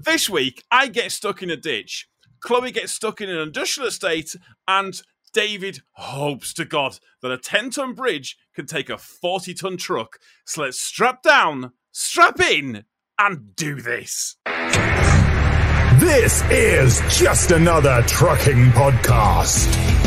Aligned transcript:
This 0.00 0.30
week, 0.30 0.62
I 0.70 0.86
get 0.86 1.10
stuck 1.10 1.42
in 1.42 1.50
a 1.50 1.56
ditch. 1.56 2.08
Chloe 2.38 2.70
gets 2.70 2.92
stuck 2.92 3.20
in 3.20 3.28
an 3.28 3.38
industrial 3.38 3.88
estate, 3.88 4.36
and 4.68 5.02
David 5.32 5.80
hopes 5.90 6.54
to 6.54 6.64
God 6.64 7.00
that 7.20 7.32
a 7.32 7.36
10 7.36 7.70
ton 7.70 7.94
bridge 7.94 8.36
can 8.54 8.66
take 8.66 8.90
a 8.90 8.96
40 8.96 9.54
ton 9.54 9.76
truck. 9.76 10.20
So 10.46 10.62
let's 10.62 10.80
strap 10.80 11.24
down, 11.24 11.72
strap 11.90 12.38
in, 12.38 12.84
and 13.18 13.56
do 13.56 13.80
this. 13.80 14.36
This 15.98 16.44
is 16.44 17.00
just 17.18 17.50
another 17.50 18.04
trucking 18.06 18.66
podcast. 18.66 19.97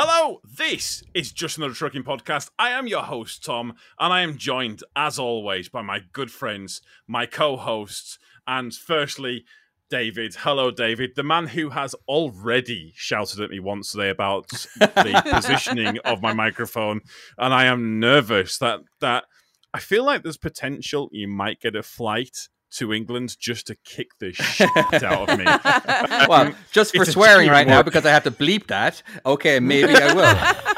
Hello, 0.00 0.40
this 0.44 1.02
is 1.12 1.32
Just 1.32 1.58
Another 1.58 1.74
Trucking 1.74 2.04
Podcast. 2.04 2.50
I 2.56 2.70
am 2.70 2.86
your 2.86 3.02
host, 3.02 3.44
Tom, 3.44 3.74
and 3.98 4.12
I 4.12 4.20
am 4.20 4.38
joined, 4.38 4.84
as 4.94 5.18
always, 5.18 5.68
by 5.68 5.82
my 5.82 6.02
good 6.12 6.30
friends, 6.30 6.80
my 7.08 7.26
co 7.26 7.56
hosts, 7.56 8.16
and 8.46 8.72
firstly, 8.72 9.44
David. 9.90 10.36
Hello, 10.36 10.70
David, 10.70 11.16
the 11.16 11.24
man 11.24 11.48
who 11.48 11.70
has 11.70 11.96
already 12.06 12.92
shouted 12.94 13.40
at 13.40 13.50
me 13.50 13.58
once 13.58 13.90
today 13.90 14.10
about 14.10 14.46
the 14.78 15.20
positioning 15.32 15.98
of 16.04 16.22
my 16.22 16.32
microphone, 16.32 17.00
and 17.36 17.52
I 17.52 17.64
am 17.64 17.98
nervous 17.98 18.56
that 18.58 18.82
that 19.00 19.24
I 19.74 19.80
feel 19.80 20.04
like 20.04 20.22
there's 20.22 20.36
potential 20.36 21.08
you 21.10 21.26
might 21.26 21.60
get 21.60 21.74
a 21.74 21.82
flight 21.82 22.46
to 22.70 22.92
England 22.92 23.36
just 23.38 23.66
to 23.68 23.76
kick 23.84 24.08
the 24.20 24.32
shit 24.34 24.68
out 25.02 25.28
of 25.30 25.38
me. 25.38 25.44
well, 26.28 26.52
just 26.72 26.94
for 26.94 27.02
It's 27.02 27.12
swearing 27.12 27.48
right 27.48 27.66
now 27.66 27.82
because 27.82 28.04
I 28.06 28.10
have 28.10 28.24
to 28.24 28.30
bleep 28.30 28.66
that. 28.68 29.02
Okay, 29.24 29.60
maybe 29.60 29.94
I 29.94 30.12
will. 30.14 30.64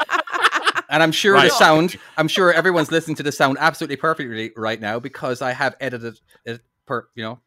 And 0.91 1.01
I'm 1.01 1.13
sure 1.13 1.35
Right. 1.35 1.49
the 1.49 1.55
sound. 1.55 1.95
I'm 2.17 2.27
sure 2.27 2.51
everyone's 2.51 2.91
listening 2.91 3.15
to 3.15 3.23
the 3.23 3.31
sound 3.31 3.55
absolutely 3.61 3.95
perfectly 3.95 4.51
right 4.57 4.79
now 4.79 4.99
because 4.99 5.41
I 5.41 5.53
have 5.53 5.75
edited 5.79 6.19
it 6.45 6.59
per. 6.85 7.07
You 7.15 7.23
know. 7.23 7.39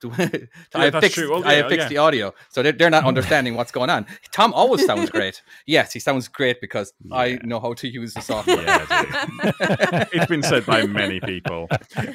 to- 0.04 0.48
I 0.74 0.84
have 0.90 1.00
fixed. 1.00 1.16
Well, 1.16 1.42
oh, 1.42 1.44
I 1.44 1.54
have 1.54 1.68
fixed 1.70 1.84
yeah. 1.84 1.88
the 1.88 1.96
audio, 1.96 2.34
so 2.50 2.62
they're, 2.62 2.72
they're 2.72 2.90
not 2.90 3.04
understanding 3.04 3.54
what's 3.54 3.72
going 3.72 3.88
on. 3.88 4.04
Tom 4.32 4.52
always 4.52 4.84
sounds 4.84 5.08
great. 5.08 5.40
Yes, 5.64 5.94
he 5.94 5.98
sounds 5.98 6.28
great 6.28 6.60
because 6.60 6.92
I 7.10 7.38
know 7.42 7.58
how 7.58 7.72
to 7.72 7.88
use 7.88 8.12
the 8.12 8.20
software. 8.20 8.60
Yeah, 8.60 10.04
it's 10.12 10.26
been 10.26 10.42
said 10.42 10.66
by 10.66 10.84
many 10.84 11.20
people. 11.20 11.68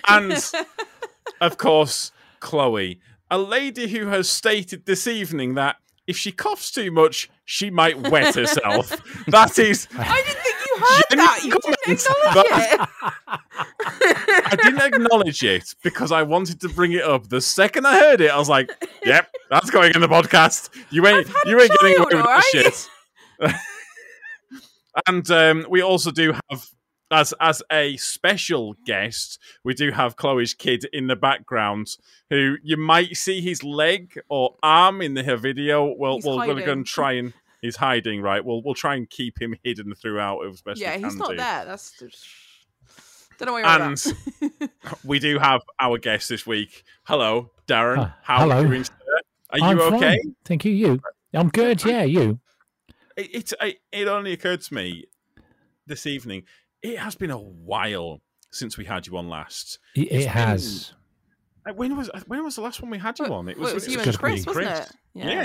And 0.07 0.33
of 1.41 1.57
course, 1.57 2.11
Chloe, 2.39 2.99
a 3.31 3.37
lady 3.37 3.87
who 3.87 4.07
has 4.07 4.29
stated 4.29 4.85
this 4.85 5.07
evening 5.07 5.55
that 5.55 5.77
if 6.07 6.17
she 6.17 6.31
coughs 6.31 6.71
too 6.71 6.91
much, 6.91 7.29
she 7.45 7.69
might 7.69 8.09
wet 8.09 8.33
herself. 8.33 8.89
that 9.27 9.59
is, 9.59 9.87
I 9.95 10.23
didn't 10.23 10.41
think 10.41 10.55
you 10.65 10.77
heard 10.77 11.03
that. 11.11 11.43
You 11.43 11.51
didn't 11.51 11.99
acknowledge 11.99 12.63
it. 12.71 12.89
I 14.51 14.55
didn't 14.55 14.81
acknowledge 14.81 15.43
it 15.43 15.75
because 15.83 16.11
I 16.11 16.23
wanted 16.23 16.61
to 16.61 16.69
bring 16.69 16.93
it 16.93 17.03
up. 17.03 17.29
The 17.29 17.41
second 17.41 17.85
I 17.85 17.99
heard 17.99 18.21
it, 18.21 18.31
I 18.31 18.37
was 18.37 18.49
like, 18.49 18.71
"Yep, 19.05 19.29
that's 19.51 19.69
going 19.69 19.93
in 19.93 20.01
the 20.01 20.07
podcast. 20.07 20.69
You 20.89 21.05
ain't, 21.05 21.27
you 21.45 21.61
ain't 21.61 21.71
getting 21.79 21.97
away 21.97 22.05
with 22.05 22.25
that 22.25 22.27
alright? 22.27 22.43
shit." 22.51 22.89
and 25.07 25.29
um, 25.29 25.65
we 25.69 25.83
also 25.83 26.09
do 26.09 26.33
have, 26.49 26.67
as 27.11 27.33
as 27.39 27.63
a 27.71 27.97
special 27.97 28.75
guest, 28.85 29.39
we 29.63 29.73
do 29.73 29.91
have 29.91 30.15
Chloe's 30.15 30.53
kid 30.53 30.85
in 30.93 31.07
the 31.07 31.15
background, 31.15 31.97
who 32.29 32.57
you 32.63 32.77
might 32.77 33.15
see 33.15 33.41
his 33.41 33.63
leg 33.63 34.19
or 34.29 34.55
arm 34.61 35.01
in 35.01 35.13
the, 35.13 35.23
her 35.23 35.37
video. 35.37 35.93
We'll 35.97 36.15
He's 36.15 36.25
we're 36.25 36.45
going 36.45 36.57
to 36.57 36.65
go 36.65 36.71
and 36.71 36.85
try 36.85 37.13
and. 37.13 37.33
He's 37.61 37.75
hiding, 37.75 38.21
right? 38.21 38.43
We'll 38.43 38.63
we'll 38.63 38.73
try 38.73 38.95
and 38.95 39.09
keep 39.09 39.41
him 39.41 39.53
hidden 39.65 39.93
throughout 39.93 40.45
as 40.45 40.61
best 40.61 40.79
yeah, 40.79 40.95
we 40.95 41.03
he's 41.03 41.17
not 41.17 41.31
do. 41.31 41.35
there. 41.35 41.65
That's 41.65 41.91
just... 41.99 42.25
don't 43.37 43.47
know 43.47 43.51
what 43.51 43.65
you're 44.39 44.49
And 44.49 44.71
we 45.03 45.19
do 45.19 45.37
have 45.39 45.61
our 45.77 45.97
guest 45.97 46.29
this 46.29 46.47
week. 46.47 46.85
Hello, 47.03 47.51
Darren. 47.67 47.97
Hi. 47.97 48.13
How 48.23 48.39
Hello. 48.39 48.59
are 48.59 48.61
you 48.61 48.67
doing, 48.69 48.83
sir? 48.85 48.93
Are 49.49 49.59
I'm 49.61 49.77
you 49.77 49.89
fine. 49.89 49.93
okay? 49.95 50.19
Thank 50.45 50.63
you. 50.63 50.71
You? 50.71 51.01
I'm 51.33 51.49
good. 51.49 51.83
Yeah, 51.83 52.03
you. 52.03 52.39
It, 53.17 53.35
it, 53.35 53.53
it, 53.61 53.77
it 53.91 54.07
only 54.07 54.31
occurred 54.31 54.61
to 54.61 54.73
me 54.73 55.03
this 55.85 56.05
evening. 56.05 56.43
It 56.81 56.97
has 56.99 57.15
been 57.15 57.31
a 57.31 57.37
while 57.37 58.21
since 58.51 58.77
we 58.77 58.85
had 58.85 59.05
you 59.07 59.17
on 59.17 59.29
last. 59.29 59.79
It, 59.95 60.11
it 60.11 60.27
has. 60.27 60.93
Uh, 61.67 61.73
When 61.73 61.95
was 61.97 62.09
when 62.27 62.43
was 62.43 62.55
the 62.55 62.61
last 62.61 62.81
one 62.81 62.89
we 62.91 62.97
had 62.97 63.19
you 63.19 63.25
Well, 63.25 63.33
on? 63.33 63.49
It 63.49 63.57
well, 63.59 63.69
it 63.69 63.73
was 63.75 63.87
you 63.87 63.93
it's 63.99 64.03
and 64.03 64.05
gotta 64.05 64.17
Chris, 64.17 64.45
wasn't 64.45 64.67
it? 64.67 64.91
Yeah. 65.13 65.41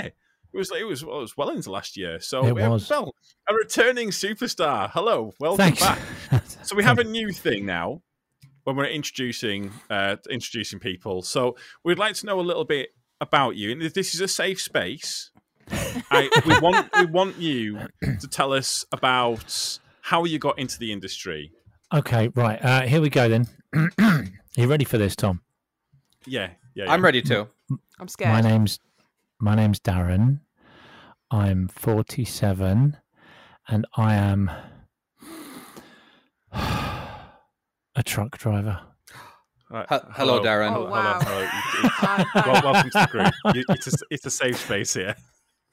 It 0.53 0.57
was, 0.57 0.71
it 0.71 0.87
was 0.87 1.01
it 1.01 1.07
was 1.07 1.35
well 1.35 1.49
into 1.49 1.69
last 1.69 1.97
year. 1.97 2.21
So 2.21 2.45
It 2.45 2.51
uh, 2.51 2.69
was. 2.69 2.89
well, 2.89 3.13
a 3.49 3.53
returning 3.53 4.09
superstar. 4.09 4.89
Hello, 4.89 5.33
welcome 5.39 5.57
Thanks. 5.75 5.81
back. 5.81 5.99
So 6.63 6.75
we 6.75 6.83
have 6.83 6.97
a 6.97 7.03
new 7.03 7.31
thing 7.31 7.65
now 7.65 8.01
when 8.63 8.75
we're 8.77 8.85
introducing 8.85 9.71
uh, 9.89 10.15
introducing 10.29 10.79
people. 10.79 11.21
So 11.21 11.57
we'd 11.83 11.99
like 11.99 12.15
to 12.15 12.25
know 12.25 12.39
a 12.39 12.41
little 12.41 12.63
bit 12.65 12.89
about 13.21 13.55
you. 13.57 13.71
And 13.71 13.83
if 13.83 13.93
this 13.93 14.15
is 14.15 14.21
a 14.21 14.27
safe 14.27 14.61
space, 14.61 15.29
I, 15.69 16.29
we 16.47 16.57
want 16.59 16.89
we 16.97 17.05
want 17.05 17.37
you 17.37 17.87
to 18.01 18.27
tell 18.27 18.53
us 18.53 18.85
about 18.93 19.79
how 20.05 20.23
you 20.23 20.37
got 20.37 20.59
into 20.59 20.77
the 20.77 20.91
industry. 20.91 21.51
Okay, 21.91 22.27
right. 22.35 22.63
Uh, 22.63 22.81
here 22.83 23.01
we 23.01 23.09
go 23.09 23.27
then. 23.27 23.47
you 24.55 24.67
ready 24.67 24.85
for 24.85 24.99
this, 24.99 25.15
Tom? 25.15 25.41
Yeah, 26.27 26.49
yeah. 26.75 26.91
I'm 26.91 27.03
ready 27.03 27.23
too. 27.23 27.47
I'm 27.99 28.07
scared. 28.07 28.31
My 28.31 28.41
name's 28.41 28.79
my 29.39 29.55
name's 29.55 29.79
Darren. 29.79 30.41
I'm 31.31 31.67
47, 31.69 32.97
and 33.67 33.87
I 33.97 34.13
am 34.13 34.51
a 36.53 38.03
truck 38.03 38.37
driver. 38.37 38.79
Right, 39.71 39.87
He- 39.89 39.97
hello, 40.11 40.39
Darren. 40.43 40.69
Oh, 40.69 40.85
Hello, 40.85 40.89
wow. 40.91 41.19
hello, 41.19 41.45
hello. 41.51 41.89
Hi, 41.89 42.23
hi. 42.29 42.51
Well, 42.51 42.61
welcome 42.73 42.91
to 42.91 42.99
the 42.99 43.07
group. 43.07 43.55
You- 43.55 43.65
It's 43.69 43.87
a, 43.87 43.97
it's 44.11 44.25
a 44.27 44.31
safe 44.31 44.57
space 44.59 44.93
here. 44.93 45.15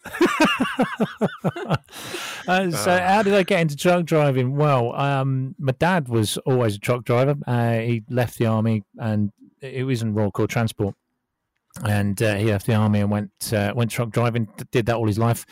Uh, 0.04 1.76
so 2.70 2.90
Ah. 2.90 3.00
how 3.06 3.22
did 3.22 3.34
I 3.34 3.42
get 3.42 3.60
into 3.60 3.76
truck 3.76 4.04
driving? 4.04 4.56
Well, 4.56 4.94
um, 4.94 5.54
my 5.58 5.72
dad 5.72 6.08
was 6.08 6.36
always 6.38 6.76
a 6.76 6.78
truck 6.78 7.04
driver. 7.04 7.36
Uh, 7.46 7.78
he 7.78 8.02
left 8.08 8.38
the 8.38 8.46
army 8.46 8.84
and 8.98 9.32
it 9.60 9.84
was 9.84 10.02
in 10.02 10.14
Royal 10.14 10.32
Corps 10.32 10.48
Transport, 10.48 10.94
and 11.84 12.20
uh, 12.22 12.34
he 12.34 12.46
left 12.46 12.66
the 12.66 12.74
army 12.74 13.00
and 13.00 13.10
went 13.10 13.30
uh, 13.52 13.72
went 13.74 13.90
truck 13.90 14.10
driving. 14.10 14.48
Did 14.72 14.86
that 14.86 14.96
all 14.96 15.06
his 15.06 15.18
life. 15.18 15.46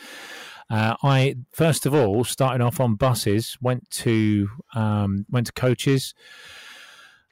Uh, 0.69 0.95
I 1.03 1.35
first 1.53 1.85
of 1.85 1.93
all 1.93 2.23
started 2.23 2.61
off 2.61 2.79
on 2.79 2.95
buses. 2.95 3.57
Went 3.61 3.89
to 3.91 4.49
um, 4.75 5.25
went 5.29 5.47
to 5.47 5.53
coaches. 5.53 6.13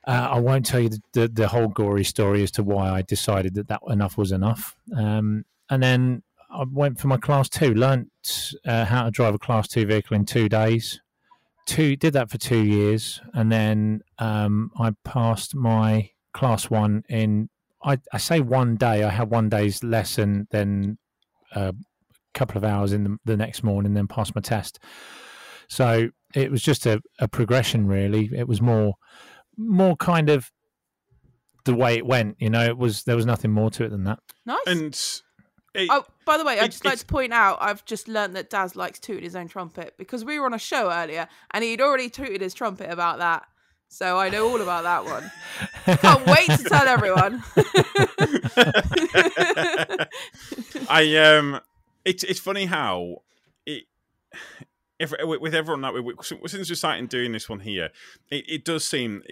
Uh, 0.08 0.30
I 0.32 0.40
won't 0.40 0.66
tell 0.66 0.80
you 0.80 0.90
the, 0.90 1.02
the, 1.14 1.28
the 1.28 1.48
whole 1.50 1.68
gory 1.68 2.04
story 2.04 2.42
as 2.42 2.52
to 2.52 2.64
why 2.64 2.90
I 2.90 3.02
decided 3.02 3.54
that 3.56 3.68
that 3.68 3.82
enough 3.90 4.18
was 4.18 4.32
enough. 4.32 4.76
Um, 4.96 5.46
and 5.70 5.84
then 5.84 6.24
I 6.52 6.66
went 6.70 7.00
for 7.00 7.08
my 7.08 7.18
class 7.18 7.50
two, 7.50 7.74
learnt 7.74 8.10
uh, 8.66 8.86
how 8.86 9.04
to 9.04 9.12
drive 9.12 9.36
a 9.36 9.40
class 9.40 9.68
two 9.68 9.86
vehicle 9.86 10.16
in 10.16 10.26
two 10.26 10.50
days. 10.50 11.00
Two 11.66 11.96
did 11.96 12.14
that 12.14 12.32
for 12.32 12.40
two 12.40 12.64
years, 12.64 13.22
and 13.34 13.52
then 13.52 14.02
um, 14.18 14.72
I 14.80 14.92
passed 15.04 15.54
my 15.56 16.10
class 16.34 16.70
one 16.70 17.04
in. 17.10 17.50
I, 17.84 18.00
I 18.12 18.18
say 18.18 18.40
one 18.40 18.76
day. 18.76 19.04
I 19.04 19.10
had 19.10 19.30
one 19.30 19.50
day's 19.50 19.84
lesson, 19.84 20.48
then 20.52 20.98
a 21.54 21.74
couple 22.34 22.58
of 22.58 22.64
hours 22.64 22.92
in 22.94 23.04
the, 23.04 23.18
the 23.26 23.38
next 23.38 23.64
morning, 23.64 23.94
then 23.94 24.08
passed 24.08 24.36
my 24.36 24.42
test. 24.42 24.80
So 25.68 26.10
it 26.34 26.52
was 26.52 26.62
just 26.62 26.86
a, 26.86 27.02
a 27.20 27.28
progression, 27.28 27.88
really. 27.88 28.30
It 28.36 28.48
was 28.48 28.62
more, 28.62 28.96
more 29.56 29.96
kind 29.96 30.30
of 30.30 30.52
the 31.66 31.76
way 31.76 31.96
it 31.96 32.06
went. 32.06 32.38
You 32.40 32.50
know, 32.50 32.66
it 32.66 32.78
was 32.78 33.04
there 33.04 33.16
was 33.16 33.26
nothing 33.26 33.52
more 33.52 33.70
to 33.72 33.84
it 33.86 33.90
than 33.90 34.06
that. 34.06 34.20
nice. 34.46 34.60
And 34.66 35.22
it, 35.74 35.90
Oh, 35.92 36.06
by 36.26 36.38
the 36.38 36.46
way, 36.46 36.60
I'd 36.60 36.72
just 36.72 36.86
like 36.86 37.00
to 37.00 37.06
point 37.06 37.34
out 37.34 37.58
I've 37.62 37.86
just 37.86 38.08
learned 38.08 38.36
that 38.36 38.50
Daz 38.50 38.76
likes 38.76 39.00
tooting 39.00 39.24
his 39.24 39.36
own 39.36 39.48
trumpet 39.48 39.96
because 39.98 40.26
we 40.26 40.40
were 40.40 40.46
on 40.46 40.54
a 40.54 40.60
show 40.60 40.92
earlier 40.92 41.28
and 41.52 41.64
he'd 41.64 41.82
already 41.82 42.10
tooted 42.10 42.42
his 42.42 42.54
trumpet 42.54 42.90
about 42.90 43.20
that. 43.20 43.48
So 43.88 44.20
I 44.20 44.30
know 44.30 44.48
all 44.48 44.62
about 44.62 44.84
that 44.84 45.06
one. 45.06 45.32
Can't 45.98 46.26
wait 46.26 46.48
to 46.48 46.64
tell 46.64 46.88
everyone. 46.88 47.44
I 50.90 51.16
um, 51.18 51.60
it's 52.06 52.24
it's 52.24 52.40
funny 52.40 52.66
how 52.66 53.24
it. 53.66 53.86
If, 55.00 55.14
with 55.24 55.56
everyone 55.56 55.82
that 55.82 55.94
we, 55.94 56.14
since 56.22 56.70
we're 56.70 56.76
starting 56.76 57.08
doing 57.08 57.32
this 57.32 57.48
one 57.48 57.62
here, 57.62 57.90
it, 58.30 58.44
it 58.50 58.66
does 58.66 58.86
seem 58.86 59.24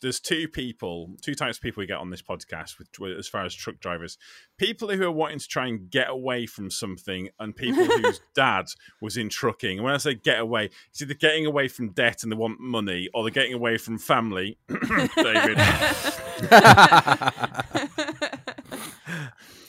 there's 0.00 0.20
two 0.20 0.46
people, 0.48 1.10
two 1.22 1.34
types 1.34 1.56
of 1.58 1.62
people 1.62 1.80
we 1.80 1.86
get 1.86 1.98
on 1.98 2.10
this 2.10 2.22
podcast, 2.22 2.78
with, 2.78 2.88
with- 2.98 3.18
as 3.18 3.26
far 3.28 3.44
as 3.44 3.54
truck 3.54 3.80
drivers, 3.80 4.16
people 4.58 4.88
who 4.88 5.02
are 5.04 5.10
wanting 5.10 5.38
to 5.40 5.48
try 5.48 5.66
and 5.66 5.90
get 5.90 6.08
away 6.08 6.46
from 6.46 6.70
something, 6.70 7.28
and 7.40 7.56
people 7.56 7.84
whose 8.02 8.20
dad 8.34 8.66
was 9.00 9.16
in 9.16 9.28
trucking. 9.28 9.78
And 9.78 9.84
when 9.84 9.94
I 9.94 9.98
say 9.98 10.14
get 10.14 10.38
away, 10.40 10.70
it's 10.90 11.02
either 11.02 11.14
getting 11.14 11.46
away 11.46 11.66
from 11.68 11.90
debt 11.90 12.22
and 12.22 12.30
they 12.30 12.36
want 12.36 12.60
money, 12.60 13.08
or 13.12 13.24
they're 13.24 13.30
getting 13.32 13.54
away 13.54 13.76
from 13.78 13.98
family. 13.98 14.56
David, 14.68 15.58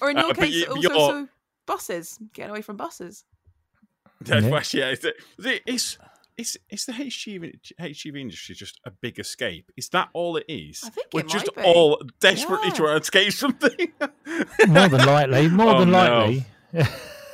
or 0.02 0.10
in 0.10 0.18
Uh, 0.18 0.22
your 0.22 0.34
but 0.34 0.38
case, 0.38 0.54
you- 0.54 0.66
also 0.68 0.80
you're- 0.82 0.96
so 0.96 1.28
buses, 1.66 2.20
getting 2.34 2.52
away 2.52 2.62
from 2.62 2.78
buses. 2.78 3.24
That's 4.22 4.46
Yeah. 4.46 4.52
why- 4.52 4.64
yeah, 4.74 4.90
it's, 4.92 5.06
it's 5.66 5.98
is 6.38 6.58
is 6.70 6.86
the 6.86 6.94
HGV 6.94 7.60
HGV 7.80 8.20
industry 8.20 8.56
just 8.56 8.80
a 8.86 8.92
big 8.92 9.20
escape? 9.20 9.72
Is 9.78 9.90
that 9.90 10.10
all 10.14 10.38
it 10.38 10.46
is? 10.48 10.82
I 10.86 10.90
think 10.90 11.08
We're 11.14 11.22
it 11.22 11.28
just 11.30 11.54
be. 11.56 11.62
all 11.62 12.02
desperately 12.20 12.68
Yeah. 12.70 12.74
trying 12.74 12.96
to 12.98 13.02
escape 13.02 13.34
something. 13.34 13.94
More 14.68 14.88
than 14.90 15.06
likely. 15.06 15.48
More 15.50 15.76
Oh, 15.76 15.80
than 15.80 15.92
no. 15.92 15.98
likely. 15.98 16.46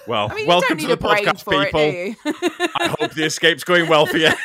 well, 0.08 0.30
I 0.32 0.36
mean, 0.36 0.48
welcome 0.48 0.78
to 0.78 0.84
the 0.84 0.88
need 0.88 0.94
a 0.94 0.98
brain 0.98 1.26
podcast, 1.26 1.66
people. 1.66 1.80
it. 1.82 2.72
I 2.80 2.96
hope 3.00 3.14
the 3.14 3.26
escape's 3.26 3.64
going 3.64 3.88
well 3.90 4.06
for 4.06 4.18
you. 4.18 4.32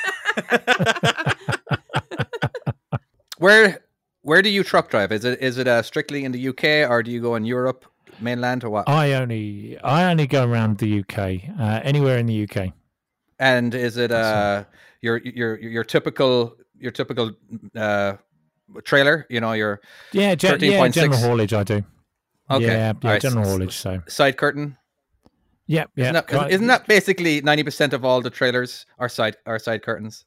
Where 3.39 3.81
where 4.23 4.41
do 4.43 4.49
you 4.51 4.63
truck 4.63 4.89
drive? 4.91 5.11
Is 5.11 5.25
it 5.25 5.41
is 5.43 5.59
it 5.59 5.67
uh, 5.67 5.83
strictly 5.83 6.25
in 6.25 6.31
the 6.33 6.49
UK 6.49 6.89
or 6.89 7.03
do 7.03 7.11
you 7.11 7.21
go 7.21 7.35
in 7.35 7.45
Europe, 7.45 7.85
mainland, 8.21 8.63
or 8.63 8.71
what? 8.71 8.89
I 8.89 9.15
only 9.15 9.77
I 9.83 10.09
only 10.11 10.27
go 10.29 10.45
around 10.45 10.79
the 10.79 11.01
UK. 11.01 11.19
Uh, 11.59 11.81
anywhere 11.83 12.19
in 12.19 12.27
the 12.27 12.45
UK. 12.49 12.73
And 13.43 13.75
is 13.75 13.97
it 13.97 14.13
uh 14.13 14.65
your 15.01 15.19
your 15.19 15.59
your 15.59 15.83
typical 15.85 16.55
your 16.79 16.93
typical 16.93 17.33
uh 17.77 18.13
trailer? 18.85 19.27
You 19.29 19.41
know 19.41 19.53
your 19.53 19.81
Yeah, 20.13 20.35
ge- 20.37 20.45
yeah, 20.45 20.79
13.6. 20.87 20.93
general 20.95 21.19
haulage. 21.19 21.53
I 21.53 21.65
do. 21.65 21.83
okay, 22.51 22.65
Yeah, 22.67 22.73
yeah, 22.73 22.93
Alright, 23.05 23.21
general 23.21 23.43
s- 23.43 23.49
s- 23.49 23.53
haulage. 23.53 23.75
So 23.75 24.03
side 24.07 24.37
curtain. 24.37 24.77
yeah, 25.67 25.85
yeah. 25.97 26.05
Isn't 26.05 26.15
that, 26.15 26.25
isn't- 26.31 26.41
right, 26.43 26.51
isn't 26.53 26.67
that 26.69 26.87
basically 26.87 27.41
ninety 27.41 27.65
percent 27.65 27.93
of 27.93 28.05
all 28.05 28.21
the 28.23 28.31
trailers 28.31 28.87
are 28.99 29.09
side 29.09 29.37
are 29.45 29.59
side 29.59 29.83
curtains? 29.83 30.25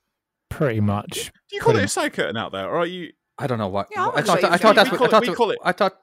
pretty 0.49 0.79
much? 0.81 1.31
Do 1.49 1.55
you 1.55 1.61
call 1.61 1.75
it 1.77 1.83
a 1.83 1.87
side 1.87 2.11
curtain 2.13 2.35
out 2.37 2.51
there, 2.51 2.67
or 2.67 2.77
are 2.79 2.85
you? 2.85 3.11
I 3.37 3.47
don't 3.47 3.57
know 3.59 3.67
what. 3.67 3.87
Yeah, 3.91 4.01
I 4.01 4.03
I 4.03 4.07
wouldn't 4.09 4.27
thought 4.27 4.43
I 4.43 4.57
thought 4.57 4.75
that's 4.75 4.91
We 4.91 4.97
what 4.97 5.07
I 5.07 5.11
thought. 5.19 5.27
we 5.27 5.35
call 5.35 5.51
it- 5.51 5.59
I 5.63 5.71
thought. 5.71 5.93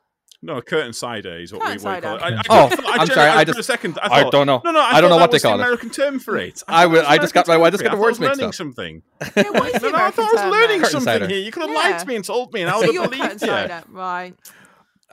No, 0.44 0.60
curtain 0.60 0.92
sider 0.92 1.38
is 1.38 1.52
what 1.52 1.64
we, 1.64 1.72
we 1.74 1.78
call 1.78 1.92
it. 1.94 2.04
I, 2.04 2.10
I. 2.10 2.30
I, 2.30 2.42
Oh, 2.50 2.68
thought- 2.68 2.84
I'm 2.84 3.06
gen- 3.06 3.14
sorry, 3.14 3.30
I 3.30 3.38
for 3.44 3.44
just- 3.46 3.58
a 3.60 3.62
second. 3.62 3.96
I, 4.02 4.06
I 4.06 4.22
thought, 4.24 4.32
don't 4.32 4.46
know. 4.48 4.60
No, 4.64 4.72
no, 4.72 4.80
I, 4.80 4.94
I 4.94 5.00
don't 5.00 5.08
know 5.10 5.16
what 5.16 5.30
they 5.30 5.36
was 5.36 5.42
the 5.42 5.48
call 5.48 5.58
it. 5.58 5.62
American 5.62 5.90
term 5.90 6.18
for 6.18 6.36
it. 6.36 6.62
I 6.66 6.82
thought 6.82 6.90
will- 6.92 7.06
I 7.06 7.18
just 7.18 7.32
got 7.32 7.46
my- 7.46 7.54
I 7.60 7.70
just 7.70 7.82
got 7.82 7.90
the 7.92 7.96
for 7.96 8.00
it. 8.00 8.00
words 8.02 8.18
I 8.18 8.22
was 8.22 8.28
mixed 8.28 8.38
learning 8.40 8.48
up. 8.48 8.54
something. 8.54 9.02
Yeah, 9.36 9.50
what 9.60 9.74
is 9.76 9.82
No, 9.82 9.90
no, 9.90 9.98
I 9.98 10.10
thought 10.10 10.28
I 10.28 10.32
was 10.32 10.40
term 10.40 10.50
learning? 10.50 10.68
Curtain 10.80 10.90
something 10.90 11.04
sider. 11.04 11.28
here. 11.28 11.38
You 11.38 11.52
could 11.52 11.60
have 11.62 11.70
Yeah. 11.70 11.76
lied 11.90 11.98
to 12.00 12.06
me 12.06 12.16
and 12.16 12.24
told 12.24 12.52
me, 12.52 12.62
and 12.62 12.70
I 12.74 12.80
So 12.80 12.86
would 12.86 12.94
you're 12.94 13.02
have 13.02 13.10
believed 13.12 13.32
you. 13.34 13.38
sider, 13.48 13.82
right? 13.90 14.34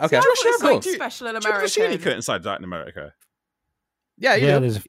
Okay, 0.01 0.17
I 0.17 0.19
Josh, 0.19 0.23
thought 0.59 0.71
it 0.71 0.75
was 0.75 0.83
Do 0.83 0.89
you- 0.89 0.95
special 0.95 1.27
in 1.27 1.35
Do 1.39 1.47
you 1.47 1.53
ever 1.53 1.67
see 1.67 1.81
any 1.81 1.87
America. 1.89 2.03
curtain 2.05 2.21
sider 2.23 2.49
out 2.49 2.57
in 2.57 2.63
America? 2.63 3.13
yeah, 4.17 4.35
yeah, 4.35 4.57
there's 4.59 4.77
yeah, 4.77 4.81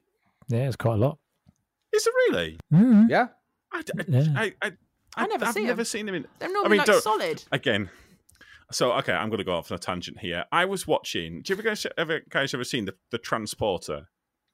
there's 0.47 0.75
quite 0.75 0.95
a 0.95 0.97
lot. 0.97 1.17
Is 1.93 2.07
it 2.07 2.13
really? 2.29 2.57
Mm. 2.73 3.09
yeah. 3.09 3.27
I, 3.71 3.81
d- 3.83 3.91
Yeah. 4.07 4.23
I, 4.35 4.43
I, 4.43 4.67
I, 4.67 4.71
I 5.17 5.27
never 5.27 5.45
have 5.45 5.53
see 5.53 5.61
'em. 5.61 5.67
never 5.67 5.83
seen 5.85 6.05
them 6.07 6.15
in. 6.15 6.25
They're 6.39 6.51
normally 6.51 6.69
mean, 6.71 6.77
like 6.79 6.87
don't- 6.87 7.01
solid. 7.03 7.43
Again, 7.51 7.89
so 8.71 8.93
okay, 8.93 9.13
I'm 9.13 9.29
going 9.29 9.37
to 9.39 9.43
go 9.43 9.53
off 9.55 9.71
on 9.71 9.75
a 9.75 9.79
tangent 9.79 10.19
here. 10.19 10.45
I 10.51 10.65
was 10.65 10.87
watching. 10.87 11.41
Do 11.43 11.51
you 11.53 11.55
ever 11.59 11.63
guys 11.63 11.85
ever 11.97 12.21
guys 12.29 12.53
ever 12.53 12.63
seen 12.63 12.85
the, 12.85 12.95
the 13.11 13.17
Transporter? 13.17 14.07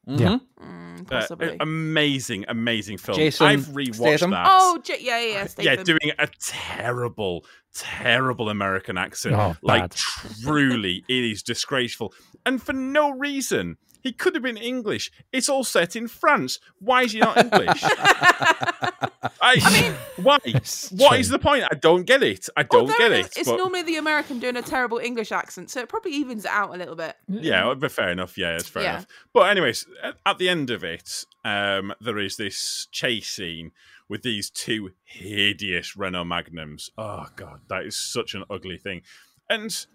Mhm. 0.08 0.40
Mm, 0.62 1.02
Uh, 1.02 1.04
possibly. 1.04 1.58
amazing, 1.60 2.46
amazing 2.48 2.98
film. 2.98 3.18
Jason 3.18 3.46
I've 3.46 3.66
rewatched 3.68 3.96
Statham? 4.20 4.32
that. 4.32 4.48
oh, 4.50 4.80
J- 4.82 5.00
yeah, 5.02 5.20
yeah, 5.20 5.48
yeah. 5.58 5.74
yeah, 5.76 5.84
doing 5.84 6.12
a 6.18 6.28
terrible, 6.40 7.46
terrible 7.74 8.50
American 8.50 8.98
accent. 8.98 9.36
Oh, 9.36 9.56
like 9.62 9.82
bad. 9.82 9.96
truly, 10.44 11.04
it 11.10 11.24
is 11.26 11.44
disgraceful, 11.44 12.14
and 12.46 12.62
for 12.62 12.74
no 12.74 13.12
reason. 13.12 13.78
He 14.08 14.14
could 14.14 14.36
have 14.36 14.44
been 14.44 14.56
English. 14.58 15.12
It's 15.34 15.50
all 15.50 15.66
set 15.66 15.96
in 15.98 16.08
France. 16.08 16.60
Why 16.80 17.04
is 17.04 17.12
he 17.12 17.20
not 17.20 17.38
English? 17.38 17.84
I, 19.42 19.82
mean, 19.82 19.94
why? 20.24 20.38
It's 20.46 20.90
What 20.92 21.20
is 21.20 21.28
true. 21.28 21.38
the 21.38 21.44
point? 21.44 21.64
I 21.70 21.76
don't 21.76 22.06
get 22.06 22.24
it. 22.24 22.48
I 22.56 22.64
don't 22.64 22.82
Although 22.82 22.98
get 22.98 23.12
it's- 23.12 23.26
it. 23.36 23.40
It's 23.40 23.50
but- 23.50 23.58
normally 23.58 23.84
the 23.84 23.98
American 23.98 24.40
doing 24.40 24.56
a 24.56 24.62
terrible 24.62 24.98
English 25.00 25.32
accent, 25.32 25.70
so 25.70 25.82
it 25.82 25.90
probably 25.90 26.12
evens 26.14 26.46
it 26.46 26.52
out 26.52 26.74
a 26.74 26.78
little 26.78 26.96
bit. 26.96 27.16
Yeah, 27.28 27.74
but 27.78 27.92
fair 27.92 28.10
enough. 28.10 28.38
Yeah, 28.38 28.56
it's 28.56 28.68
fair 28.70 28.84
Yeah. 28.84 28.92
enough. 28.92 29.08
But 29.34 29.50
anyways, 29.50 29.86
at, 30.04 30.16
at 30.26 30.38
the 30.38 30.50
end 30.50 30.70
of 30.70 30.84
it, 30.84 31.26
um, 31.44 31.94
there 32.00 32.18
is 32.20 32.38
this 32.38 32.88
chase 32.92 33.30
scene 33.30 33.72
with 34.10 34.22
these 34.24 34.50
two 34.50 34.92
hideous 35.04 35.98
Renault 35.98 36.24
Magnums. 36.26 36.90
Oh 36.98 37.28
god, 37.36 37.62
that 37.68 37.84
is 37.86 37.96
such 37.98 38.34
an 38.36 38.44
ugly 38.50 38.78
thing. 38.78 39.02
And 39.50 39.86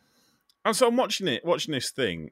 and 0.65 0.77
so 0.77 0.87
I'm 0.89 0.97
watching 0.97 1.29
it, 1.29 1.45
watching 1.45 1.73
this 1.73 1.91
thing. 1.91 2.31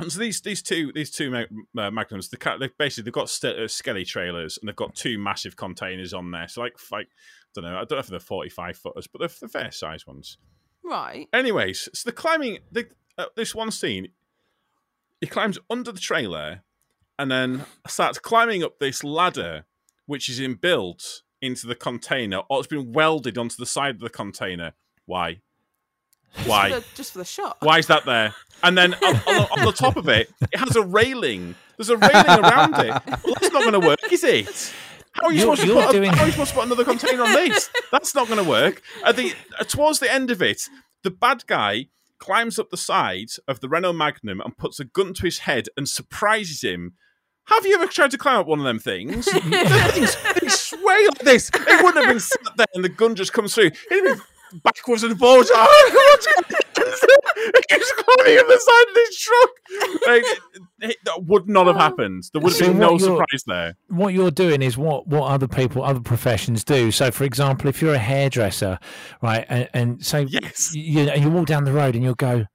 And 0.00 0.12
so 0.12 0.20
these 0.20 0.40
these 0.40 0.62
two 0.62 0.92
these 0.94 1.10
two 1.10 1.34
uh, 1.34 1.90
Magnums, 1.90 2.28
the 2.28 2.70
basically 2.78 3.04
they've 3.04 3.12
got 3.12 3.28
st- 3.28 3.58
uh, 3.58 3.66
skelly 3.66 4.04
trailers 4.04 4.56
and 4.58 4.68
they've 4.68 4.76
got 4.76 4.94
two 4.94 5.18
massive 5.18 5.56
containers 5.56 6.14
on 6.14 6.30
there. 6.30 6.46
So 6.46 6.60
like 6.60 6.76
like 6.92 7.08
I 7.08 7.60
don't 7.60 7.64
know, 7.64 7.76
I 7.76 7.80
don't 7.80 7.92
know 7.92 7.98
if 7.98 8.06
they're 8.06 8.20
45 8.20 8.76
footers, 8.76 9.06
but 9.08 9.18
they're, 9.18 9.30
they're 9.40 9.62
fair 9.62 9.72
size 9.72 10.06
ones. 10.06 10.38
Right. 10.84 11.28
Anyways, 11.32 11.88
so 11.92 12.08
the 12.08 12.12
climbing, 12.12 12.58
the, 12.70 12.88
uh, 13.16 13.26
this 13.36 13.54
one 13.54 13.70
scene, 13.70 14.08
he 15.20 15.26
climbs 15.26 15.58
under 15.68 15.92
the 15.92 16.00
trailer 16.00 16.62
and 17.18 17.30
then 17.30 17.64
starts 17.86 18.18
climbing 18.18 18.62
up 18.62 18.78
this 18.78 19.02
ladder, 19.02 19.66
which 20.06 20.28
is 20.28 20.40
inbuilt 20.40 21.22
into 21.42 21.66
the 21.66 21.74
container, 21.74 22.42
or 22.48 22.58
it's 22.58 22.68
been 22.68 22.92
welded 22.92 23.36
onto 23.36 23.56
the 23.56 23.66
side 23.66 23.96
of 23.96 24.00
the 24.00 24.10
container. 24.10 24.72
Why? 25.04 25.40
Why? 26.46 26.70
For 26.70 26.80
the- 26.80 26.86
just 26.94 27.12
for 27.12 27.18
the 27.18 27.24
shot. 27.24 27.56
Why 27.60 27.78
is 27.78 27.86
that 27.88 28.04
there? 28.04 28.34
And 28.62 28.76
then 28.76 28.94
on, 28.94 29.14
on, 29.16 29.46
on 29.58 29.64
the 29.64 29.72
top 29.72 29.96
of 29.96 30.08
it, 30.08 30.30
it 30.52 30.58
has 30.58 30.74
a 30.76 30.82
railing. 30.82 31.54
There's 31.76 31.90
a 31.90 31.96
railing 31.96 32.26
around 32.44 32.74
it. 32.78 32.90
Well, 33.24 33.34
that's 33.40 33.52
not 33.52 33.62
going 33.62 33.80
to 33.80 33.86
work, 33.86 34.00
is 34.12 34.24
it? 34.24 34.74
How 35.12 35.26
are 35.28 35.32
you 35.32 35.40
You're- 35.40 35.56
supposed 35.56 35.60
to 35.62 35.66
you're 35.68 35.82
put? 35.82 35.92
doing- 35.92 36.10
A, 36.10 36.16
how 36.16 36.22
are 36.22 36.26
you 36.26 36.32
supposed 36.32 36.50
to 36.50 36.56
put 36.56 36.66
another 36.66 36.84
container 36.84 37.22
on 37.22 37.32
this? 37.32 37.70
That's 37.92 38.14
not 38.14 38.26
going 38.28 38.42
to 38.42 38.48
work. 38.48 38.82
At 39.04 39.16
the 39.16 39.32
uh, 39.58 39.64
towards 39.64 40.00
the 40.00 40.12
end 40.12 40.30
of 40.30 40.42
it, 40.42 40.62
the 41.02 41.10
bad 41.10 41.46
guy 41.46 41.86
climbs 42.18 42.58
up 42.58 42.70
the 42.70 42.76
side 42.76 43.28
of 43.46 43.60
the 43.60 43.68
Renault 43.68 43.92
Magnum 43.92 44.40
and 44.40 44.56
puts 44.56 44.80
a 44.80 44.84
gun 44.84 45.14
to 45.14 45.22
his 45.22 45.40
head 45.40 45.68
and 45.76 45.88
surprises 45.88 46.62
him. 46.62 46.94
Have 47.46 47.64
you 47.64 47.76
ever 47.76 47.86
tried 47.86 48.10
to 48.10 48.18
climb 48.18 48.40
up 48.40 48.46
one 48.46 48.58
of 48.58 48.64
them 48.64 48.78
things? 48.80 49.24
the 49.26 49.90
things 49.92 50.16
they 50.40 50.48
sway 50.48 51.06
like 51.06 51.18
this. 51.20 51.48
It 51.54 51.82
wouldn't 51.84 52.04
have 52.04 52.12
been 52.12 52.20
sat 52.20 52.56
there 52.56 52.66
and 52.74 52.84
the 52.84 52.88
gun 52.88 53.14
just 53.14 53.32
comes 53.32 53.54
through. 53.54 53.70
It'd 53.90 54.04
been 54.04 54.20
backwards 54.62 55.02
and 55.04 55.18
forwards. 55.18 55.50
Oh, 55.60 56.16
God. 56.20 56.44
It 57.40 57.68
keeps 57.68 57.92
climbing 57.92 58.38
up 58.38 58.46
the 58.46 58.60
side 58.60 58.88
of 58.88 58.94
this 58.94 59.18
truck. 59.18 59.50
Like, 60.06 60.24
it- 60.80 60.96
that 61.04 61.24
would 61.24 61.48
not 61.48 61.66
have 61.66 61.76
happened. 61.76 62.24
There 62.32 62.40
would 62.40 62.52
have 62.52 62.58
So 62.58 62.66
been 62.68 62.78
no 62.78 62.92
what 62.92 63.00
you're- 63.00 63.16
surprise 63.18 63.44
there. 63.46 63.74
what 63.88 64.14
you're 64.14 64.30
doing 64.30 64.62
is 64.62 64.76
what 64.78 65.06
what 65.06 65.24
other 65.30 65.46
people 65.48 65.82
other 65.82 66.00
professions 66.00 66.62
do 66.64 66.90
so 66.90 67.10
for 67.10 67.24
example 67.24 67.68
if 67.68 67.82
you're 67.82 67.94
a 67.94 67.98
hairdresser 67.98 68.78
right 69.22 69.44
and, 69.48 69.68
and 69.74 70.04
say 70.06 70.22
Yes. 70.28 70.74
you, 70.74 71.02
you 71.02 71.12
you 71.14 71.30
walk 71.30 71.46
down 71.46 71.64
the 71.64 71.72
road 71.72 71.94
and 71.96 72.04
you'll 72.04 72.14
go 72.14 72.46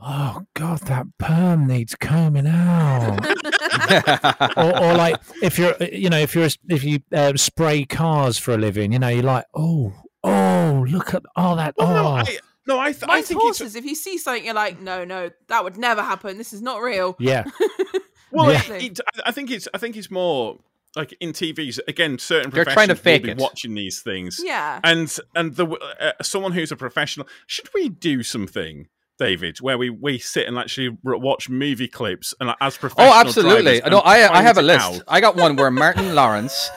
oh 0.00 0.42
god 0.54 0.80
that 0.82 1.06
perm 1.18 1.66
needs 1.68 1.94
combing 1.94 2.46
out 2.48 3.24
or, 4.56 4.82
or 4.84 4.94
like 4.94 5.16
if 5.42 5.58
you're 5.58 5.76
you 5.92 6.10
know 6.10 6.18
if 6.18 6.34
you're 6.34 6.48
if 6.68 6.82
you 6.84 7.00
uh, 7.12 7.32
spray 7.36 7.84
cars 7.84 8.38
for 8.38 8.52
a 8.54 8.58
living 8.58 8.92
you 8.92 8.98
know 8.98 9.08
you're 9.08 9.22
like 9.22 9.44
oh 9.54 9.92
oh 10.24 10.84
look 10.88 11.14
at 11.14 11.22
all 11.36 11.56
that 11.56 11.74
Well, 11.76 11.88
oh 11.88 11.94
no, 11.94 12.08
I, 12.16 12.38
no, 12.66 12.78
I, 12.78 12.92
th- 12.92 13.04
I 13.08 13.22
think 13.22 13.40
horses. 13.40 13.68
it's 13.68 13.76
If 13.76 13.84
you 13.84 13.94
see 13.94 14.18
something, 14.18 14.44
you're 14.44 14.54
like, 14.54 14.80
no, 14.80 15.04
no, 15.04 15.30
that 15.48 15.64
would 15.64 15.76
never 15.76 16.02
happen. 16.02 16.38
This 16.38 16.52
is 16.52 16.62
not 16.62 16.80
real. 16.80 17.16
yeah 17.18 17.44
well. 18.30 18.52
Yeah. 18.52 18.62
It, 18.74 18.82
it, 18.84 19.00
I- 19.16 19.28
I 19.28 19.30
think 19.32 19.50
it's 19.50 19.68
I 19.74 19.78
think 19.78 19.96
it's 19.96 20.10
more 20.10 20.58
like 20.94 21.12
in 21.20 21.32
TVs 21.32 21.78
again. 21.88 22.18
Certain 22.18 22.50
They're 22.50 22.64
trying 22.64 22.88
to 22.88 22.94
fake 22.94 23.22
will 23.22 23.26
be 23.28 23.32
it. 23.32 23.38
watching 23.38 23.74
these 23.74 24.00
things. 24.02 24.40
Yeah. 24.44 24.78
and 24.84 25.14
and 25.34 25.56
the 25.56 25.66
uh, 26.00 26.12
someone 26.22 26.52
who's 26.52 26.70
a 26.72 26.76
professional 26.76 27.26
should 27.46 27.68
we 27.74 27.88
do 27.88 28.22
something 28.22 28.88
david 29.18 29.60
where 29.60 29.76
we 29.78 29.88
we 29.90 30.18
sit 30.18 30.48
and 30.48 30.58
actually 30.58 30.96
watch 31.04 31.48
movie 31.48 31.86
clips 31.86 32.34
and 32.40 32.48
like, 32.48 32.56
as 32.60 32.76
professional 32.76 33.12
Oh, 33.12 33.20
absolutely. 33.20 33.80
drivers 33.80 33.90
No, 33.90 33.98
I 34.00 34.38
I 34.38 34.42
have 34.42 34.58
a 34.58 34.62
list. 34.62 34.80
out? 34.84 35.02
I 35.06 35.20
got 35.20 35.36
one 35.36 35.54
where 35.56 35.70
Martin 35.70 36.14
Lawrence, 36.20 36.70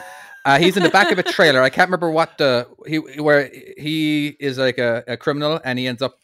uh, 0.45 0.59
he's 0.59 0.77
in 0.77 0.83
the 0.83 0.89
back 0.89 1.11
of 1.11 1.19
a 1.19 1.23
trailer. 1.23 1.61
I 1.61 1.69
can't 1.69 1.87
remember 1.89 2.09
what 2.11 2.37
the 2.37 2.67
he 2.87 2.97
where 2.97 3.49
he 3.77 4.27
is 4.39 4.57
like 4.57 4.77
a, 4.77 5.03
a 5.07 5.17
criminal 5.17 5.59
and 5.63 5.77
he 5.79 5.87
ends 5.87 6.01
up 6.01 6.17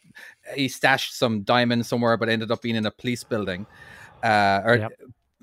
he 0.54 0.68
stashed 0.68 1.16
some 1.18 1.42
diamonds 1.42 1.88
somewhere, 1.88 2.16
but 2.16 2.28
ended 2.28 2.50
up 2.50 2.62
being 2.62 2.76
in 2.76 2.86
a 2.86 2.90
police 2.90 3.24
building. 3.24 3.66
Uh, 4.22 4.60
or 4.64 4.76
Yep. 4.76 4.92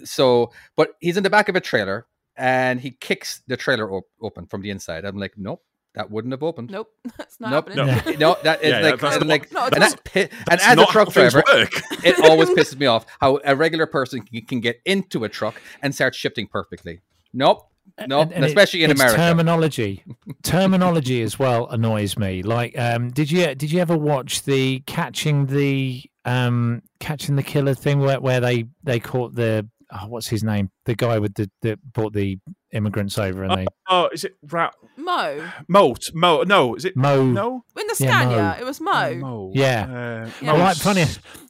so, 0.04 0.52
but 0.76 0.92
he's 1.00 1.18
in 1.18 1.24
the 1.24 1.30
back 1.30 1.50
of 1.50 1.56
a 1.56 1.60
trailer 1.62 2.06
and 2.38 2.80
he 2.80 2.92
kicks 2.92 3.42
the 3.48 3.58
trailer 3.58 3.92
op- 3.92 4.08
open 4.22 4.46
from 4.48 4.62
the 4.62 4.70
inside. 4.70 5.04
I'm 5.06 5.18
like, 5.18 5.34
nope, 5.38 5.62
that 5.96 6.10
wouldn't 6.12 6.32
have 6.32 6.44
opened. 6.44 6.70
Nope. 6.70 6.88
That's 7.18 7.40
not 7.40 7.52
Nope. 7.52 7.70
happening. 7.88 8.20
No, 8.20 8.38
that 8.44 8.64
is 8.64 8.70
Yeah, 8.72 8.80
like, 8.80 9.00
that's 9.02 9.18
not- 9.20 9.28
like, 9.28 9.52
not 9.52 9.74
at 9.74 9.74
and, 9.74 9.82
that 9.84 10.04
pi- 10.06 10.30
and 10.52 10.62
as 10.62 10.78
a 10.78 10.86
truck 10.86 11.12
driver, 11.12 11.44
work. 11.52 11.72
it 12.06 12.20
always 12.30 12.50
pisses 12.50 12.78
me 12.80 12.86
off 12.86 13.06
how 13.20 13.40
a 13.44 13.56
regular 13.56 13.86
person 13.88 14.22
can, 14.22 14.46
can 14.46 14.60
get 14.62 14.80
into 14.86 15.24
a 15.26 15.30
truck 15.30 15.60
and 15.82 15.94
start 15.94 16.16
shifting 16.16 16.48
perfectly. 16.48 17.02
Nope. 17.34 17.66
Nope. 18.08 18.24
And- 18.28 18.34
and 18.34 18.44
it- 18.46 18.48
especially 18.48 18.84
in 18.84 18.92
America. 18.92 19.16
terminology 19.18 20.04
terminology 20.44 21.22
as 21.22 21.38
well 21.38 21.68
annoys 21.70 22.18
me 22.18 22.42
like 22.44 22.78
um 22.78 23.10
did 23.12 23.30
you 23.32 23.54
did 23.56 23.72
you 23.72 23.80
ever 23.80 23.98
watch 23.98 24.44
the 24.44 24.80
catching 24.88 25.46
the 25.48 26.04
um 26.26 26.82
catching 27.00 27.36
the 27.36 27.44
killer 27.44 27.74
thing 27.74 28.00
where, 28.00 28.20
where 28.20 28.40
they 28.40 28.66
they 28.84 29.00
caught 29.00 29.36
the 29.36 29.68
oh, 29.92 30.08
what's 30.08 30.28
his 30.28 30.44
name 30.44 30.70
the 30.86 30.96
guy 30.96 31.20
with 31.20 31.34
the 31.36 31.50
that 31.62 31.80
brought 31.94 32.14
the 32.14 32.38
immigrants 32.72 33.18
over 33.18 33.44
and 33.44 33.58
they 33.58 33.66
oh 33.90 34.08
is 34.14 34.24
it 34.24 34.36
Ra- 34.50 34.72
Mo. 34.98 35.50
moat 35.68 36.12
mo 36.14 36.44
no 36.44 36.76
is 36.76 36.86
it 36.86 36.96
mo 36.96 37.24
no 37.26 37.64
In 37.80 37.88
the 37.88 37.96
Yeah, 38.00 38.10
Scania, 38.22 38.38
Mo. 38.38 38.56
it 38.62 38.66
was 38.66 38.80
Mo. 38.82 39.16
Mo. 39.16 39.52
Yeah. 39.56 39.84
uh, 39.84 40.30
Yeah. 40.42 40.54
Well, 40.54 40.62
like 40.64 40.78
funny, 40.78 41.06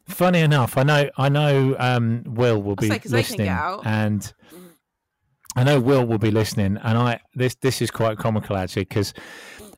funny 0.08 0.39
enough, 0.39 0.77
I 0.77 0.84
know, 0.84 1.10
I 1.17 1.27
know. 1.29 1.75
Um, 1.77 2.24
Will 2.25 2.62
will 2.62 2.72
I'll 2.72 2.75
be 2.75 2.88
say 2.88 3.00
'cause 3.00 3.12
they 3.12 3.24
can 3.24 3.31
listening, 3.38 3.48
get 3.48 3.58
out. 3.58 3.86
and 3.86 4.31
I 5.55 5.63
know 5.63 5.79
Will 5.79 6.05
will 6.05 6.19
be 6.19 6.31
listening, 6.31 6.77
and 6.83 6.97
I 6.97 7.19
this 7.33 7.55
this 7.55 7.81
is 7.81 7.91
quite 7.91 8.17
comical 8.17 8.55
actually 8.55 8.83
because 8.83 9.13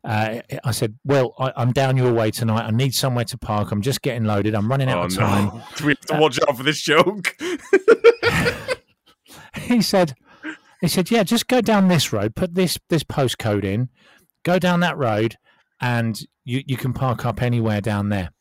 uh, 0.03 0.41
I 0.63 0.71
said, 0.71 0.95
"Well, 1.05 1.33
I, 1.39 1.53
I'm 1.55 1.71
down 1.71 1.97
your 1.97 2.13
way 2.13 2.31
tonight. 2.31 2.65
I 2.65 2.71
need 2.71 2.93
somewhere 2.93 3.25
to 3.25 3.37
park. 3.37 3.71
I'm 3.71 3.81
just 3.81 4.01
getting 4.01 4.25
loaded. 4.25 4.53
I'm 4.53 4.69
running 4.69 4.89
out 4.89 4.99
Oh 4.99 5.05
of 5.05 5.15
time." 5.15 5.45
no! 5.45 5.63
Do 5.77 5.85
we 5.85 5.91
have 5.91 6.01
to 6.07 6.17
watch 6.17 6.39
out 6.47 6.57
for 6.57 6.63
this 6.63 6.81
joke? 6.81 7.37
he 9.55 9.81
said 9.81 10.13
he 10.81 10.87
said 10.87 11.09
yeah 11.11 11.23
just 11.23 11.47
go 11.47 11.61
down 11.61 11.87
this 11.87 12.11
road 12.11 12.35
put 12.35 12.55
this 12.55 12.77
this 12.89 13.03
postcode 13.03 13.63
in 13.63 13.89
go 14.43 14.59
down 14.59 14.79
that 14.79 14.97
road 14.97 15.37
and 15.79 16.21
you 16.43 16.63
you 16.65 16.77
can 16.77 16.93
park 16.93 17.25
up 17.25 17.41
anywhere 17.41 17.81
down 17.81 18.09
there 18.09 18.31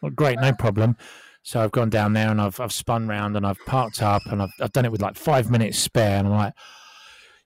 well, 0.00 0.10
great 0.10 0.38
no 0.40 0.52
problem 0.52 0.96
so 1.42 1.60
i've 1.60 1.72
gone 1.72 1.90
down 1.90 2.12
there 2.12 2.28
and 2.30 2.40
i've 2.40 2.58
i've 2.60 2.72
spun 2.72 3.06
round 3.08 3.36
and 3.36 3.46
i've 3.46 3.58
parked 3.66 4.02
up 4.02 4.22
and 4.26 4.40
i've, 4.42 4.50
I've 4.60 4.72
done 4.72 4.84
it 4.84 4.92
with 4.92 5.02
like 5.02 5.16
five 5.16 5.50
minutes 5.50 5.78
spare 5.78 6.18
and 6.18 6.28
i'm 6.28 6.34
like 6.34 6.54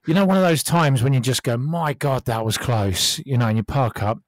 you 0.05 0.13
know 0.13 0.25
one 0.25 0.37
of 0.37 0.43
those 0.43 0.63
times 0.63 1.01
when 1.03 1.13
you 1.13 1.19
just 1.19 1.43
go 1.43 1.57
my 1.57 1.93
god 1.93 2.25
that 2.25 2.45
was 2.45 2.57
close 2.57 3.19
you 3.25 3.37
know 3.37 3.47
and 3.47 3.57
you 3.57 3.63
park 3.63 4.01
up 4.03 4.19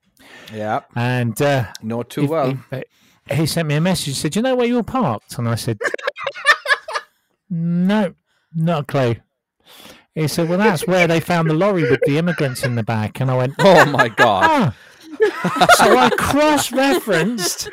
Yeah, 0.53 0.81
and 0.95 1.39
uh 1.41 1.65
know 1.81 2.03
too 2.03 2.21
he- 2.21 2.27
well. 2.27 2.57
He, 2.71 2.83
he 3.35 3.45
sent 3.45 3.67
me 3.67 3.75
a 3.75 3.81
message. 3.81 4.15
Said, 4.15 4.35
you 4.35 4.41
know 4.41 4.55
where 4.55 4.65
you 4.65 4.73
were 4.75 4.83
parked?" 4.83 5.37
And 5.37 5.47
I 5.47 5.53
said, 5.55 5.77
"No, 7.49 8.13
not 8.55 8.81
a 8.81 8.85
clue." 8.85 9.15
He 10.15 10.27
said, 10.27 10.49
"Well, 10.49 10.57
that's 10.57 10.87
where 10.87 11.07
they 11.07 11.19
found 11.19 11.47
the 11.49 11.53
lorry 11.53 11.83
with 11.89 12.01
the 12.07 12.17
immigrants 12.17 12.63
in 12.63 12.73
the 12.75 12.81
back." 12.83 13.19
And 13.21 13.29
I 13.29 13.37
went, 13.37 13.53
Oh 13.59 13.85
my 13.85 14.09
god! 14.09 14.43
"Ah." 14.43 14.75
so 15.77 15.97
I 15.97 16.09
cross-referenced. 16.17 17.69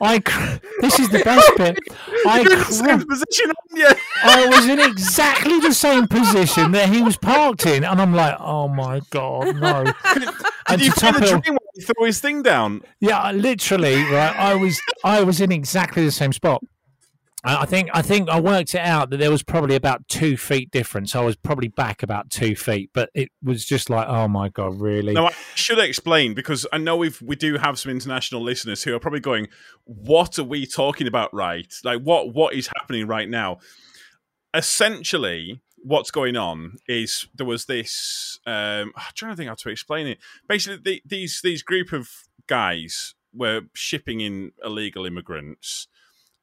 I 0.00 0.20
cr- 0.20 0.58
this 0.80 0.98
is 0.98 1.08
the 1.08 1.20
best 1.20 1.50
bit. 1.56 1.78
I 2.26 2.40
You're 2.40 2.52
in 2.52 2.58
the 2.58 2.64
same 2.64 3.06
position. 3.06 3.52
I 4.22 4.46
was 4.46 4.66
in 4.68 4.78
exactly 4.78 5.60
the 5.60 5.72
same 5.72 6.06
position 6.06 6.72
that 6.72 6.88
he 6.88 7.02
was 7.02 7.16
parked 7.16 7.66
in, 7.66 7.84
and 7.84 8.00
I'm 8.00 8.14
like, 8.14 8.36
"Oh 8.38 8.68
my 8.68 9.00
god, 9.10 9.56
no!" 9.56 9.92
And 10.68 10.82
you 10.82 10.92
feel 10.92 11.12
the 11.12 11.20
dream 11.20 11.42
when 11.46 11.58
he 11.74 11.82
threw 11.82 12.04
his 12.04 12.20
thing 12.20 12.42
down? 12.42 12.82
Yeah, 13.00 13.30
literally, 13.32 14.02
right. 14.04 14.34
I 14.36 14.54
was 14.54 14.80
I 15.02 15.22
was 15.22 15.40
in 15.40 15.50
exactly 15.50 16.04
the 16.04 16.12
same 16.12 16.32
spot. 16.32 16.62
I 17.44 17.66
think 17.66 17.88
I 17.94 18.02
think 18.02 18.28
I 18.28 18.40
worked 18.40 18.74
it 18.74 18.80
out 18.80 19.10
that 19.10 19.18
there 19.18 19.30
was 19.30 19.44
probably 19.44 19.76
about 19.76 20.06
two 20.08 20.36
feet 20.36 20.72
difference. 20.72 21.14
I 21.14 21.20
was 21.20 21.36
probably 21.36 21.68
back 21.68 22.02
about 22.02 22.30
two 22.30 22.56
feet, 22.56 22.90
but 22.92 23.10
it 23.14 23.30
was 23.42 23.64
just 23.64 23.88
like, 23.88 24.08
oh 24.08 24.26
my 24.26 24.48
god, 24.48 24.80
really? 24.80 25.12
No, 25.12 25.28
I 25.28 25.34
should 25.54 25.78
explain 25.78 26.34
because 26.34 26.66
I 26.72 26.78
know 26.78 26.96
we 26.96 27.12
we 27.22 27.36
do 27.36 27.56
have 27.56 27.78
some 27.78 27.92
international 27.92 28.42
listeners 28.42 28.82
who 28.82 28.94
are 28.94 28.98
probably 28.98 29.20
going, 29.20 29.46
"What 29.84 30.38
are 30.40 30.44
we 30.44 30.66
talking 30.66 31.06
about?" 31.06 31.32
Right? 31.32 31.72
Like, 31.84 32.00
what 32.02 32.34
what 32.34 32.54
is 32.54 32.70
happening 32.76 33.06
right 33.06 33.28
now? 33.28 33.58
Essentially, 34.52 35.60
what's 35.76 36.10
going 36.10 36.36
on 36.36 36.78
is 36.88 37.28
there 37.34 37.46
was 37.46 37.66
this. 37.66 38.40
Um, 38.46 38.92
I'm 38.96 39.12
trying 39.14 39.32
to 39.32 39.36
think 39.36 39.48
how 39.48 39.54
to 39.54 39.68
explain 39.68 40.08
it. 40.08 40.18
Basically, 40.48 40.80
the, 40.84 41.02
these 41.06 41.40
these 41.42 41.62
group 41.62 41.92
of 41.92 42.10
guys 42.48 43.14
were 43.32 43.62
shipping 43.74 44.20
in 44.20 44.52
illegal 44.64 45.06
immigrants, 45.06 45.86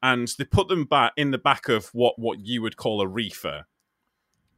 and 0.06 0.28
they 0.38 0.44
put 0.44 0.68
them 0.68 0.86
back 0.86 1.14
in 1.18 1.32
the 1.32 1.38
back 1.40 1.68
of 1.68 1.88
what 1.88 2.20
what 2.20 2.40
you 2.40 2.62
would 2.62 2.78
call 2.78 3.02
a 3.02 3.08
reefer. 3.08 3.66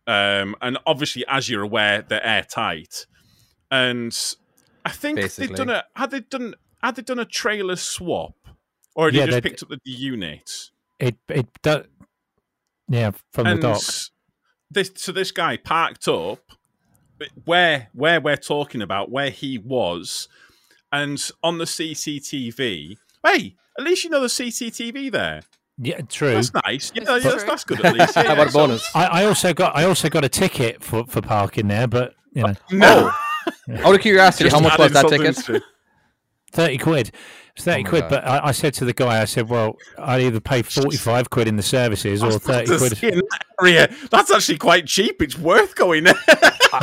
Um, 0.05 0.55
and 0.61 0.77
obviously, 0.85 1.23
as 1.27 1.49
you're 1.49 1.63
aware, 1.63 2.01
they're 2.01 2.23
airtight. 2.23 3.05
And 3.71 4.13
I 4.85 4.89
think 4.89 5.15
Basically. 5.15 5.47
they'd 5.47 5.55
done 5.55 5.69
a 5.69 5.85
had 5.95 6.11
they 6.11 6.19
done 6.19 6.55
had 6.83 6.97
they 6.97 7.01
done 7.01 7.19
a 7.19 7.25
trailer 7.25 7.77
swap, 7.77 8.35
or 8.93 9.05
had 9.05 9.15
Yeah, 9.15 9.25
they 9.25 9.31
just 9.31 9.43
picked 9.43 9.63
up 9.63 9.69
the 9.69 9.79
unit? 9.85 10.69
It 10.99 11.15
it 11.29 11.47
do, 11.61 11.85
yeah 12.89 13.11
from 13.31 13.47
and 13.47 13.59
the 13.63 13.69
dock. 13.69 13.81
this 14.69 14.91
so 14.95 15.13
this 15.13 15.31
guy 15.31 15.55
parked 15.55 16.09
up 16.09 16.41
where 17.45 17.87
where 17.93 18.19
we're 18.19 18.35
talking 18.35 18.81
about 18.81 19.09
where 19.09 19.29
he 19.29 19.57
was, 19.57 20.27
and 20.91 21.31
on 21.41 21.57
the 21.57 21.65
CCTV. 21.65 22.97
Hey, 23.27 23.55
at 23.77 23.83
least 23.83 24.03
you 24.03 24.09
know 24.09 24.21
the 24.21 24.27
CCTV 24.27 25.11
there. 25.11 25.41
Yeah, 25.79 26.01
true. 26.01 26.33
That's 26.33 26.51
nice. 26.65 26.91
Yeah, 26.95 27.03
That's 27.03 27.23
yeah, 27.25 27.31
that's, 27.31 27.43
that's 27.43 27.63
good 27.63 27.85
at 27.85 27.93
least. 27.95 28.13
Yeah, 28.15 28.23
How 28.23 28.33
about 28.33 28.47
a 28.71 28.79
so- 28.79 28.89
I, 28.95 29.05
I 29.21 29.25
also 29.25 29.53
got 29.53 29.75
I 29.75 29.83
also 29.83 30.09
got 30.09 30.23
a 30.25 30.29
ticket 30.29 30.83
for, 30.83 31.05
for 31.05 31.21
parking 31.21 31.67
there, 31.67 31.87
but 31.87 32.15
you 32.33 32.43
know, 32.43 32.53
No, 32.71 33.11
Out 33.83 33.93
of 33.95 34.01
curiosity, 34.01 34.49
how 34.49 34.59
much 34.59 34.77
was 34.79 34.93
that 34.93 35.07
ticket? 35.07 35.61
thirty 36.51 36.77
quid. 36.77 37.11
It's 37.55 37.63
thirty 37.63 37.85
Oh 37.85 37.89
quid. 37.89 38.01
God. 38.03 38.09
But 38.09 38.27
I, 38.27 38.47
I 38.47 38.51
said 38.53 38.73
to 38.75 38.85
the 38.85 38.93
guy, 38.93 39.21
I 39.21 39.25
said, 39.25 39.49
well, 39.49 39.77
I'd 39.99 40.21
either 40.21 40.39
pay 40.39 40.63
forty 40.63 40.97
five 40.97 41.29
quid 41.29 41.47
in 41.47 41.57
the 41.57 41.63
services 41.63 42.23
or 42.23 42.31
thirty 42.39 42.75
quid. 42.77 42.93
that 42.93 43.43
area, 43.61 43.93
that's 44.09 44.31
actually 44.31 44.57
quite 44.57 44.87
cheap. 44.87 45.21
It's 45.21 45.37
worth 45.37 45.75
going 45.75 46.05
there. 46.05 46.15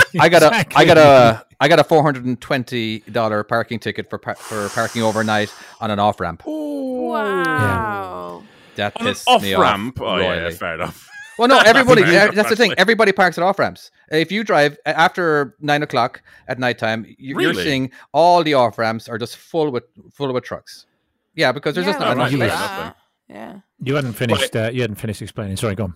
I 0.21 0.29
got 0.29 0.43
a, 0.43 0.67
I 0.77 0.85
got 0.85 0.99
a, 0.99 1.45
I 1.61 1.69
got 1.69 1.79
a 1.79 1.85
four 1.85 2.03
hundred 2.03 2.25
and 2.25 2.41
twenty 2.41 3.01
dollar 3.11 3.43
parking 3.45 3.79
ticket 3.79 4.09
for 4.11 4.19
par- 4.19 4.35
for 4.37 4.69
parking 4.71 5.03
overnight 5.03 5.53
on 5.81 5.91
an 5.91 5.99
off 5.99 6.21
ramp. 6.21 6.43
Wow. 6.47 8.43
That 8.77 8.93
On 9.01 9.07
an 9.07 9.13
pissed 9.13 9.29
off 9.29 9.43
ramp. 9.43 10.01
off. 10.01 10.07
Oh 10.07 10.17
yeah, 10.19 10.51
fair 10.51 10.75
enough. 10.75 11.09
Well, 11.39 11.49
no, 11.49 11.59
everybody. 11.67 12.03
fair 12.03 12.13
yeah, 12.13 12.31
that's 12.31 12.49
the 12.51 12.57
thing. 12.57 12.75
Everybody 12.79 13.13
parks 13.13 13.39
at 13.39 13.45
off 13.45 13.59
ramps. 13.59 13.91
If 14.11 14.31
you 14.33 14.45
drive 14.45 14.77
after 14.87 15.55
nine 15.61 15.83
o'clock 15.83 16.23
at 16.49 16.59
nighttime, 16.59 17.05
you- 17.07 17.39
you're 17.41 17.51
Really? 17.51 17.65
seeing 17.65 17.91
all 18.13 18.43
the 18.43 18.55
off 18.55 18.79
ramps 18.79 19.09
are 19.09 19.19
just 19.19 19.37
full 19.37 19.71
with 19.71 19.85
full 20.13 20.33
with 20.33 20.45
trucks. 20.45 20.87
Yeah, 21.35 21.53
because 21.53 21.75
there's 21.75 21.87
yeah, 21.87 21.93
just 21.95 22.01
well, 22.01 22.15
not 22.17 22.31
enough 22.33 22.41
right, 22.41 22.51
space. 22.51 22.61
at 22.61 22.69
fair 22.69 22.85
enough 22.85 22.97
that. 22.97 22.97
Yeah. 23.29 23.61
You 23.83 23.95
hadn't 23.97 24.13
finished. 24.13 24.55
Uh, 24.57 24.71
you 24.73 24.81
hadn't 24.83 24.97
finished 24.97 25.23
explaining. 25.23 25.57
Sorry, 25.57 25.75
go 25.75 25.85
on. 25.85 25.95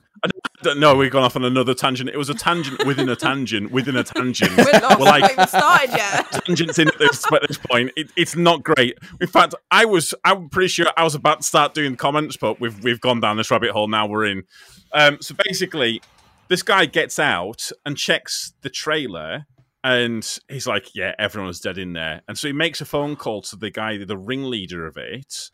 No, 0.64 0.96
we've 0.96 1.10
gone 1.10 1.22
off 1.22 1.36
on 1.36 1.44
another 1.44 1.74
tangent. 1.74 2.10
It 2.10 2.16
was 2.16 2.30
a 2.30 2.34
tangent 2.34 2.84
within 2.84 3.08
a 3.08 3.16
tangent 3.16 3.70
within 3.70 3.96
a 3.96 4.04
tangent. 4.04 4.56
We're 4.56 4.80
lost. 4.80 4.98
We're 4.98 5.04
like 5.04 5.32
even 5.32 5.46
started 5.46 5.90
yet. 5.90 6.32
tangents 6.44 6.78
in 6.78 6.88
at 6.88 6.98
this, 6.98 7.24
at 7.32 7.46
this 7.46 7.58
point. 7.58 7.92
It, 7.96 8.10
it's 8.16 8.36
not 8.36 8.62
great. 8.64 8.98
In 9.20 9.28
fact, 9.28 9.54
I 9.70 9.84
was 9.84 10.14
I'm 10.24 10.48
pretty 10.48 10.68
sure 10.68 10.86
I 10.96 11.04
was 11.04 11.14
about 11.14 11.40
to 11.40 11.46
start 11.46 11.74
doing 11.74 11.96
comments, 11.96 12.36
but 12.36 12.60
we've 12.60 12.82
we've 12.82 13.00
gone 13.00 13.20
down 13.20 13.36
this 13.36 13.50
rabbit 13.50 13.70
hole. 13.70 13.88
Now 13.88 14.06
we're 14.06 14.26
in. 14.26 14.44
Um, 14.92 15.18
so 15.20 15.34
basically, 15.44 16.02
this 16.48 16.62
guy 16.62 16.86
gets 16.86 17.18
out 17.18 17.70
and 17.86 17.96
checks 17.96 18.52
the 18.62 18.70
trailer. 18.70 19.46
And 19.84 20.26
he's 20.48 20.66
like, 20.66 20.94
"Yeah, 20.94 21.14
everyone's 21.20 21.60
dead 21.60 21.78
in 21.78 21.92
there." 21.92 22.22
And 22.26 22.36
so 22.36 22.48
he 22.48 22.52
makes 22.52 22.80
a 22.80 22.84
phone 22.84 23.14
call 23.14 23.42
to 23.42 23.56
the 23.56 23.70
guy, 23.70 23.96
the 24.04 24.18
ringleader 24.18 24.86
of 24.86 24.96
it. 24.96 25.50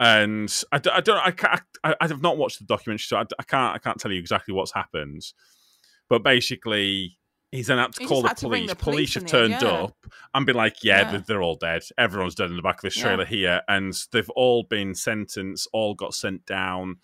And 0.00 0.52
I, 0.72 0.78
d- 0.78 0.90
I 0.92 1.00
don't, 1.00 1.18
I, 1.18 1.30
can't, 1.30 1.60
I, 1.84 1.94
I 2.00 2.08
have 2.08 2.22
not 2.22 2.36
watched 2.36 2.58
the 2.58 2.64
documentary, 2.64 3.04
so 3.04 3.18
I, 3.18 3.22
d- 3.24 3.36
I 3.38 3.44
can't, 3.44 3.74
I 3.74 3.78
can't 3.78 3.98
tell 4.00 4.10
you 4.10 4.18
exactly 4.18 4.52
what's 4.52 4.72
happened. 4.72 5.22
But 6.08 6.24
basically, 6.24 7.18
he's 7.52 7.68
then 7.68 7.78
had 7.78 7.92
to 7.92 8.00
He 8.02 8.06
call 8.08 8.22
the 8.22 8.28
had 8.28 8.36
to 8.38 8.46
police. 8.46 8.68
the 8.70 8.74
police 8.76 8.94
police 9.12 9.14
have 9.14 9.26
turned 9.26 9.52
yeah. 9.62 9.68
up 9.84 9.96
and 10.34 10.44
been 10.44 10.56
like, 10.56 10.82
"Yeah, 10.82 11.02
Yeah. 11.02 11.10
They're, 11.12 11.20
they're 11.20 11.42
all 11.42 11.54
dead. 11.54 11.82
Everyone's 11.96 12.34
dead 12.34 12.50
in 12.50 12.56
the 12.56 12.62
back 12.62 12.76
of 12.76 12.82
this 12.82 12.96
Yeah. 12.96 13.02
trailer 13.04 13.24
here," 13.24 13.60
and 13.68 13.94
they've 14.10 14.28
all 14.30 14.64
been 14.64 14.94
sentenced, 14.94 15.68
all 15.72 15.94
got 15.94 16.14
sent 16.14 16.44
down, 16.46 16.96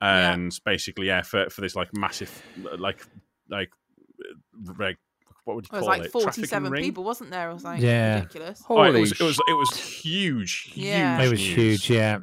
and 0.00 0.58
basically, 0.64 1.08
yeah, 1.08 1.22
for 1.22 1.50
for 1.50 1.60
this 1.60 1.76
like 1.76 1.90
massive, 1.94 2.42
like 2.78 3.04
like 3.50 3.70
like 4.78 4.98
what 5.48 5.56
would 5.56 5.64
you 5.72 5.76
It 5.76 5.80
was 5.80 5.86
like 5.86 6.04
it? 6.04 6.12
47 6.12 6.70
ring? 6.70 6.82
people, 6.84 7.02
wasn't 7.04 7.30
there? 7.30 7.48
It 7.50 7.54
was 7.54 7.64
like 7.64 7.80
Yeah. 7.80 8.16
ridiculous. 8.16 8.62
Oh, 8.68 8.82
it 8.82 8.92
was, 9.00 9.12
it 9.12 9.20
was 9.22 9.40
it 9.48 9.52
was 9.54 9.70
huge. 9.76 10.70
huge 10.74 10.86
Yeah. 10.86 11.22
It 11.22 11.30
was 11.30 11.40
huge, 11.40 11.88
yeah. 11.90 12.18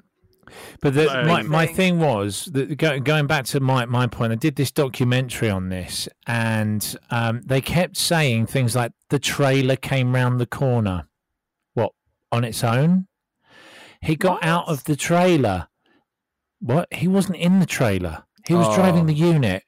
But 0.80 0.94
the, 0.94 1.10
Um, 1.22 1.28
my, 1.28 1.42
my 1.42 1.66
Thing. 1.66 1.76
thing 1.76 2.00
was 2.00 2.46
that 2.54 2.78
go, 2.78 3.00
going 3.00 3.26
back 3.26 3.46
to 3.46 3.60
my, 3.60 3.86
my 3.88 4.06
point, 4.08 4.32
I 4.32 4.36
did 4.36 4.56
this 4.56 4.72
documentary 4.72 5.50
on 5.50 5.70
this, 5.70 6.08
and 6.28 6.96
um, 7.10 7.42
they 7.44 7.62
kept 7.62 7.98
saying 7.98 8.46
things 8.46 8.76
like 8.76 8.92
the 9.10 9.18
trailer 9.20 9.76
came 9.76 10.14
round 10.14 10.40
the 10.40 10.46
corner. 10.46 11.08
What 11.74 11.92
on 12.32 12.44
its 12.44 12.64
own? 12.64 13.08
He 14.02 14.16
got 14.16 14.44
out 14.44 14.68
of 14.68 14.84
the 14.84 14.96
trailer. 14.96 15.68
What? 16.60 16.94
He 16.94 17.08
wasn't 17.08 17.38
in 17.38 17.60
the 17.60 17.66
trailer. 17.66 18.24
He 18.48 18.54
was 18.54 18.74
driving 18.76 19.02
Oh. 19.04 19.08
the 19.08 19.14
unit. 19.16 19.64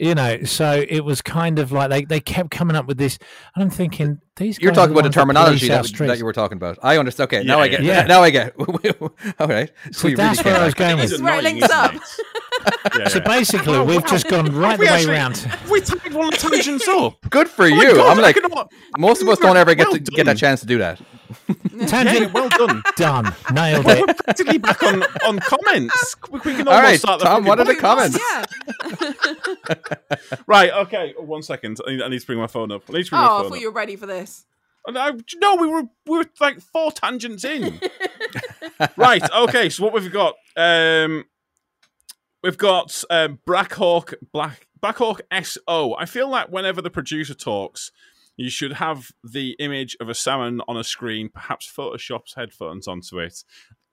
You 0.00 0.14
know, 0.14 0.44
so 0.44 0.84
it 0.88 1.00
was 1.04 1.20
kind 1.20 1.58
of 1.58 1.72
like 1.72 1.90
they, 1.90 2.04
they 2.04 2.20
kept 2.20 2.52
coming 2.52 2.76
up 2.76 2.86
with 2.86 2.98
this, 2.98 3.18
and 3.56 3.64
I'm 3.64 3.70
thinking 3.70 4.20
these. 4.36 4.56
You're 4.60 4.70
guys 4.70 4.76
talking 4.76 4.92
about 4.92 5.02
the 5.02 5.10
terminology 5.10 5.66
police 5.68 5.90
that, 5.90 6.00
our 6.00 6.06
that 6.06 6.18
you 6.18 6.24
were 6.24 6.32
talking 6.32 6.54
about. 6.56 6.78
I 6.84 6.98
understand. 6.98 7.26
Okay, 7.26 7.42
now 7.42 7.56
Yeah, 7.56 7.62
I 7.64 7.68
get. 7.68 7.82
yeah. 7.82 8.02
Now 8.02 8.22
I 8.22 8.30
get. 8.30 8.54
all 9.40 9.46
right. 9.48 9.70
So 9.92 10.06
we 10.06 10.14
that's 10.14 10.38
really 10.44 10.52
where 10.52 10.62
I 10.62 10.64
was 10.66 10.74
going 10.74 10.96
with 10.96 11.02
This 11.10 11.12
is 11.14 11.20
where 11.22 11.34
it 11.34 11.38
annoying, 11.40 11.58
links 11.60 11.74
up. 11.74 11.94
it? 11.94 12.00
Yeah, 12.98 13.08
So 13.08 13.20
basically, 13.20 13.74
Oh, 13.74 13.84
we've 13.84 14.00
wow. 14.02 14.06
just 14.08 14.28
gone 14.28 14.54
right 14.54 14.70
Have 14.70 14.78
the 14.78 14.84
we 14.84 14.86
way 14.86 14.94
actually- 14.94 15.12
round. 15.12 15.36
have 15.38 15.70
we 15.70 15.80
tied 15.80 16.14
one 16.14 16.32
of 16.32 16.40
the 16.40 16.48
tangents 16.48 16.86
up? 16.88 17.14
Good 17.28 17.48
for 17.48 17.64
Oh 17.64 17.68
you. 17.68 17.94
God, 17.96 18.16
I'm 18.16 18.22
like, 18.22 18.36
most 18.98 19.20
of 19.22 19.28
us 19.28 19.38
don't 19.38 19.56
ever 19.56 19.74
get 19.74 19.88
Well 19.88 19.94
to 19.94 19.98
get 20.00 20.16
done. 20.16 20.26
that 20.26 20.38
chance 20.38 20.60
to 20.60 20.66
do 20.66 20.78
that. 20.78 21.00
Tangent 21.86 22.20
Yeah, 22.20 22.32
well 22.32 22.48
done. 22.48 22.82
done. 22.96 23.34
Nailed 23.52 23.84
We're 23.84 24.08
it. 24.10 24.16
practically 24.24 24.58
back 24.58 24.82
on, 24.82 25.02
on 25.26 25.38
comments. 25.40 26.14
We, 26.30 26.40
we 26.44 26.54
can 26.54 26.68
All 26.68 26.74
almost 26.74 26.90
right, 26.90 26.98
start 27.00 27.20
the 27.20 27.26
Tom, 27.26 27.44
fucking 27.44 27.48
what 27.48 27.60
are 27.60 27.64
the 27.64 27.76
comments? 27.76 28.18
Yeah. 28.18 28.44
Right, 30.46 30.70
okay. 30.72 31.14
One 31.18 31.42
second. 31.42 31.78
I 31.86 31.90
need, 31.90 32.02
I 32.02 32.08
need 32.08 32.20
to 32.20 32.26
bring 32.26 32.38
my 32.38 32.46
phone 32.46 32.72
up. 32.72 32.82
I 32.88 32.92
need 32.94 33.04
to 33.04 33.10
bring 33.10 33.20
Oh, 33.20 33.24
my 33.24 33.26
I 33.26 33.28
phone 33.42 33.48
thought 33.50 33.54
up. 33.56 33.60
you 33.60 33.68
were 33.70 33.74
ready 33.76 33.96
for 33.96 34.06
this. 34.06 34.44
And 34.86 34.96
I, 34.98 35.12
no, 35.36 35.56
we 35.56 35.66
were 35.68 35.82
we 36.06 36.18
were 36.18 36.26
like 36.40 36.60
four 36.60 36.90
tangents 36.92 37.44
in. 37.44 37.78
right. 38.96 39.22
Okay. 39.30 39.68
So 39.68 39.84
what 39.84 39.92
we've 39.92 40.10
got? 40.12 40.34
Um, 40.56 41.24
we've 42.42 42.56
got 42.56 43.04
um, 43.10 43.38
Blackhawk 43.46 44.14
Black 44.32 44.66
Backhawk 44.80 45.20
SO. 45.42 45.94
I 45.98 46.06
feel 46.06 46.28
like 46.30 46.48
whenever 46.48 46.80
the 46.80 46.90
producer 46.90 47.34
talks, 47.34 47.90
you 48.38 48.48
should 48.48 48.72
have 48.74 49.10
the 49.22 49.54
image 49.58 49.96
of 50.00 50.08
a 50.08 50.14
salmon 50.14 50.62
on 50.66 50.76
a 50.78 50.84
screen, 50.84 51.28
perhaps 51.28 51.70
Photoshop's 51.70 52.34
headphones 52.34 52.88
onto 52.88 53.18
it. 53.18 53.44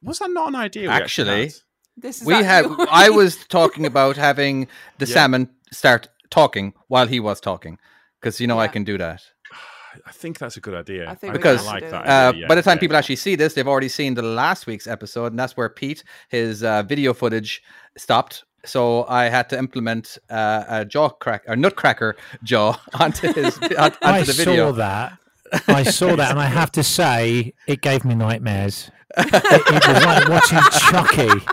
Was 0.01 0.19
that 0.19 0.29
not 0.31 0.47
an 0.49 0.55
idea? 0.55 0.83
we 0.83 0.87
Actually. 0.95 1.51
This 1.97 2.21
is 2.21 2.27
we 2.27 2.33
actually 2.35 2.47
have. 2.77 2.87
I 2.91 3.09
was 3.09 3.35
talking 3.49 3.85
about 3.85 4.15
having 4.15 4.67
the 4.99 5.05
Yeah. 5.07 5.13
salmon 5.15 5.49
start 5.71 6.07
talking 6.29 6.73
while 6.87 7.07
he 7.07 7.19
was 7.19 7.41
talking, 7.41 7.77
because 8.21 8.39
you 8.39 8.47
know 8.47 8.59
I 8.59 8.67
can 8.67 8.83
do 8.83 8.97
that. 8.99 9.23
I 10.05 10.11
think 10.11 10.37
that's 10.37 10.57
a 10.57 10.61
good 10.61 10.75
idea. 10.75 11.09
I 11.09 11.15
think 11.15 11.33
Because, 11.33 11.65
I 11.65 11.71
like 11.71 11.89
that. 11.89 12.05
Uh, 12.05 12.33
yeah, 12.35 12.47
by 12.47 12.55
the 12.55 12.61
time 12.61 12.77
yeah. 12.77 12.81
people 12.81 12.97
actually 12.97 13.15
see 13.15 13.35
this, 13.35 13.53
they've 13.55 13.67
already 13.67 13.89
seen 13.89 14.13
the 14.13 14.21
last 14.21 14.67
week's 14.67 14.87
episode, 14.87 15.27
and 15.33 15.39
that's 15.39 15.57
where 15.57 15.69
Pete, 15.69 16.03
his 16.29 16.63
uh, 16.63 16.83
video 16.83 17.13
footage 17.13 17.63
stopped. 17.97 18.44
So 18.65 19.05
I 19.07 19.25
had 19.25 19.49
to 19.49 19.57
implement 19.57 20.17
uh, 20.29 20.63
a 20.67 20.85
jaw 20.85 21.09
crack 21.09 21.43
or 21.47 21.55
nutcracker 21.55 22.15
jaw 22.43 22.77
onto 22.99 23.31
his 23.33 23.57
on- 23.77 23.77
onto 23.77 23.97
I 24.01 24.23
the 24.23 24.33
saw 24.33 24.71
that. 24.73 25.17
I 25.67 25.83
saw 25.83 26.15
that, 26.15 26.31
and 26.31 26.39
I 26.39 26.45
have 26.45 26.71
to 26.73 26.83
say, 26.83 27.53
it 27.67 27.81
gave 27.81 28.03
me 28.03 28.15
nightmares. 28.15 28.89
It, 29.17 29.29
it 29.33 29.87
was 29.87 30.03
like 30.03 30.27
watching 30.27 30.59
Chucky. 30.89 31.45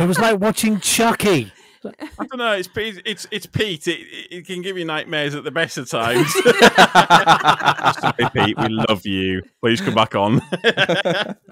It 0.00 0.06
was 0.06 0.18
like 0.18 0.40
watching 0.40 0.80
Chucky. 0.80 1.52
I 1.84 2.26
don't 2.26 2.36
know. 2.38 2.52
It's 2.52 2.68
Pete. 2.68 3.02
It's 3.04 3.26
it's 3.30 3.46
Pete. 3.46 3.88
It, 3.88 4.00
it, 4.00 4.26
it 4.30 4.46
can 4.46 4.62
give 4.62 4.78
you 4.78 4.84
nightmares 4.84 5.34
at 5.34 5.44
the 5.44 5.50
best 5.50 5.76
of 5.78 5.88
times. 5.90 6.30
Sorry, 6.32 8.30
Pete. 8.32 8.58
We 8.58 8.68
love 8.68 9.04
you. 9.06 9.42
Please 9.60 9.80
come 9.80 9.94
back 9.94 10.14
on. 10.14 10.40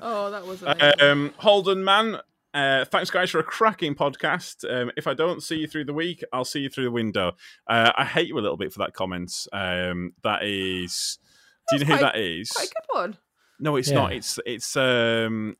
Oh, 0.00 0.30
that 0.30 0.44
was 0.46 0.62
amazing. 0.62 1.00
um, 1.00 1.34
Holden 1.38 1.82
man. 1.84 2.18
Uh, 2.58 2.84
thanks, 2.86 3.10
guys, 3.10 3.30
for 3.30 3.38
a 3.38 3.42
cracking 3.44 3.94
podcast. 3.94 4.64
Um, 4.70 4.90
if 4.96 5.06
I 5.06 5.14
don't 5.14 5.42
see 5.42 5.56
you 5.56 5.66
through 5.68 5.84
the 5.84 5.92
week, 5.94 6.24
I'll 6.32 6.44
see 6.44 6.60
you 6.60 6.68
through 6.68 6.84
the 6.84 6.90
window. 6.90 7.32
Uh, 7.68 7.92
I 7.96 8.04
hate 8.04 8.26
you 8.28 8.38
a 8.38 8.40
little 8.40 8.56
bit 8.56 8.72
for 8.72 8.80
that 8.80 8.94
comment. 8.94 9.32
Um, 9.52 10.12
that 10.24 10.42
is. 10.44 11.18
Do 11.70 11.76
you 11.76 11.80
know 11.84 11.86
who 11.92 11.98
quite- 11.98 12.12
that 12.14 12.18
is? 12.20 12.48
Quite 12.50 12.68
a 12.68 12.70
good 12.74 13.00
one. 13.00 13.16
No, 13.60 13.76
it's 13.76 13.88
Yeah. 13.90 13.94
not. 13.94 14.12
It's 14.12 14.38
it's 14.46 14.76
um. 14.76 15.56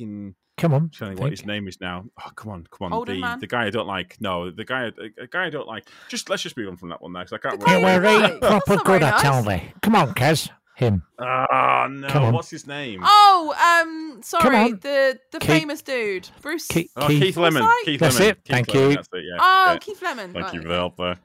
In, 0.00 0.34
Come 0.58 0.74
on. 0.74 0.82
I'm 0.82 0.90
trying 0.90 1.10
to 1.12 1.16
think 1.16 1.20
what 1.20 1.26
think. 1.28 1.38
his 1.40 1.46
name 1.46 1.68
is 1.68 1.80
now. 1.80 2.04
Oh, 2.24 2.30
come 2.36 2.52
on, 2.52 2.66
come 2.70 2.86
on. 2.86 2.92
Holden 2.92 3.14
the 3.16 3.20
man? 3.22 3.40
the 3.40 3.46
guy 3.46 3.64
I 3.64 3.70
don't 3.70 3.86
like. 3.86 4.18
No, 4.20 4.50
the 4.50 4.64
guy 4.64 4.84
a, 4.86 5.22
a 5.22 5.26
guy 5.26 5.46
I 5.46 5.50
don't 5.50 5.66
like. 5.66 5.88
Just 6.08 6.28
let's 6.28 6.42
just 6.42 6.56
move 6.56 6.68
on 6.68 6.76
from 6.76 6.90
that 6.90 7.00
one 7.00 7.12
now 7.12 7.20
because 7.24 7.32
I 7.32 7.38
can't. 7.38 7.58
The 7.60 7.66
guy. 7.66 7.72
Yeah, 7.78 7.78
you 7.78 7.84
we're 8.02 8.12
like. 8.12 8.22
right 8.32 8.40
That's 8.40 8.50
proper 8.64 8.74
not 8.76 8.84
good, 8.84 9.00
very 9.00 9.12
I 9.12 9.22
tell 9.22 9.42
nice. 9.42 9.60
thee. 9.62 9.72
Come 9.82 9.96
on, 9.96 10.14
Kaz. 10.14 10.50
Him. 10.80 11.02
Ah, 11.18 11.86
no. 11.90 12.08
Come 12.08 12.24
on. 12.24 12.32
What's 12.34 12.50
his 12.50 12.66
name? 12.66 13.00
Oh, 13.04 13.54
um, 13.82 14.22
sorry, 14.22 14.72
the 14.72 15.18
the 15.30 15.38
Keith- 15.38 15.48
famous 15.50 15.82
dude, 15.82 16.28
Bruce. 16.42 16.66
Keith, 16.66 16.90
Oh, 16.96 17.06
Keith, 17.06 17.36
Lemon. 17.36 17.62
What's 17.62 17.76
that? 17.76 17.82
Keith 17.84 18.00
That's 18.00 18.18
Lemon. 18.18 18.30
it. 18.30 18.44
Keith 18.44 18.52
Thank 18.54 18.74
Lemon, 18.74 18.90
you. 18.90 18.96
That's 18.96 19.08
it, 19.12 19.24
yeah. 19.24 19.38
oh, 19.40 19.64
yeah. 19.72 19.78
Keith 19.78 20.02
Lemon. 20.02 20.32
Thank 20.32 20.44
right, 20.46 20.54
you 20.54 20.62
for 20.62 20.68
the 20.68 20.74
help 20.74 20.96
there. 20.96 21.16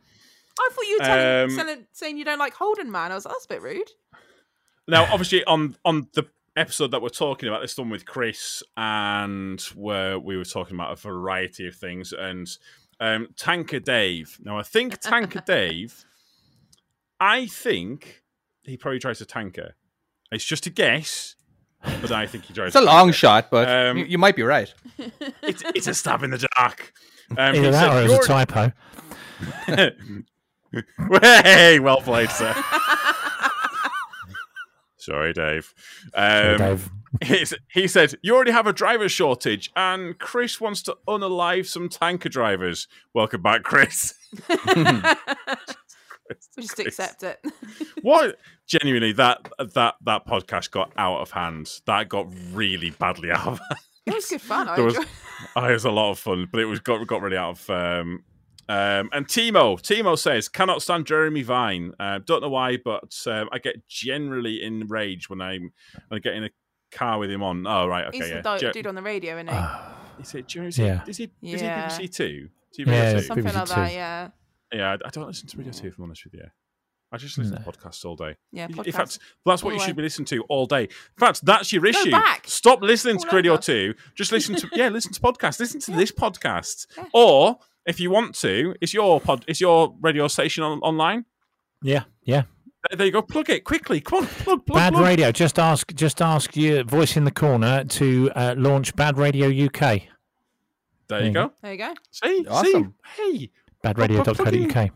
I 0.59 0.69
thought 0.71 0.85
you 0.87 0.97
were 0.99 1.05
telling, 1.05 1.43
Um, 1.43 1.49
selling- 1.55 1.87
saying 1.93 2.17
you 2.17 2.25
don't 2.25 2.39
like 2.39 2.53
Holden 2.53 2.91
Man. 2.91 3.11
I 3.11 3.15
was 3.15 3.25
like, 3.25 3.33
that's 3.33 3.45
a 3.45 3.49
bit 3.49 3.61
rude. 3.61 3.89
Now, 4.87 5.03
obviously, 5.11 5.43
on 5.45 5.75
on 5.83 6.07
the 6.13 6.27
episode 6.55 6.91
that 6.91 7.01
we're 7.01 7.09
talking 7.09 7.49
about, 7.49 7.61
this 7.61 7.77
one 7.77 7.89
with 7.89 8.05
Chris, 8.05 8.61
and 8.77 9.59
where 9.75 10.19
we 10.19 10.37
were 10.37 10.45
talking 10.45 10.75
about 10.75 10.91
a 10.93 10.95
variety 10.95 11.67
of 11.67 11.75
things, 11.75 12.13
and 12.13 12.47
um, 12.99 13.27
Tanker 13.37 13.79
Dave. 13.79 14.37
Now, 14.43 14.57
I 14.59 14.63
think 14.63 14.99
Tanker 14.99 15.41
Dave. 15.45 16.05
I 17.19 17.45
think 17.47 18.21
he 18.65 18.77
probably 18.77 18.99
tries 18.99 19.17
to 19.19 19.25
tanker. 19.25 19.75
It's 20.31 20.43
just 20.45 20.65
a 20.65 20.69
guess, 20.69 21.35
but 22.01 22.11
I 22.11 22.25
think 22.27 22.45
he 22.45 22.53
tries. 22.53 22.67
It's 22.67 22.75
a 22.75 22.79
to 22.79 22.85
long 22.85 23.07
tanker. 23.07 23.13
shot, 23.17 23.51
but 23.51 23.69
Um, 23.69 23.97
you, 23.97 24.05
you 24.05 24.17
might 24.17 24.35
be 24.35 24.43
right. 24.43 24.73
It's, 25.43 25.63
it's 25.75 25.87
a 25.87 25.93
stab 25.93 26.23
in 26.23 26.31
the 26.31 26.47
dark. 26.57 26.91
Um, 27.37 27.55
Either 27.55 27.71
that 27.71 27.87
or 27.87 27.91
said, 27.91 28.05
it 28.05 28.09
was 28.09 28.25
a 28.25 28.27
typo. 28.27 28.71
hey, 31.43 31.79
well 31.79 32.01
played, 32.01 32.29
sir. 32.29 32.53
Sorry, 34.97 35.33
Dave. 35.33 35.73
Sorry, 36.13 36.55
Um, 36.55 36.57
Dave. 36.57 36.89
He 37.71 37.87
said, 37.87 38.15
You 38.21 38.35
already 38.35 38.51
have 38.51 38.67
a 38.67 38.73
driver 38.73 39.07
shortage, 39.07 39.71
and 39.75 40.19
Chris 40.19 40.59
wants 40.59 40.81
to 40.83 40.97
unalive 41.07 41.65
some 41.65 41.87
tanker 41.87 42.27
drivers. 42.27 42.87
Welcome 43.13 43.41
back, 43.41 43.63
Chris. 43.63 44.13
We 46.57 46.63
just 46.63 46.79
accept 46.79 47.23
it. 47.23 47.39
what 48.01 48.37
genuinely 48.67 49.11
that 49.13 49.47
that 49.73 49.95
that 50.05 50.25
podcast 50.27 50.71
got 50.71 50.91
out 50.97 51.19
of 51.21 51.31
hand. 51.31 51.69
That 51.85 52.09
got 52.09 52.27
really 52.53 52.89
badly 52.91 53.31
out 53.31 53.47
of 53.47 53.59
hand. 53.69 53.79
it 54.05 54.13
was 54.13 54.25
good 54.25 54.41
fun. 54.41 54.67
I 54.67 54.75
There 54.75 54.85
was- 54.85 54.97
Oh, 55.55 55.65
it 55.65 55.73
was 55.73 55.85
a 55.85 55.91
lot 55.91 56.11
of 56.11 56.19
fun, 56.19 56.47
but 56.51 56.61
it 56.61 56.65
was 56.65 56.79
got 56.79 57.05
got 57.07 57.21
really 57.21 57.37
out 57.37 57.51
of 57.59 57.69
um 57.69 58.23
um 58.69 59.09
and 59.13 59.27
Timo 59.27 59.79
Timo 59.79 60.17
says 60.17 60.47
cannot 60.49 60.81
stand 60.81 61.05
Jeremy 61.05 61.43
Vine. 61.43 61.91
Uh, 61.99 62.19
don't 62.25 62.41
know 62.41 62.49
why, 62.49 62.77
but 62.83 63.13
um, 63.27 63.49
I 63.51 63.59
get 63.59 63.87
generally 63.87 64.63
enraged 64.63 65.29
when 65.29 65.41
I'm 65.41 65.71
when 66.07 66.17
I 66.17 66.19
get 66.19 66.33
in 66.35 66.45
a 66.45 66.49
car 66.91 67.19
with 67.19 67.29
him 67.29 67.43
on. 67.43 67.67
Oh 67.67 67.85
right, 67.87 68.07
okay, 68.07 68.17
He's 68.17 68.29
yeah. 68.29 68.41
the 68.41 68.55
do- 68.57 68.65
Je- 68.67 68.71
dude 68.71 68.87
on 68.87 68.95
the 68.95 69.01
radio, 69.03 69.35
isn't 69.35 69.49
he? 69.49 69.57
Is 70.21 70.33
it 70.33 70.47
Jeremy? 70.47 70.69
Is, 70.69 70.77
he, 70.77 70.83
Yeah. 70.85 71.03
is 71.05 71.17
he? 71.17 71.23
Is 71.43 71.61
Yeah. 71.61 71.89
he 71.97 72.05
BBC 72.07 72.15
Two? 72.15 72.49
Is 72.71 72.79
Yeah, 72.79 72.85
Radio 72.85 73.17
it's 73.17 73.21
Two? 73.21 73.27
Something 73.27 73.53
like 73.53 73.67
that, 73.67 73.93
yeah. 73.93 74.29
Yeah, 74.75 74.91
I, 74.91 75.07
I 75.07 75.09
don't 75.11 75.27
listen 75.27 75.47
to 75.47 75.57
Radio 75.57 75.71
Two. 75.73 75.87
If 75.87 75.97
I'm 75.97 76.03
honest 76.05 76.23
with 76.25 76.33
you, 76.35 76.43
I 77.11 77.17
just 77.17 77.37
listen 77.37 77.53
No. 77.55 77.71
to 77.71 77.77
podcasts 77.77 78.03
all 78.03 78.15
day. 78.15 78.35
Yeah, 78.51 78.65
In 78.67 78.73
fact, 78.91 79.19
that's 79.45 79.63
what 79.63 79.65
All 79.65 79.73
you 79.73 79.79
should 79.79 79.89
way. 79.89 79.93
be 79.93 80.01
listening 80.03 80.25
to 80.27 80.41
all 80.49 80.65
day. 80.65 80.83
In 80.83 80.89
fact, 81.17 81.45
that's 81.45 81.71
your 81.71 81.85
issue. 81.85 82.11
back. 82.11 82.43
Stop 82.47 82.81
listening 82.81 83.17
to 83.19 83.27
All 83.29 83.35
Radio 83.35 83.57
2. 83.57 83.93
Just 84.15 84.31
listen 84.31 84.55
to 84.55 84.69
yeah, 84.73 84.89
listen 84.89 85.13
to 85.13 85.19
podcasts. 85.21 85.59
Listen 85.59 85.79
to 85.81 85.91
this 85.91 86.11
podcast. 86.11 86.87
Yeah. 86.97 87.05
Or 87.13 87.59
if 87.85 87.99
you 87.99 88.09
want 88.11 88.35
to, 88.39 88.75
is 88.81 88.93
your 88.93 89.21
pod 89.21 89.45
is 89.47 89.61
your 89.61 89.95
radio 90.01 90.27
station 90.27 90.63
on, 90.63 90.79
online? 90.79 91.25
yeah, 91.81 92.03
yeah. 92.23 92.43
There, 92.89 92.97
there 92.97 93.05
you 93.07 93.11
go. 93.13 93.21
Plug 93.21 93.49
it 93.49 93.63
quickly. 93.63 94.01
Come 94.01 94.19
on, 94.19 94.25
plug, 94.27 94.65
plug, 94.65 94.77
Bad 94.77 94.93
plug. 94.93 95.05
Radio. 95.05 95.31
Just 95.31 95.57
ask, 95.57 95.93
just 95.95 96.21
ask 96.21 96.55
your 96.55 96.83
voice 96.83 97.15
in 97.17 97.23
the 97.23 97.31
corner 97.31 97.83
to 97.83 98.31
uh, 98.35 98.53
launch 98.57 98.95
Bad 98.95 99.17
Radio 99.17 99.47
UK. 99.47 100.01
There 101.07 101.23
you 101.23 101.31
There 101.31 101.31
go. 101.31 101.53
There 101.61 101.71
you 101.71 101.77
go. 101.77 101.93
See, 102.11 102.45
Awesome. 102.49 102.95
see, 103.15 103.39
hey. 103.39 103.51
Badradio.co.uk. 103.85 104.89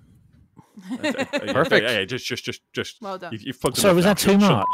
Perfect. 1.53 1.83
Yeah, 1.83 1.99
yeah, 1.99 2.05
just, 2.05 2.25
just, 2.25 2.43
just, 2.45 2.61
just. 2.73 3.01
Well 3.01 3.17
done. 3.17 3.33
You've, 3.33 3.41
you've 3.43 3.61
plugged 3.61 3.77
So 3.77 3.93
was 3.93 4.05
that 4.05 4.17
too 4.17 4.31
Shut- 4.31 4.41
shut- 4.41 4.51
much? 4.51 4.65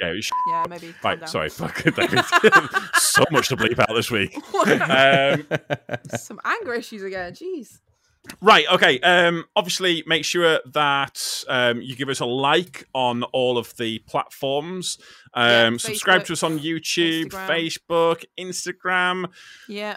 Yeah, 0.00 0.12
you 0.12 0.22
sh- 0.22 0.30
Yeah, 0.50 0.64
maybe. 0.68 0.94
calm 1.00 1.20
right. 1.20 1.28
Sorry, 1.28 1.48
fuck 1.48 1.82
it, 1.86 1.94
so 2.96 3.24
much 3.30 3.48
to 3.48 3.56
bleep 3.56 3.78
out 3.78 3.94
this 3.94 4.10
week. 4.10 4.36
Um, 4.54 5.46
Some 6.18 6.40
anger 6.44 6.74
issues 6.74 7.02
again. 7.04 7.32
Jeez. 7.34 7.78
Right. 8.40 8.64
Okay. 8.72 8.98
Um, 9.00 9.44
obviously, 9.54 10.02
make 10.06 10.24
sure 10.24 10.60
that 10.72 11.44
um, 11.48 11.82
you 11.82 11.94
give 11.96 12.08
us 12.08 12.20
a 12.20 12.24
like 12.26 12.88
on 12.94 13.22
all 13.24 13.58
of 13.58 13.76
the 13.76 13.98
platforms. 14.00 14.98
Yeah, 15.36 15.66
Um, 15.66 15.78
subscribe 15.78 16.22
Facebook, 16.22 16.26
to 16.26 16.32
us 16.34 16.42
on 16.44 16.58
YouTube, 16.58 17.26
Instagram. 17.30 17.48
Facebook, 17.48 18.24
Instagram. 18.38 19.26
Yeah. 19.68 19.96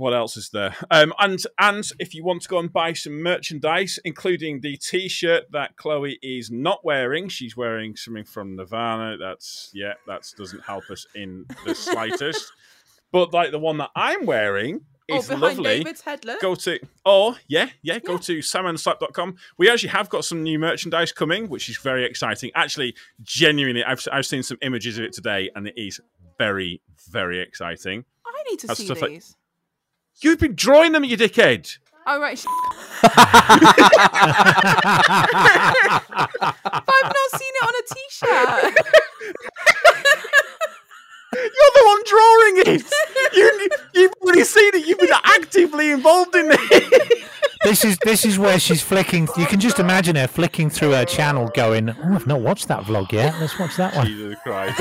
What 0.00 0.14
else 0.14 0.36
is 0.38 0.48
there? 0.50 0.74
Um, 0.90 1.12
and 1.18 1.38
and 1.58 1.84
if 1.98 2.14
you 2.14 2.24
want 2.24 2.40
to 2.42 2.48
go 2.48 2.58
and 2.58 2.72
buy 2.72 2.94
some 2.94 3.22
merchandise, 3.22 3.98
including 4.04 4.60
the 4.62 4.78
T-shirt 4.78 5.52
that 5.52 5.76
Chloe 5.76 6.18
is 6.22 6.50
not 6.50 6.82
wearing, 6.84 7.28
she's 7.28 7.54
wearing 7.54 7.96
something 7.96 8.24
from 8.24 8.56
Nirvana. 8.56 9.18
That's 9.18 9.70
yeah, 9.74 9.92
that 10.06 10.22
doesn't 10.38 10.64
help 10.64 10.88
us 10.90 11.06
in 11.14 11.44
the 11.66 11.74
slightest. 11.86 12.50
but 13.12 13.34
like 13.34 13.50
the 13.50 13.58
one 13.58 13.76
that 13.78 13.90
I'm 13.94 14.24
wearing 14.24 14.80
Oh, 15.12 15.16
is 15.18 15.26
behind 15.28 15.58
lovely 15.58 15.84
go 16.40 16.54
to 16.54 16.78
or 17.04 17.34
yeah 17.48 17.68
yeah 17.82 17.98
go 17.98 18.12
Yeah. 18.12 18.18
to 18.18 18.38
salmonslap.com 18.38 19.34
we 19.58 19.68
actually 19.68 19.88
have 19.88 20.08
got 20.08 20.24
some 20.24 20.44
new 20.44 20.56
merchandise 20.56 21.10
coming 21.10 21.48
which 21.48 21.68
is 21.68 21.76
very 21.78 22.04
exciting 22.04 22.52
actually 22.54 22.94
genuinely 23.20 23.82
i've, 23.82 24.06
I've 24.12 24.24
seen 24.26 24.44
some 24.44 24.58
images 24.62 24.98
of 24.98 25.04
it 25.04 25.12
today 25.12 25.50
and 25.56 25.66
it 25.66 25.74
is 25.76 26.00
very 26.38 26.80
very 27.10 27.40
exciting 27.40 28.04
I 28.24 28.42
need 28.50 28.60
to 28.60 28.66
That's 28.68 28.78
see 28.78 28.86
stuff 28.86 29.02
like- 29.02 29.10
these. 29.10 29.36
You've 30.22 30.38
been 30.38 30.54
drawing 30.54 30.92
them 30.92 31.04
you 31.04 31.16
dickhead 31.16 31.78
Oh 32.06 32.18
right. 32.20 32.42
but 33.02 33.12
I've 36.82 37.12
not 37.12 37.30
seen 37.34 37.54
it 37.54 37.62
on 37.62 37.74
a 37.74 37.82
t-shirt. 37.94 38.74
you're 41.32 41.74
the 41.74 41.84
one 41.84 42.02
drawing 42.06 42.56
it 42.66 42.84
you, 43.34 43.68
you've 43.94 44.12
already 44.22 44.44
seen 44.44 44.74
it 44.74 44.86
you've 44.86 44.98
been 44.98 45.10
actively 45.24 45.90
involved 45.92 46.34
in 46.34 46.48
it 46.52 47.24
This 47.62 47.84
is 47.84 47.98
this 47.98 48.24
is 48.24 48.38
where 48.38 48.58
she's 48.58 48.80
flicking. 48.80 49.28
You 49.36 49.44
can 49.44 49.60
just 49.60 49.78
imagine 49.78 50.16
her 50.16 50.26
flicking 50.26 50.70
through 50.70 50.92
her 50.92 51.04
channel, 51.04 51.50
going, 51.54 51.90
"Oh, 51.90 52.14
I've 52.14 52.26
not 52.26 52.40
watched 52.40 52.68
that 52.68 52.84
vlog 52.84 53.12
yet. 53.12 53.38
Let's 53.38 53.58
watch 53.58 53.76
that 53.76 53.94
one." 53.94 54.06
jesus 54.06 54.34
christ 54.42 54.78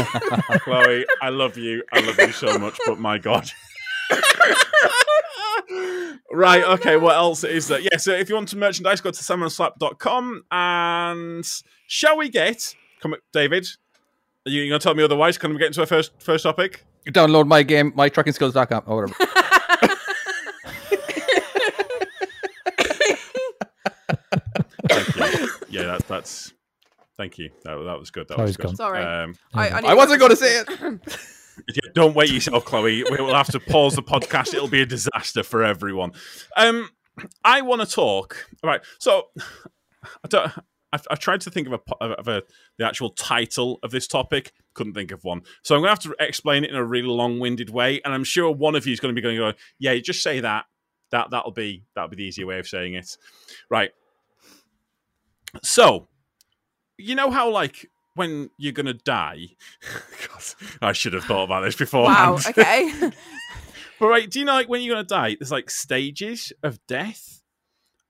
chloe 0.63 1.05
i 1.21 1.27
love 1.27 1.57
you 1.57 1.83
i 1.91 1.99
love 1.99 2.17
you 2.17 2.31
so 2.31 2.57
much 2.57 2.79
but 2.85 2.97
my 2.97 3.17
god 3.17 3.51
right 6.31 6.63
okay 6.63 6.97
what 6.97 7.15
else 7.15 7.43
is 7.43 7.67
there 7.67 7.79
yeah 7.79 7.97
so 7.97 8.11
if 8.11 8.29
you 8.29 8.35
want 8.35 8.49
some 8.49 8.59
merchandise 8.59 9.01
go 9.01 9.11
to 9.11 9.21
salmonslap.com 9.21 10.43
and 10.51 11.45
shall 11.87 12.17
we 12.17 12.29
get 12.29 12.75
come 13.01 13.13
on, 13.13 13.19
david 13.33 13.67
are 14.45 14.51
you 14.51 14.67
gonna 14.69 14.79
tell 14.79 14.95
me 14.95 15.03
otherwise 15.03 15.37
can 15.37 15.51
we 15.51 15.57
get 15.57 15.67
into 15.67 15.81
our 15.81 15.87
first 15.87 16.11
first 16.19 16.43
topic 16.43 16.85
Download 17.07 17.47
my 17.47 17.63
game, 17.63 17.91
mytruckingskills.com 17.93 18.83
or 18.85 19.07
whatever. 19.07 19.15
Thank 24.89 25.15
you. 25.39 25.49
Yeah, 25.69 25.83
that, 25.83 26.07
that's. 26.07 26.53
Thank 27.17 27.37
you. 27.37 27.49
That, 27.63 27.75
that 27.75 27.99
was 27.99 28.11
good. 28.11 28.27
That 28.29 28.37
was 28.37 28.57
good. 28.57 28.67
gone. 28.67 28.75
Sorry. 28.75 29.03
Um, 29.03 29.35
I, 29.53 29.69
I 29.69 29.93
wasn't 29.93 30.19
going 30.19 30.31
to 30.31 30.35
say 30.35 30.61
it. 30.61 30.69
yeah, 31.67 31.91
don't 31.93 32.15
wait 32.15 32.31
yourself, 32.31 32.65
Chloe. 32.65 33.03
We 33.03 33.17
will 33.17 33.33
have 33.33 33.51
to 33.51 33.59
pause 33.59 33.95
the 33.95 34.03
podcast. 34.03 34.53
It'll 34.53 34.67
be 34.67 34.81
a 34.81 34.85
disaster 34.85 35.43
for 35.43 35.63
everyone. 35.63 36.11
Um, 36.55 36.89
I 37.43 37.61
want 37.61 37.81
to 37.81 37.87
talk. 37.87 38.47
Right. 38.63 38.81
So, 38.99 39.27
I 40.23 40.27
don't. 40.27 40.51
I've, 40.91 41.05
I've 41.11 41.19
tried 41.19 41.41
to 41.41 41.51
think 41.51 41.67
of 41.67 41.73
a 41.73 42.03
of 42.03 42.27
a 42.27 42.43
the 42.77 42.85
actual 42.85 43.11
title 43.11 43.79
of 43.83 43.91
this 43.91 44.07
topic. 44.07 44.53
Couldn't 44.73 44.93
think 44.93 45.11
of 45.11 45.23
one. 45.23 45.41
So 45.63 45.75
I'm 45.75 45.81
going 45.81 45.95
to 45.95 46.09
have 46.09 46.17
to 46.17 46.25
explain 46.25 46.63
it 46.63 46.69
in 46.69 46.75
a 46.75 46.83
really 46.83 47.07
long-winded 47.07 47.69
way, 47.69 48.01
and 48.03 48.13
I'm 48.13 48.23
sure 48.23 48.51
one 48.51 48.75
of 48.75 48.87
you 48.87 48.93
is 48.93 48.99
going 48.99 49.13
to 49.13 49.19
be 49.19 49.21
going, 49.21 49.35
to 49.35 49.51
go, 49.51 49.57
"Yeah, 49.77 49.95
just 49.97 50.23
say 50.23 50.39
that. 50.39 50.65
That 51.11 51.31
that'll 51.31 51.51
be 51.51 51.83
that'll 51.95 52.09
be 52.09 52.15
the 52.15 52.23
easier 52.23 52.45
way 52.45 52.59
of 52.59 52.67
saying 52.67 52.93
it." 52.93 53.17
Right. 53.69 53.91
So, 55.63 56.07
you 56.97 57.15
know 57.15 57.31
how 57.31 57.49
like 57.49 57.89
when 58.19 58.51
you're 58.57 58.73
going 58.73 58.85
to 58.85 58.93
die. 58.93 59.47
God, 60.27 60.43
I 60.81 60.91
should 60.93 61.13
have 61.13 61.23
thought 61.23 61.45
about 61.45 61.61
this 61.61 61.75
before. 61.75 62.03
wow. 62.03 62.37
Okay. 62.47 62.91
But 63.99 64.07
right, 64.07 64.29
do 64.29 64.39
you 64.39 64.45
know 64.45 64.53
like 64.53 64.69
when 64.69 64.81
you're 64.81 64.95
gonna 64.95 65.05
die? 65.05 65.35
There's 65.37 65.51
like 65.51 65.69
stages 65.69 66.53
of 66.63 66.79
death, 66.87 67.41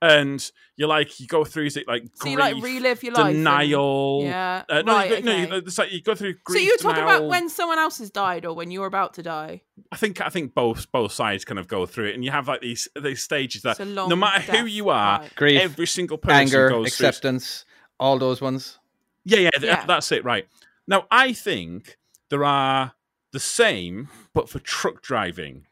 and 0.00 0.40
you're 0.76 0.86
like 0.88 1.18
you 1.18 1.26
go 1.26 1.44
through 1.44 1.66
is 1.66 1.76
it 1.76 1.88
like 1.88 2.04
so 2.14 2.28
you 2.28 2.38
like 2.38 2.62
relive 2.62 3.02
your 3.02 3.12
life. 3.12 3.26
and- 3.26 3.34
denial. 3.38 4.20
Yeah. 4.22 4.62
Uh, 4.68 4.82
no, 4.82 4.92
right. 4.94 5.10
you 5.10 5.16
go, 5.16 5.22
no, 5.22 5.32
okay. 5.32 5.48
you, 5.48 5.56
it's 5.66 5.78
like 5.78 5.90
you 5.92 6.00
go 6.00 6.14
through 6.14 6.34
so 6.48 6.58
you're 6.58 6.76
talking 6.76 7.02
about 7.02 7.26
when 7.26 7.48
someone 7.48 7.80
else 7.80 7.98
has 7.98 8.10
died 8.12 8.46
or 8.46 8.54
when 8.54 8.70
you're 8.70 8.86
about 8.86 9.14
to 9.14 9.24
die. 9.24 9.62
I 9.90 9.96
think 9.96 10.20
I 10.20 10.28
think 10.28 10.54
both 10.54 10.90
both 10.92 11.10
sides 11.10 11.44
kind 11.44 11.58
of 11.58 11.66
go 11.66 11.86
through 11.86 12.10
it, 12.10 12.14
and 12.14 12.24
you 12.24 12.30
have 12.30 12.46
like 12.46 12.60
these 12.60 12.86
these 13.02 13.22
stages 13.22 13.62
that 13.62 13.72
It's 13.72 13.80
a 13.80 13.84
long 13.84 14.08
no 14.08 14.14
matter 14.14 14.58
who 14.58 14.66
you 14.66 14.90
are, 14.90 15.20
right. 15.22 15.34
Grief, 15.34 15.60
every 15.60 15.88
single 15.88 16.18
person 16.18 16.40
anger, 16.42 16.68
goes 16.68 16.94
through. 16.96 17.08
acceptance, 17.08 17.64
all 17.98 18.16
those 18.18 18.40
ones. 18.40 18.78
Yeah, 19.24 19.38
yeah, 19.40 19.50
Yeah. 19.60 19.86
that's 19.86 20.10
it. 20.12 20.24
Right 20.24 20.46
now, 20.86 21.06
I 21.10 21.32
think 21.32 21.98
there 22.30 22.44
are 22.44 22.92
the 23.32 23.40
same, 23.40 24.08
but 24.34 24.48
for 24.48 24.58
truck 24.58 25.02
driving. 25.02 25.66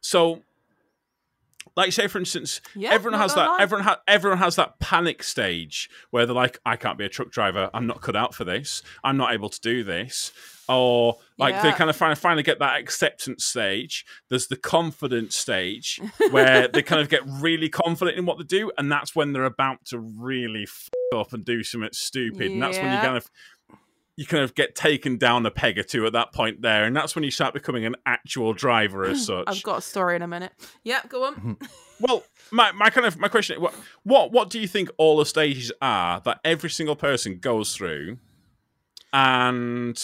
So, 0.00 0.42
like, 1.76 1.92
say 1.92 2.06
for 2.08 2.18
instance, 2.18 2.60
Yeah, 2.74 2.92
everyone 2.92 3.20
has 3.20 3.34
that. 3.34 3.46
lie. 3.48 3.58
Everyone 3.60 3.84
ha- 3.84 4.00
everyone 4.08 4.38
has 4.38 4.56
that 4.56 4.78
panic 4.80 5.22
stage 5.22 5.88
where 6.10 6.26
they're 6.26 6.34
like, 6.34 6.58
"I 6.66 6.76
can't 6.76 6.98
be 6.98 7.04
a 7.04 7.08
truck 7.08 7.30
driver. 7.30 7.70
I'm 7.74 7.86
not 7.86 8.00
cut 8.02 8.16
out 8.16 8.34
for 8.34 8.44
this. 8.44 8.82
I'm 9.04 9.16
not 9.16 9.32
able 9.32 9.48
to 9.48 9.60
do 9.60 9.84
this." 9.84 10.32
Or 10.68 11.16
like 11.38 11.60
they 11.62 11.72
kind 11.72 11.90
of 11.90 11.96
finally 11.96 12.14
finally 12.16 12.42
get 12.44 12.60
that 12.60 12.78
acceptance 12.80 13.44
stage. 13.44 14.04
There's 14.30 14.46
the 14.46 14.56
confidence 14.56 15.36
stage 15.36 16.00
where 16.30 16.68
they 16.68 16.82
kind 16.82 17.00
of 17.02 17.08
get 17.08 17.22
really 17.26 17.68
confident 17.68 18.16
in 18.16 18.26
what 18.26 18.38
they 18.38 18.44
do, 18.44 18.70
and 18.78 18.90
that's 18.90 19.14
when 19.14 19.32
they're 19.32 19.44
about 19.44 19.84
to 19.86 19.98
really 19.98 20.62
f- 20.62 20.88
up 21.14 21.32
and 21.32 21.44
do 21.44 21.62
something 21.62 21.90
stupid, 21.92 22.52
and 22.52 22.62
that's 22.62 22.78
when 22.78 22.92
you 22.92 22.98
kind 23.00 23.16
of 23.16 23.28
you 24.16 24.26
kind 24.26 24.42
of 24.44 24.54
get 24.54 24.74
taken 24.74 25.16
down 25.16 25.46
a 25.46 25.50
peg 25.50 25.78
or 25.78 25.82
two 25.82 26.04
at 26.06 26.12
that 26.12 26.32
point 26.32 26.60
there, 26.62 26.84
and 26.84 26.94
that's 26.94 27.14
when 27.14 27.24
you 27.24 27.30
start 27.30 27.54
becoming 27.54 27.84
an 27.86 27.96
actual 28.06 28.52
driver 28.52 29.04
as 29.04 29.24
such. 29.26 29.44
I've 29.46 29.62
got 29.62 29.78
a 29.78 29.82
story 29.82 30.16
in 30.16 30.22
a 30.22 30.28
minute. 30.28 30.52
Yeah, 30.84 31.00
go 31.08 31.32
Mm-hmm. 31.32 31.48
on. 31.50 31.56
Well, 32.00 32.24
my, 32.50 32.72
my 32.72 32.90
kind 32.90 33.06
of 33.06 33.16
my 33.16 33.28
question: 33.28 33.60
what 33.60 33.74
what 34.02 34.32
what 34.32 34.50
do 34.50 34.58
you 34.58 34.66
think 34.66 34.90
all 34.98 35.16
the 35.18 35.24
stages 35.26 35.70
are 35.80 36.20
that 36.24 36.40
every 36.44 36.68
single 36.68 36.96
person 36.96 37.38
goes 37.38 37.76
through, 37.76 38.18
and 39.12 40.02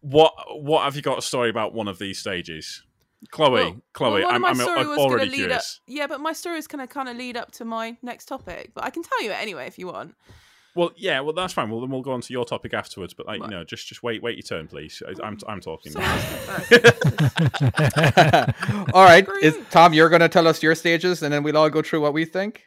what 0.00 0.32
what 0.60 0.84
have 0.84 0.96
you 0.96 1.02
got 1.02 1.18
a 1.18 1.22
story 1.22 1.50
about 1.50 1.72
one 1.74 1.88
of 1.88 1.98
these 1.98 2.18
stages? 2.18 2.82
Chloe, 3.30 3.50
Well- 3.64 3.76
Chloe, 3.92 4.10
well, 4.22 4.32
one 4.32 4.36
of 4.36 4.44
I'm, 4.44 4.56
my 4.56 4.64
I'm, 4.64 4.78
I'm 4.90 4.98
already 4.98 5.30
lead 5.30 5.52
up- 5.52 5.62
Yeah, 5.86 6.06
but 6.06 6.20
my 6.20 6.32
story 6.32 6.58
is 6.58 6.66
going 6.66 6.86
to 6.86 6.92
kind 6.92 7.08
of 7.08 7.16
lead 7.16 7.36
up 7.36 7.52
to 7.52 7.64
my 7.66 7.96
next 8.02 8.24
topic. 8.24 8.72
But 8.74 8.84
I 8.84 8.90
can 8.90 9.02
tell 9.02 9.22
you 9.22 9.30
it 9.30 9.34
anyway 9.40 9.66
if 9.66 9.78
you 9.78 9.88
want. 9.88 10.14
Well, 10.76 10.92
yeah, 10.96 11.20
well 11.20 11.32
that's 11.32 11.52
fine. 11.52 11.68
Well, 11.70 11.80
then 11.80 11.90
we'll 11.90 12.02
go 12.02 12.12
on 12.12 12.20
to 12.20 12.32
your 12.32 12.44
topic 12.44 12.72
afterwards. 12.74 13.12
But 13.14 13.26
like, 13.26 13.40
Right. 13.40 13.50
you 13.50 13.56
know, 13.56 13.64
just 13.64 13.86
just 13.88 14.02
wait 14.02 14.22
wait 14.22 14.36
your 14.36 14.42
turn, 14.42 14.68
please. 14.68 15.02
I, 15.06 15.14
I'm 15.26 15.36
I'm 15.48 15.60
talking. 15.60 15.92
Someone 15.92 16.10
now. 16.10 16.16
else 16.16 16.68
go 16.68 16.78
first. 17.70 18.94
all 18.94 19.04
right, 19.04 19.26
is 19.42 19.58
Tom? 19.70 19.92
You're 19.92 20.08
going 20.08 20.20
to 20.20 20.28
tell 20.28 20.46
us 20.46 20.62
your 20.62 20.74
stages, 20.74 21.22
and 21.22 21.32
then 21.32 21.42
we'll 21.42 21.56
all 21.56 21.70
go 21.70 21.82
through 21.82 22.00
what 22.02 22.12
we 22.12 22.24
think. 22.24 22.64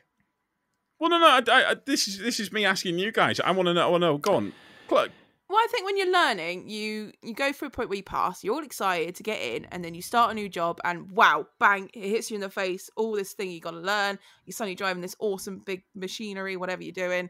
Well, 0.99 1.09
no, 1.09 1.17
no. 1.19 1.27
I, 1.27 1.41
I, 1.51 1.71
I- 1.71 1.75
this 1.85 2.07
is 2.07 2.19
this 2.19 2.39
is 2.39 2.51
me 2.51 2.65
asking 2.65 2.99
you 2.99 3.11
guys. 3.11 3.39
I 3.39 3.51
want 3.51 3.67
to 3.67 3.73
know. 3.73 3.87
I 3.87 3.89
want 3.89 4.01
to 4.01 4.07
know. 4.07 4.17
Go 4.17 4.35
on. 4.35 4.53
Chloe, 4.87 5.09
Well, 5.49 5.57
I 5.59 5.67
think 5.71 5.85
when 5.85 5.97
you're 5.97 6.11
learning, 6.11 6.69
you 6.69 7.11
you 7.21 7.33
go 7.33 7.51
through 7.53 7.69
a 7.69 7.71
point 7.71 7.89
where 7.89 7.97
you 7.97 8.03
pass, 8.03 8.43
you're 8.43 8.53
all 8.55 8.63
excited 8.63 9.15
to 9.15 9.23
get 9.23 9.41
in, 9.41 9.65
and 9.71 9.83
then 9.83 9.93
you 9.95 10.01
start 10.01 10.31
a 10.31 10.33
new 10.33 10.49
job, 10.49 10.79
and 10.83 11.09
wow, 11.11 11.47
bang, 11.59 11.89
it 11.93 12.09
hits 12.09 12.29
you 12.31 12.35
in 12.35 12.41
the 12.41 12.49
face. 12.49 12.89
All 12.97 13.13
this 13.15 13.33
thing 13.33 13.49
you 13.51 13.61
got 13.61 13.71
to 13.71 13.79
learn. 13.79 14.19
You're 14.45 14.53
suddenly 14.53 14.75
driving 14.75 15.01
this 15.01 15.15
awesome 15.19 15.59
big 15.65 15.83
machinery, 15.95 16.57
whatever 16.57 16.83
you're 16.83 16.91
doing, 16.91 17.29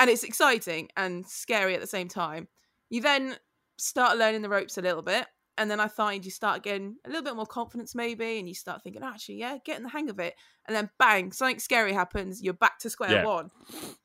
and 0.00 0.10
it's 0.10 0.24
exciting 0.24 0.88
and 0.96 1.24
scary 1.26 1.74
at 1.76 1.80
the 1.80 1.86
same 1.86 2.08
time. 2.08 2.48
You 2.88 3.00
then 3.02 3.36
start 3.78 4.18
learning 4.18 4.42
the 4.42 4.48
ropes 4.48 4.76
a 4.78 4.82
little 4.82 5.02
bit, 5.02 5.26
and 5.58 5.70
then 5.70 5.78
I 5.78 5.86
find 5.88 6.24
you 6.24 6.30
start 6.30 6.62
getting 6.62 6.96
a 7.06 7.08
little 7.08 7.22
bit 7.22 7.36
more 7.36 7.46
confidence, 7.46 7.94
maybe, 7.94 8.38
and 8.38 8.48
you 8.48 8.54
start 8.54 8.82
thinking, 8.82 9.02
actually, 9.02 9.36
yeah, 9.36 9.58
getting 9.64 9.82
the 9.84 9.90
hang 9.90 10.08
of 10.10 10.18
it, 10.18 10.34
and 10.66 10.74
then 10.74 10.88
bang, 10.98 11.30
something 11.32 11.58
scary 11.58 11.92
happens. 11.92 12.42
You're 12.42 12.54
back 12.54 12.78
to 12.80 12.90
square 12.90 13.10
Yeah. 13.12 13.24
one 13.24 13.50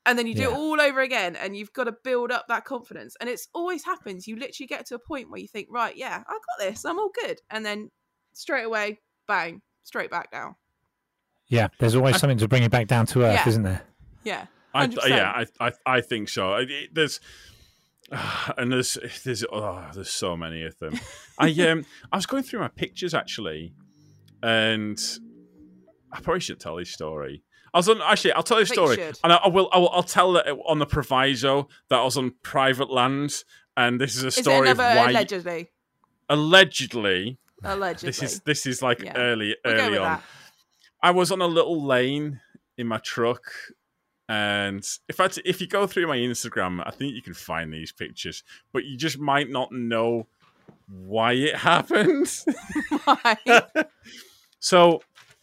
and 0.04 0.16
then 0.18 0.26
you 0.28 0.34
do 0.34 0.42
it 0.50 0.52
all 0.56 0.80
over 0.80 1.00
again 1.00 1.34
and 1.34 1.56
you've 1.56 1.72
got 1.72 1.84
to 1.84 1.94
build 2.04 2.30
up 2.30 2.46
that 2.48 2.64
confidence 2.64 3.16
and 3.20 3.28
it's 3.28 3.48
always 3.52 3.84
happens 3.84 4.28
you 4.28 4.36
literally 4.36 4.66
get 4.68 4.86
to 4.86 4.94
a 4.94 4.98
point 5.00 5.28
where 5.30 5.40
you 5.40 5.48
think 5.48 5.66
right 5.70 5.96
yeah 5.96 6.22
i 6.28 6.32
got 6.32 6.58
this 6.60 6.84
i'm 6.84 6.96
all 6.98 7.10
good 7.24 7.40
and 7.50 7.66
then 7.66 7.90
straight 8.32 8.62
away 8.64 9.00
bang 9.26 9.60
straight 9.82 10.10
back 10.10 10.30
down 10.30 10.54
yeah, 11.48 11.68
there's 11.78 11.94
always 11.96 12.18
something 12.18 12.38
to 12.38 12.48
bring 12.48 12.62
it 12.64 12.70
back 12.72 12.86
down 12.88 13.06
to 13.06 13.22
earth, 13.22 13.34
Yeah. 13.34 13.48
isn't 13.48 13.62
there? 13.64 13.82
yeah 14.24 14.46
I, 14.76 15.06
yeah, 15.08 15.44
I, 15.60 15.66
I, 15.68 15.72
I 15.86 16.00
think 16.00 16.28
so. 16.28 16.54
I- 16.54 16.88
There's 16.92 17.20
and 18.56 18.72
there's 18.72 18.98
there's 19.24 19.44
oh, 19.52 19.84
there's 19.94 20.10
so 20.10 20.36
many 20.36 20.64
of 20.64 20.78
them. 20.78 20.98
I 21.38 21.50
um 21.68 21.84
I 22.12 22.16
was 22.16 22.26
going 22.26 22.42
through 22.42 22.60
my 22.60 22.68
pictures 22.68 23.14
actually, 23.14 23.72
and 24.42 25.00
I 26.12 26.20
probably 26.20 26.40
should 26.40 26.60
tell 26.60 26.76
this 26.76 26.90
story. 26.90 27.42
I 27.74 27.78
was 27.78 27.88
on 27.88 28.00
actually 28.00 28.32
I'll 28.32 28.42
tell 28.42 28.58
this 28.58 28.70
I 28.70 28.74
think 28.76 28.88
you 28.88 28.94
story, 28.94 29.12
and 29.24 29.32
I, 29.32 29.36
I 29.36 29.48
will 29.48 29.68
I 29.72 29.78
will 29.78 29.90
I'll 29.90 30.02
tell 30.02 30.36
it 30.36 30.46
on 30.66 30.78
the 30.78 30.86
proviso 30.86 31.68
that 31.90 31.98
I 31.98 32.04
was 32.04 32.16
on 32.16 32.32
private 32.42 32.90
land, 32.90 33.42
and 33.76 34.00
this 34.00 34.16
is 34.16 34.22
a 34.24 34.28
is 34.28 34.36
story 34.36 34.68
of 34.70 34.78
why 34.78 35.10
allegedly 35.10 35.70
allegedly 36.28 37.38
allegedly 37.64 38.08
this 38.08 38.22
is 38.22 38.40
this 38.40 38.66
is 38.66 38.82
like 38.82 39.00
Yeah. 39.02 39.14
early 39.16 39.56
early 39.64 39.98
on. 39.98 40.04
that. 40.04 40.22
I 41.02 41.10
was 41.10 41.30
on 41.30 41.40
a 41.40 41.46
little 41.46 41.84
lane 41.84 42.40
in 42.78 42.86
my 42.86 42.98
truck, 42.98 43.42
and 44.28 44.86
if 45.08 45.20
I 45.20 45.28
if 45.44 45.60
you 45.60 45.66
go 45.66 45.86
through 45.86 46.06
my 46.06 46.16
Instagram, 46.16 46.82
I 46.84 46.90
think 46.90 47.14
you 47.14 47.22
can 47.22 47.34
find 47.34 47.72
these 47.72 47.92
pictures, 47.92 48.42
but 48.72 48.84
you 48.84 48.96
just 48.96 49.18
might 49.18 49.50
not 49.50 49.72
know 49.72 50.26
why 50.88 51.32
it 51.32 51.56
happened. 51.70 52.28
So 54.66 55.00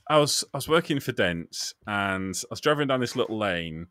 I 0.09 0.19
was 0.19 0.43
I 0.53 0.57
was 0.57 0.67
working 0.67 0.99
for 0.99 1.13
Dents, 1.13 1.73
and 1.87 2.35
I 2.35 2.47
was 2.49 2.59
driving 2.59 2.87
down 2.89 2.99
this 2.99 3.15
little 3.15 3.37
lane, 3.37 3.87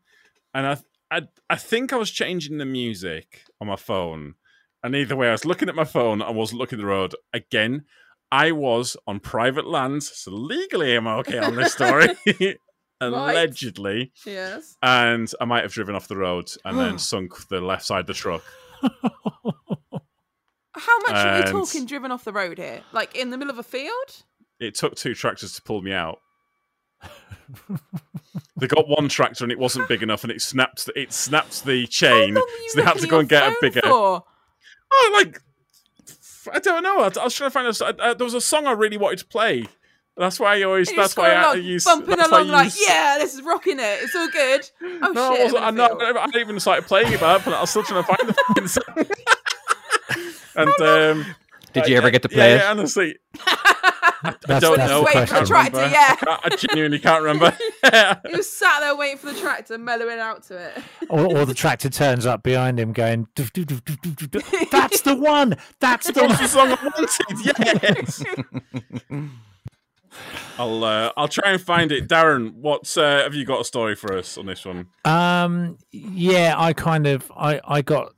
and 0.53 0.67
I 0.67 0.77
I 1.09 1.21
I 1.49 1.55
think 1.55 1.91
I 1.91 1.97
was 1.97 2.11
changing 2.11 2.59
the 2.59 2.65
music 2.65 3.41
on 3.59 3.67
my 3.67 3.75
phone, 3.75 4.35
and 4.83 4.95
either 4.95 5.15
way, 5.15 5.29
I 5.29 5.31
was 5.31 5.45
looking 5.45 5.69
at 5.69 5.75
my 5.75 5.85
phone, 5.85 6.21
I 6.21 6.29
wasn't 6.29 6.59
looking 6.59 6.77
at 6.77 6.81
the 6.83 6.87
road 6.87 7.15
again. 7.33 7.85
I 8.31 8.51
was 8.51 8.97
on 9.07 9.19
private 9.19 9.67
land, 9.67 10.03
so 10.03 10.29
legally 10.31 10.95
I'm 10.95 11.07
okay 11.07 11.39
on 11.39 11.55
this 11.55 11.73
story. 11.73 12.09
Allegedly. 13.07 14.11
yes 14.25 14.77
And 14.81 15.31
I 15.41 15.45
might 15.45 15.63
have 15.63 15.73
driven 15.73 15.95
off 15.95 16.07
the 16.07 16.17
road 16.17 16.51
and 16.65 16.77
then 16.77 16.97
sunk 16.99 17.47
the 17.47 17.61
left 17.61 17.85
side 17.85 18.01
of 18.01 18.07
the 18.07 18.13
truck. 18.13 18.43
how 20.75 20.99
much 21.01 21.11
are 21.15 21.37
we 21.37 21.51
talking 21.51 21.85
driven 21.85 22.11
off 22.11 22.23
the 22.23 22.33
road 22.33 22.57
here 22.57 22.81
like 22.91 23.15
in 23.15 23.29
the 23.29 23.37
middle 23.37 23.51
of 23.51 23.59
a 23.59 23.63
field 23.63 24.23
It 24.59 24.75
took 24.75 24.95
two 24.95 25.13
tractors 25.13 25.53
to 25.53 25.61
pull 25.61 25.81
me 25.81 25.93
out. 25.93 26.19
they 28.57 28.67
got 28.67 28.87
one 28.87 29.07
tractor 29.09 29.43
and 29.45 29.51
it 29.51 29.59
wasn't 29.59 29.87
big 29.87 30.01
enough 30.01 30.23
and 30.23 30.31
it 30.31 30.41
snapped 30.41 30.89
it 30.95 31.13
snapped 31.13 31.65
the 31.65 31.85
chain. 31.87 32.33
long 32.33 32.43
were 32.43 32.63
you 32.63 32.69
So 32.69 32.79
they 32.79 32.85
had 32.85 32.97
to 32.99 33.07
go 33.07 33.19
and 33.19 33.29
get 33.29 33.43
a 33.43 33.55
bigger 33.61 33.81
for? 33.81 34.23
Oh 34.91 35.11
like 35.13 35.41
I 36.51 36.59
don't 36.59 36.83
know. 36.83 36.99
I, 36.99 37.11
I 37.19 37.23
was 37.23 37.33
trying 37.33 37.49
to 37.49 37.51
find 37.51 37.67
a, 37.67 38.03
uh, 38.03 38.13
there 38.13 38.25
was 38.25 38.33
a 38.33 38.41
song 38.41 38.67
I 38.67 38.71
really 38.71 38.97
wanted 38.97 39.19
to 39.19 39.25
play. 39.25 39.65
That's 40.15 40.39
why 40.39 40.57
I 40.57 40.61
always. 40.63 40.91
That's 40.95 41.15
why 41.17 41.29
going 41.29 41.37
I, 41.37 41.41
I 41.41 41.53
along, 41.53 41.63
use. 41.63 41.83
bumping 41.85 42.15
that's 42.15 42.31
why 42.31 42.37
I 42.37 42.41
along 42.41 42.51
like, 42.53 42.65
use- 42.65 42.87
yeah, 42.87 43.17
this 43.19 43.33
is 43.33 43.41
rocking 43.41 43.79
it. 43.79 43.99
It's 44.03 44.15
all 44.15 44.29
good. 44.29 44.69
Oh 44.81 45.11
No, 45.11 45.31
I 45.31 45.35
shit! 45.35 45.43
wasn't. 45.45 45.63
I'm 45.63 45.81
i 45.81 45.87
didn't. 45.87 46.01
I 46.17 46.21
hadn't 46.21 46.35
even 46.41 46.59
started 46.59 46.85
playing 46.85 47.13
it 47.13 47.19
but. 47.19 47.47
I 47.47 47.61
was 47.61 47.69
still 47.69 47.83
trying 47.83 48.03
to 48.03 48.07
find 48.07 48.29
the 48.29 48.33
fucking 48.33 48.67
song. 48.67 49.05
and 50.55 50.81
um, 50.81 51.35
Did 51.73 51.87
you 51.87 51.97
ever 51.97 52.11
get 52.11 52.21
to 52.23 52.29
yeah, 52.31 52.35
play 52.35 52.55
yeah, 52.55 52.57
it? 52.57 52.71
honestly, 52.71 53.15
That's, 54.23 54.61
don't 54.61 54.77
that's 54.77 54.89
know. 54.89 54.99
the 54.99 55.05
Wait 55.05 55.27
for 55.29 55.39
the 55.39 55.45
tractor, 55.45 55.85
yeah. 55.87 56.15
I, 56.21 56.39
I 56.45 56.49
genuinely 56.55 56.99
can't 56.99 57.21
remember. 57.23 57.55
He 58.29 58.37
was 58.37 58.49
sat 58.49 58.79
there 58.79 58.95
waiting 58.95 59.17
for 59.17 59.31
the 59.33 59.39
tractor, 59.39 59.77
mellowing 59.77 60.19
out 60.19 60.43
to 60.43 60.57
it. 60.57 60.81
Or, 61.09 61.37
or 61.37 61.45
the 61.45 61.53
tractor 61.53 61.89
turns 61.89 62.25
up 62.25 62.41
behind 62.41 62.79
him 62.79 62.93
going. 62.93 63.27
That's 63.35 65.01
the 65.01 65.15
one. 65.19 65.57
That's 65.81 66.07
the 66.07 66.13
That 66.13 66.29
one. 66.29 66.37
the 66.37 66.47
song 66.47 66.71
I 66.71 66.77
wanted. 66.95 68.23
Yes. 69.11 69.43
I'll 70.57 70.83
uh, 70.83 71.11
I'll 71.17 71.27
try 71.27 71.51
and 71.53 71.61
find 71.61 71.91
it. 71.91 72.07
Darren, 72.07 72.53
what's 72.53 72.97
uh, 72.97 73.21
have 73.23 73.33
you 73.33 73.45
got 73.45 73.61
a 73.61 73.63
story 73.65 73.95
for 73.95 74.17
us 74.17 74.37
on 74.37 74.45
this 74.45 74.65
one? 74.65 74.87
Um, 75.05 75.77
yeah, 75.91 76.55
I 76.57 76.73
kind 76.73 77.07
of 77.07 77.31
I 77.35 77.59
I 77.65 77.81
got 77.81 78.13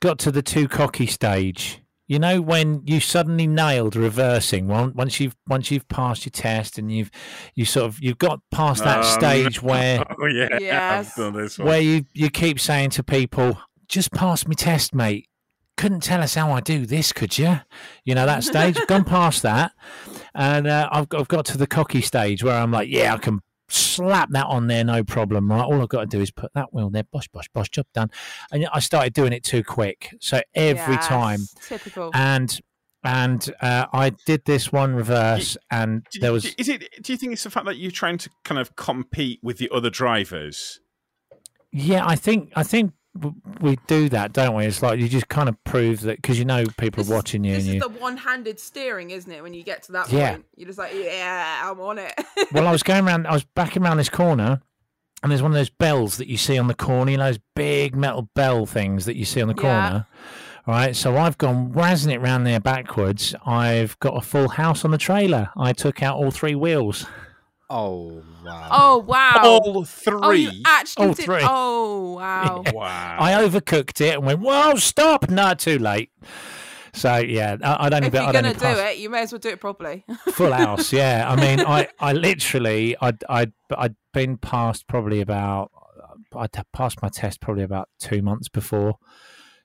got 0.00 0.18
to 0.20 0.30
the 0.30 0.42
too 0.42 0.68
cocky 0.68 1.06
stage. 1.06 1.80
You 2.08 2.20
know 2.20 2.40
when 2.40 2.82
you 2.86 3.00
suddenly 3.00 3.48
nailed 3.48 3.96
reversing 3.96 4.68
once 4.68 5.18
you've 5.18 5.34
once 5.48 5.72
you've 5.72 5.88
passed 5.88 6.24
your 6.24 6.30
test 6.30 6.78
and 6.78 6.92
you've 6.92 7.10
you 7.56 7.64
sort 7.64 7.86
of 7.86 7.98
you've 8.00 8.18
got 8.18 8.40
past 8.52 8.84
that 8.84 8.98
Um, 8.98 9.04
stage 9.04 9.60
where 9.60 10.04
Oh 10.20 10.26
yeah, 10.26 10.56
Yes. 10.60 11.08
I've 11.10 11.14
done 11.16 11.42
this 11.42 11.58
one. 11.58 11.66
where 11.66 11.80
you 11.80 12.04
you 12.14 12.30
keep 12.30 12.60
saying 12.60 12.90
to 12.90 13.02
people, 13.02 13.58
"Just 13.88 14.12
pass 14.12 14.46
me 14.46 14.54
test, 14.54 14.94
mate." 14.94 15.26
Couldn't 15.76 16.02
tell 16.02 16.22
us 16.22 16.34
how 16.34 16.52
I 16.52 16.60
do 16.60 16.86
this, 16.86 17.12
could 17.12 17.36
you? 17.36 17.60
You 18.04 18.14
know 18.14 18.24
that 18.26 18.44
stage. 18.44 18.78
Gone 18.86 19.04
past 19.04 19.42
that, 19.42 19.72
and 20.34 20.66
uh, 20.66 20.88
I've 20.90 21.08
got, 21.08 21.20
I've 21.20 21.28
got 21.28 21.44
to 21.46 21.58
the 21.58 21.66
cocky 21.66 22.00
stage 22.00 22.42
where 22.42 22.56
I'm 22.56 22.70
like, 22.70 22.88
yeah, 22.88 23.12
I 23.14 23.18
can 23.18 23.40
slap 23.68 24.30
that 24.30 24.46
on 24.46 24.68
there, 24.68 24.84
no 24.84 25.04
problem. 25.04 25.50
Right, 25.50 25.62
all 25.62 25.82
I've 25.82 25.88
got 25.88 26.00
to 26.00 26.06
do 26.06 26.20
is 26.22 26.30
put 26.30 26.52
that 26.54 26.72
wheel 26.72 26.88
there, 26.88 27.02
bosh, 27.04 27.28
bosh, 27.28 27.48
bosh, 27.48 27.68
job 27.68 27.86
done. 27.92 28.10
And 28.50 28.66
I 28.72 28.80
started 28.80 29.12
doing 29.12 29.32
it 29.34 29.44
too 29.44 29.62
quick, 29.62 30.14
so 30.20 30.40
every 30.54 30.94
Yes, 30.94 31.08
time, 31.08 31.40
Typical. 31.66 32.10
and 32.14 32.58
and 33.04 33.54
uh, 33.60 33.86
I 33.92 34.10
did 34.24 34.44
this 34.46 34.72
one 34.72 34.94
reverse, 34.94 35.58
and 35.70 36.04
Do 36.10 36.20
there 36.20 36.32
was 36.32 36.46
Is 36.56 36.68
it? 36.70 36.88
Do 37.02 37.12
you 37.12 37.18
think 37.18 37.32
it's 37.34 37.44
the 37.44 37.50
fact 37.50 37.66
that 37.66 37.76
you're 37.76 37.90
trying 37.90 38.16
to 38.18 38.30
kind 38.44 38.58
of 38.58 38.76
compete 38.76 39.40
with 39.42 39.58
the 39.58 39.68
other 39.72 39.90
drivers? 39.90 40.80
Yeah, 41.70 42.06
I 42.06 42.16
think 42.16 42.52
I 42.56 42.62
think 42.62 42.86
w- 42.86 42.92
we 43.60 43.78
do 43.86 44.08
that, 44.10 44.32
don't 44.32 44.54
we? 44.54 44.64
It's 44.66 44.82
like 44.82 44.98
you 44.98 45.08
just 45.08 45.28
kind 45.28 45.48
of 45.48 45.62
prove 45.64 46.00
that 46.02 46.16
because 46.16 46.38
you 46.38 46.44
know 46.44 46.64
people 46.78 47.02
This 47.02 47.10
are 47.10 47.14
watching 47.14 47.44
you, 47.44 47.54
This 47.54 47.64
and 47.64 47.68
is 47.68 47.74
you. 47.74 47.80
the 47.80 47.88
one-handed 48.00 48.58
steering, 48.60 49.10
isn't 49.10 49.30
it? 49.30 49.42
When 49.42 49.54
you 49.54 49.62
get 49.62 49.82
to 49.84 49.92
that 49.92 50.10
Yeah. 50.12 50.32
point, 50.32 50.44
you're 50.56 50.66
just 50.66 50.78
like, 50.78 50.92
yeah, 50.94 51.62
I'm 51.70 51.80
on 51.80 51.98
it. 51.98 52.12
well, 52.52 52.66
I 52.66 52.72
was 52.72 52.82
going 52.82 53.06
around, 53.06 53.26
I 53.26 53.32
was 53.32 53.44
backing 53.44 53.82
around 53.82 53.96
this 53.98 54.08
corner, 54.08 54.60
and 55.22 55.30
there's 55.32 55.42
one 55.42 55.50
of 55.52 55.56
those 55.56 55.70
bells 55.70 56.16
that 56.18 56.28
you 56.28 56.36
see 56.36 56.58
on 56.58 56.66
the 56.66 56.74
corner, 56.74 57.10
you 57.10 57.16
know, 57.16 57.24
those 57.26 57.40
big 57.54 57.96
metal 57.96 58.28
bell 58.34 58.66
things 58.66 59.04
that 59.06 59.16
you 59.16 59.24
see 59.24 59.40
on 59.42 59.48
the 59.48 59.54
Yeah. 59.54 59.60
corner. 59.62 60.06
Right, 60.68 60.96
so 60.96 61.16
I've 61.16 61.38
gone 61.38 61.72
razzing 61.72 62.12
it 62.12 62.18
round 62.20 62.44
there 62.44 62.58
backwards. 62.58 63.36
I've 63.46 63.96
got 64.00 64.16
a 64.16 64.20
full 64.20 64.48
house 64.48 64.84
on 64.84 64.90
the 64.90 64.98
trailer. 64.98 65.50
I 65.56 65.72
took 65.72 66.02
out 66.02 66.16
all 66.16 66.32
three 66.32 66.56
wheels. 66.56 67.06
Oh 67.68 68.22
wow. 68.44 68.68
oh 68.70 68.98
wow. 68.98 69.32
All 69.42 69.84
three. 69.84 70.18
Oh, 70.22 70.30
you 70.30 70.50
actually 70.66 71.06
Oh, 71.06 71.14
did. 71.14 71.24
three. 71.24 71.40
Oh 71.42 72.12
wow. 72.14 72.62
wow. 72.72 73.16
I 73.18 73.32
overcooked 73.32 74.00
it 74.00 74.14
and 74.16 74.24
went, 74.26 74.40
"Whoa, 74.40 74.76
stop!" 74.76 75.28
No, 75.28 75.52
too 75.54 75.78
late. 75.78 76.10
So 76.92 77.16
yeah, 77.16 77.56
I, 77.62 77.86
I'd 77.86 77.94
only 77.94 78.06
if 78.06 78.12
be, 78.12 78.18
you're 78.18 78.26
I'd 78.28 78.32
gonna 78.32 78.48
only 78.48 78.58
do 78.60 78.64
pass- 78.66 78.92
it, 78.94 78.98
you 78.98 79.10
may 79.10 79.22
as 79.22 79.32
well 79.32 79.38
do 79.40 79.48
it 79.50 79.60
properly. 79.60 80.04
full 80.30 80.52
house 80.52 80.92
yeah 80.92 81.26
i 81.30 81.36
mean 81.36 81.60
i 81.60 81.86
i 82.00 82.12
literally 82.14 82.96
i'd 83.02 83.22
i'd 83.28 83.52
i'd 83.76 83.94
been 84.14 84.38
past 84.38 84.86
probably 84.88 85.20
about 85.20 85.70
i'd 86.36 86.50
passed 86.72 87.02
my 87.02 87.08
test 87.10 87.40
probably 87.42 87.64
about 87.64 87.88
two 88.00 88.22
months 88.22 88.48
before 88.48 88.94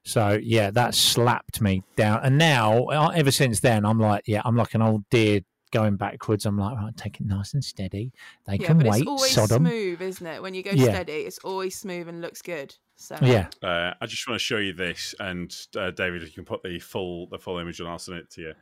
so 0.03 0.37
yeah 0.43 0.71
that 0.71 0.93
slapped 0.93 1.61
me 1.61 1.83
down 1.95 2.19
and 2.23 2.37
now 2.37 2.83
uh, 2.85 3.11
ever 3.15 3.31
since 3.31 3.61
then 3.61 3.85
i'm 3.85 3.99
like 3.99 4.23
yeah 4.27 4.41
i'm 4.43 4.57
like 4.57 4.73
an 4.73 4.81
old 4.81 5.03
deer 5.09 5.39
going 5.71 5.95
backwards 5.95 6.45
i'm 6.45 6.57
like 6.57 6.75
right 6.77 6.95
take 6.97 7.19
it 7.19 7.25
nice 7.25 7.53
and 7.53 7.63
steady 7.63 8.12
they 8.45 8.55
yeah, 8.57 8.67
can 8.67 8.77
but 8.77 8.88
wait 8.88 8.99
it's 9.01 9.07
always 9.07 9.31
sodom 9.31 9.65
smooth, 9.65 10.01
isn't 10.01 10.27
it? 10.27 10.41
When 10.41 10.53
you 10.53 10.63
go 10.63 10.71
Yeah. 10.71 10.89
steady, 10.91 11.13
it's 11.13 11.39
always 11.39 11.75
smooth 11.77 12.07
and 12.07 12.21
looks 12.21 12.41
good. 12.41 12.75
So 12.97 13.17
yeah 13.21 13.47
Uh, 13.63 13.93
I 14.01 14.05
just 14.05 14.27
want 14.27 14.36
to 14.39 14.43
show 14.43 14.57
you 14.57 14.73
this, 14.73 15.15
and 15.19 15.55
uh, 15.77 15.91
David, 15.91 16.21
you 16.23 16.29
can 16.29 16.45
put 16.45 16.62
the 16.63 16.79
full 16.79 17.27
the 17.27 17.39
full 17.39 17.57
image, 17.57 17.79
and 17.79 17.89
I'll 17.89 17.97
send 17.99 18.17
it 18.19 18.29
to 18.31 18.41
you. 18.41 18.53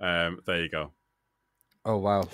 Um, 0.00 0.40
there 0.46 0.62
you 0.62 0.68
go. 0.68 0.90
Oh 1.84 1.96
wow. 1.98 2.24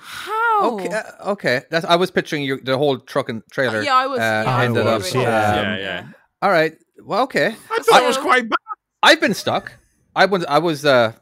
How? 0.00 0.70
Okay. 0.72 0.88
uh, 0.88 1.30
okay. 1.32 1.62
That's. 1.70 1.84
I 1.84 1.96
was 1.96 2.10
picturing 2.10 2.42
you 2.42 2.60
the 2.60 2.76
whole 2.78 2.98
truck 2.98 3.28
and 3.28 3.42
trailer. 3.50 3.82
Yeah, 3.82 3.94
I 3.94 4.06
was. 4.06 4.18
uh, 4.20 4.42
yeah, 4.46 4.56
I 4.56 4.64
ended 4.64 4.84
was 4.84 5.08
up- 5.08 5.14
yeah. 5.14 5.30
that. 5.30 5.56
Yeah, 5.64 5.76
yeah. 5.78 6.06
All 6.42 6.50
right. 6.50 6.76
Well, 7.02 7.22
okay. 7.24 7.48
I 7.48 7.78
thought 7.82 8.02
it 8.02 8.06
was 8.06 8.16
quite 8.18 8.48
bad. 8.48 8.56
I've 9.02 9.20
been 9.20 9.34
stuck. 9.34 9.72
I 10.16 10.24
was. 10.26 10.44
I 10.46 10.58
was. 10.58 10.84
Uh, 10.84 11.12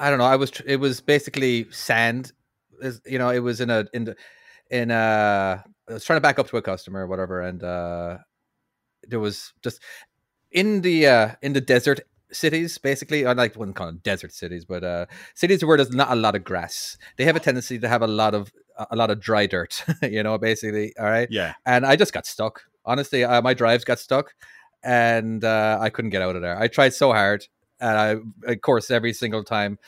I 0.00 0.10
don't 0.10 0.18
know. 0.18 0.24
I 0.24 0.36
was. 0.36 0.50
It 0.66 0.76
was 0.76 1.00
basically 1.00 1.70
sand. 1.70 2.32
Is- 2.80 3.00
You 3.06 3.18
know, 3.18 3.30
it 3.30 3.40
was 3.40 3.60
in 3.60 3.70
a 3.70 3.86
in 3.92 4.04
the 4.04 4.16
in 4.70 4.90
a. 4.90 5.62
I 5.88 5.92
was 5.92 6.04
trying 6.04 6.16
to 6.16 6.20
back 6.22 6.38
up 6.38 6.48
to 6.48 6.56
a 6.56 6.62
customer 6.62 7.00
or 7.00 7.06
whatever, 7.06 7.40
and 7.42 7.62
uh, 7.62 8.18
there 9.06 9.20
was 9.20 9.52
just 9.62 9.80
in 10.52 10.80
the 10.82 11.06
uh 11.06 11.28
in 11.42 11.52
the 11.52 11.60
desert 11.60 12.00
cities 12.32 12.76
basically 12.78 13.24
i 13.26 13.32
like 13.32 13.54
wouldn't 13.56 13.76
call 13.76 13.86
them 13.86 14.00
desert 14.02 14.32
cities 14.32 14.64
but 14.64 14.82
uh 14.84 15.06
cities 15.34 15.64
where 15.64 15.76
there's 15.76 15.90
not 15.92 16.10
a 16.10 16.14
lot 16.16 16.34
of 16.34 16.42
grass 16.44 16.96
they 17.16 17.24
have 17.24 17.36
a 17.36 17.40
tendency 17.40 17.78
to 17.78 17.88
have 17.88 18.02
a 18.02 18.06
lot 18.06 18.34
of 18.34 18.52
a 18.90 18.96
lot 18.96 19.10
of 19.10 19.20
dry 19.20 19.46
dirt 19.46 19.84
you 20.02 20.22
know 20.22 20.38
basically 20.38 20.92
all 20.98 21.06
right 21.06 21.28
Yeah, 21.30 21.54
and 21.66 21.84
I 21.86 21.96
just 21.96 22.12
got 22.12 22.26
stuck. 22.26 22.62
Honestly, 22.84 23.22
uh, 23.24 23.42
my 23.42 23.52
drives 23.54 23.84
got 23.84 23.98
stuck, 23.98 24.32
and 24.82 25.44
uh, 25.44 25.78
I 25.80 25.90
couldn't 25.90 26.10
get 26.10 26.22
out 26.22 26.34
of 26.36 26.42
there. 26.42 26.56
I 26.58 26.66
tried 26.68 26.94
so 26.94 27.12
hard, 27.12 27.46
and 27.80 27.96
I, 27.98 28.50
of 28.52 28.60
course, 28.60 28.90
every 28.90 29.12
single 29.12 29.44
time, 29.44 29.78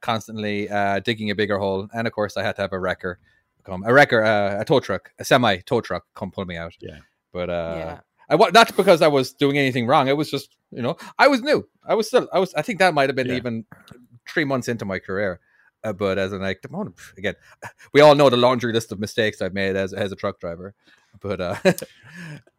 constantly 0.00 0.68
uh, 0.68 1.00
digging 1.00 1.30
a 1.30 1.34
bigger 1.34 1.58
hole, 1.58 1.88
and 1.92 2.06
of 2.06 2.12
course, 2.12 2.36
I 2.36 2.42
had 2.42 2.56
to 2.56 2.62
have 2.62 2.72
a 2.72 2.78
wrecker 2.78 3.18
come, 3.64 3.84
a 3.86 3.92
wrecker, 3.92 4.22
uh, 4.24 4.60
a 4.60 4.64
tow 4.64 4.80
truck, 4.80 5.12
a 5.18 5.24
semi 5.24 5.56
tow 5.58 5.80
truck, 5.80 6.06
come 6.14 6.30
pull 6.30 6.44
me 6.44 6.56
out. 6.56 6.74
Yeah. 6.80 6.98
but 7.32 7.50
uh, 7.50 7.74
Yeah. 7.78 8.00
I 8.28 8.50
not 8.52 8.76
because 8.76 9.02
I 9.02 9.08
was 9.08 9.32
doing 9.32 9.58
anything 9.58 9.86
wrong. 9.88 10.06
It 10.06 10.16
was 10.16 10.30
just 10.30 10.56
you 10.70 10.82
know 10.82 10.96
I 11.18 11.26
was 11.26 11.42
new. 11.42 11.68
I 11.84 11.94
was 11.94 12.06
still 12.06 12.28
I 12.32 12.38
was. 12.38 12.54
I 12.54 12.62
think 12.62 12.78
that 12.78 12.94
might 12.94 13.08
have 13.08 13.16
been 13.16 13.26
Yeah. 13.26 13.34
even 13.34 13.64
three 14.28 14.44
months 14.44 14.68
into 14.68 14.84
my 14.84 14.98
career. 15.00 15.40
Uh, 15.82 15.92
but 15.94 16.18
as 16.18 16.32
an 16.32 16.40
like, 16.42 16.62
again, 17.16 17.34
we 17.92 18.00
all 18.02 18.14
know 18.14 18.28
the 18.30 18.36
laundry 18.36 18.72
list 18.72 18.92
of 18.92 19.00
mistakes 19.00 19.42
I've 19.42 19.54
made 19.54 19.74
as 19.76 19.92
as 19.92 20.12
a 20.12 20.16
truck 20.16 20.38
driver. 20.38 20.74
But 21.20 21.40
uh, 21.40 21.56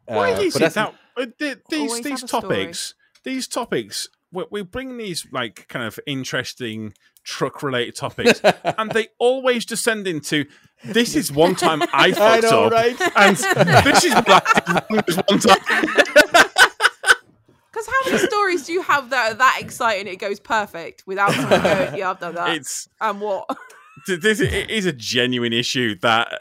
why 0.06 0.32
uh, 0.32 0.40
is 0.40 0.52
but 0.54 0.62
it 0.62 0.74
that 0.74 0.94
uh, 1.16 1.26
these 1.70 2.00
these 2.02 2.04
have 2.08 2.22
a 2.24 2.28
story. 2.28 2.42
topics? 2.42 2.94
These 3.24 3.48
topics, 3.48 4.08
we, 4.32 4.44
we 4.50 4.62
bring 4.62 4.96
these 4.96 5.26
like 5.30 5.66
kind 5.68 5.86
of 5.86 6.00
interesting 6.06 6.94
truck 7.24 7.62
related 7.62 7.96
topics, 7.96 8.40
and 8.64 8.90
they 8.92 9.08
always 9.18 9.64
descend 9.64 10.06
into. 10.06 10.46
This 10.84 11.14
is 11.14 11.30
one 11.30 11.54
time 11.54 11.80
I 11.92 12.10
fucked 12.12 12.42
know, 12.42 12.64
up, 12.64 12.72
right? 12.72 13.00
and 13.16 13.36
this 13.36 14.04
is 14.04 14.14
what 14.14 14.28
I 14.28 14.60
did 14.60 14.84
wrong 14.90 15.02
this 15.06 15.16
one 15.16 15.38
time. 15.38 15.86
Because 17.72 17.86
how 17.86 18.10
many 18.10 18.26
stories 18.26 18.66
do 18.66 18.72
you 18.74 18.82
have 18.82 19.08
that 19.10 19.32
are 19.32 19.34
that 19.36 19.56
exciting 19.58 20.06
it 20.06 20.16
goes 20.16 20.38
perfect 20.38 21.04
without 21.06 21.32
someone 21.32 21.62
going, 21.62 21.96
yeah, 21.96 22.10
I've 22.10 22.20
done 22.20 22.34
that. 22.34 22.54
It's 22.54 22.86
and 23.00 23.18
what? 23.18 23.48
this 24.06 24.40
it 24.40 24.70
is 24.70 24.84
a 24.84 24.92
genuine 24.92 25.54
issue 25.54 25.96
that. 26.00 26.38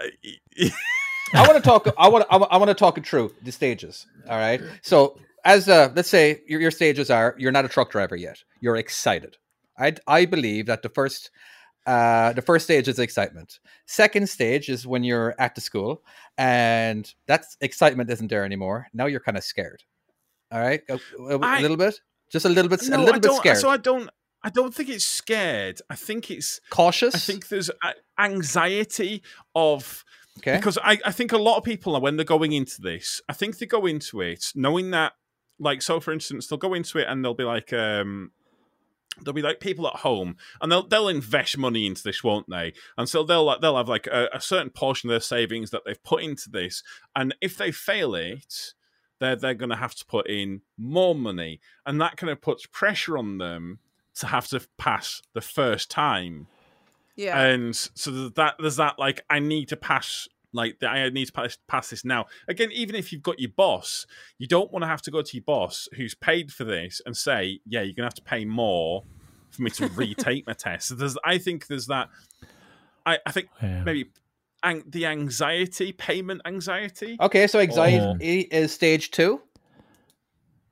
I 1.34 1.48
want 1.48 1.54
to 1.54 1.62
talk. 1.62 1.88
I 1.98 2.10
want. 2.10 2.26
I 2.30 2.58
want 2.58 2.68
to 2.68 2.74
talk 2.76 2.98
it 2.98 3.08
through 3.08 3.34
the 3.42 3.54
stages. 3.54 4.06
All 4.30 4.38
right. 4.38 4.62
So 4.82 5.18
as 5.46 5.68
uh, 5.70 5.92
let's 5.96 6.10
say 6.10 6.42
your, 6.48 6.62
your 6.62 6.72
stages 6.72 7.10
are, 7.10 7.36
you're 7.38 7.52
not 7.52 7.66
a 7.66 7.70
truck 7.70 7.92
driver 7.92 8.16
yet. 8.16 8.44
You're 8.60 8.78
excited. 8.78 9.38
I 9.78 9.96
I 10.08 10.26
believe 10.26 10.66
that 10.68 10.82
the 10.82 10.90
first. 10.90 11.32
Uh, 11.88 12.32
the 12.34 12.44
first 12.44 12.66
stage 12.66 12.88
is 12.88 13.00
excitement. 13.00 13.60
Second 13.88 14.30
stage 14.30 14.70
is 14.70 14.86
when 14.86 15.04
you're 15.04 15.34
at 15.40 15.56
the 15.56 15.62
school, 15.62 16.04
and 16.38 17.12
that's 17.26 17.58
excitement 17.60 18.08
isn't 18.12 18.28
there 18.28 18.46
anymore. 18.46 18.86
Now 18.94 19.08
you're 19.08 19.20
kind 19.20 19.36
of 19.36 19.44
scared. 19.44 19.82
All 20.52 20.60
right, 20.60 20.82
a, 20.88 21.00
a- 21.20 21.38
a 21.38 21.40
I- 21.42 21.60
little 21.62 21.78
bit, 21.78 22.00
just 22.32 22.46
a 22.46 22.50
little 22.50 22.70
bit, 22.70 22.82
No, 22.88 22.98
a 22.98 23.04
little 23.04 23.20
bit 23.20 23.32
scared, 23.34 23.58
So 23.58 23.70
I 23.70 23.78
don't. 23.78 24.12
I 24.44 24.50
don't 24.52 24.72
think 24.76 24.90
it's 24.90 25.06
scared. 25.06 25.82
I 25.90 25.96
think 25.96 26.30
it's. 26.30 26.62
cautious. 26.70 27.16
I 27.16 27.18
think 27.18 27.48
there's 27.48 27.72
anxiety 28.20 29.24
of 29.56 30.06
okay, 30.40 30.58
because 30.58 30.78
I, 30.84 31.00
I 31.06 31.12
think 31.12 31.32
a 31.32 31.38
lot 31.38 31.58
of 31.58 31.64
people 31.64 32.00
when 32.00 32.16
they're 32.16 32.26
going 32.26 32.52
into 32.52 32.82
this, 32.82 33.22
I 33.28 33.34
think 33.34 33.58
they 33.58 33.66
go 33.66 33.86
into 33.86 34.22
it 34.22 34.52
knowing 34.56 34.92
that, 34.92 35.14
like, 35.62 35.82
so 35.82 36.00
for 36.02 36.12
instance, 36.12 36.48
they'll 36.48 36.60
go 36.60 36.74
into 36.74 36.98
it 36.98 37.08
and 37.08 37.24
they'll 37.24 37.34
be 37.34 37.44
like, 37.46 37.72
um, 37.72 38.32
there'll 39.22 39.34
be 39.36 39.42
like 39.42 39.60
people 39.60 39.88
at 39.88 39.98
home 39.98 40.36
and 40.62 40.72
they'll 40.72 40.88
they'll 40.88 41.08
invest 41.08 41.58
money 41.58 41.86
into 41.86 42.02
this, 42.04 42.24
won't 42.24 42.50
they? 42.50 42.74
And 42.98 43.08
so 43.08 43.24
they'll 43.24 43.44
like 43.46 43.62
they'll 43.62 43.78
have 43.78 43.90
like 43.90 44.08
a, 44.08 44.28
a 44.34 44.42
certain 44.42 44.72
portion 44.72 45.10
of 45.10 45.12
their 45.14 45.20
savings 45.20 45.70
that 45.70 45.84
they've 45.86 46.04
put 46.04 46.24
into 46.24 46.50
this, 46.50 46.84
and 47.16 47.36
if 47.42 47.58
they 47.58 47.72
fail 47.72 48.16
it, 48.16 48.74
they're 49.20 49.36
they're 49.36 49.54
going 49.54 49.70
to 49.70 49.76
have 49.76 49.96
to 49.96 50.06
put 50.06 50.28
in 50.30 50.62
more 50.78 51.14
money, 51.16 51.60
and 51.86 52.02
that 52.02 52.18
kind 52.18 52.32
of 52.32 52.42
puts 52.42 52.66
pressure 52.66 53.18
on 53.18 53.38
them 53.38 53.80
to 54.16 54.28
have 54.28 54.48
to 54.48 54.60
pass 54.78 55.22
the 55.34 55.42
first 55.42 55.90
time 55.90 56.48
Yeah. 57.16 57.40
and 57.42 57.74
so 57.76 58.30
that 58.30 58.56
there's 58.60 58.76
that 58.76 59.00
like 59.00 59.24
I 59.30 59.40
need 59.40 59.70
to 59.70 59.78
pass 59.78 60.28
like 60.54 60.80
the- 60.80 60.88
I 60.90 61.10
need 61.10 61.26
to 61.26 61.32
pass, 61.32 61.58
pass 61.68 61.90
this 61.90 62.04
now. 62.06 62.26
Again, 62.48 62.72
even 62.72 62.96
if 62.96 63.12
you've 63.12 63.24
got 63.24 63.40
your 63.40 63.52
boss, 63.56 64.06
you 64.38 64.48
don't 64.48 64.72
want 64.72 64.84
to 64.84 64.88
have 64.88 65.02
to 65.04 65.12
go 65.12 65.22
to 65.22 65.34
your 65.38 65.44
boss 65.44 65.88
who's 65.96 66.14
paid 66.16 66.52
for 66.52 66.64
this 66.64 67.02
and 67.06 67.16
say, 67.16 67.60
"Yeah, 67.66 67.82
you're 67.82 67.94
gonna 67.94 68.08
have 68.08 68.14
to 68.16 68.22
pay 68.22 68.46
more 68.46 69.04
for 69.52 69.62
me 69.64 69.70
to 69.72 69.88
retake 69.90 70.46
my 70.48 70.54
test." 70.54 70.88
So 70.90 70.96
there's, 70.96 71.18
I 71.26 71.38
think 71.38 71.68
there's 71.68 71.88
that. 71.88 72.10
I, 73.06 73.20
I 73.26 73.32
think 73.32 73.50
Yeah. 73.62 73.84
maybe 73.84 74.12
ang- 74.64 74.84
the 74.88 75.06
anxiety, 75.08 75.92
payment 75.92 76.42
anxiety. 76.46 77.18
okay. 77.20 77.48
So 77.48 77.60
anxiety 77.60 78.42
is 78.42 78.72
stage 78.74 79.12
two. 79.12 79.42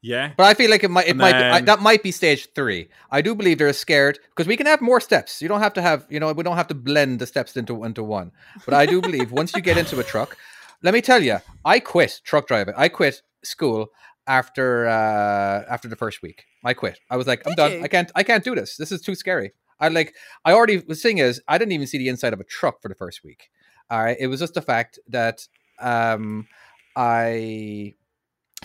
Yeah. 0.01 0.31
But 0.37 0.45
I 0.45 0.53
feel 0.53 0.69
like 0.71 0.83
it 0.83 0.89
might 0.91 1.07
it 1.07 1.11
And 1.11 1.17
might 1.19 1.31
be, 1.33 1.37
I, 1.37 1.51
then- 1.55 1.65
that 1.65 1.81
might 1.81 2.03
be 2.03 2.11
stage 2.11 2.47
three. 2.55 2.89
I 3.11 3.21
do 3.21 3.35
believe 3.35 3.57
they're 3.57 3.73
scared 3.73 4.19
because 4.29 4.47
we 4.47 4.55
can 4.57 4.65
have 4.65 4.79
more 4.81 5.01
steps. 5.01 5.41
You 5.41 5.47
don't 5.49 5.59
have 5.61 5.73
to 5.73 5.81
have 5.81 6.05
you 6.09 6.19
know 6.19 6.31
we 6.31 6.43
don't 6.43 6.55
have 6.57 6.67
to 6.67 6.73
blend 6.75 7.19
the 7.19 7.27
steps 7.27 7.57
into 7.57 7.83
into 7.83 8.03
one. 8.03 8.31
But 8.65 8.73
I 8.75 8.85
do 8.85 9.01
believe 9.01 9.31
once 9.31 9.53
you 9.55 9.61
get 9.61 9.77
into 9.77 9.99
a 9.99 10.03
truck, 10.03 10.37
let 10.83 10.93
me 10.93 11.01
tell 11.01 11.21
you, 11.21 11.39
I 11.65 11.79
quit 11.79 12.21
truck 12.23 12.47
driving. 12.47 12.73
I 12.77 12.87
quit 12.87 13.21
school 13.43 13.87
after 14.27 14.87
uh 14.87 15.65
after 15.69 15.87
the 15.89 15.95
first 15.97 16.21
week. 16.21 16.45
I 16.63 16.73
quit. 16.73 16.99
I 17.09 17.17
was 17.17 17.27
like, 17.27 17.41
I'm 17.45 17.51
Did 17.53 17.57
done. 17.57 17.71
you? 17.73 17.83
I 17.83 17.87
can't 17.89 18.11
I 18.15 18.23
can't 18.23 18.43
do 18.43 18.55
this. 18.55 18.77
This 18.77 18.91
is 18.93 19.01
too 19.01 19.15
scary. 19.15 19.51
I 19.81 19.89
like 19.89 20.13
I 20.45 20.53
already 20.53 20.77
the 20.77 20.95
thing 20.95 21.17
is 21.17 21.41
I 21.47 21.57
didn't 21.57 21.73
even 21.73 21.87
see 21.87 21.97
the 21.97 22.07
inside 22.09 22.31
of 22.33 22.39
a 22.39 22.45
truck 22.45 22.81
for 22.81 22.87
the 22.87 22.95
first 22.95 23.23
week. 23.23 23.49
All 23.89 24.01
right. 24.03 24.17
It 24.19 24.27
was 24.27 24.39
just 24.39 24.53
the 24.53 24.61
fact 24.61 24.97
that 25.09 25.45
um 25.81 26.47
I 26.95 27.95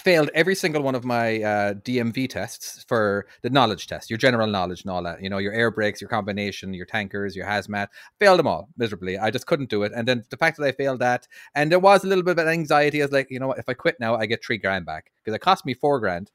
failed 0.01 0.31
every 0.35 0.55
single 0.55 0.83
one 0.83 0.95
of 0.95 1.05
my 1.05 1.43
uh, 1.43 1.75
DMV 1.75 2.29
tests 2.29 2.85
for 2.89 3.27
the 3.43 3.51
knowledge 3.51 3.87
test, 3.87 4.11
your 4.11 4.17
general 4.17 4.47
knowledge 4.47 4.83
and 4.83 4.91
all 4.91 5.03
that. 5.03 5.23
You 5.23 5.31
know, 5.31 5.39
your 5.39 5.53
air 5.53 5.71
brakes, 5.71 6.01
your 6.01 6.09
combination, 6.09 6.75
your 6.75 6.87
tankers, 6.87 7.37
your 7.37 7.47
hazmat. 7.47 7.89
Failed 8.19 8.39
them 8.39 8.47
all 8.47 8.69
miserably. 8.77 9.19
I 9.19 9.31
just 9.31 9.47
couldn't 9.47 9.71
do 9.71 9.83
it. 9.83 9.93
And 9.95 10.07
then 10.09 10.25
the 10.31 10.37
fact 10.37 10.59
that 10.59 10.65
I 10.65 10.73
failed 10.73 10.99
that, 11.01 11.29
and 11.55 11.71
there 11.71 11.79
was 11.79 12.05
a 12.05 12.09
little 12.09 12.25
bit 12.25 12.39
of 12.39 12.47
anxiety. 12.47 13.03
I 13.03 13.05
was 13.05 13.13
like, 13.13 13.31
you 13.31 13.39
know 13.39 13.49
what? 13.49 13.59
If 13.59 13.69
I 13.69 13.75
quit 13.75 14.01
now, 14.01 14.17
I 14.17 14.27
get 14.27 14.45
three 14.45 14.59
grand 14.59 14.85
back 14.87 15.13
because 15.23 15.35
it 15.35 15.41
cost 15.41 15.65
me 15.65 15.75
four 15.75 16.01
grand. 16.01 16.31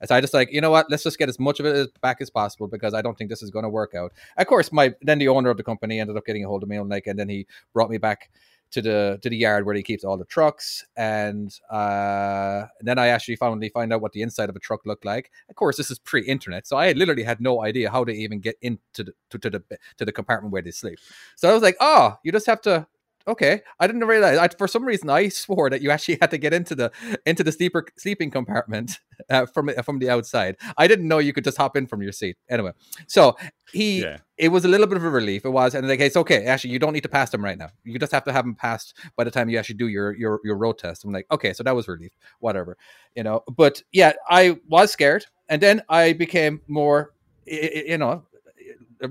And 0.00 0.08
So 0.08 0.16
I 0.16 0.20
just 0.20 0.34
like, 0.34 0.52
you 0.52 0.60
know 0.60 0.70
what? 0.70 0.90
Let's 0.90 1.04
just 1.04 1.18
get 1.18 1.28
as 1.28 1.38
much 1.38 1.60
of 1.60 1.66
it 1.66 2.00
back 2.00 2.20
as 2.20 2.28
possible 2.28 2.66
because 2.66 2.92
I 2.92 3.02
don't 3.02 3.16
think 3.16 3.30
this 3.30 3.42
is 3.42 3.50
going 3.50 3.62
to 3.62 3.68
work 3.68 3.94
out. 3.94 4.12
Of 4.36 4.46
course, 4.48 4.72
my 4.72 4.94
then 5.00 5.18
the 5.18 5.28
owner 5.28 5.48
of 5.48 5.56
the 5.56 5.62
company 5.62 6.00
ended 6.00 6.16
up 6.16 6.26
getting 6.26 6.44
a 6.44 6.48
hold 6.48 6.64
of 6.64 6.68
me 6.68 6.76
and 6.76 6.90
like, 6.90 7.06
and 7.06 7.18
then 7.18 7.28
he 7.28 7.46
brought 7.72 7.88
me 7.88 7.98
back 7.98 8.30
to 8.72 8.82
the 8.82 9.18
to 9.22 9.30
the 9.30 9.36
yard 9.36 9.64
where 9.64 9.74
he 9.74 9.82
keeps 9.82 10.04
all 10.04 10.16
the 10.16 10.24
trucks. 10.24 10.84
And 10.96 11.56
uh 11.70 12.64
then 12.80 12.98
i 12.98 13.08
actually 13.08 13.36
finally 13.36 13.68
find 13.68 13.92
out 13.92 14.00
what 14.00 14.12
the 14.12 14.22
inside 14.22 14.48
of 14.48 14.56
a 14.56 14.60
truck 14.60 14.84
looked 14.86 15.04
like. 15.04 15.30
Of 15.48 15.56
course 15.56 15.76
this 15.76 15.90
is 15.90 15.98
pre-internet 15.98 16.66
so 16.66 16.76
i 16.76 16.92
literally 16.92 17.22
had 17.22 17.40
no 17.40 17.62
idea 17.62 17.90
how 17.90 18.04
to 18.04 18.12
even 18.12 18.40
get 18.40 18.56
into 18.62 19.04
the 19.04 19.12
to, 19.30 19.38
to 19.38 19.50
the 19.50 19.62
to 19.98 20.04
the 20.04 20.12
compartment 20.12 20.52
where 20.52 20.62
they 20.62 20.70
sleep. 20.70 20.98
So 21.36 21.48
i 21.48 21.52
was 21.52 21.62
like 21.62 21.76
oh 21.80 22.16
you 22.24 22.32
just 22.32 22.46
have 22.46 22.60
to 22.62 22.86
okay 23.26 23.60
i 23.80 23.86
didn't 23.86 24.04
realize 24.04 24.38
I, 24.38 24.48
for 24.48 24.66
some 24.68 24.84
reason 24.84 25.10
i 25.10 25.28
swore 25.42 25.70
that 25.70 25.82
you 25.82 25.90
actually 25.90 26.18
had 26.20 26.30
to 26.30 26.38
get 26.38 26.52
into 26.52 26.74
the 26.74 26.90
into 27.26 27.44
the 27.44 27.52
sleeper 27.52 27.86
sleeping 27.96 28.30
compartment 28.30 28.98
uh, 29.30 29.46
from 29.46 29.70
from 29.84 29.98
the 29.98 30.10
outside 30.10 30.56
i 30.76 30.86
didn't 30.86 31.08
know 31.08 31.18
you 31.18 31.32
could 31.32 31.44
just 31.44 31.56
hop 31.58 31.76
in 31.76 31.86
from 31.86 32.02
your 32.02 32.12
seat 32.12 32.36
anyway 32.48 32.72
so 33.06 33.36
he 33.72 34.02
Yeah. 34.02 34.18
it 34.36 34.48
was 34.48 34.64
a 34.64 34.68
little 34.68 34.86
bit 34.86 34.98
of 34.98 35.04
a 35.04 35.08
relief. 35.08 35.46
It 35.46 35.48
was, 35.50 35.74
and 35.74 35.88
like 35.88 35.98
it's 36.00 36.16
okay. 36.16 36.44
Actually, 36.44 36.72
you 36.74 36.78
don't 36.78 36.92
need 36.92 37.04
to 37.04 37.08
pass 37.08 37.30
them 37.30 37.42
right 37.42 37.56
now. 37.56 37.70
You 37.84 37.98
just 37.98 38.12
have 38.12 38.24
to 38.24 38.32
have 38.32 38.44
them 38.44 38.54
passed 38.54 38.94
by 39.16 39.24
the 39.24 39.30
time 39.30 39.48
you 39.48 39.58
actually 39.58 39.76
do 39.76 39.88
your 39.88 40.12
your 40.14 40.40
your 40.44 40.58
road 40.58 40.76
test. 40.76 41.04
I'm 41.04 41.12
like, 41.12 41.24
okay, 41.30 41.54
so 41.54 41.62
that 41.62 41.74
was 41.74 41.88
relief. 41.88 42.12
Whatever, 42.40 42.76
you 43.16 43.22
know. 43.22 43.44
But 43.56 43.82
yeah, 43.90 44.12
I 44.28 44.58
was 44.68 44.92
scared, 44.92 45.24
and 45.48 45.62
then 45.62 45.80
I 45.88 46.12
became 46.12 46.60
more, 46.68 47.14
you 47.46 47.96
know, 47.96 48.24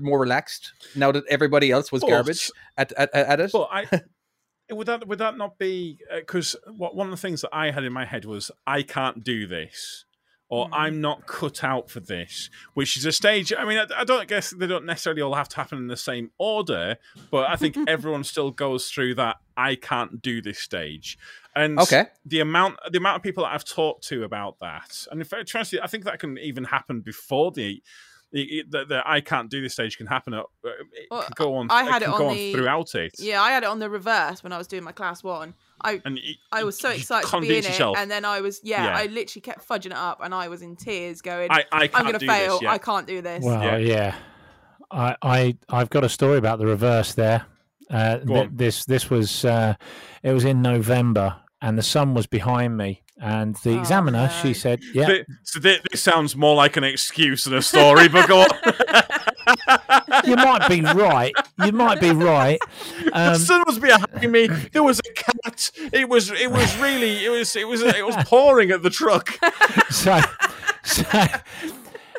more 0.00 0.20
relaxed 0.20 0.72
now 0.94 1.12
that 1.12 1.24
everybody 1.28 1.70
else 1.70 1.92
was 1.92 2.00
But- 2.02 2.10
garbage 2.10 2.50
at 2.76 2.92
at, 2.92 3.12
at 3.14 3.40
it. 3.40 3.50
But 3.52 3.68
I 3.72 3.86
would 4.72 4.86
that 4.86 5.06
would 5.06 5.18
that 5.18 5.36
not 5.36 5.58
be 5.58 5.98
because 6.14 6.56
what 6.76 6.94
one 6.96 7.08
of 7.08 7.10
the 7.10 7.16
things 7.16 7.42
that 7.42 7.50
I 7.52 7.70
had 7.70 7.84
in 7.84 7.92
my 7.92 8.04
head 8.04 8.24
was 8.24 8.50
I 8.66 8.82
can't 8.82 9.22
do 9.22 9.46
this. 9.46 10.04
Or 10.48 10.66
Mm. 10.66 10.70
I'm 10.74 11.00
not 11.00 11.26
cut 11.26 11.64
out 11.64 11.88
for 11.88 12.00
this, 12.00 12.50
which 12.74 12.98
is 12.98 13.06
a 13.06 13.12
stage. 13.12 13.54
I 13.58 13.64
mean, 13.64 13.78
I, 13.78 13.86
I 14.00 14.04
don't 14.04 14.28
guess 14.28 14.50
they 14.50 14.66
don't 14.66 14.84
necessarily 14.84 15.22
all 15.22 15.34
have 15.34 15.48
to 15.48 15.56
happen 15.56 15.78
in 15.78 15.86
the 15.86 15.96
same 15.96 16.30
order, 16.36 16.98
but 17.30 17.48
I 17.48 17.56
think 17.56 17.74
everyone 17.88 18.22
still 18.22 18.50
goes 18.50 18.90
through 18.90 19.14
that 19.14 19.36
I 19.56 19.76
can't 19.76 20.20
do 20.20 20.42
this 20.42 20.58
stage. 20.58 21.16
And 21.56 21.78
Okay. 21.78 22.04
the 22.26 22.40
amount 22.40 22.76
the 22.90 22.98
amount 22.98 23.16
of 23.16 23.22
people 23.22 23.44
that 23.44 23.54
I've 23.54 23.64
talked 23.64 24.06
to 24.08 24.24
about 24.24 24.58
that, 24.60 25.06
and 25.10 25.22
in 25.22 25.26
fact, 25.26 25.50
honestly, 25.54 25.80
I 25.80 25.86
think 25.86 26.04
that 26.04 26.18
can 26.18 26.36
even 26.36 26.64
happen 26.64 27.00
before 27.00 27.50
the 27.50 27.82
the, 28.32 28.64
the, 28.68 28.84
the 28.86 29.02
I 29.04 29.20
can't 29.20 29.50
do 29.50 29.60
this 29.62 29.74
stage 29.74 29.96
can 29.98 30.06
happen. 30.06 30.34
At, 30.34 30.40
uh, 30.40 30.44
it 30.64 31.06
Well, 31.10 31.22
can 31.22 31.32
go 31.36 31.54
on. 31.56 31.68
I 31.70 31.84
had 31.84 32.02
it 32.02 32.06
it 32.06 32.08
can 32.08 32.18
go 32.18 32.24
on 32.24 32.30
on 32.30 32.36
the- 32.36 32.52
throughout 32.54 32.94
it. 32.94 33.14
Yeah, 33.18 33.42
I 33.42 33.50
had 33.50 33.62
it 33.62 33.68
on 33.68 33.78
the 33.78 33.90
reverse 33.90 34.42
when 34.42 34.52
I 34.52 34.58
was 34.58 34.66
doing 34.66 34.82
my 34.84 34.92
class 34.92 35.22
one. 35.22 35.54
I 35.84 36.00
and 36.04 36.14
y- 36.16 36.34
I 36.52 36.64
was 36.64 36.78
so 36.78 36.90
excited 36.90 37.28
to 37.28 37.40
be 37.40 37.48
in 37.58 37.64
it 37.64 37.78
it, 37.80 37.80
and 37.80 38.10
then 38.10 38.24
I 38.24 38.40
was 38.40 38.60
yeah, 38.64 38.84
Yeah. 38.84 38.96
I 38.96 39.06
literally 39.06 39.40
kept 39.42 39.66
fudging 39.68 39.86
it 39.86 39.92
up, 39.92 40.20
and 40.22 40.34
I 40.34 40.48
was 40.48 40.62
in 40.62 40.76
tears, 40.76 41.20
going, 41.22 41.50
I, 41.50 41.64
I 41.72 41.86
can't 41.88 41.94
"I'm 42.06 42.06
gonna 42.06 42.18
fail. 42.20 42.54
This, 42.54 42.62
yeah. 42.62 42.72
I 42.72 42.78
can't 42.78 43.06
do 43.06 43.20
this." 43.20 43.44
Well, 43.44 43.62
Yeah. 43.62 43.76
yeah. 43.78 44.14
I, 44.90 45.16
I, 45.22 45.56
I've 45.70 45.90
got 45.90 46.04
a 46.04 46.08
story 46.08 46.38
about 46.38 46.58
the 46.58 46.66
reverse 46.66 47.14
there. 47.14 47.46
Uh, 47.90 48.18
th- 48.18 48.48
this, 48.52 48.84
this 48.84 49.10
was, 49.10 49.44
uh, 49.44 49.74
it 50.22 50.32
was 50.32 50.44
in 50.44 50.62
November, 50.62 51.36
and 51.60 51.76
the 51.78 51.82
sun 51.82 52.14
was 52.14 52.26
behind 52.26 52.76
me, 52.76 53.01
and 53.22 53.54
the 53.64 53.76
Oh, 53.76 53.80
examiner, 53.80 54.26
no. 54.26 54.32
she 54.42 54.52
said, 54.52 54.80
"Yeah, 54.92 55.06
Th- 55.06 55.26
so 55.44 55.60
thi- 55.60 55.80
this 55.90 56.02
sounds 56.02 56.36
more 56.36 56.54
like 56.56 56.76
an 56.76 56.84
excuse 56.84 57.44
than 57.44 57.54
a 57.54 57.62
story, 57.62 58.08
but 58.08 58.28
go 58.28 58.40
on. 58.42 58.48
you 60.24 60.36
might 60.36 60.68
be 60.68 60.80
right. 60.82 61.32
You 61.64 61.72
might 61.72 62.00
be 62.00 62.10
right." 62.10 62.58
the 63.04 63.10
Um, 63.32 63.36
sun 63.36 63.62
was 63.66 63.78
behind 63.78 64.30
me. 64.30 64.48
There 64.72 64.82
was 64.82 65.00
a 65.00 65.12
cat. 65.14 65.70
It 65.92 66.08
was. 66.08 66.30
It 66.30 66.50
was 66.50 66.76
really. 66.78 67.24
It 67.24 67.30
was. 67.30 67.54
It 67.56 67.66
was. 67.68 67.82
It 67.82 68.04
was 68.04 68.16
pouring 68.26 68.70
at 68.70 68.82
the 68.82 68.90
truck. 68.90 69.30
so, 69.90 70.20
so, 70.84 71.04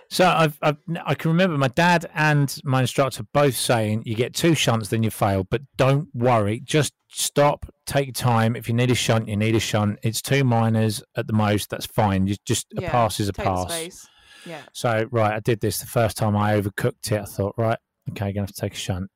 so 0.09 0.25
I've, 0.27 0.57
I've, 0.61 0.77
I 1.05 1.15
can 1.15 1.31
remember 1.31 1.57
my 1.57 1.69
dad 1.69 2.09
and 2.13 2.55
my 2.63 2.81
instructor 2.81 3.23
both 3.33 3.55
saying, 3.55 4.03
"You 4.05 4.15
get 4.15 4.33
two 4.33 4.53
shunts, 4.55 4.89
then 4.89 5.03
you 5.03 5.09
fail, 5.11 5.43
but 5.49 5.61
don't 5.77 6.09
worry. 6.13 6.59
Just 6.63 6.93
stop, 7.09 7.65
take 7.85 8.13
time. 8.13 8.55
If 8.55 8.67
you 8.67 8.73
need 8.73 8.91
a 8.91 8.95
shunt, 8.95 9.27
you 9.27 9.37
need 9.37 9.55
a 9.55 9.59
shunt. 9.59 9.99
It's 10.03 10.21
two 10.21 10.43
minors 10.43 11.03
at 11.15 11.27
the 11.27 11.33
most. 11.33 11.69
That's 11.69 11.85
fine. 11.85 12.27
You 12.27 12.35
just 12.45 12.67
a 12.77 12.81
pass 12.81 13.19
is 13.19 13.29
a 13.29 13.33
pass." 13.33 13.71
space. 13.71 14.07
Yeah. 14.45 14.61
So 14.73 15.07
right, 15.11 15.33
I 15.33 15.39
did 15.39 15.59
this 15.61 15.79
the 15.79 15.87
first 15.87 16.17
time 16.17 16.35
I 16.35 16.59
overcooked 16.59 17.11
it. 17.11 17.21
I 17.21 17.25
thought, 17.25 17.53
right, 17.57 17.77
okay, 18.09 18.33
gonna 18.33 18.41
have 18.41 18.53
to 18.53 18.61
take 18.61 18.73
a 18.73 18.77
shunt. 18.77 19.09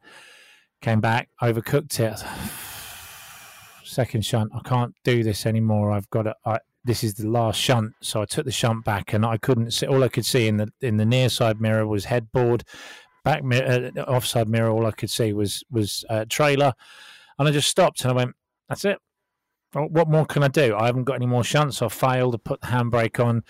Came 0.81 1.01
back, 1.01 1.29
overcooked 1.41 1.99
it. 1.99 2.23
Second 3.83 4.25
shunt, 4.25 4.51
I 4.53 4.59
can't 4.67 4.93
do 5.03 5.23
this 5.23 5.45
anymore. 5.45 5.91
I've 5.91 6.09
got 6.09 6.23
to. 6.23 6.35
I, 6.45 6.59
this 6.83 7.03
is 7.03 7.15
the 7.15 7.27
last 7.27 7.59
shunt, 7.59 7.93
so 8.01 8.21
I 8.21 8.25
took 8.25 8.45
the 8.45 8.51
shunt 8.51 8.85
back, 8.85 9.13
and 9.13 9.25
I 9.25 9.37
couldn't 9.37 9.71
see. 9.71 9.87
All 9.87 10.03
I 10.03 10.07
could 10.07 10.25
see 10.25 10.47
in 10.47 10.57
the 10.57 10.69
in 10.81 10.97
the 10.97 11.05
near 11.05 11.29
side 11.29 11.59
mirror 11.59 11.87
was 11.87 12.05
headboard, 12.05 12.63
back 13.23 13.43
mirror, 13.43 13.91
uh, 13.97 14.01
offside 14.01 14.47
mirror. 14.47 14.69
All 14.69 14.85
I 14.85 14.91
could 14.91 15.09
see 15.09 15.33
was 15.33 15.63
was 15.69 16.05
uh, 16.09 16.25
trailer, 16.29 16.73
and 17.39 17.47
I 17.47 17.51
just 17.51 17.69
stopped 17.69 18.01
and 18.01 18.11
I 18.11 18.15
went, 18.15 18.35
"That's 18.69 18.85
it. 18.85 18.99
What 19.73 20.09
more 20.09 20.25
can 20.25 20.43
I 20.43 20.47
do? 20.47 20.75
I 20.75 20.85
haven't 20.85 21.03
got 21.03 21.15
any 21.15 21.25
more 21.25 21.43
shunts. 21.43 21.81
I 21.81 21.89
failed. 21.89 22.33
I 22.33 22.37
put 22.37 22.61
the 22.61 22.67
handbrake 22.67 23.23
on, 23.23 23.43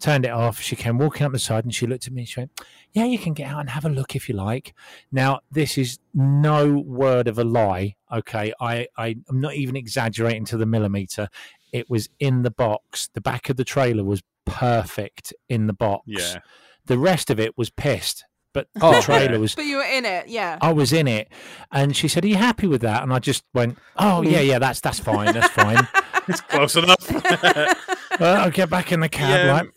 turned 0.00 0.26
it 0.26 0.30
off. 0.30 0.60
She 0.60 0.74
came 0.74 0.98
walking 0.98 1.24
up 1.24 1.32
the 1.32 1.38
side 1.38 1.64
and 1.64 1.74
she 1.74 1.86
looked 1.86 2.06
at 2.06 2.12
me. 2.12 2.24
She 2.24 2.40
went, 2.40 2.60
"Yeah, 2.92 3.04
you 3.04 3.18
can 3.18 3.34
get 3.34 3.48
out 3.48 3.60
and 3.60 3.70
have 3.70 3.84
a 3.84 3.88
look 3.88 4.16
if 4.16 4.28
you 4.28 4.34
like." 4.34 4.74
Now, 5.12 5.40
this 5.50 5.78
is 5.78 5.98
no 6.12 6.78
word 6.78 7.28
of 7.28 7.38
a 7.38 7.44
lie. 7.44 7.94
Okay, 8.12 8.52
I, 8.60 8.88
I 8.98 9.16
I'm 9.28 9.40
not 9.40 9.54
even 9.54 9.76
exaggerating 9.76 10.44
to 10.46 10.56
the 10.56 10.66
millimeter. 10.66 11.28
It 11.72 11.88
was 11.88 12.08
in 12.18 12.42
the 12.42 12.50
box. 12.50 13.08
The 13.14 13.20
back 13.20 13.48
of 13.48 13.56
the 13.56 13.64
trailer 13.64 14.04
was 14.04 14.22
perfect 14.44 15.32
in 15.48 15.68
the 15.68 15.72
box. 15.72 16.02
Yeah. 16.08 16.40
The 16.86 16.98
rest 16.98 17.30
of 17.30 17.38
it 17.38 17.56
was 17.56 17.70
pissed, 17.70 18.24
but 18.52 18.68
Oh, 18.80 18.94
the 18.94 19.02
trailer 19.02 19.38
was 19.38 19.54
But 19.54 19.64
you 19.66 19.76
were 19.76 19.84
in 19.84 20.04
it, 20.04 20.28
yeah. 20.28 20.58
I 20.60 20.72
was 20.72 20.92
in 20.92 21.06
it, 21.08 21.28
and 21.72 21.96
she 21.96 22.08
said, 22.08 22.24
"Are 22.24 22.28
you 22.28 22.36
happy 22.36 22.66
with 22.66 22.82
that?" 22.82 23.02
And 23.02 23.12
I 23.12 23.18
just 23.18 23.44
went, 23.54 23.78
"Oh 23.96 24.22
yeah, 24.22 24.40
yeah, 24.40 24.58
that's 24.58 24.80
that's 24.80 24.98
fine, 25.00 25.32
that's 25.32 25.48
fine." 25.52 25.86
It's 26.28 26.42
close 26.42 26.76
enough. 26.76 27.10
well, 28.20 28.42
I'll 28.42 28.50
get 28.50 28.70
back 28.70 28.92
in 28.92 29.00
the 29.00 29.08
cab, 29.08 29.30
Yeah. 29.46 29.50
right? 29.50 29.68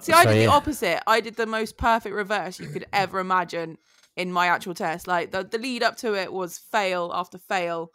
See, 0.00 0.12
I 0.12 0.24
So, 0.24 0.32
did 0.32 0.40
the 0.40 0.46
opposite. 0.50 1.02
I 1.06 1.20
did 1.20 1.36
the 1.36 1.46
most 1.46 1.76
perfect 1.76 2.14
reverse 2.14 2.58
you 2.58 2.66
could 2.68 2.86
ever 2.92 3.20
imagine 3.20 3.78
in 4.16 4.32
my 4.32 4.46
actual 4.48 4.74
test. 4.74 5.06
Like 5.06 5.30
the, 5.30 5.44
the 5.44 5.58
lead 5.58 5.84
up 5.84 5.96
to 5.98 6.14
it 6.14 6.32
was 6.32 6.58
fail 6.58 7.12
after 7.14 7.38
fail, 7.38 7.90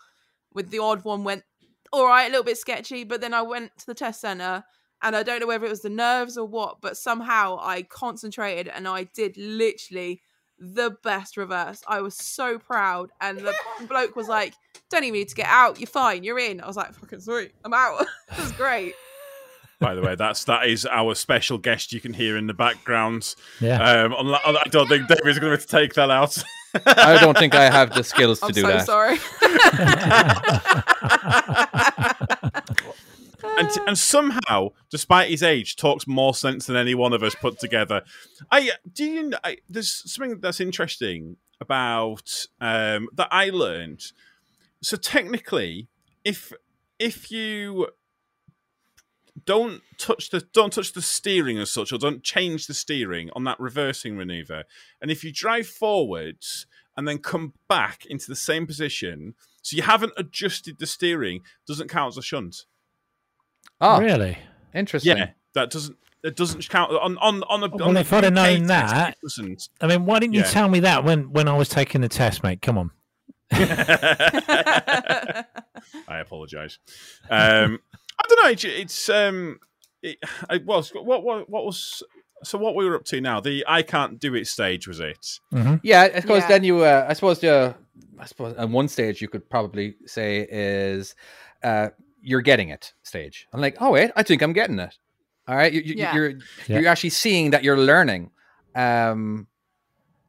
with 0.54 0.70
the 0.70 0.80
odd 0.80 1.04
one 1.04 1.24
went 1.26 1.44
all 1.92 2.06
right, 2.08 2.26
a 2.26 2.30
little 2.30 2.44
bit 2.44 2.58
sketchy, 2.58 3.04
but 3.04 3.20
then 3.20 3.34
I 3.34 3.42
went 3.42 3.76
to 3.80 3.86
the 3.88 3.96
test 3.96 4.22
center 4.22 4.64
and 5.02 5.16
I 5.16 5.24
don't 5.24 5.40
know 5.40 5.48
whether 5.48 5.66
it 5.66 5.70
was 5.70 5.82
the 5.82 5.90
nerves 5.90 6.38
or 6.38 6.46
what, 6.46 6.82
but 6.82 6.98
somehow 6.98 7.58
I 7.62 7.84
concentrated 7.84 8.68
and 8.68 8.88
I 8.88 9.06
did 9.06 9.38
literally 9.38 10.22
the 10.60 10.98
best 11.04 11.38
reverse. 11.38 11.82
I 11.88 12.02
was 12.02 12.16
so 12.16 12.60
proud, 12.60 13.10
and 13.22 13.40
the 13.40 13.54
bloke 13.88 14.16
was 14.16 14.28
like, 14.28 14.54
"Don't 14.90 15.04
even 15.04 15.20
need 15.20 15.30
to 15.30 15.36
get 15.36 15.48
out. 15.48 15.80
You're 15.80 15.88
fine. 15.88 16.24
You're 16.24 16.40
in." 16.40 16.62
I 16.62 16.68
was 16.68 16.76
like, 16.78 16.94
"Fucking 16.94 17.22
sweet. 17.22 17.54
I'm 17.64 17.74
out." 17.74 18.02
it 18.32 18.38
was 18.38 18.52
great. 18.54 18.94
By 19.80 19.96
the 19.96 20.02
way, 20.02 20.16
that's 20.16 20.44
that 20.46 20.68
is 20.68 20.86
our 20.86 21.16
special 21.16 21.58
guest. 21.58 21.94
You 21.94 22.02
can 22.02 22.12
hear 22.14 22.36
in 22.36 22.48
the 22.48 22.54
background. 22.54 23.34
Yeah. 23.62 23.82
Um, 23.82 24.14
I 24.14 24.64
don't 24.70 24.90
think 24.90 25.08
David's 25.08 25.40
going 25.40 25.58
to 25.58 25.66
take 25.66 25.94
that 25.94 26.12
out. 26.12 26.38
I 26.86 27.18
don't 27.20 27.38
think 27.38 27.56
I 27.56 27.72
have 27.72 27.94
the 27.94 28.04
skills 28.04 28.40
to 28.42 28.48
I'm 28.48 28.52
do 28.52 28.62
so 28.62 28.68
that. 28.68 28.86
sorry. 28.86 29.18
And, 33.60 33.70
and 33.88 33.98
somehow, 33.98 34.70
despite 34.90 35.30
his 35.30 35.44
age, 35.44 35.76
talks 35.76 36.08
more 36.08 36.34
sense 36.34 36.66
than 36.66 36.76
any 36.76 36.96
one 36.96 37.14
of 37.14 37.24
us 37.24 37.36
put 37.36 37.60
together. 37.60 38.02
I 38.52 38.72
do 38.92 39.06
you. 39.06 39.34
I, 39.44 39.58
there's 39.68 40.12
something 40.12 40.40
that's 40.40 40.60
interesting 40.60 41.38
about 41.62 42.46
um, 42.62 43.10
that 43.14 43.28
I 43.32 43.50
learned. 43.50 44.02
So 44.82 44.98
technically, 44.98 45.90
if 46.24 46.54
if 46.98 47.32
you 47.32 47.90
don't 49.46 49.82
touch 49.98 50.30
the 50.30 50.42
don't 50.54 50.74
touch 50.74 50.94
the 50.94 51.02
steering 51.02 51.60
as 51.60 51.72
such, 51.72 51.92
or 51.92 51.98
don't 51.98 52.24
change 52.24 52.68
the 52.68 52.74
steering 52.74 53.30
on 53.36 53.44
that 53.44 53.60
reversing 53.60 54.16
maneuver. 54.16 54.64
And 55.02 55.12
if 55.12 55.24
you 55.24 55.32
drive 55.34 55.68
forwards 55.68 56.66
and 56.96 57.08
then 57.08 57.20
come 57.20 57.54
back 57.68 58.06
into 58.06 58.28
the 58.28 58.36
same 58.36 58.68
position, 58.68 59.36
so 59.62 59.76
you 59.76 59.84
haven't 59.84 60.14
adjusted 60.18 60.80
the 60.80 60.88
steering, 60.88 61.42
doesn't 61.68 61.90
count 61.90 62.14
as 62.14 62.18
a 62.18 62.22
shunt. 62.22 62.66
Oh, 63.82 64.00
Really? 64.02 64.38
interesting. 64.74 65.18
Yeah, 65.18 65.30
that 65.54 65.70
doesn't 65.72 65.96
it 66.24 66.36
doesn't 66.36 66.68
count 66.68 66.92
on 66.92 67.18
on 67.20 67.44
on 67.44 67.62
the. 67.62 67.70
Well, 67.70 67.90
on 67.90 67.98
if 67.98 68.10
the 68.10 68.18
I'd 68.18 68.24
have 68.26 68.34
UK 68.34 68.36
known 68.60 68.68
that- 68.68 69.10
it 69.14 69.18
doesn't. 69.24 69.70
I 69.80 69.88
mean, 69.88 70.06
why 70.06 70.20
didn't 70.20 70.34
you 70.34 70.42
Yeah. 70.42 70.48
tell 70.48 70.68
me 70.68 70.82
that 70.82 71.04
when 71.06 71.32
when 71.32 71.48
I 71.48 71.56
was 71.56 71.70
taking 71.70 72.02
the 72.02 72.10
test, 72.10 72.44
mate? 72.44 72.62
Come 72.62 72.78
on. 72.78 72.92
I 73.52 75.46
apologise. 76.20 76.78
Um, 77.30 77.80
I 78.20 78.24
don't 78.28 78.44
know. 78.44 78.50
It's, 78.50 78.64
it's 78.66 79.10
um, 79.10 79.60
it, 80.02 80.18
I, 80.50 80.60
well, 80.66 80.84
what 80.94 81.24
what 81.24 81.50
what 81.50 81.66
was 81.66 82.04
so 82.44 82.58
what 82.58 82.76
we 82.76 82.86
were 82.86 82.96
up 82.96 83.06
to 83.06 83.22
now? 83.22 83.40
The 83.40 83.64
I 83.68 83.82
can't 83.82 84.20
do 84.20 84.36
it 84.36 84.48
stage 84.48 84.88
was 84.88 85.00
it? 85.00 85.40
hmm 85.52 85.76
Yeah, 85.84 86.10
I 86.14 86.20
suppose 86.20 86.42
Yeah. 86.44 86.48
then 86.50 86.64
you, 86.64 86.82
uh, 86.84 87.06
I 87.10 87.14
suppose, 87.14 87.44
uh, 87.44 87.74
I 88.20 88.26
suppose 88.26 88.56
at 88.58 88.70
one 88.70 88.88
stage 88.88 89.22
you 89.22 89.28
could 89.30 89.50
probably 89.50 89.96
say 90.06 90.48
is, 90.50 91.16
uh, 91.64 91.90
you're 92.22 92.42
getting 92.42 92.70
it 92.70 92.94
stage. 93.04 93.48
I'm 93.54 93.62
like, 93.62 93.78
oh 93.80 93.92
wait, 93.92 94.12
I 94.16 94.24
think 94.24 94.42
I'm 94.42 94.54
getting 94.54 94.80
it. 94.80 94.98
All 95.48 95.56
right, 95.56 95.72
you, 95.74 95.82
you, 95.82 95.96
Yeah. 95.98 96.14
you're 96.16 96.30
Yeah. 96.68 96.80
you're 96.80 96.88
actually 96.90 97.10
seeing 97.12 97.52
that 97.52 97.64
you're 97.64 97.78
learning. 97.78 98.32
Um, 98.76 99.48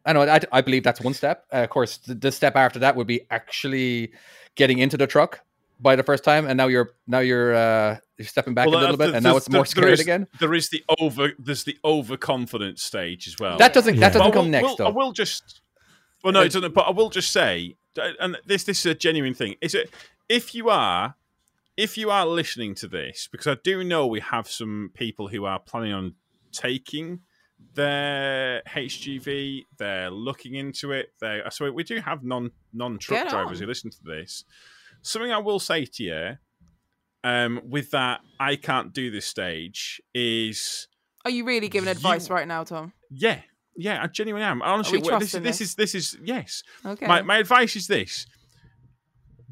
I 0.05 0.13
know. 0.15 0.23
I, 0.23 0.41
I 0.51 0.61
believe 0.63 0.83
that's 0.83 1.01
one 1.01 1.13
step. 1.15 1.45
Uh, 1.53 1.59
of 1.59 1.71
course, 1.71 1.99
the, 1.99 2.15
the 2.15 2.33
step 2.33 2.57
after 2.57 2.79
that 2.79 2.97
would 2.97 3.07
be 3.07 3.21
actually 3.31 4.13
getting 4.55 4.79
into 4.79 4.97
the 4.97 5.07
truck 5.07 5.41
by 5.79 5.95
the 5.97 6.03
first 6.03 6.25
time, 6.25 6.47
and 6.47 6.57
now 6.57 6.69
you're 6.69 6.91
now 7.07 7.19
you're 7.19 7.55
uh, 7.55 7.99
you're 8.17 8.27
stepping 8.27 8.55
back 8.55 8.67
Well, 8.67 8.79
a 8.79 8.81
little 8.81 8.95
uh, 8.95 8.99
bit, 8.99 9.05
th- 9.07 9.15
and 9.17 9.25
now 9.25 9.31
there's- 9.33 9.47
it's 9.47 9.51
more 9.51 9.65
there- 9.65 9.65
there 9.65 9.83
scared 9.83 9.93
is- 9.93 10.01
again. 10.01 10.27
There 10.41 10.55
is 10.55 10.71
the 10.71 10.83
over 10.99 11.33
there's 11.39 11.65
the 11.65 11.77
overconfidence 11.85 12.83
stage 12.83 13.29
as 13.29 13.37
well. 13.39 13.59
That 13.59 13.75
doesn't 13.75 13.95
Yeah. 13.95 14.01
that 14.01 14.13
doesn't 14.15 14.27
will- 14.27 14.33
come 14.33 14.51
next 14.51 14.65
will- 14.69 14.77
though. 14.77 14.87
I 14.87 14.91
will 14.91 15.13
just. 15.13 15.61
Well, 16.25 16.33
no, 16.33 16.41
it 16.43 16.53
doesn't. 16.53 16.75
But 16.75 16.87
I 16.87 16.91
will 16.91 17.11
just 17.11 17.31
say, 17.33 17.77
and 18.21 18.37
this 18.47 18.65
this 18.65 18.81
is 18.81 18.87
a 18.87 18.95
genuine 18.95 19.35
thing. 19.35 19.57
Is 19.61 19.75
it 19.75 19.91
if 20.29 20.55
you 20.55 20.71
are 20.71 21.15
if 21.77 21.97
you 21.97 22.11
are 22.11 22.27
listening 22.27 22.75
to 22.77 22.89
this, 22.89 23.29
because 23.31 23.47
I 23.47 23.57
do 23.63 23.83
know 23.85 24.07
we 24.07 24.21
have 24.21 24.49
some 24.49 24.91
people 24.95 25.29
who 25.29 25.45
are 25.45 25.59
planning 25.59 25.93
on 25.93 26.15
taking 26.53 27.21
their 27.75 28.63
HGV, 28.67 29.67
they're 29.79 30.11
looking 30.11 30.55
into 30.55 30.93
it. 30.93 31.13
They 31.21 31.43
so 31.51 31.71
we 31.71 31.85
do 31.85 32.01
have 32.01 32.25
non 32.25 32.51
non 32.73 32.99
truck 32.99 33.29
drivers 33.29 33.61
who 33.61 33.67
listen 33.67 33.91
to 33.91 34.03
this. 34.05 34.45
Something 35.03 35.33
I 35.33 35.39
will 35.39 35.59
say 35.59 35.85
to 35.85 36.03
you, 36.03 36.31
um, 37.25 37.61
with 37.69 37.91
that 37.93 38.21
I 38.39 38.57
can't 38.57 38.93
do 38.93 39.11
this 39.11 39.27
stage 39.27 40.01
is 40.15 40.89
Are 41.25 41.31
you 41.31 41.45
really 41.45 41.69
giving 41.69 41.89
advice 41.89 42.29
You- 42.29 42.35
right 42.35 42.49
now, 42.49 42.65
Tom? 42.65 42.93
yeah, 43.11 43.41
yeah, 43.77 44.03
I 44.03 44.07
genuinely 44.09 44.47
am. 44.47 44.63
Honestly, 44.63 45.01
this, 45.01 45.33
this 45.33 45.43
this? 45.43 45.61
is 45.61 45.75
this 45.75 45.95
is 45.95 46.19
yes. 46.23 46.63
Okay. 46.85 47.07
My 47.07 47.23
my 47.23 47.39
advice 47.39 47.77
is 47.77 47.87
this: 47.87 48.27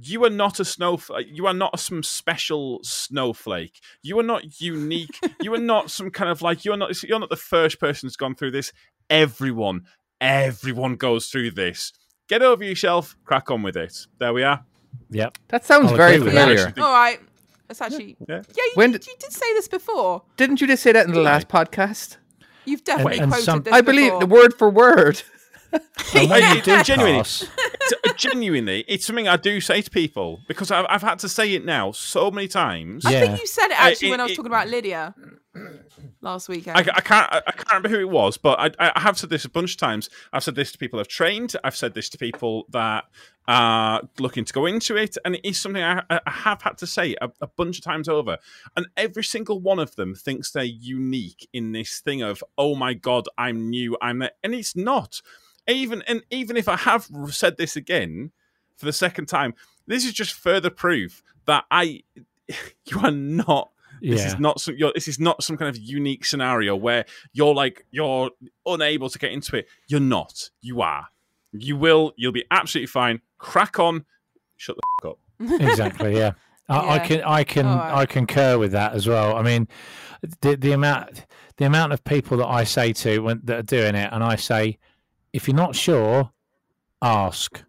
you 0.01 0.25
are 0.25 0.31
not 0.31 0.61
a 0.61 0.65
snowflake. 0.65 1.27
Uh, 1.27 1.31
you 1.33 1.47
are 1.47 1.55
not 1.55 1.79
some 1.81 2.03
special 2.03 2.81
snowflake. 2.83 3.81
You 4.03 4.19
are 4.19 4.23
not 4.23 4.61
unique. 4.61 5.19
you 5.41 5.53
are 5.55 5.59
not 5.59 5.91
some 5.91 6.11
kind 6.11 6.31
of 6.31 6.43
like 6.43 6.65
you're 6.65 6.77
not. 6.77 7.03
You're 7.03 7.19
not 7.19 7.31
the 7.31 7.37
first 7.37 7.81
person 7.81 8.07
who's 8.07 8.17
gone 8.17 8.35
through 8.35 8.53
this. 8.53 8.73
Everyone, 9.11 9.83
everyone 10.21 10.97
goes 10.97 11.29
through 11.29 11.53
this. 11.53 11.93
Get 12.29 12.43
over 12.43 12.63
yourself. 12.65 13.17
Crack 13.25 13.51
on 13.51 13.63
with 13.63 13.77
it. 13.77 14.07
There 14.19 14.33
we 14.33 14.43
are. 14.43 14.65
Yeah, 15.11 15.31
that 15.49 15.65
sounds 15.65 15.91
I'll 15.91 15.97
very 15.97 16.15
agree 16.17 16.27
with 16.27 16.35
that. 16.35 16.45
familiar. 16.49 16.75
All 16.87 16.93
right. 16.93 17.21
That's 17.69 17.81
actually. 17.83 18.17
Yeah. 18.29 18.37
Yeah, 18.37 18.43
you, 18.65 18.73
When 18.75 18.93
did, 18.93 19.03
did- 19.03 19.09
you 19.09 19.15
did 19.19 19.33
say 19.33 19.53
this 19.55 19.69
before. 19.69 20.23
Didn't 20.37 20.61
you 20.61 20.67
just 20.67 20.83
say 20.83 20.93
that 20.93 21.07
in 21.07 21.13
the 21.13 21.21
last 21.21 21.49
podcast? 21.49 22.17
You've 22.65 22.85
definitely 22.85 23.19
and 23.19 23.31
quoted 23.31 23.45
some- 23.45 23.63
this 23.63 23.73
I 23.75 23.81
believe 23.83 24.07
before. 24.13 24.21
the 24.21 24.27
word 24.27 24.55
for 24.55 24.71
word. 24.71 25.23
And 25.73 25.83
when 26.31 26.43
you 26.55 26.59
It- 26.61 26.65
do 26.65 26.83
genuinely, 26.83 27.19
pass, 27.19 27.47
genuinely, 28.17 28.85
it's 28.89 29.07
something 29.07 29.29
I 29.29 29.37
do 29.37 29.61
say 29.61 29.83
to 29.83 29.91
people 29.91 30.41
because 30.49 30.71
I've, 30.71 30.87
I've 30.89 31.03
had 31.03 31.19
to 31.21 31.29
say 31.29 31.55
it 31.55 31.65
now 31.65 31.93
so 31.93 32.31
many 32.31 32.49
times. 32.49 33.05
I 33.05 33.13
Yeah. 33.13 33.21
think 33.21 33.41
you 33.41 33.47
said 33.47 33.67
it 33.67 33.73
uh, 33.73 33.83
actually 33.85 34.09
it- 34.09 34.11
when 34.13 34.21
I 34.21 34.25
was 34.25 34.33
it- 34.33 34.37
talking 34.37 34.51
about 34.51 34.69
Lydia 34.69 35.15
last 36.21 36.49
weekend. 36.49 36.77
I, 36.77 36.81
I 36.81 37.01
can't. 37.01 37.33
I, 37.33 37.39
I 37.47 37.53
can't 37.53 37.69
remember 37.69 37.89
who 37.89 38.01
it 38.01 38.09
was, 38.09 38.37
but 38.39 38.59
I, 38.79 38.93
I 38.95 39.01
have 39.01 39.19
said 39.19 39.31
this 39.31 39.45
a 39.45 39.49
bunch 39.51 39.73
of 39.73 39.77
times. 39.79 40.09
I've 40.33 40.45
said 40.45 40.55
this 40.55 40.73
to 40.73 40.79
people 40.79 41.01
I've 41.01 41.09
trained. 41.09 41.55
I've 41.65 41.77
said 41.77 41.95
this 41.95 42.09
to 42.11 42.19
people 42.19 42.65
that 42.71 43.05
are 43.47 44.03
looking 44.19 44.45
to 44.45 44.53
go 44.53 44.67
into 44.67 44.97
it, 44.97 45.17
and 45.25 45.35
it 45.37 45.41
is 45.45 45.59
something 45.61 45.83
I, 45.83 46.03
I 46.11 46.21
have 46.27 46.63
had 46.63 46.79
to 46.79 46.87
say 46.87 47.17
a, 47.21 47.31
a 47.41 47.47
bunch 47.47 47.79
of 47.79 47.85
times 47.85 48.09
over. 48.09 48.39
And 48.77 48.87
every 48.97 49.25
single 49.25 49.59
one 49.61 49.79
of 49.79 49.97
them 49.97 50.15
thinks 50.15 50.51
they're 50.51 50.65
unique 50.65 51.49
in 51.53 51.73
this 51.73 52.01
thing 52.01 52.23
of, 52.23 52.43
"Oh 52.57 52.75
my 52.75 52.95
god, 52.95 53.27
I'm 53.37 53.69
new, 53.71 53.97
I'm 54.01 54.21
there," 54.21 54.33
and 54.43 54.55
it's 54.55 54.77
not. 54.77 55.21
Even 55.69 56.03
and 56.03 56.23
even 56.31 56.57
if 56.57 56.69
I 56.69 56.77
have 56.77 57.09
said 57.31 57.57
this 57.57 57.77
again 57.77 58.33
for 58.77 58.87
the 58.87 58.93
second 58.93 59.27
time, 59.27 59.55
this 59.87 60.05
is 60.05 60.13
just 60.13 60.33
further 60.33 60.71
proof 60.71 61.23
that 61.47 61.65
I, 61.71 62.03
you 62.49 63.01
are 63.03 63.11
not 63.11 63.71
this 64.01 64.21
yeah. 64.21 64.27
is 64.29 64.39
not 64.39 64.61
some. 64.61 64.77
You're, 64.77 64.93
this 64.95 65.09
is 65.09 65.19
not 65.19 65.43
some 65.43 65.57
kind 65.57 65.69
of 65.69 65.77
unique 65.77 66.25
scenario 66.25 66.77
where 66.77 67.05
you're 67.33 67.55
like 67.55 67.87
you're 67.91 68.31
unable 68.67 69.09
to 69.09 69.19
get 69.19 69.33
into 69.33 69.57
it. 69.57 69.69
You're 69.89 70.01
not. 70.01 70.51
You 70.61 70.83
are. 70.83 71.07
You 71.53 71.77
will. 71.77 72.13
You'll 72.17 72.33
be 72.33 72.45
absolutely 72.51 72.87
fine. 72.87 73.21
Crack 73.39 73.79
on. 73.79 74.05
Shut 74.57 74.77
the 74.77 74.83
fuck 75.03 75.13
up. 75.13 75.61
exactly 75.61 76.17
yeah. 76.17 76.33
I, 76.69 76.97
I 76.97 76.99
can 76.99 77.23
I 77.23 77.45
can 77.45 77.67
All 77.67 77.77
right. 77.77 77.95
I 77.99 78.07
concur 78.07 78.59
with 78.59 78.73
that 78.73 78.93
as 78.93 79.07
well. 79.07 79.37
I 79.37 79.43
mean, 79.43 79.69
the 80.43 80.57
the 80.57 80.73
amount 80.73 81.25
the 81.57 81.65
amount 81.65 81.93
of 81.93 82.05
people 82.05 82.37
that 82.39 82.49
I 82.49 82.65
say 82.65 82.93
to 82.93 83.21
when 83.21 83.41
that 83.45 83.59
are 83.59 83.63
doing 83.63 83.95
it, 83.95 84.11
and 84.13 84.23
I 84.23 84.37
say, 84.37 84.79
if 85.33 85.47
you're 85.49 85.57
not 85.57 85.75
sure, 85.77 86.31
ask. 87.03 87.63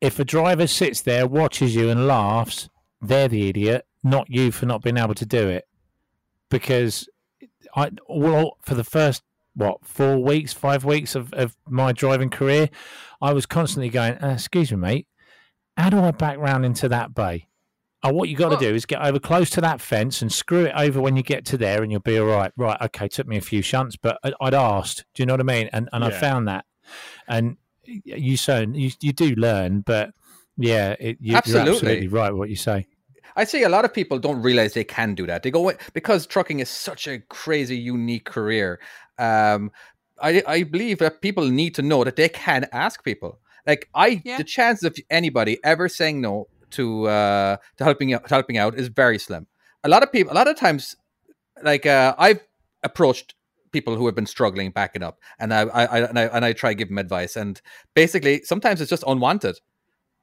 If 0.00 0.18
a 0.18 0.24
driver 0.24 0.66
sits 0.66 1.00
there, 1.00 1.26
watches 1.26 1.74
you, 1.74 1.90
and 1.90 2.06
laughs, 2.06 2.68
they're 3.00 3.28
the 3.28 3.48
idiot, 3.48 3.86
not 4.04 4.28
you 4.30 4.52
for 4.52 4.66
not 4.66 4.82
being 4.82 4.96
able 4.96 5.14
to 5.14 5.26
do 5.26 5.48
it. 5.48 5.66
Because 6.50 7.08
I 7.74 7.90
well 8.08 8.56
for 8.62 8.74
the 8.74 8.84
first 8.84 9.22
what 9.54 9.84
four 9.84 10.18
weeks, 10.18 10.52
five 10.52 10.84
weeks 10.84 11.14
of, 11.14 11.32
of 11.34 11.56
my 11.68 11.92
driving 11.92 12.30
career, 12.30 12.70
I 13.20 13.32
was 13.32 13.44
constantly 13.44 13.88
going, 13.90 14.14
uh, 14.22 14.30
"Excuse 14.34 14.70
me, 14.70 14.78
mate, 14.78 15.06
how 15.76 15.90
do 15.90 15.98
I 15.98 16.12
back 16.12 16.38
round 16.38 16.64
into 16.64 16.88
that 16.88 17.14
bay?" 17.14 17.46
Oh, 18.04 18.12
what 18.12 18.28
you 18.28 18.36
got 18.36 18.50
to 18.50 18.50
Well- 18.50 18.60
do 18.60 18.74
is 18.76 18.86
get 18.86 19.02
over 19.02 19.18
close 19.18 19.50
to 19.50 19.60
that 19.60 19.80
fence 19.80 20.22
and 20.22 20.32
screw 20.32 20.66
it 20.66 20.72
over 20.76 21.00
when 21.00 21.16
you 21.16 21.24
get 21.24 21.44
to 21.46 21.58
there, 21.58 21.82
and 21.82 21.90
you'll 21.90 22.00
be 22.00 22.16
all 22.18 22.26
right. 22.26 22.52
Right? 22.56 22.80
Okay, 22.80 23.08
took 23.08 23.26
me 23.26 23.36
a 23.36 23.40
few 23.40 23.60
shunts, 23.60 23.96
but 23.96 24.18
I'd 24.40 24.54
asked. 24.54 25.04
Do 25.14 25.22
you 25.22 25.26
know 25.26 25.32
what 25.34 25.40
I 25.40 25.42
mean? 25.42 25.68
And 25.72 25.88
and 25.92 26.04
I 26.04 26.10
found 26.10 26.46
that, 26.46 26.64
and 27.26 27.56
you 27.84 28.36
so 28.36 28.60
you 28.60 28.90
you 29.00 29.12
do 29.12 29.34
learn, 29.34 29.80
but 29.80 30.10
yeah, 30.56 30.96
it, 30.98 31.18
you, 31.20 31.36
Absolutely. 31.36 31.62
you're 31.62 31.74
absolutely 31.74 32.08
right. 32.08 32.34
What 32.34 32.50
you 32.50 32.56
say. 32.56 32.86
I 33.36 33.44
see 33.44 33.62
a 33.62 33.68
lot 33.68 33.84
of 33.84 33.94
people 33.94 34.18
don't 34.18 34.42
realize 34.42 34.74
they 34.74 34.84
can 34.84 35.14
do 35.14 35.26
that. 35.26 35.42
They 35.42 35.50
go 35.50 35.72
because 35.92 36.26
trucking 36.26 36.60
is 36.60 36.68
such 36.68 37.06
a 37.06 37.20
crazy, 37.20 37.76
unique 37.76 38.24
career. 38.24 38.80
Um, 39.18 39.70
I 40.20 40.42
I 40.46 40.62
believe 40.64 40.98
that 40.98 41.22
people 41.22 41.48
need 41.48 41.74
to 41.76 41.82
know 41.82 42.04
that 42.04 42.16
they 42.16 42.28
can 42.28 42.66
ask 42.72 43.04
people. 43.04 43.38
Like 43.66 43.88
I, 43.94 44.22
Yeah. 44.24 44.38
the 44.38 44.44
chances 44.44 44.84
of 44.84 44.96
anybody 45.10 45.58
ever 45.62 45.88
saying 45.88 46.20
no 46.20 46.48
to 46.70 47.06
uh 47.06 47.56
to 47.76 47.84
helping 47.84 48.12
out, 48.12 48.26
to 48.28 48.34
helping 48.34 48.58
out 48.58 48.74
is 48.78 48.88
very 48.88 49.18
slim. 49.18 49.46
A 49.84 49.88
lot 49.88 50.02
of 50.02 50.10
people, 50.10 50.32
a 50.32 50.34
lot 50.34 50.48
of 50.48 50.56
times, 50.56 50.96
like 51.62 51.86
uh, 51.86 52.14
I've 52.18 52.40
approached 52.82 53.34
people 53.72 53.96
who 53.96 54.06
have 54.06 54.14
been 54.14 54.26
struggling 54.26 54.70
backing 54.70 55.02
up, 55.02 55.18
and 55.38 55.52
I, 55.54 55.62
I, 55.62 55.84
I 55.84 55.98
and 56.08 56.18
I 56.18 56.22
and 56.24 56.44
I 56.44 56.52
try 56.52 56.70
to 56.70 56.74
give 56.74 56.88
them 56.88 56.98
advice, 56.98 57.36
and 57.36 57.60
basically 57.94 58.42
sometimes 58.42 58.80
it's 58.80 58.90
just 58.90 59.04
unwanted 59.06 59.58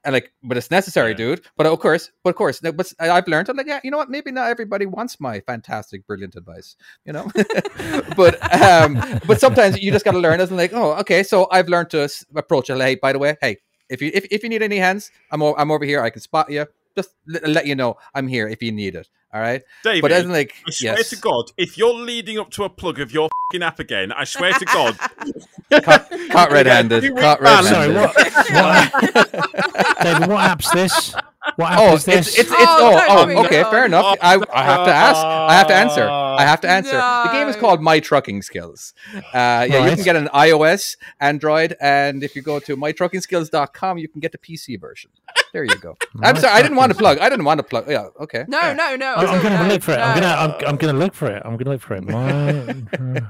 and 0.03 0.13
like, 0.13 0.31
but 0.43 0.55
it's 0.55 0.69
necessary, 0.69 1.11
Yeah. 1.11 1.17
dude. 1.17 1.41
But 1.57 1.65
of 1.65 1.79
course, 1.79 2.11
but 2.23 2.29
of 2.29 2.35
course, 2.35 2.59
but 2.61 2.93
I've 2.99 3.27
learned. 3.27 3.49
I'm 3.49 3.57
like, 3.57 3.65
yeah, 3.67 3.79
you 3.83 3.89
know 3.89 3.97
what? 3.97 4.09
Maybe 4.09 4.31
not 4.31 4.49
everybody 4.49 4.85
wants 4.85 5.19
my 5.19 5.39
fantastic, 5.41 6.05
brilliant 6.05 6.35
advice, 6.35 6.75
you 7.05 7.11
know. 7.13 7.31
but 8.15 8.37
um, 8.61 9.01
but 9.27 9.39
sometimes 9.39 9.81
you 9.81 9.91
just 9.91 10.05
got 10.05 10.11
to 10.11 10.19
learn. 10.19 10.39
As 10.39 10.51
like, 10.51 10.73
oh, 10.73 10.93
okay. 10.99 11.23
So 11.23 11.47
I've 11.51 11.67
learned 11.67 11.89
to 11.91 12.07
approach 12.35 12.69
it. 12.69 12.77
Hey, 12.77 12.95
by 12.95 13.13
the 13.13 13.19
way, 13.19 13.35
hey, 13.41 13.57
if 13.89 14.01
you 14.01 14.11
if, 14.13 14.25
if 14.31 14.43
you 14.43 14.49
need 14.49 14.61
any 14.61 14.77
hands, 14.77 15.11
I'm 15.31 15.41
o- 15.41 15.55
I'm 15.57 15.71
over 15.71 15.85
here. 15.85 16.01
I 16.01 16.11
can 16.11 16.21
spot 16.21 16.51
you. 16.51 16.67
Just 16.95 17.15
l- 17.33 17.49
let 17.51 17.65
you 17.65 17.75
know 17.75 17.97
I'm 18.13 18.27
here 18.27 18.47
if 18.47 18.61
you 18.61 18.71
need 18.71 18.95
it. 18.95 19.09
All 19.35 19.41
right. 19.41 19.61
David, 19.83 20.01
But 20.01 20.11
as 20.13 20.23
in, 20.23 20.31
like, 20.31 20.55
I 20.65 20.71
swear 20.71 20.95
yes, 20.95 21.09
to 21.09 21.17
God, 21.17 21.51
if 21.57 21.77
you're 21.77 21.93
leading 21.93 22.39
up 22.39 22.51
to 22.51 22.63
a 22.63 22.69
plug 22.69 23.01
of 23.01 23.11
your 23.11 23.27
fucking 23.51 23.63
app 23.63 23.79
again, 23.79 24.13
I 24.13 24.23
swear 24.23 24.53
to 24.53 24.63
God, 24.63 24.97
caught, 25.83 26.09
caught 26.31 26.51
red-handed. 26.53 27.03
You 27.03 27.15
Caught 27.15 27.41
went 27.41 27.43
back. 27.43 27.63
Sorry, 27.65 27.91
red-handed. 27.93 28.53
what? 28.53 29.33
what 29.33 29.97
David, 30.03 30.29
what 30.29 30.39
app's 30.39 30.71
this? 30.71 31.13
What 31.57 31.73
app 31.73 31.79
Oh, 31.79 31.93
is 31.95 32.05
this? 32.05 32.29
it's 32.29 32.49
it's 32.49 32.51
Oh, 32.51 32.97
oh, 33.09 33.25
oh 33.29 33.45
okay, 33.45 33.63
fair 33.63 33.85
enough. 33.85 34.17
I 34.21 34.35
I 34.53 34.63
have 34.63 34.85
to 34.85 34.93
ask. 34.93 35.17
I 35.25 35.53
have 35.53 35.67
to 35.67 35.75
answer. 35.75 36.07
I 36.09 36.43
have 36.43 36.61
to 36.61 36.69
answer. 36.69 36.95
The 36.95 37.29
game 37.33 37.49
is 37.49 37.57
called 37.57 37.81
My 37.81 37.99
Trucking 37.99 38.41
Skills. 38.41 38.93
Uh, 39.13 39.21
yeah, 39.33 39.89
you 39.89 39.95
can 39.95 40.05
get 40.05 40.15
an 40.15 40.29
iOS, 40.33 40.95
Android, 41.19 41.75
and 41.81 42.23
if 42.23 42.37
you 42.37 42.41
go 42.41 42.59
to 42.61 42.77
mytruckingskills.com, 42.77 43.97
you 43.97 44.07
can 44.07 44.21
get 44.21 44.31
the 44.31 44.37
PC 44.37 44.79
version. 44.79 45.11
There 45.55 45.63
you 45.63 45.77
go. 45.77 45.95
I'm 46.21 46.35
sorry. 46.35 46.51
I 46.53 46.61
didn't 46.61 46.75
want 46.75 46.91
to 46.91 46.97
plug. 46.97 47.17
I 47.19 47.29
didn't 47.29 47.45
want 47.45 47.59
to 47.59 47.63
plug. 47.63 47.89
Yeah. 47.89 48.09
Okay. 48.19 48.43
No, 48.49 48.59
Yeah. 48.59 48.73
no, 48.73 48.95
no. 48.97 49.13
I'm, 49.15 49.29
I'm 49.29 49.41
gonna 49.41 49.63
no, 49.63 49.69
look 49.69 49.83
for 49.83 49.93
it. 49.93 49.99
I'm 49.99 50.19
gonna. 50.19 50.35
I'm, 50.35 50.67
I'm 50.67 50.75
gonna 50.75 50.99
look 50.99 51.13
for 51.13 51.27
it. 51.31 51.41
I'm 51.45 51.55
gonna 51.55 51.69
look 51.69 51.81
for 51.81 51.95
it. 51.95 52.03
My- 52.03 52.11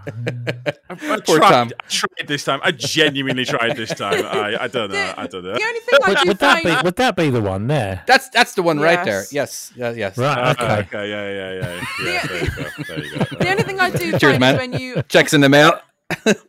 I, 0.89 0.93
I 0.93 1.19
Poor 1.21 1.38
tried, 1.38 1.49
Tom. 1.51 1.71
I 1.80 1.88
tried 1.88 2.28
this 2.28 2.43
time. 2.43 2.61
I 2.63 2.71
genuinely 2.71 3.45
tried 3.45 3.78
this 3.78 3.93
time. 3.93 4.26
I, 4.26 4.57
I 4.63 4.67
don't 4.67 4.91
know. 4.91 5.13
I 5.15 5.28
don't 5.28 5.43
know. 5.43 5.53
The 5.53 5.63
only 5.63 5.80
thing 5.82 5.99
I 6.03 6.09
would, 6.09 6.17
do 6.17 6.28
would 6.30 6.39
that 6.39 6.63
be? 6.63 6.76
Would 6.84 6.95
that 6.95 7.15
be 7.15 7.30
the 7.30 7.41
one 7.41 7.67
there? 7.67 8.01
That's 8.07 8.30
that's 8.30 8.53
the 8.55 8.63
one 8.63 8.80
right 8.80 9.05
there. 9.05 9.21
Yes. 9.32 9.32
Yes. 9.32 9.71
Yeah, 9.76 9.91
yes. 9.91 10.17
Right. 10.17 10.36
Uh, 10.36 10.55
Okay. 10.57 10.80
okay. 10.97 11.09
Yeah. 11.11 11.30
Yeah. 11.30 11.51
Yeah. 11.61 11.86
Yeah. 12.11 12.26
There 12.28 12.43
you 12.43 12.49
go. 12.49 12.84
There 12.88 13.03
you 13.05 13.17
go. 13.19 13.23
the 13.38 13.49
only 13.51 13.63
thing 13.63 13.80
I 13.80 13.89
do 13.91 14.17
Cheers, 14.17 14.21
find 14.21 14.39
man. 14.39 14.57
when 14.57 14.73
you 14.73 15.03
Checks 15.09 15.34
in 15.36 15.41
the 15.41 15.49
mail. 15.49 15.80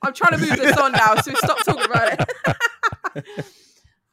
I'm 0.02 0.14
trying 0.14 0.32
to 0.32 0.38
move 0.38 0.56
this 0.56 0.74
on 0.78 0.92
now, 0.92 1.16
so 1.16 1.34
stop 1.34 1.58
talking 1.64 1.84
about 1.84 2.12
it. 2.12 3.44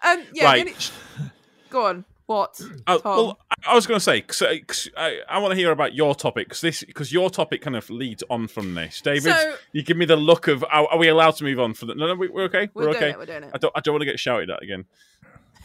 um, 0.03 0.23
yeah. 0.33 0.43
Right. 0.43 0.65
the 0.65 0.71
only- 0.71 1.32
Go 1.73 1.85
on. 1.87 2.05
What? 2.27 2.61
Uh, 2.87 2.97
Tom? 2.99 3.17
well, 3.17 3.39
I- 3.65 3.75
was 3.75 3.85
going 3.87 3.97
to 3.97 4.03
say, 4.03 4.21
cause, 4.21 4.41
I- 4.41 4.59
'cause 4.59 4.89
I, 4.95 5.19
I 5.27 5.39
want 5.39 5.51
to 5.51 5.55
hear 5.57 5.71
about 5.71 5.93
your 5.93 6.15
topic 6.15 6.47
because 6.47 6.61
this, 6.61 6.83
because 6.83 7.11
your 7.11 7.29
topic 7.29 7.61
kind 7.61 7.75
of 7.75 7.89
leads 7.89 8.23
on 8.29 8.47
from 8.47 8.73
this. 8.75 9.01
David, 9.01 9.33
So- 9.33 9.55
you 9.73 9.83
give 9.83 9.97
me 9.97 10.05
the 10.05 10.15
look 10.15 10.47
of, 10.47 10.63
are, 10.63 10.87
are 10.87 10.97
we 10.97 11.09
allowed 11.09 11.31
to 11.37 11.43
move 11.43 11.59
on? 11.59 11.73
For 11.73 11.85
the, 11.85 11.95
no, 11.95 12.07
no, 12.07 12.15
we, 12.15 12.29
we're 12.29 12.43
okay. 12.43 12.69
We're, 12.73 12.83
doing 12.85 12.95
okay. 12.95 13.09
it. 13.09 13.17
We're 13.17 13.25
doing 13.25 13.43
it. 13.43 13.51
I 13.53 13.57
don't, 13.57 13.73
I 13.75 13.79
don't 13.81 13.93
want 13.93 14.01
to 14.01 14.05
get 14.05 14.19
shouted 14.19 14.49
at 14.49 14.63
again. 14.63 14.85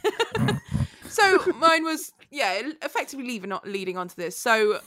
So 1.09 1.41
mine 1.57 1.85
was 1.85 2.13
yeah, 2.31 2.61
effectively 2.83 3.27
leaving 3.27 3.49
not 3.49 3.67
leading 3.67 3.97
onto 3.97 4.15
this. 4.15 4.37
So 4.37 4.81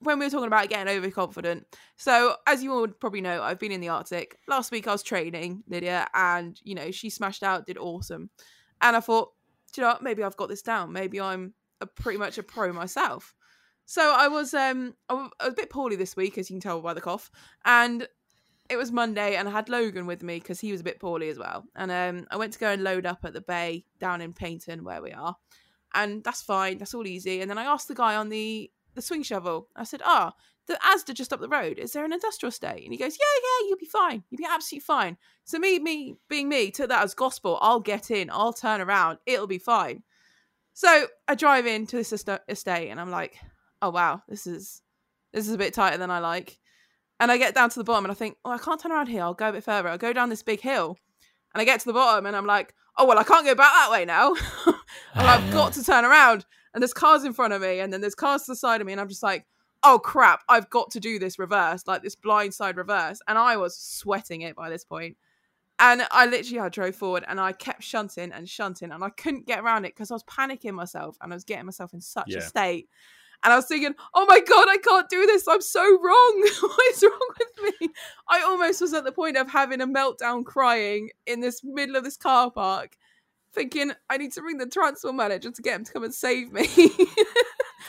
when 0.00 0.18
we 0.18 0.24
were 0.26 0.30
talking 0.30 0.46
about 0.46 0.68
getting 0.68 0.92
overconfident, 0.92 1.66
so 1.96 2.36
as 2.46 2.62
you 2.62 2.72
all 2.72 2.80
would 2.80 2.98
probably 2.98 3.20
know, 3.20 3.42
I've 3.42 3.58
been 3.58 3.72
in 3.72 3.80
the 3.80 3.90
Arctic. 3.90 4.38
Last 4.48 4.72
week 4.72 4.88
I 4.88 4.92
was 4.92 5.02
training 5.02 5.62
Lydia, 5.68 6.08
and 6.14 6.58
you 6.64 6.74
know 6.74 6.90
she 6.90 7.10
smashed 7.10 7.42
out, 7.42 7.66
did 7.66 7.78
awesome, 7.78 8.30
and 8.80 8.96
I 8.96 9.00
thought, 9.00 9.32
you 9.76 9.82
know, 9.82 9.96
maybe 10.00 10.22
I've 10.22 10.36
got 10.36 10.48
this 10.48 10.62
down. 10.62 10.92
Maybe 10.92 11.20
I'm 11.20 11.54
a 11.80 11.86
pretty 11.86 12.18
much 12.18 12.38
a 12.38 12.42
pro 12.42 12.72
myself. 12.72 13.34
So 13.84 14.14
I 14.16 14.28
was 14.28 14.52
um 14.54 14.94
I 15.08 15.14
was 15.14 15.30
a 15.40 15.52
bit 15.52 15.70
poorly 15.70 15.96
this 15.96 16.16
week, 16.16 16.38
as 16.38 16.50
you 16.50 16.54
can 16.54 16.60
tell 16.60 16.80
by 16.80 16.94
the 16.94 17.00
cough, 17.00 17.30
and 17.64 18.06
it 18.68 18.76
was 18.76 18.90
Monday, 18.90 19.36
and 19.36 19.48
I 19.48 19.52
had 19.52 19.68
Logan 19.68 20.06
with 20.06 20.24
me 20.24 20.40
because 20.40 20.58
he 20.58 20.72
was 20.72 20.80
a 20.80 20.84
bit 20.84 20.98
poorly 20.98 21.28
as 21.28 21.38
well. 21.38 21.64
And 21.76 21.90
um 21.90 22.26
I 22.30 22.36
went 22.36 22.52
to 22.54 22.58
go 22.58 22.70
and 22.70 22.82
load 22.82 23.06
up 23.06 23.24
at 23.24 23.32
the 23.32 23.40
bay 23.40 23.84
down 24.00 24.20
in 24.20 24.32
Paignton 24.32 24.82
where 24.82 25.00
we 25.00 25.12
are, 25.12 25.36
and 25.94 26.24
that's 26.24 26.42
fine, 26.42 26.78
that's 26.78 26.94
all 26.94 27.06
easy. 27.06 27.40
And 27.40 27.50
then 27.50 27.58
I 27.58 27.64
asked 27.64 27.88
the 27.88 27.94
guy 27.94 28.16
on 28.16 28.28
the 28.28 28.70
the 28.94 29.02
swing 29.02 29.22
shovel, 29.22 29.68
I 29.76 29.84
said, 29.84 30.02
"Ah, 30.04 30.34
the 30.66 30.78
Asda 30.84 31.14
just 31.14 31.32
up 31.32 31.40
the 31.40 31.48
road. 31.48 31.78
Is 31.78 31.92
there 31.92 32.04
an 32.04 32.12
industrial 32.12 32.50
estate?" 32.50 32.84
And 32.84 32.92
he 32.92 32.98
goes, 32.98 33.16
"Yeah, 33.18 33.42
yeah, 33.42 33.68
you'll 33.68 33.78
be 33.78 33.86
fine. 33.86 34.24
You'll 34.30 34.38
be 34.38 34.46
absolutely 34.48 34.84
fine." 34.84 35.16
So 35.44 35.58
me, 35.58 35.78
me 35.78 36.16
being 36.28 36.48
me, 36.48 36.70
took 36.70 36.88
that 36.88 37.04
as 37.04 37.14
gospel. 37.14 37.58
I'll 37.60 37.80
get 37.80 38.10
in. 38.10 38.30
I'll 38.30 38.52
turn 38.52 38.80
around. 38.80 39.18
It'll 39.26 39.46
be 39.46 39.58
fine. 39.58 40.02
So 40.72 41.06
I 41.26 41.34
drive 41.34 41.66
into 41.66 41.96
this 41.96 42.12
estate, 42.48 42.90
and 42.90 43.00
I'm 43.00 43.10
like, 43.10 43.38
"Oh 43.80 43.90
wow, 43.90 44.22
this 44.28 44.46
is 44.46 44.82
this 45.32 45.48
is 45.48 45.54
a 45.54 45.58
bit 45.58 45.74
tighter 45.74 45.98
than 45.98 46.10
I 46.10 46.18
like." 46.18 46.58
And 47.18 47.32
I 47.32 47.38
get 47.38 47.54
down 47.54 47.70
to 47.70 47.78
the 47.78 47.84
bottom, 47.84 48.04
and 48.04 48.12
I 48.12 48.14
think, 48.14 48.36
"Oh, 48.44 48.50
I 48.50 48.58
can't 48.58 48.78
turn 48.80 48.92
around 48.92 49.06
here. 49.08 49.22
I'll 49.22 49.34
go 49.34 49.48
a 49.48 49.52
bit 49.52 49.64
further. 49.64 49.88
I'll 49.88 49.98
go 49.98 50.12
down 50.12 50.28
this 50.28 50.42
big 50.42 50.60
hill." 50.60 50.98
And 51.54 51.62
I 51.62 51.64
get 51.64 51.80
to 51.80 51.86
the 51.86 51.94
bottom, 51.94 52.26
and 52.26 52.36
I'm 52.36 52.44
like, 52.44 52.74
"Oh 52.98 53.06
well, 53.06 53.18
I 53.18 53.24
can't 53.24 53.46
go 53.46 53.54
back 53.54 53.72
that 53.72 53.90
way 53.90 54.04
now. 54.04 54.34
I've 55.14 55.48
oh, 55.48 55.52
got 55.52 55.72
to 55.74 55.84
turn 55.84 56.04
around." 56.04 56.44
And 56.74 56.82
there's 56.82 56.92
cars 56.92 57.24
in 57.24 57.32
front 57.32 57.54
of 57.54 57.62
me, 57.62 57.80
and 57.80 57.90
then 57.90 58.02
there's 58.02 58.14
cars 58.14 58.42
to 58.42 58.52
the 58.52 58.56
side 58.56 58.82
of 58.82 58.86
me, 58.86 58.92
and 58.92 59.00
I'm 59.00 59.08
just 59.08 59.22
like, 59.22 59.46
"Oh 59.86 59.98
crap! 59.98 60.42
I've 60.48 60.68
got 60.70 60.90
to 60.92 61.00
do 61.00 61.18
this 61.18 61.38
reverse, 61.38 61.84
like 61.86 62.02
this 62.02 62.14
blind 62.16 62.54
side 62.54 62.76
reverse." 62.76 63.20
And 63.28 63.38
I 63.38 63.56
was 63.56 63.76
sweating 63.76 64.42
it 64.42 64.56
by 64.56 64.68
this 64.68 64.84
point. 64.84 65.16
And 65.78 66.06
I 66.10 66.26
literally 66.26 66.60
I 66.60 66.70
drove 66.70 66.96
forward 66.96 67.24
and 67.28 67.38
I 67.38 67.52
kept 67.52 67.82
shunting 67.82 68.32
and 68.32 68.48
shunting 68.48 68.90
and 68.92 69.04
I 69.04 69.10
couldn't 69.10 69.46
get 69.46 69.60
around 69.60 69.84
it 69.84 69.94
because 69.94 70.10
I 70.10 70.14
was 70.14 70.24
panicking 70.24 70.72
myself 70.72 71.18
and 71.20 71.32
I 71.32 71.36
was 71.36 71.44
getting 71.44 71.66
myself 71.66 71.92
in 71.92 72.00
such 72.00 72.28
Yeah. 72.28 72.38
a 72.38 72.40
state. 72.40 72.88
And 73.44 73.52
I 73.52 73.56
was 73.56 73.66
thinking, 73.66 73.94
oh 74.14 74.24
my 74.26 74.40
God, 74.40 74.66
I 74.70 74.78
can't 74.78 75.08
do 75.10 75.26
this. 75.26 75.46
I'm 75.46 75.60
so 75.60 75.82
wrong. 75.82 76.48
what 76.62 76.94
is 76.94 77.02
wrong 77.02 77.28
with 77.38 77.74
me? 77.80 77.88
I 78.28 78.40
almost 78.40 78.80
was 78.80 78.94
at 78.94 79.04
the 79.04 79.12
point 79.12 79.36
of 79.36 79.50
having 79.50 79.82
a 79.82 79.86
meltdown 79.86 80.46
crying 80.46 81.10
in 81.26 81.40
this 81.40 81.62
middle 81.62 81.96
of 81.96 82.04
this 82.04 82.16
car 82.16 82.50
park, 82.50 82.96
thinking 83.52 83.92
I 84.08 84.16
need 84.16 84.32
to 84.32 84.42
ring 84.42 84.56
the 84.56 84.66
transport 84.66 85.14
manager 85.14 85.50
to 85.50 85.62
get 85.62 85.76
him 85.76 85.84
to 85.84 85.92
come 85.92 86.04
and 86.04 86.14
save 86.14 86.50
me. 86.52 86.66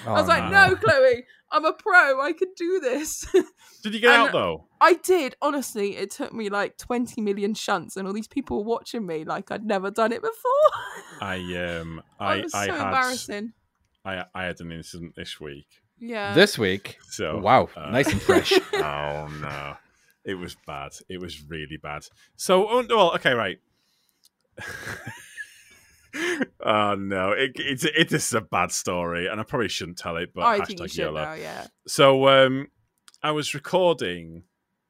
I 0.05 0.11
was 0.11 0.23
Oh, 0.25 0.27
like, 0.27 0.43
no. 0.51 0.67
no, 0.69 0.75
Chloe, 0.75 1.25
I'm 1.51 1.65
a 1.65 1.73
pro. 1.73 2.21
I 2.21 2.33
can 2.33 2.49
do 2.55 2.79
this. 2.79 3.25
Did 3.83 3.93
you 3.93 3.99
get 3.99 4.13
out 4.13 4.31
though? 4.31 4.65
I 4.81 4.95
did. 4.95 5.35
Honestly, 5.41 5.95
it 5.97 6.11
took 6.11 6.33
me 6.33 6.49
like 6.49 6.77
20 6.77 7.21
million 7.21 7.53
shunts, 7.53 7.95
and 7.97 8.07
all 8.07 8.13
these 8.13 8.27
people 8.27 8.57
were 8.57 8.69
watching 8.69 9.05
me 9.05 9.23
like 9.23 9.49
I'd 9.51 9.65
never 9.65 9.89
done 9.91 10.11
it 10.11 10.21
before. 10.21 10.81
I 11.21 11.37
um, 11.79 12.01
I, 12.19 12.41
was 12.41 12.53
I 12.53 12.65
so 12.67 12.73
had, 12.73 12.85
embarrassing. 12.87 13.53
I, 14.05 14.23
I 14.35 14.43
had 14.43 14.59
an 14.59 14.71
incident 14.71 15.13
this 15.15 15.39
week. 15.39 15.67
Yeah. 15.99 16.33
This 16.33 16.57
week. 16.59 16.97
So 17.09 17.37
Wow. 17.39 17.69
uh, 17.75 17.89
Nice 17.89 18.11
and 18.11 18.21
fresh. 18.29 18.51
oh 18.73 19.27
no, 19.41 19.77
it 20.25 20.35
was 20.35 20.55
bad. 20.67 20.91
It 21.09 21.19
was 21.19 21.41
really 21.49 21.77
bad. 21.81 22.05
So, 22.35 22.67
oh, 22.69 22.85
well, 22.89 23.15
okay, 23.15 23.33
right. 23.33 23.57
Oh 26.61 26.95
no, 26.95 27.31
it, 27.31 27.51
it's 27.55 27.83
it 27.83 28.11
is 28.11 28.33
a 28.33 28.41
bad 28.41 28.71
story, 28.71 29.27
and 29.27 29.39
I 29.39 29.43
probably 29.43 29.69
shouldn't 29.69 29.97
tell 29.97 30.17
it. 30.17 30.33
But 30.33 30.45
I 30.45 30.57
think 30.65 30.79
you 30.79 30.85
hashtag 30.85 30.89
should 30.89 30.97
yellow. 30.97 31.23
now, 31.23 31.33
yeah. 31.33 31.67
So, 31.87 32.27
um, 32.27 32.67
I 33.23 33.31
was 33.31 33.53
recording. 33.53 34.43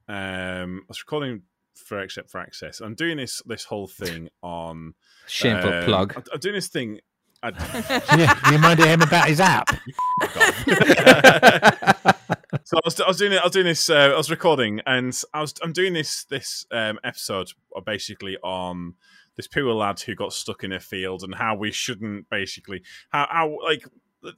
Um, 0.07 0.82
I 0.84 0.89
was 0.89 1.01
recording 1.01 1.43
for 1.75 1.99
Except 1.99 2.30
for 2.30 2.39
Access. 2.39 2.82
I'm 2.82 2.95
doing 2.95 3.17
this 3.17 3.41
this 3.45 3.65
whole 3.65 3.88
thing 3.88 4.30
on. 4.41 4.93
Shameful 5.28 5.73
um, 5.73 5.86
plug. 5.86 6.13
I'm, 6.15 6.23
I'm 6.34 6.39
doing 6.39 6.55
this 6.55 6.67
thing. 6.67 6.99
I, 7.43 7.49
yeah, 8.17 8.39
you 8.47 8.51
reminded 8.53 8.88
him 8.88 9.01
about 9.01 9.28
his 9.28 9.39
app. 9.39 9.69
so 12.63 12.78
I 12.78 12.82
was, 12.84 12.99
I 12.99 13.07
was 13.07 13.17
doing 13.17 13.34
it. 13.34 13.39
I 13.39 13.43
was 13.43 13.51
doing 13.51 13.65
this. 13.65 13.89
Uh, 13.89 14.11
I 14.13 14.17
was 14.17 14.32
recording, 14.32 14.82
and 14.86 15.19
I 15.34 15.41
was. 15.41 15.53
I'm 15.61 15.73
doing 15.73 15.93
this. 15.93 16.25
This 16.25 16.65
um, 16.71 16.99
episode 17.03 17.51
uh, 17.75 17.82
basically 17.82 18.38
on 18.43 18.95
this 19.38 19.47
poor 19.47 19.71
lad 19.73 19.99
who 20.01 20.15
got 20.15 20.33
stuck 20.33 20.63
in 20.63 20.73
a 20.73 20.79
field 20.79 21.23
and 21.23 21.35
how 21.35 21.55
we 21.55 21.71
shouldn't 21.71 22.29
basically 22.29 22.81
how 23.09 23.27
how 23.29 23.57
like 23.63 23.88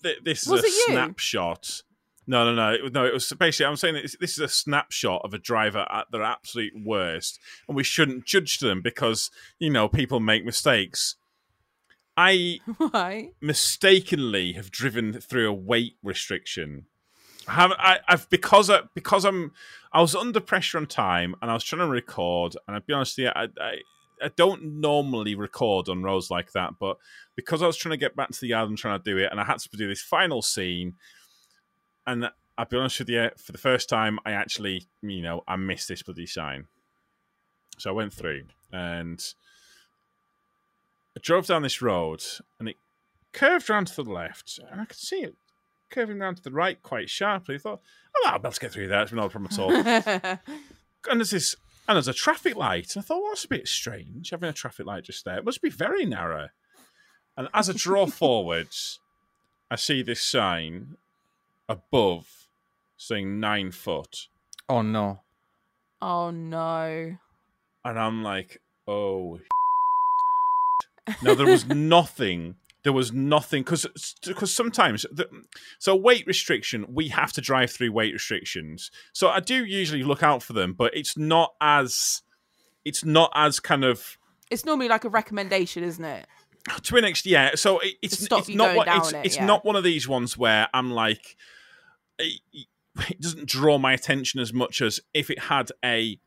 th- 0.03 0.19
this 0.23 0.43
is 0.43 0.49
Was 0.49 0.63
a 0.63 0.67
it 0.67 0.69
you? 0.69 0.85
snapshot. 0.93 1.81
No, 2.27 2.45
no, 2.45 2.53
no, 2.53 2.73
it, 2.85 2.93
no. 2.93 3.05
It 3.05 3.13
was 3.13 3.33
basically. 3.33 3.65
I'm 3.65 3.75
saying 3.75 3.95
this, 3.95 4.15
this 4.19 4.33
is 4.33 4.39
a 4.39 4.47
snapshot 4.47 5.21
of 5.23 5.33
a 5.33 5.39
driver 5.39 5.87
at 5.89 6.05
their 6.11 6.21
absolute 6.21 6.73
worst, 6.75 7.39
and 7.67 7.75
we 7.75 7.83
shouldn't 7.83 8.25
judge 8.25 8.59
them 8.59 8.81
because 8.83 9.31
you 9.57 9.71
know 9.71 9.87
people 9.89 10.19
make 10.19 10.45
mistakes. 10.45 11.15
I 12.15 12.59
Why? 12.77 13.31
mistakenly 13.41 14.53
have 14.53 14.69
driven 14.69 15.13
through 15.19 15.49
a 15.49 15.53
weight 15.53 15.95
restriction. 16.03 16.85
I 17.47 17.53
have 17.53 17.71
I, 17.79 17.99
I've 18.07 18.29
because 18.29 18.69
I 18.69 18.81
because 18.93 19.25
I'm 19.25 19.51
I 19.91 20.01
was 20.01 20.15
under 20.15 20.39
pressure 20.39 20.77
on 20.77 20.85
time 20.85 21.33
and 21.41 21.49
I 21.49 21.55
was 21.55 21.63
trying 21.63 21.79
to 21.79 21.87
record 21.87 22.55
and 22.67 22.75
I'll 22.75 22.83
be 22.85 22.93
honest 22.93 23.17
with 23.17 23.25
you, 23.25 23.31
I, 23.35 23.47
I 23.59 23.77
I 24.21 24.29
don't 24.35 24.79
normally 24.79 25.35
record 25.35 25.89
on 25.89 26.03
roads 26.03 26.29
like 26.29 26.51
that, 26.53 26.73
but 26.79 26.97
because 27.35 27.61
I 27.61 27.67
was 27.67 27.77
trying 27.77 27.91
to 27.91 27.97
get 27.97 28.15
back 28.15 28.29
to 28.29 28.39
the 28.39 28.47
yard 28.47 28.69
and 28.69 28.77
trying 28.77 28.99
to 28.99 29.03
do 29.03 29.17
it, 29.17 29.29
and 29.31 29.39
I 29.39 29.43
had 29.43 29.59
to 29.59 29.77
do 29.77 29.87
this 29.87 30.01
final 30.01 30.41
scene, 30.41 30.95
and 32.05 32.29
I'll 32.57 32.65
be 32.65 32.77
honest 32.77 32.99
with 32.99 33.09
you, 33.09 33.29
for 33.37 33.51
the 33.51 33.57
first 33.57 33.87
time, 33.87 34.19
I 34.25 34.31
actually, 34.31 34.87
you 35.01 35.21
know, 35.21 35.43
I 35.47 35.55
missed 35.55 35.87
this 35.87 36.03
bloody 36.03 36.25
sign. 36.25 36.67
So 37.77 37.89
I 37.89 37.93
went 37.93 38.13
through 38.13 38.43
and 38.73 39.23
I 41.15 41.21
drove 41.21 41.47
down 41.47 41.61
this 41.61 41.81
road 41.81 42.21
and 42.59 42.67
it 42.67 42.75
curved 43.31 43.69
round 43.69 43.87
to 43.87 44.03
the 44.03 44.11
left, 44.11 44.59
and 44.69 44.81
I 44.81 44.85
could 44.85 44.97
see 44.97 45.21
it 45.21 45.35
curving 45.89 46.19
round 46.19 46.37
to 46.37 46.43
the 46.43 46.51
right 46.51 46.81
quite 46.83 47.09
sharply. 47.09 47.55
I 47.55 47.57
thought, 47.59 47.81
oh, 48.17 48.27
I'll 48.27 48.39
be 48.39 48.47
able 48.47 48.51
to 48.51 48.59
get 48.59 48.71
through 48.71 48.87
there. 48.89 49.01
It's 49.01 49.11
no 49.11 49.29
problem 49.29 49.51
at 49.51 49.59
all. 49.59 49.71
and 51.09 51.19
there's 51.19 51.31
this, 51.31 51.55
and 51.89 51.95
there's 51.95 52.07
a 52.07 52.13
traffic 52.13 52.55
light. 52.55 52.95
And 52.95 53.03
I 53.03 53.05
thought, 53.05 53.23
well, 53.23 53.31
that's 53.31 53.45
a 53.45 53.49
bit 53.49 53.67
strange 53.67 54.29
having 54.29 54.47
a 54.47 54.53
traffic 54.53 54.85
light 54.85 55.05
just 55.05 55.25
there. 55.25 55.39
It 55.39 55.43
must 55.43 55.59
be 55.59 55.71
very 55.71 56.05
narrow. 56.05 56.49
And 57.35 57.49
as 57.51 57.67
I 57.67 57.73
draw 57.73 58.05
forwards, 58.05 58.99
I 59.71 59.75
see 59.75 60.03
this 60.03 60.21
sign 60.21 60.97
above 61.67 62.47
saying 62.95 63.39
nine 63.39 63.71
foot. 63.71 64.27
Oh 64.69 64.83
no. 64.83 65.21
oh 65.99 66.29
no. 66.29 67.17
And 67.83 67.99
I'm 67.99 68.21
like, 68.21 68.61
oh. 68.87 69.39
now 71.23 71.33
there 71.33 71.47
was 71.47 71.65
nothing. 71.65 72.55
There 72.89 72.93
was 72.93 73.13
nothing 73.13 73.61
because 73.61 73.85
because 74.25 74.51
sometimes 74.51 75.05
the, 75.11 75.29
so 75.77 75.95
weight 75.95 76.25
restriction 76.25 76.87
we 76.89 77.09
have 77.09 77.31
to 77.33 77.39
drive 77.39 77.69
through 77.69 77.91
weight 77.91 78.13
restrictions. 78.13 78.89
So 79.13 79.27
I 79.27 79.41
do 79.41 79.63
usually 79.63 80.01
look 80.01 80.23
out 80.23 80.41
for 80.41 80.53
them, 80.53 80.73
but 80.73 80.97
it's 80.97 81.15
not 81.15 81.53
as 81.61 82.23
it's 82.83 83.05
not 83.05 83.31
as 83.35 83.59
kind 83.59 83.85
of 83.85 84.17
It's 84.49 84.65
normally 84.65 84.87
like 84.87 85.03
a 85.03 85.09
recommendation, 85.09 85.83
isn't 85.83 86.03
it? 86.03 86.25
to 86.81 86.97
an 86.97 87.03
extent. 87.03 87.31
Yeah. 87.31 87.51
So 87.53 87.77
it, 87.77 87.97
it's 88.01 88.23
it's 88.23 88.49
not 88.49 88.75
what 88.75 88.87
it's 88.87 89.13
it, 89.13 89.21
it's 89.23 89.35
yeah. 89.35 89.45
not 89.45 89.63
one 89.63 89.75
of 89.75 89.83
these 89.83 90.07
ones 90.07 90.35
where 90.35 90.67
I'm 90.73 90.89
like 90.89 91.37
it, 92.17 92.41
it 93.07 93.21
doesn't 93.21 93.47
draw 93.47 93.77
my 93.77 93.93
attention 93.93 94.39
as 94.39 94.51
much 94.51 94.81
as 94.81 94.99
if 95.13 95.29
it 95.29 95.37
had 95.37 95.69
a 95.85 96.19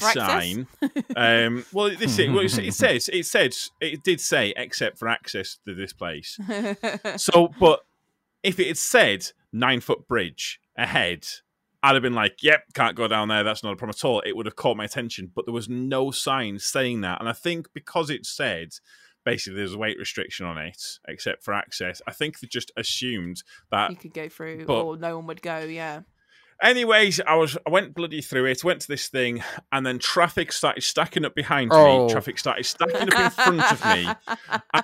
for 0.00 0.12
sign. 0.12 0.66
um, 1.16 1.64
well, 1.72 1.90
this 1.90 2.18
it, 2.18 2.30
well, 2.30 2.44
it 2.44 2.50
says 2.74 3.08
it 3.12 3.26
says 3.26 3.70
it 3.80 4.02
did 4.02 4.20
say 4.20 4.52
except 4.56 4.98
for 4.98 5.08
access 5.08 5.58
to 5.66 5.74
this 5.74 5.92
place. 5.92 6.38
So, 7.16 7.52
but 7.60 7.80
if 8.42 8.58
it 8.58 8.66
had 8.66 8.78
said 8.78 9.26
nine 9.52 9.80
foot 9.80 10.08
bridge 10.08 10.60
ahead, 10.76 11.26
I'd 11.82 11.94
have 11.94 12.02
been 12.02 12.14
like, 12.14 12.42
"Yep, 12.42 12.64
can't 12.74 12.96
go 12.96 13.08
down 13.08 13.28
there. 13.28 13.44
That's 13.44 13.62
not 13.62 13.72
a 13.72 13.76
problem 13.76 13.96
at 13.98 14.04
all." 14.04 14.20
It 14.20 14.36
would 14.36 14.46
have 14.46 14.56
caught 14.56 14.76
my 14.76 14.84
attention, 14.84 15.30
but 15.34 15.46
there 15.46 15.54
was 15.54 15.68
no 15.68 16.10
sign 16.10 16.58
saying 16.58 17.02
that, 17.02 17.20
and 17.20 17.28
I 17.28 17.32
think 17.32 17.68
because 17.74 18.08
it 18.10 18.24
said 18.26 18.70
basically 19.24 19.56
there's 19.58 19.74
a 19.74 19.78
weight 19.78 19.98
restriction 19.98 20.44
on 20.46 20.58
it 20.58 20.82
except 21.06 21.44
for 21.44 21.54
access, 21.54 22.02
I 22.08 22.12
think 22.12 22.40
they 22.40 22.48
just 22.48 22.72
assumed 22.76 23.44
that 23.70 23.90
you 23.90 23.96
could 23.96 24.12
go 24.14 24.28
through, 24.28 24.64
but- 24.66 24.82
or 24.82 24.96
no 24.96 25.16
one 25.16 25.28
would 25.28 25.42
go. 25.42 25.60
Yeah. 25.60 26.00
Anyways, 26.62 27.20
I 27.26 27.34
was 27.34 27.58
I 27.66 27.70
went 27.70 27.94
bloody 27.94 28.20
through 28.20 28.46
it, 28.46 28.62
went 28.62 28.80
to 28.82 28.88
this 28.88 29.08
thing, 29.08 29.42
and 29.72 29.84
then 29.84 29.98
traffic 29.98 30.52
started 30.52 30.82
stacking 30.82 31.24
up 31.24 31.34
behind 31.34 31.70
Oh. 31.72 32.06
me. 32.06 32.12
Traffic 32.12 32.38
started 32.38 32.64
stacking 32.64 33.12
up 33.12 33.18
in 33.18 33.30
front 33.30 33.72
of 33.72 33.84
me, 33.84 34.08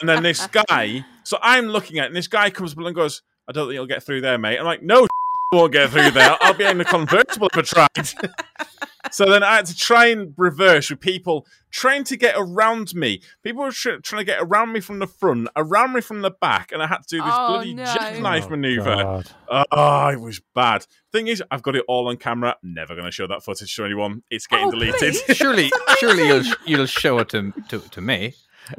and 0.00 0.08
then 0.08 0.22
this 0.24 0.46
guy. 0.48 1.04
So 1.22 1.38
I'm 1.40 1.66
looking 1.66 1.98
at, 1.98 2.04
it, 2.04 2.06
and 2.08 2.16
this 2.16 2.26
guy 2.28 2.50
comes 2.50 2.72
up 2.72 2.78
and 2.78 2.94
goes, 2.96 3.22
"I 3.48 3.52
don't 3.52 3.66
think 3.68 3.74
you'll 3.74 3.86
get 3.86 4.02
through 4.02 4.22
there, 4.22 4.38
mate." 4.38 4.58
I'm 4.58 4.64
like, 4.64 4.82
"No, 4.82 5.02
you 5.02 5.08
won't 5.52 5.72
get 5.72 5.90
through 5.90 6.10
there. 6.10 6.36
I'll 6.40 6.54
be 6.54 6.64
in 6.64 6.78
the 6.78 6.84
convertible 6.84 7.48
if 7.54 7.72
I 7.74 7.86
tried." 7.86 8.30
so 9.10 9.24
then 9.26 9.42
I 9.42 9.56
had 9.56 9.66
to 9.66 9.76
try 9.76 10.06
and 10.06 10.34
reverse 10.36 10.90
with 10.90 11.00
people 11.00 11.46
trying 11.70 12.04
to 12.04 12.16
get 12.16 12.34
around 12.36 12.94
me. 12.94 13.20
People 13.42 13.64
were 13.64 13.72
tr- 13.72 13.96
trying 14.02 14.20
to 14.20 14.24
get 14.24 14.38
around 14.40 14.72
me 14.72 14.80
from 14.80 14.98
the 14.98 15.06
front, 15.06 15.48
around 15.56 15.92
me 15.92 16.00
from 16.00 16.22
the 16.22 16.30
back, 16.30 16.72
and 16.72 16.82
I 16.82 16.86
had 16.86 16.98
to 16.98 17.16
do 17.16 17.22
this 17.22 17.32
Oh, 17.34 17.48
bloody 17.48 17.74
no. 17.74 17.84
jackknife 17.84 18.44
Oh, 18.46 18.50
maneuver. 18.50 18.96
God. 18.96 19.30
Oh, 19.70 20.08
it 20.08 20.20
was 20.20 20.40
bad. 20.54 20.86
Thing 21.12 21.26
is, 21.28 21.42
I've 21.50 21.62
got 21.62 21.76
it 21.76 21.84
all 21.88 22.08
on 22.08 22.16
camera. 22.16 22.56
Never 22.62 22.94
going 22.94 23.04
to 23.06 23.10
show 23.12 23.26
that 23.26 23.42
footage 23.42 23.74
to 23.76 23.84
anyone. 23.84 24.22
It's 24.30 24.46
getting 24.46 24.68
Oh, 24.68 24.70
deleted. 24.70 25.14
surely, 25.36 25.70
surely 25.98 26.26
you'll 26.26 26.44
you'll 26.66 26.86
show 26.86 27.18
it 27.18 27.28
to 27.30 27.52
to, 27.68 27.78
to 27.80 28.00
me. 28.00 28.34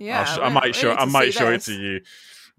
Yeah. 0.00 0.20
I'll 0.20 0.24
sh- 0.24 0.38
I 0.42 0.48
might 0.48 0.74
show. 0.74 0.92
I 0.92 1.04
might 1.04 1.34
show 1.34 1.50
this. 1.50 1.68
it 1.68 1.72
to 1.74 1.80
you. 1.80 2.00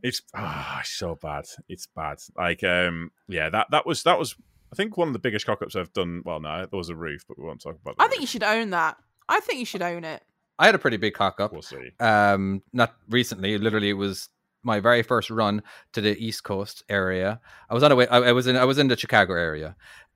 It's 0.03 0.21
ah, 0.35 0.81
it's 0.81 0.89
so 0.91 1.15
bad. 1.15 1.45
It's 1.67 1.87
bad. 1.87 2.19
Like 2.37 2.63
um, 2.63 3.11
yeah. 3.27 3.49
That 3.49 3.67
that 3.71 3.85
was 3.85 4.03
that 4.03 4.19
was. 4.19 4.35
I 4.73 4.75
think 4.75 4.97
one 4.97 5.07
of 5.07 5.13
the 5.13 5.19
biggest 5.19 5.45
cock 5.45 5.61
ups 5.61 5.75
I've 5.75 5.93
done. 5.93 6.23
Well, 6.25 6.39
no, 6.39 6.65
there 6.65 6.77
was 6.77 6.89
a 6.89 6.95
roof, 6.95 7.25
but 7.27 7.37
we 7.37 7.45
won't 7.45 7.61
talk 7.61 7.77
about. 7.79 7.95
The 7.95 8.03
I 8.03 8.07
think 8.07 8.21
you 8.21 8.27
should 8.27 8.41
own 8.41 8.71
that. 8.71 8.97
I 9.29 9.39
think 9.39 9.59
you 9.59 9.65
should 9.65 9.83
own 9.83 10.03
it. 10.03 10.23
I 10.57 10.65
had 10.65 10.73
a 10.73 10.79
pretty 10.79 10.97
big 10.97 11.13
cock 11.13 11.39
up. 11.39 11.53
We'll 11.53 11.61
see. 11.61 11.91
um 11.99 12.63
not 12.73 12.95
recently 13.07 13.59
literally 13.59 13.89
it 13.89 13.93
was 13.93 14.29
my 14.63 14.79
very 14.79 15.03
first 15.03 15.29
run 15.29 15.61
to 15.91 16.01
the 16.01 16.17
east 16.17 16.43
coast 16.43 16.83
area 16.89 17.39
i 17.69 17.73
was 17.73 17.83
on 17.83 17.91
a 17.91 17.95
way 17.95 18.07
I, 18.07 18.17
I 18.17 18.31
was 18.31 18.47
in 18.47 18.55
i 18.55 18.63
was 18.63 18.77
in 18.77 18.87
the 18.87 18.95
chicago 18.97 19.33
area 19.33 19.75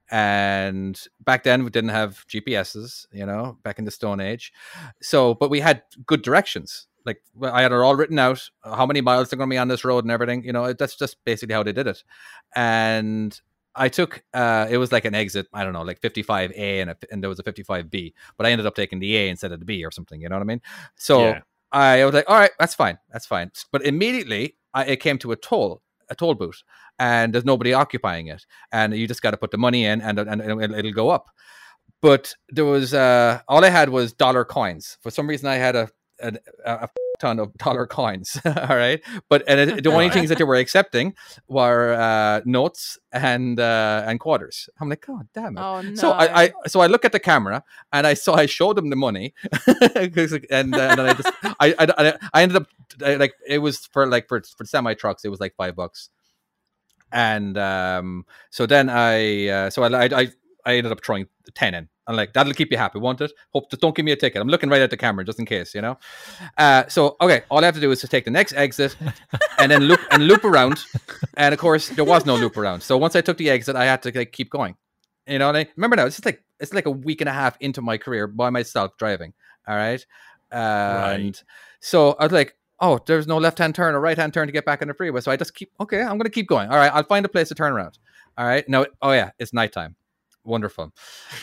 and 0.09 0.97
back 1.19 1.43
then 1.43 1.63
we 1.65 1.69
didn't 1.69 1.89
have 1.89 2.25
gps's 2.29 3.07
you 3.11 3.25
know 3.25 3.57
back 3.63 3.77
in 3.77 3.85
the 3.85 3.91
stone 3.91 4.21
age 4.21 4.53
so 5.01 5.33
but 5.33 5.49
we 5.49 5.59
had 5.59 5.83
good 6.05 6.21
directions 6.21 6.87
like 7.05 7.21
i 7.43 7.61
had 7.61 7.71
it 7.73 7.75
all 7.75 7.95
written 7.95 8.17
out 8.19 8.49
how 8.63 8.85
many 8.85 9.01
miles 9.01 9.29
they're 9.29 9.37
going 9.37 9.49
to 9.49 9.53
be 9.53 9.57
on 9.57 9.67
this 9.67 9.83
road 9.83 10.05
and 10.05 10.11
everything 10.11 10.43
you 10.45 10.53
know 10.53 10.71
that's 10.71 10.95
just 10.95 11.17
basically 11.25 11.53
how 11.53 11.63
they 11.63 11.73
did 11.73 11.87
it 11.87 12.03
and 12.55 13.41
I 13.77 13.89
took 13.89 14.23
uh 14.33 14.67
it 14.69 14.77
was 14.77 14.91
like 14.91 15.05
an 15.05 15.15
exit, 15.15 15.47
I 15.53 15.63
don't 15.63 15.73
know, 15.73 15.83
like 15.83 16.01
55A 16.01 16.81
and 16.81 16.89
a, 16.89 16.97
and 17.11 17.21
there 17.21 17.29
was 17.29 17.39
a 17.39 17.43
55B, 17.43 18.13
but 18.37 18.45
I 18.45 18.51
ended 18.51 18.65
up 18.65 18.75
taking 18.75 18.99
the 18.99 19.15
A 19.17 19.29
instead 19.29 19.51
of 19.51 19.59
the 19.59 19.65
B 19.65 19.85
or 19.85 19.91
something, 19.91 20.19
you 20.21 20.29
know 20.29 20.35
what 20.35 20.41
I 20.41 20.45
mean? 20.45 20.61
So 20.95 21.21
Yeah. 21.21 21.41
I 21.71 22.05
was 22.05 22.13
like, 22.13 22.25
all 22.29 22.39
right, 22.39 22.51
that's 22.59 22.75
fine, 22.75 22.97
that's 23.11 23.25
fine. 23.25 23.51
But 23.71 23.85
immediately 23.85 24.55
I, 24.73 24.85
it 24.85 24.97
came 24.97 25.17
to 25.19 25.31
a 25.31 25.35
toll, 25.35 25.81
a 26.09 26.15
toll 26.15 26.33
booth, 26.33 26.63
and 26.97 27.33
there's 27.33 27.45
nobody 27.45 27.73
occupying 27.73 28.27
it, 28.27 28.45
and 28.71 28.93
you 28.93 29.07
just 29.07 29.21
got 29.21 29.31
to 29.31 29.37
put 29.37 29.51
the 29.51 29.57
money 29.57 29.85
in, 29.85 30.01
and 30.01 30.17
and 30.19 30.41
it'll, 30.41 30.61
it'll 30.61 30.91
go 30.93 31.09
up. 31.09 31.29
But 32.01 32.33
there 32.49 32.65
was 32.65 32.93
uh, 32.93 33.41
all 33.47 33.65
I 33.65 33.69
had 33.69 33.89
was 33.89 34.13
dollar 34.13 34.45
coins. 34.45 34.97
For 35.01 35.11
some 35.11 35.27
reason, 35.27 35.47
I 35.47 35.55
had 35.55 35.75
a 35.75 35.89
a, 36.21 36.33
a 36.65 36.89
ton 37.19 37.39
of 37.39 37.53
dollar 37.55 37.87
coins. 37.99 38.39
all 38.45 38.75
right, 38.77 39.01
but 39.29 39.43
and 39.47 39.59
it, 39.59 39.83
the 39.83 39.91
only 39.91 40.09
things 40.15 40.29
that 40.29 40.37
they 40.37 40.43
were 40.43 40.55
accepting 40.55 41.13
were 41.47 41.93
uh, 41.93 42.41
notes 42.45 42.97
and 43.11 43.59
uh, 43.59 44.03
and 44.05 44.19
quarters. 44.19 44.69
I'm 44.79 44.89
like, 44.89 45.05
God 45.05 45.27
damn 45.33 45.57
it! 45.57 45.61
Oh 45.61 45.81
no. 45.81 45.95
So 45.95 46.11
I, 46.11 46.43
I 46.43 46.53
so 46.67 46.79
I 46.81 46.87
look 46.87 47.05
at 47.05 47.11
the 47.11 47.19
camera 47.19 47.63
and 47.91 48.07
I 48.07 48.13
saw 48.13 48.35
I 48.35 48.45
showed 48.45 48.75
them 48.75 48.89
the 48.89 48.95
money, 48.95 49.33
and, 49.67 50.17
uh, 50.17 50.39
and 50.49 50.73
then 50.73 50.99
I 50.99 51.13
just 51.13 51.31
I, 51.43 51.75
I 51.79 51.87
I 51.97 52.13
I 52.33 52.43
ended 52.43 52.57
up 52.57 52.67
I, 53.03 53.15
like 53.15 53.35
it 53.47 53.59
was 53.59 53.85
for 53.85 54.07
like 54.07 54.27
for 54.27 54.41
for 54.41 54.65
semi 54.65 54.93
trucks 54.93 55.25
it 55.25 55.29
was 55.29 55.39
like 55.39 55.55
five 55.55 55.75
bucks, 55.75 56.09
and 57.11 57.57
um 57.57 58.25
so 58.49 58.65
then 58.65 58.89
I 58.89 59.47
uh, 59.47 59.69
so 59.69 59.83
I, 59.83 60.05
I 60.05 60.31
I 60.65 60.75
ended 60.77 60.91
up 60.91 61.03
throwing 61.03 61.27
ten 61.53 61.73
in. 61.73 61.89
I'm 62.07 62.15
like 62.15 62.33
that'll 62.33 62.53
keep 62.53 62.71
you 62.71 62.77
happy, 62.77 62.99
won't 62.99 63.19
it? 63.21 63.31
Hope 63.53 63.69
just 63.69 63.81
don't 63.81 63.95
give 63.95 64.05
me 64.05 64.11
a 64.13 64.15
ticket. 64.15 64.41
I'm 64.41 64.47
looking 64.47 64.69
right 64.69 64.81
at 64.81 64.89
the 64.89 64.97
camera 64.97 65.25
just 65.25 65.39
in 65.39 65.45
case, 65.45 65.75
you 65.75 65.81
know. 65.81 65.97
Uh, 66.57 66.85
so 66.87 67.17
okay, 67.19 67.43
all 67.49 67.59
I 67.59 67.65
have 67.65 67.75
to 67.75 67.81
do 67.81 67.91
is 67.91 67.99
to 68.01 68.07
take 68.07 68.25
the 68.25 68.31
next 68.31 68.53
exit 68.53 68.95
and 69.59 69.71
then 69.71 69.83
loop 69.83 69.99
and 70.11 70.27
loop 70.27 70.45
around, 70.45 70.83
and 71.35 71.53
of 71.53 71.59
course 71.59 71.89
there 71.89 72.05
was 72.05 72.25
no 72.25 72.35
loop 72.35 72.57
around. 72.57 72.81
So 72.81 72.97
once 72.97 73.15
I 73.15 73.21
took 73.21 73.37
the 73.37 73.49
exit, 73.49 73.75
I 73.75 73.85
had 73.85 74.01
to 74.03 74.11
like 74.15 74.31
keep 74.31 74.49
going. 74.49 74.75
You 75.27 75.39
know, 75.39 75.49
and 75.49 75.57
I 75.57 75.67
remember 75.75 75.97
now 75.97 76.05
it's 76.05 76.15
just 76.15 76.25
like 76.25 76.43
it's 76.59 76.73
like 76.73 76.85
a 76.85 76.91
week 76.91 77.21
and 77.21 77.29
a 77.29 77.33
half 77.33 77.57
into 77.59 77.81
my 77.81 77.97
career 77.97 78.27
by 78.27 78.49
myself 78.49 78.97
driving. 78.97 79.33
All 79.67 79.75
right, 79.75 80.05
and 80.51 81.41
so 81.81 82.13
I 82.13 82.23
was 82.23 82.31
like, 82.31 82.55
oh, 82.79 82.99
there's 83.05 83.27
no 83.27 83.37
left 83.37 83.57
hand 83.57 83.75
turn 83.75 83.95
or 83.95 83.99
right 83.99 84.17
hand 84.17 84.33
turn 84.33 84.47
to 84.47 84.53
get 84.53 84.63
back 84.65 84.81
on 84.81 84.87
the 84.87 84.93
freeway. 84.93 85.19
So 85.19 85.31
I 85.31 85.35
just 85.35 85.53
keep 85.53 85.71
okay, 85.81 86.01
I'm 86.01 86.17
gonna 86.17 86.29
keep 86.29 86.47
going. 86.47 86.69
All 86.69 86.77
right, 86.77 86.91
I'll 86.93 87.03
find 87.03 87.25
a 87.25 87.29
place 87.29 87.49
to 87.49 87.55
turn 87.55 87.73
around. 87.73 87.97
All 88.37 88.45
right, 88.45 88.67
now 88.69 88.85
oh 89.01 89.11
yeah, 89.11 89.31
it's 89.39 89.53
nighttime. 89.53 89.97
Wonderful. 90.47 90.91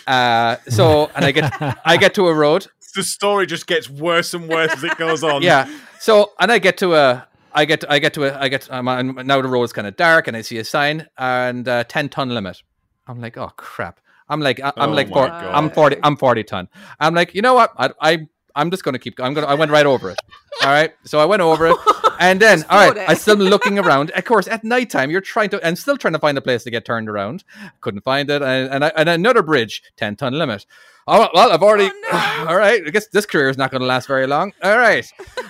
Uh, 0.07 0.57
so 0.69 1.11
and 1.15 1.25
I 1.25 1.31
get 1.31 1.53
I 1.85 1.97
get 1.97 2.15
to 2.15 2.29
a 2.29 2.35
road. 2.35 2.67
The 2.97 3.03
story 3.03 3.47
just 3.47 3.67
gets 3.67 3.91
worse 3.91 4.35
and 4.35 4.49
worse 4.49 4.71
as 4.73 4.85
it 4.85 4.97
goes 4.97 5.25
on. 5.25 5.43
Yeah. 5.43 5.69
So 5.99 6.31
and 6.39 6.53
I 6.53 6.61
get 6.61 6.77
to 6.79 6.95
a 6.95 7.27
I 7.53 7.65
get 7.65 7.83
I 7.91 7.99
get 7.99 8.15
to 8.15 8.23
a 8.23 8.39
I 8.39 8.47
get 8.49 8.69
I'm 8.71 8.87
now 9.27 9.43
the 9.43 9.49
road 9.49 9.65
is 9.65 9.73
kind 9.73 9.89
of 9.89 9.97
dark 9.97 10.29
and 10.29 10.37
I 10.37 10.43
see 10.43 10.59
a 10.59 10.65
sign 10.65 11.09
and 11.19 11.67
uh, 11.67 11.83
10 11.83 12.09
ton 12.11 12.29
limit. 12.31 12.63
I'm 13.09 13.21
like, 13.21 13.37
oh 13.37 13.51
crap. 13.57 13.99
I'm 14.29 14.39
like 14.41 14.61
I- 14.61 14.73
I'm 14.77 14.91
Oh 14.91 14.95
like 14.95 15.09
my 15.09 15.15
four, 15.15 15.27
God. 15.27 15.45
I'm 15.45 15.71
40 15.71 15.97
I'm 16.05 16.17
40 16.17 16.45
ton. 16.45 16.69
I'm 17.01 17.15
like, 17.17 17.35
you 17.35 17.43
know 17.43 17.55
what? 17.55 17.73
I 17.77 17.91
I 18.01 18.29
I'm 18.55 18.71
just 18.71 18.85
gonna 18.85 19.01
keep. 19.01 19.19
I'm 19.19 19.35
gonna. 19.35 19.49
I 19.49 19.55
went 19.55 19.73
right 19.73 19.87
over 19.87 20.11
it. 20.11 20.19
All 20.63 20.69
right. 20.69 20.93
So 21.05 21.19
I 21.19 21.25
went 21.25 21.43
over 21.43 21.67
it, 21.67 21.77
and 22.21 22.41
then 22.41 22.65
all 22.69 22.79
right. 22.79 22.93
floored 22.93 22.97
it. 22.97 23.09
I 23.09 23.15
still 23.15 23.37
looking 23.55 23.79
around. 23.79 24.11
Of 24.13 24.25
course, 24.25 24.49
at 24.49 24.65
nighttime, 24.65 25.11
you're 25.11 25.21
trying 25.21 25.51
to. 25.51 25.67
I'm 25.67 25.77
still 25.77 25.97
trying 25.97 26.15
to 26.15 26.19
find 26.19 26.37
a 26.39 26.41
place 26.41 26.65
to 26.65 26.71
get 26.71 26.85
turned 26.85 27.09
around. 27.09 27.45
Couldn't 27.81 28.03
find 28.03 28.31
it, 28.31 28.43
and 28.43 28.71
and, 28.71 28.85
I, 28.85 28.93
and 28.97 29.09
another 29.09 29.43
bridge, 29.43 29.83
ten 29.97 30.17
ton 30.17 30.35
limit. 30.35 30.67
Oh 31.07 31.29
well, 31.35 31.53
I've 31.53 31.63
already. 31.63 31.91
Oh, 31.93 32.45
no. 32.45 32.49
all 32.51 32.57
right. 32.57 32.83
I 32.87 32.91
guess 32.91 33.09
this 33.09 33.27
career 33.27 33.51
is 33.51 33.59
not 33.59 33.71
going 33.71 33.81
to 33.81 33.87
last 33.87 34.07
very 34.07 34.27
long. 34.27 34.53
All 34.63 34.79
right. 34.79 35.05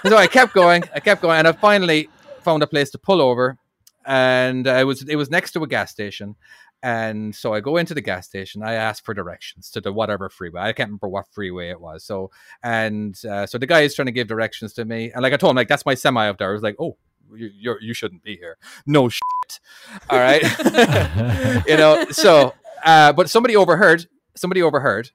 so 0.07 0.17
I 0.17 0.27
kept 0.27 0.55
going. 0.55 0.85
I 0.95 1.01
kept 1.01 1.23
going, 1.23 1.39
and 1.39 1.49
I 1.49 1.53
finally 1.53 2.09
found 2.43 2.63
a 2.63 2.67
place 2.67 2.91
to 2.91 2.99
pull 2.99 3.21
over, 3.21 3.57
and 4.05 4.67
uh, 4.67 4.73
it 4.73 4.85
was 4.85 5.03
it 5.03 5.17
was 5.17 5.31
next 5.31 5.53
to 5.53 5.63
a 5.63 5.67
gas 5.67 5.91
station. 5.91 6.37
And 6.85 7.35
so 7.35 7.55
I 7.55 7.61
go 7.61 7.79
into 7.79 7.95
the 7.95 8.03
gas 8.03 8.27
station. 8.27 8.63
I 8.63 8.75
ask 8.75 9.03
for 9.03 9.15
directions 9.15 9.71
to 9.71 9.81
the 9.81 9.91
whatever 9.91 10.29
freeway. 10.29 10.61
I 10.61 10.75
can't 10.75 10.89
remember 10.89 11.09
what 11.09 11.27
freeway 11.33 11.71
it 11.71 11.81
was. 11.81 12.05
So 12.05 12.31
and 12.63 13.19
uh, 13.25 13.47
so 13.47 13.57
the 13.57 13.67
guy 13.67 13.81
is 13.81 13.95
trying 13.95 14.05
to 14.05 14.13
give 14.13 14.29
directions 14.29 14.75
to 14.75 14.85
me. 14.85 15.11
And 15.11 15.23
like 15.23 15.33
I 15.33 15.39
told 15.39 15.53
him, 15.53 15.57
like 15.57 15.69
that's 15.69 15.87
my 15.87 15.95
semi 15.95 16.29
up 16.29 16.37
there. 16.37 16.51
I 16.51 16.53
was 16.53 16.63
like, 16.63 16.77
oh, 16.79 16.99
you 17.35 17.79
you're, 17.81 17.95
shouldn't 17.95 18.23
be 18.23 18.37
here. 18.37 18.59
No 18.87 19.09
shit. 19.09 19.61
All 20.11 20.19
right. 20.19 20.43
you 21.67 21.79
know. 21.79 22.05
So, 22.11 22.53
uh, 22.85 23.15
but 23.15 23.31
somebody 23.31 23.57
overheard. 23.57 24.07
Somebody 24.37 24.61
overheard. 24.61 25.11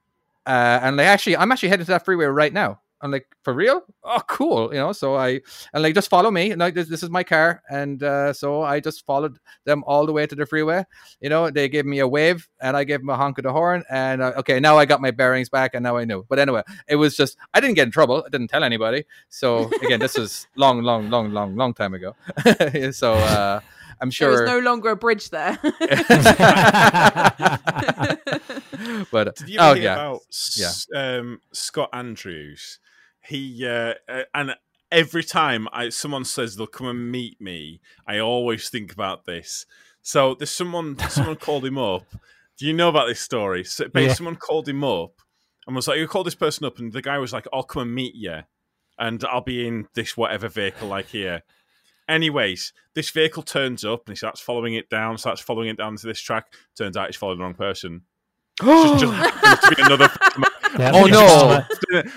Uh, 0.48 0.80
and 0.82 0.98
like 0.98 1.06
actually, 1.06 1.38
I'm 1.38 1.52
actually 1.52 1.70
heading 1.70 1.86
to 1.86 1.92
that 1.92 2.04
freeway 2.04 2.26
right 2.26 2.52
now. 2.52 2.80
I'm 3.02 3.12
like, 3.12 3.28
for 3.44 3.54
real? 3.54 3.84
Oh, 4.04 4.22
cool. 4.28 4.74
You 4.74 4.80
know, 4.80 4.92
so 4.92 5.16
I 5.16 5.42
and 5.74 5.84
like 5.84 5.96
just 5.96 6.10
follow 6.10 6.32
me. 6.32 6.52
And 6.52 6.60
like 6.60 6.74
this, 6.74 6.90
this 6.90 7.04
is 7.04 7.10
my 7.10 7.24
car, 7.24 7.62
and 7.70 8.02
uh, 8.04 8.34
so 8.34 8.62
I 8.62 8.80
just 8.80 9.06
followed 9.06 9.40
them 9.66 9.84
all 9.88 10.06
the 10.06 10.12
way 10.12 10.28
to 10.28 10.36
the 10.36 10.46
freeway. 10.46 10.84
You 11.22 11.30
know, 11.30 11.50
they 11.50 11.70
gave 11.70 11.86
me 11.86 12.00
a 12.00 12.08
wave, 12.08 12.48
and 12.60 12.76
I 12.76 12.84
gave 12.84 13.00
them 13.00 13.10
a 13.10 13.16
honk 13.16 13.38
of 13.38 13.44
the 13.44 13.54
horn, 13.54 13.84
and 13.90 14.22
uh, 14.22 14.34
okay, 14.38 14.60
now 14.60 14.78
I 14.78 14.86
got 14.86 15.02
my 15.02 15.12
bearings 15.12 15.50
back, 15.50 15.72
and 15.74 15.84
now 15.84 15.98
I 15.98 16.06
knew. 16.06 16.26
But 16.28 16.40
anyway, 16.40 16.64
it 16.88 16.98
was 16.98 17.16
just 17.16 17.38
I 17.54 17.60
didn't 17.60 17.76
get 17.76 17.86
in 17.86 17.92
trouble. 17.92 18.24
I 18.26 18.30
didn't 18.30 18.50
tell 18.50 18.64
anybody. 18.64 19.06
So 19.30 19.70
again, 19.84 20.00
this 20.00 20.18
is 20.18 20.48
long, 20.56 20.84
long, 20.84 21.10
long, 21.10 21.32
long, 21.32 21.56
long 21.56 21.74
time 21.74 21.94
ago. 21.94 22.16
so 22.92 23.14
uh, 23.14 23.60
I'm 24.02 24.10
There 24.10 24.12
sure. 24.12 24.44
is 24.44 24.50
no 24.50 24.60
longer 24.60 24.92
a 24.92 24.96
bridge 24.96 25.30
there. 25.30 25.58
but 29.12 29.36
Did 29.36 29.50
you 29.50 29.58
oh 29.60 29.74
hear 29.74 29.84
yeah, 29.84 29.94
about 29.94 30.22
S- 30.30 30.88
um, 30.96 31.42
Scott 31.54 31.90
Andrews? 31.94 32.80
He 33.22 33.66
uh, 33.66 33.94
uh, 34.08 34.24
and 34.34 34.56
every 34.92 35.24
time 35.24 35.68
I 35.72 35.90
someone 35.90 36.26
says 36.26 36.56
they'll 36.56 36.68
come 36.68 36.88
and 36.88 37.12
meet 37.12 37.40
me, 37.42 37.82
I 38.08 38.20
always 38.20 38.70
think 38.70 38.92
about 38.94 39.26
this. 39.26 39.66
So 40.02 40.36
there's 40.36 40.50
someone 40.52 40.98
someone 41.10 41.36
called 41.48 41.66
him 41.66 41.78
up. 41.78 42.04
Do 42.58 42.66
you 42.66 42.74
know 42.74 42.90
about 42.90 43.08
this 43.08 43.20
story? 43.22 43.64
So, 43.64 43.86
basically, 43.86 44.06
Yeah. 44.06 44.14
someone 44.14 44.36
called 44.36 44.68
him 44.68 44.84
up 44.84 45.12
and 45.68 45.76
was 45.76 45.88
like, 45.88 45.98
"You 46.00 46.08
call 46.08 46.24
this 46.24 46.36
person 46.36 46.66
up," 46.66 46.78
and 46.80 46.92
the 46.92 47.02
guy 47.02 47.18
was 47.18 47.32
like, 47.34 47.46
"I'll 47.54 47.64
come 47.64 47.84
and 47.84 47.96
meet 47.96 48.16
you, 48.16 48.40
and 48.98 49.24
I'll 49.26 49.42
be 49.42 49.68
in 49.68 49.88
this 49.94 50.18
whatever 50.18 50.48
vehicle 50.50 50.88
like 50.88 51.08
here." 51.08 51.44
Anyways, 52.08 52.74
this 52.96 53.12
vehicle 53.12 53.44
turns 53.44 53.86
up 53.86 54.08
and 54.08 54.14
he 54.14 54.18
starts 54.18 54.42
following 54.42 54.74
it 54.74 54.90
down, 54.90 55.18
starts 55.18 55.42
following 55.42 55.70
it 55.70 55.78
down 55.78 55.96
to 55.96 56.08
this 56.08 56.20
track. 56.20 56.52
Turns 56.76 56.98
out 56.98 57.08
he's 57.08 57.16
following 57.16 57.38
the 57.38 57.44
wrong 57.44 57.54
person. 57.54 58.02
Just, 58.60 59.62
just 59.62 59.76
be 59.78 59.82
another. 59.84 60.10
Yeah, 60.78 60.92
Oh, 60.94 61.06
no. 61.08 61.64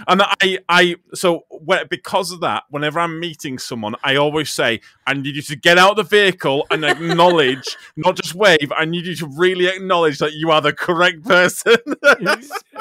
and 0.09 0.21
I, 0.43 0.59
I, 0.69 0.97
so 1.15 1.47
whe- 1.51 1.85
because 1.89 2.33
of 2.33 2.41
that, 2.41 2.65
whenever 2.69 3.01
I'm 3.01 3.19
meeting 3.19 3.59
someone, 3.59 3.95
I 4.05 4.17
always 4.17 4.51
say, 4.51 4.83
"I 5.07 5.15
need 5.15 5.37
you 5.37 5.43
to 5.43 5.57
get 5.57 5.79
out 5.79 5.93
of 5.93 5.97
the 5.97 6.03
vehicle 6.03 6.67
and 6.71 6.85
acknowledge, 6.85 7.65
not 7.97 8.15
just 8.15 8.35
wave. 8.35 8.71
I 8.77 8.85
need 8.85 9.07
you 9.07 9.15
to 9.17 9.27
really 9.27 9.69
acknowledge 9.69 10.19
that 10.19 10.35
you 10.35 10.51
are 10.51 10.61
the 10.61 10.75
correct 10.75 11.25
person." 11.25 11.77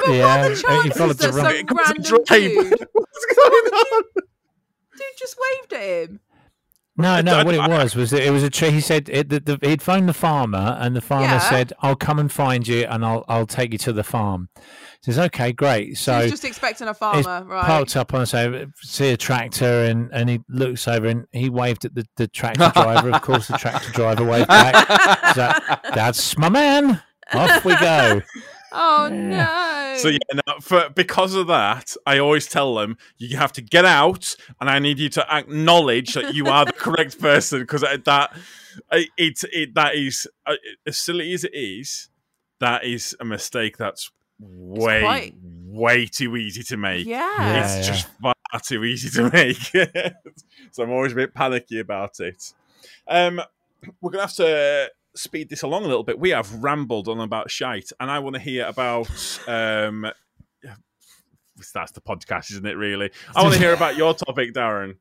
Yeah, 0.08 0.48
he 0.48 0.54
Chances 0.56 0.62
followed 0.98 1.16
the 1.18 1.28
that 1.28 1.34
wrong. 1.34 1.46
some 1.46 1.66
Because 1.66 1.88
random 1.88 2.24
dude, 2.28 2.88
What's 2.92 3.26
going 3.34 3.72
on? 3.72 4.02
dude 4.14 5.06
just 5.18 5.36
waved 5.40 5.72
at 5.72 5.80
him. 6.10 6.20
No, 6.96 7.20
no. 7.22 7.44
What 7.44 7.54
it 7.54 7.58
was 7.68 7.96
was 7.96 8.10
that 8.10 8.22
it 8.26 8.30
was 8.30 8.42
a 8.42 8.50
tree. 8.50 8.70
He 8.70 8.80
said 8.80 9.08
it, 9.08 9.28
the, 9.28 9.40
the, 9.40 9.58
he'd 9.66 9.80
phoned 9.82 10.08
the 10.08 10.12
farmer, 10.14 10.76
and 10.80 10.94
the 10.94 11.00
farmer 11.00 11.24
Yeah. 11.26 11.38
said, 11.38 11.72
"I'll 11.80 11.96
come 11.96 12.18
and 12.18 12.30
find 12.30 12.66
you, 12.68 12.84
and 12.84 13.04
I'll 13.04 13.24
I'll 13.28 13.46
take 13.46 13.72
you 13.72 13.78
to 13.78 13.92
the 13.92 14.04
farm." 14.04 14.48
He 14.56 15.10
says, 15.10 15.18
"Okay, 15.18 15.52
great." 15.52 15.96
So 15.96 16.20
he's 16.20 16.30
just 16.32 16.44
expecting 16.44 16.88
a 16.88 16.94
farmer, 16.94 17.44
right? 17.46 17.64
parked 17.64 17.96
up 17.96 18.12
on 18.14 18.26
so 18.26 18.66
see 18.82 19.10
a 19.10 19.16
tractor, 19.16 19.84
and 19.84 20.10
and 20.12 20.28
he 20.28 20.40
looks 20.48 20.86
over 20.86 21.06
and 21.06 21.26
he 21.32 21.48
waved 21.48 21.84
at 21.86 21.94
the, 21.94 22.04
the 22.16 22.28
tractor 22.28 22.70
driver. 22.74 23.10
of 23.10 23.22
course, 23.22 23.48
the 23.48 23.56
tractor 23.56 23.90
driver 23.92 24.24
waved 24.24 24.48
back. 24.48 25.34
So, 25.34 25.50
That's 25.94 26.36
my 26.36 26.48
man. 26.50 27.02
Off 27.32 27.64
we 27.64 27.74
go. 27.76 28.20
Oh 28.72 29.08
no! 29.12 29.96
So 29.98 30.08
yeah, 30.08 30.18
no, 30.46 30.54
for 30.60 30.88
because 30.94 31.34
of 31.34 31.46
that, 31.48 31.94
I 32.06 32.18
always 32.18 32.46
tell 32.48 32.74
them 32.74 32.96
you 33.18 33.36
have 33.36 33.52
to 33.52 33.62
get 33.62 33.84
out, 33.84 34.34
and 34.60 34.70
I 34.70 34.78
need 34.78 34.98
you 34.98 35.08
to 35.10 35.34
acknowledge 35.34 36.14
that 36.14 36.34
you 36.34 36.46
are 36.46 36.64
the 36.64 36.72
correct 36.86 37.18
person 37.20 37.60
because 37.60 37.82
that 37.82 38.32
I- 38.90 39.08
it 39.16 39.40
it 39.52 39.74
that 39.74 39.94
is 39.94 40.26
uh, 40.46 40.54
as 40.86 40.98
silly 40.98 41.32
as 41.34 41.44
it 41.44 41.54
is, 41.54 42.08
that 42.60 42.84
is 42.84 43.14
a 43.20 43.24
mistake 43.24 43.76
that's 43.76 44.10
way 44.40 45.00
quite- 45.02 45.34
way 45.66 46.06
too 46.06 46.36
easy 46.36 46.62
to 46.62 46.76
make. 46.76 47.06
yeah. 47.06 47.18
Yeah. 47.38 47.78
It's 47.78 47.86
just 47.86 48.08
far 48.20 48.34
too 48.66 48.84
easy 48.84 49.08
to 49.10 49.30
make. 49.30 49.56
so 50.72 50.82
I'm 50.82 50.90
always 50.90 51.12
a 51.12 51.16
bit 51.16 51.32
panicky 51.34 51.80
about 51.80 52.20
it. 52.20 52.52
Um, 53.08 53.40
we're 54.00 54.10
gonna 54.10 54.24
have 54.24 54.34
to 54.34 54.90
speed 55.14 55.48
this 55.50 55.62
along 55.62 55.84
a 55.84 55.88
little 55.88 56.04
bit. 56.04 56.18
We 56.18 56.30
have 56.30 56.52
rambled 56.62 57.08
on 57.08 57.20
about 57.20 57.50
shite, 57.50 57.90
and 58.00 58.10
I 58.10 58.18
want 58.18 58.34
to 58.34 58.40
hear 58.40 58.66
about. 58.66 59.08
Um, 59.48 60.10
that's 61.74 61.92
the 61.92 62.00
podcast, 62.00 62.50
isn't 62.50 62.66
it? 62.66 62.76
Really, 62.76 63.10
I 63.36 63.42
want 63.42 63.54
to 63.54 63.60
hear 63.60 63.72
about 63.72 63.96
your 63.96 64.14
topic, 64.14 64.52
Darren. 64.52 64.96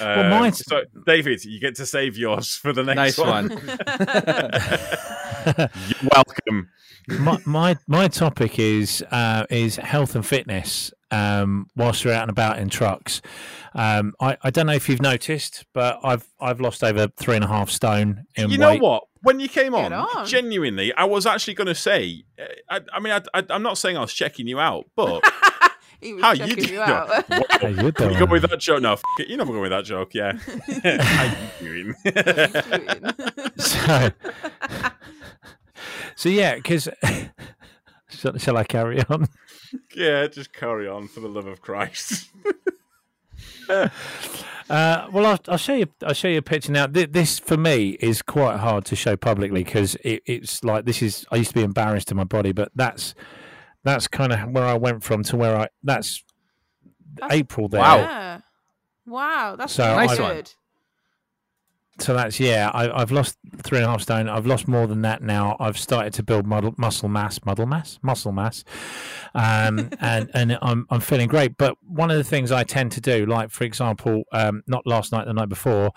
Well, 0.00 0.20
Um, 0.20 0.30
mine's- 0.30 0.62
so, 0.64 0.82
David, 1.04 1.44
you 1.44 1.58
get 1.58 1.74
to 1.76 1.86
save 1.86 2.16
yours 2.16 2.54
for 2.54 2.72
the 2.72 2.84
next 2.84 2.96
Nice 2.96 3.18
one. 3.18 3.48
one. 3.48 3.58
You're 5.46 6.10
welcome. 6.14 6.70
my, 7.20 7.38
my 7.44 7.76
my 7.86 8.08
topic 8.08 8.58
is 8.58 9.04
uh, 9.10 9.46
is 9.50 9.76
health 9.76 10.14
and 10.14 10.26
fitness. 10.26 10.92
Um, 11.12 11.68
whilst 11.76 12.04
we're 12.04 12.12
out 12.12 12.22
and 12.22 12.30
about 12.30 12.58
in 12.58 12.68
trucks, 12.68 13.22
um, 13.74 14.12
I, 14.20 14.36
I 14.42 14.50
don't 14.50 14.66
know 14.66 14.72
if 14.72 14.88
you've 14.88 15.00
noticed, 15.02 15.64
but 15.72 16.00
I've 16.02 16.26
I've 16.40 16.60
lost 16.60 16.82
over 16.82 17.08
three 17.16 17.36
and 17.36 17.44
a 17.44 17.48
half 17.48 17.70
stone 17.70 18.24
in 18.34 18.50
you 18.50 18.58
know 18.58 18.76
what? 18.76 19.04
When 19.26 19.40
you 19.40 19.48
came 19.48 19.74
on, 19.74 19.92
on. 19.92 20.24
genuinely, 20.26 20.92
I 20.94 21.04
was 21.04 21.26
actually 21.26 21.54
going 21.54 21.66
to 21.66 21.74
say. 21.74 22.24
uh, 22.38 22.44
I, 22.70 22.80
I 22.92 23.00
mean, 23.00 23.12
I, 23.12 23.20
I, 23.40 23.44
I'm 23.50 23.62
not 23.62 23.76
saying 23.76 23.96
I 23.96 24.00
was 24.00 24.12
checking 24.12 24.46
you 24.46 24.60
out, 24.60 24.86
but 24.94 25.20
he 26.00 26.14
was 26.14 26.22
how 26.22 26.30
you 26.32 26.38
checking 26.46 26.56
doing? 26.64 26.72
you 26.74 26.80
out. 26.82 27.08
Wow. 27.28 27.42
How 27.50 27.66
you 27.68 27.76
You 27.86 27.92
doing? 27.92 28.18
go 28.18 28.26
with 28.26 28.42
that 28.48 28.60
joke? 28.60 28.82
No, 28.82 28.92
f- 28.92 29.02
it, 29.18 29.28
you're 29.28 29.38
never 29.38 29.50
going 29.50 29.62
with 29.62 29.72
that 29.72 29.84
joke. 29.84 30.14
Yeah. 30.14 30.32
how 31.02 31.36
you 31.60 31.94
doing? 32.04 33.52
so, 33.56 34.10
so 36.14 36.28
yeah, 36.28 36.54
because 36.56 36.88
shall, 38.08 38.38
shall 38.38 38.56
I 38.56 38.62
carry 38.64 39.02
on? 39.08 39.26
yeah, 39.94 40.26
just 40.28 40.52
carry 40.52 40.86
on 40.88 41.08
for 41.08 41.20
the 41.20 41.28
love 41.28 41.46
of 41.46 41.60
Christ. 41.60 42.30
Uh, 44.68 45.06
well, 45.12 45.24
I'll, 45.26 45.38
I'll 45.46 45.56
show 45.58 45.74
you. 45.74 45.86
I'll 46.04 46.12
show 46.12 46.26
you 46.26 46.38
a 46.38 46.42
picture 46.42 46.72
now. 46.72 46.88
Th- 46.88 47.08
This 47.12 47.38
for 47.38 47.56
me 47.56 47.90
is 48.00 48.20
quite 48.20 48.56
hard 48.58 48.84
to 48.86 48.96
show 48.96 49.16
publicly 49.16 49.62
because 49.62 49.94
it, 50.02 50.24
it's 50.26 50.64
like 50.64 50.84
this 50.86 51.02
is. 51.02 51.24
I 51.30 51.36
used 51.36 51.50
to 51.50 51.54
be 51.54 51.62
embarrassed 51.62 52.10
in 52.10 52.16
my 52.16 52.24
body, 52.24 52.50
but 52.50 52.72
that's 52.74 53.14
that's 53.84 54.08
kind 54.08 54.32
of 54.32 54.50
where 54.50 54.64
I 54.64 54.74
went 54.74 55.04
from 55.04 55.22
to 55.22 55.36
where 55.36 55.56
I. 55.56 55.68
That's, 55.84 56.24
That's- 57.14 57.38
April 57.38 57.68
there. 57.68 57.80
Wow. 57.80 57.96
Yeah. 57.98 58.40
Wow, 59.06 59.54
that's 59.56 59.72
So 59.74 59.84
Nice 59.84 60.16
good. 60.18 60.52
So 61.98 62.12
that's 62.12 62.38
yeah. 62.38 62.70
I, 62.74 62.90
I've 63.00 63.10
lost 63.10 63.38
three 63.62 63.78
and 63.78 63.86
a 63.86 63.90
half 63.90 64.02
stone. 64.02 64.28
I've 64.28 64.46
lost 64.46 64.68
more 64.68 64.86
than 64.86 65.00
that 65.02 65.22
now. 65.22 65.56
I've 65.58 65.78
started 65.78 66.12
to 66.14 66.22
build 66.22 66.46
muddle, 66.46 66.74
muscle 66.76 67.08
mass, 67.08 67.40
muddle 67.44 67.64
mass, 67.66 67.98
muscle 68.02 68.32
mass, 68.32 68.64
um, 69.34 69.90
and 70.00 70.30
and 70.34 70.58
I'm 70.60 70.86
I'm 70.90 71.00
feeling 71.00 71.28
great. 71.28 71.56
But 71.56 71.76
one 71.86 72.10
of 72.10 72.18
the 72.18 72.24
things 72.24 72.52
I 72.52 72.64
tend 72.64 72.92
to 72.92 73.00
do, 73.00 73.24
like 73.24 73.50
for 73.50 73.64
example, 73.64 74.24
um, 74.32 74.62
not 74.66 74.86
last 74.86 75.12
night, 75.12 75.26
the 75.26 75.32
night 75.32 75.48
before, 75.48 75.92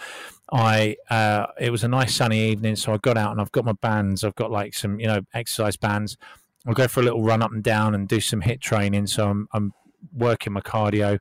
I 0.53 0.95
uh, 1.09 1.47
it 1.59 1.69
was 1.69 1.83
a 1.83 1.89
nice 1.89 2.15
sunny 2.15 2.49
evening, 2.49 2.77
so 2.77 2.93
I 2.93 2.97
got 2.97 3.17
out 3.17 3.31
and 3.31 3.41
I've 3.41 3.51
got 3.51 3.65
my 3.65 3.73
bands. 3.73 4.23
I've 4.23 4.35
got 4.35 4.51
like 4.51 4.73
some 4.73 4.99
you 5.01 5.07
know 5.07 5.21
exercise 5.33 5.75
bands. 5.75 6.17
I'll 6.65 6.73
go 6.73 6.87
for 6.87 7.01
a 7.01 7.03
little 7.03 7.23
run 7.23 7.41
up 7.41 7.51
and 7.51 7.63
down 7.63 7.93
and 7.93 8.07
do 8.07 8.21
some 8.21 8.41
HIIT 8.41 8.61
training. 8.61 9.07
So 9.07 9.29
I'm 9.29 9.49
I'm 9.51 9.73
working 10.13 10.53
my 10.53 10.61
cardio. 10.61 11.19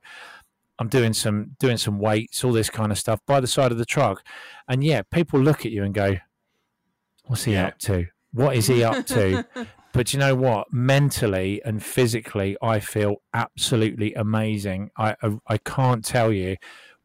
I'm 0.78 0.88
doing 0.88 1.12
some 1.12 1.56
doing 1.58 1.76
some 1.76 1.98
weights, 1.98 2.44
all 2.44 2.52
this 2.52 2.70
kind 2.70 2.92
of 2.92 2.98
stuff 2.98 3.20
by 3.26 3.40
the 3.40 3.46
side 3.46 3.72
of 3.72 3.78
the 3.78 3.84
truck. 3.84 4.24
And 4.68 4.84
yeah, 4.84 5.02
people 5.10 5.40
look 5.40 5.66
at 5.66 5.72
you 5.72 5.82
and 5.84 5.92
go, 5.94 6.16
"What's 7.26 7.44
he 7.44 7.52
Yeah. 7.54 7.68
up 7.68 7.78
to? 7.80 8.06
What 8.32 8.56
is 8.56 8.66
he 8.66 8.82
up 8.84 9.06
to?" 9.14 9.44
but 9.92 10.12
you 10.12 10.18
know 10.18 10.34
what? 10.34 10.72
Mentally 10.72 11.60
and 11.64 11.82
physically, 11.82 12.56
I 12.62 12.80
feel 12.80 13.16
absolutely 13.34 14.14
amazing. 14.14 14.90
I 14.96 15.16
I, 15.22 15.38
I 15.46 15.58
can't 15.58 16.04
tell 16.04 16.32
you 16.32 16.56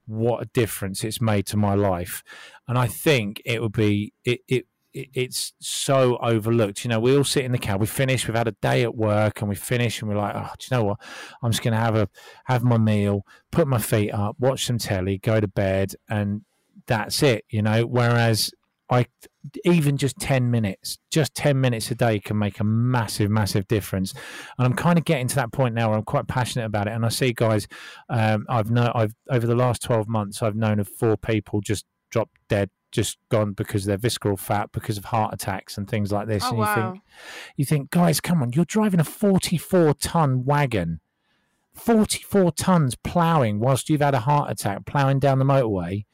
what 0.05 0.43
a 0.43 0.45
difference 0.53 1.03
it's 1.03 1.21
made 1.21 1.45
to 1.47 1.57
my 1.57 1.73
life. 1.75 2.23
And 2.67 2.77
I 2.77 2.87
think 2.87 3.41
it 3.45 3.61
would 3.61 3.71
be 3.71 4.13
it 4.25 4.41
it. 4.47 4.67
It- 4.93 5.09
It's 5.13 5.53
so 5.59 6.17
overlooked. 6.17 6.83
You 6.83 6.89
know, 6.89 6.99
we 6.99 7.15
all 7.17 7.23
sit 7.23 7.45
in 7.45 7.51
the 7.51 7.57
cab. 7.57 7.79
We 7.81 7.87
finish. 7.87 8.27
We've 8.27 8.37
had 8.37 8.47
a 8.47 8.55
day 8.61 8.83
at 8.83 8.95
work, 8.95 9.41
and 9.41 9.49
we 9.49 9.55
finish, 9.55 10.01
and 10.01 10.09
we're 10.09 10.17
like, 10.17 10.35
"Oh, 10.35 10.49
do 10.57 10.67
you 10.69 10.77
know 10.77 10.83
what? 10.83 10.99
I'm 11.41 11.51
just 11.51 11.63
going 11.63 11.73
to 11.73 11.79
have 11.79 11.95
a 11.95 12.07
have 12.45 12.63
my 12.63 12.77
meal, 12.77 13.25
put 13.51 13.67
my 13.67 13.79
feet 13.79 14.11
up, 14.11 14.35
watch 14.39 14.65
some 14.65 14.77
telly, 14.77 15.17
go 15.19 15.39
to 15.39 15.47
bed, 15.47 15.95
and 16.09 16.41
that's 16.87 17.23
it. 17.23 17.45
You 17.49 17.61
know. 17.63 17.85
Whereas 17.85 18.51
I 18.89 19.07
even 19.65 19.97
just 19.97 20.17
10 20.19 20.49
minutes 20.51 20.97
just 21.11 21.33
10 21.35 21.59
minutes 21.59 21.91
a 21.91 21.95
day 21.95 22.17
can 22.19 22.37
make 22.37 22.59
a 22.61 22.63
massive 22.63 23.29
massive 23.29 23.67
difference 23.67 24.13
and 24.57 24.65
i'm 24.65 24.73
kind 24.73 24.97
of 24.97 25.03
getting 25.03 25.27
to 25.27 25.35
that 25.35 25.51
point 25.51 25.75
now 25.75 25.89
where 25.89 25.97
i'm 25.97 26.03
quite 26.03 26.27
passionate 26.27 26.65
about 26.65 26.87
it 26.87 26.91
and 26.93 27.05
i 27.05 27.09
see 27.09 27.33
guys 27.33 27.67
um, 28.09 28.45
i've 28.47 28.71
known 28.71 28.89
i've 28.95 29.13
over 29.29 29.45
the 29.45 29.55
last 29.55 29.81
12 29.81 30.07
months 30.07 30.41
i've 30.41 30.55
known 30.55 30.79
of 30.79 30.87
four 30.87 31.17
people 31.17 31.59
just 31.59 31.85
drop 32.09 32.29
dead 32.47 32.69
just 32.93 33.17
gone 33.29 33.51
because 33.53 33.85
they're 33.85 33.97
visceral 33.97 34.37
fat 34.37 34.71
because 34.71 34.97
of 34.97 35.05
heart 35.05 35.33
attacks 35.33 35.77
and 35.77 35.89
things 35.89 36.11
like 36.11 36.27
this 36.27 36.43
Oh 36.45 36.49
and 36.49 36.57
you 36.57 36.63
wow. 36.63 36.75
think 36.91 37.03
you 37.57 37.65
think 37.65 37.89
guys 37.89 38.21
come 38.21 38.41
on 38.43 38.53
you're 38.53 38.65
driving 38.65 38.99
a 38.99 39.03
44 39.03 39.95
ton 39.95 40.45
wagon 40.45 40.99
44 41.73 42.51
tons 42.51 42.95
plowing 42.95 43.59
whilst 43.59 43.89
you've 43.89 44.01
had 44.01 44.13
a 44.13 44.19
heart 44.19 44.51
attack 44.51 44.85
plowing 44.85 45.19
down 45.19 45.39
the 45.39 45.45
motorway 45.45 46.05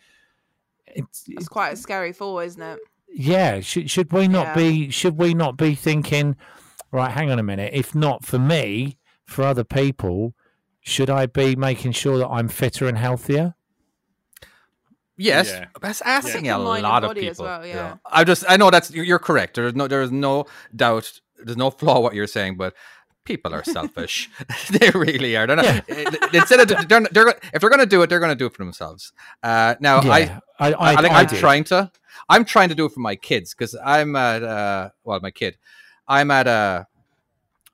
it's, 0.87 1.25
That's 1.27 1.47
quite 1.49 1.73
a 1.73 1.75
scary 1.75 2.13
thought, 2.13 2.39
isn't 2.45 2.61
it? 2.61 2.79
yeah 3.11 3.59
should, 3.59 3.89
should 3.91 4.11
we 4.13 4.27
not 4.27 4.47
Yeah. 4.47 4.55
be 4.55 4.89
should 4.89 5.17
we 5.17 5.33
not 5.33 5.57
be 5.57 5.75
thinking 5.75 6.35
right 6.91 7.11
hang 7.11 7.29
on 7.29 7.39
a 7.39 7.43
minute 7.43 7.73
if 7.73 7.93
not 7.93 8.23
for 8.23 8.39
me 8.39 8.97
for 9.25 9.43
other 9.43 9.63
people 9.63 10.33
should 10.81 11.09
i 11.09 11.25
be 11.25 11.55
making 11.55 11.91
sure 11.91 12.17
that 12.19 12.27
i'm 12.29 12.47
fitter 12.47 12.87
and 12.87 12.97
healthier 12.97 13.55
Yes, 15.19 15.49
Yeah. 15.49 15.65
that's 15.81 16.01
asking 16.01 16.45
Yeah. 16.45 16.55
a 16.55 16.59
Mind 16.59 16.77
and 16.77 16.83
lot 16.83 17.03
of 17.03 17.13
people. 17.13 17.29
as 17.29 17.39
well, 17.39 17.65
you 17.65 17.73
yeah. 17.73 17.97
I 18.09 18.23
just, 18.23 18.43
I 18.47 18.57
know 18.57 18.69
that's 18.71 18.89
you're, 18.91 19.05
you're 19.05 19.19
correct. 19.19 19.55
There's 19.55 19.75
no, 19.75 19.87
there's 19.87 20.11
no 20.11 20.45
doubt. 20.75 21.11
There's 21.43 21.57
no 21.57 21.69
flaw 21.71 21.99
what 21.99 22.13
you're 22.15 22.27
saying, 22.27 22.57
but 22.57 22.73
people 23.25 23.53
are 23.53 23.63
selfish. 23.63 24.29
they 24.71 24.89
really 24.91 25.35
are. 25.37 25.45
They're 25.45 25.55
not. 25.57 25.65
eh, 25.89 26.05
Instead 26.33 26.59
of 26.61 26.87
they're, 26.89 27.01
they're 27.11 27.29
if 27.53 27.61
they're 27.61 27.69
going 27.69 27.79
to 27.79 27.85
do 27.85 28.01
it, 28.01 28.09
they're 28.09 28.19
going 28.19 28.31
to 28.31 28.35
do 28.35 28.45
it 28.47 28.53
for 28.53 28.63
themselves. 28.63 29.13
Uh, 29.43 29.75
now, 29.79 29.99
I, 29.99 30.19
yeah 30.19 30.39
i 30.59 30.67
i, 30.67 30.71
I, 30.71 30.91
I, 30.93 31.01
like, 31.01 31.11
I'm 31.11 31.27
trying 31.39 31.63
to. 31.65 31.91
I'm 32.27 32.43
trying 32.45 32.69
to 32.69 32.75
do 32.75 32.85
it 32.85 32.91
for 32.91 32.99
my 32.99 33.15
kids 33.15 33.53
because 33.53 33.75
I'm 33.83 34.15
at 34.15 34.43
uh, 34.43 34.89
well, 35.03 35.19
my 35.21 35.31
kid. 35.31 35.57
I'm 36.07 36.31
at 36.31 36.47
a. 36.47 36.87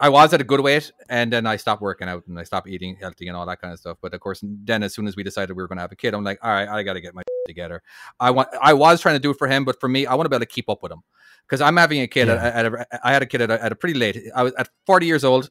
I 0.05 0.09
was 0.09 0.33
at 0.33 0.41
a 0.41 0.43
good 0.43 0.59
weight, 0.59 0.91
and 1.09 1.33
then 1.33 1.47
I 1.47 1.55
stopped 1.55 1.81
working 1.81 2.07
out 2.07 2.23
and 2.27 2.37
I 2.39 2.43
stopped 2.43 2.67
eating 2.67 2.95
healthy 3.01 3.27
and 3.27 3.35
all 3.35 3.45
that 3.47 3.59
kind 3.59 3.73
of 3.73 3.79
stuff. 3.79 3.97
But 4.01 4.13
of 4.13 4.19
course, 4.19 4.39
then 4.43 4.83
as 4.83 4.93
soon 4.93 5.07
as 5.07 5.15
we 5.15 5.23
decided 5.23 5.55
we 5.57 5.63
were 5.63 5.67
going 5.67 5.77
to 5.77 5.81
have 5.81 5.91
a 5.91 5.95
kid, 5.95 6.13
I'm 6.13 6.23
like, 6.23 6.37
all 6.43 6.51
right, 6.51 6.67
I 6.67 6.83
got 6.83 6.93
to 6.93 7.01
get 7.01 7.15
my 7.15 7.23
together. 7.47 7.81
I 8.19 8.29
want. 8.31 8.49
I 8.61 8.73
was 8.73 9.01
trying 9.01 9.15
to 9.15 9.19
do 9.19 9.31
it 9.31 9.37
for 9.37 9.47
him, 9.47 9.65
but 9.65 9.79
for 9.79 9.87
me, 9.89 10.05
I 10.05 10.13
want 10.13 10.25
to 10.25 10.29
be 10.29 10.35
able 10.35 10.45
to 10.45 10.51
keep 10.57 10.69
up 10.69 10.83
with 10.83 10.91
him 10.91 11.01
because 11.47 11.59
I'm 11.61 11.77
having 11.77 12.01
a 12.01 12.07
kid. 12.07 12.27
Yeah. 12.27 12.35
At, 12.35 12.65
at 12.65 12.73
a, 12.73 13.07
I 13.07 13.13
had 13.13 13.23
a 13.23 13.25
kid 13.25 13.41
at 13.41 13.49
a, 13.49 13.63
at 13.65 13.71
a 13.71 13.75
pretty 13.75 13.97
late. 13.97 14.17
I 14.35 14.43
was 14.43 14.53
at 14.59 14.69
40 14.85 15.05
years 15.07 15.23
old. 15.23 15.49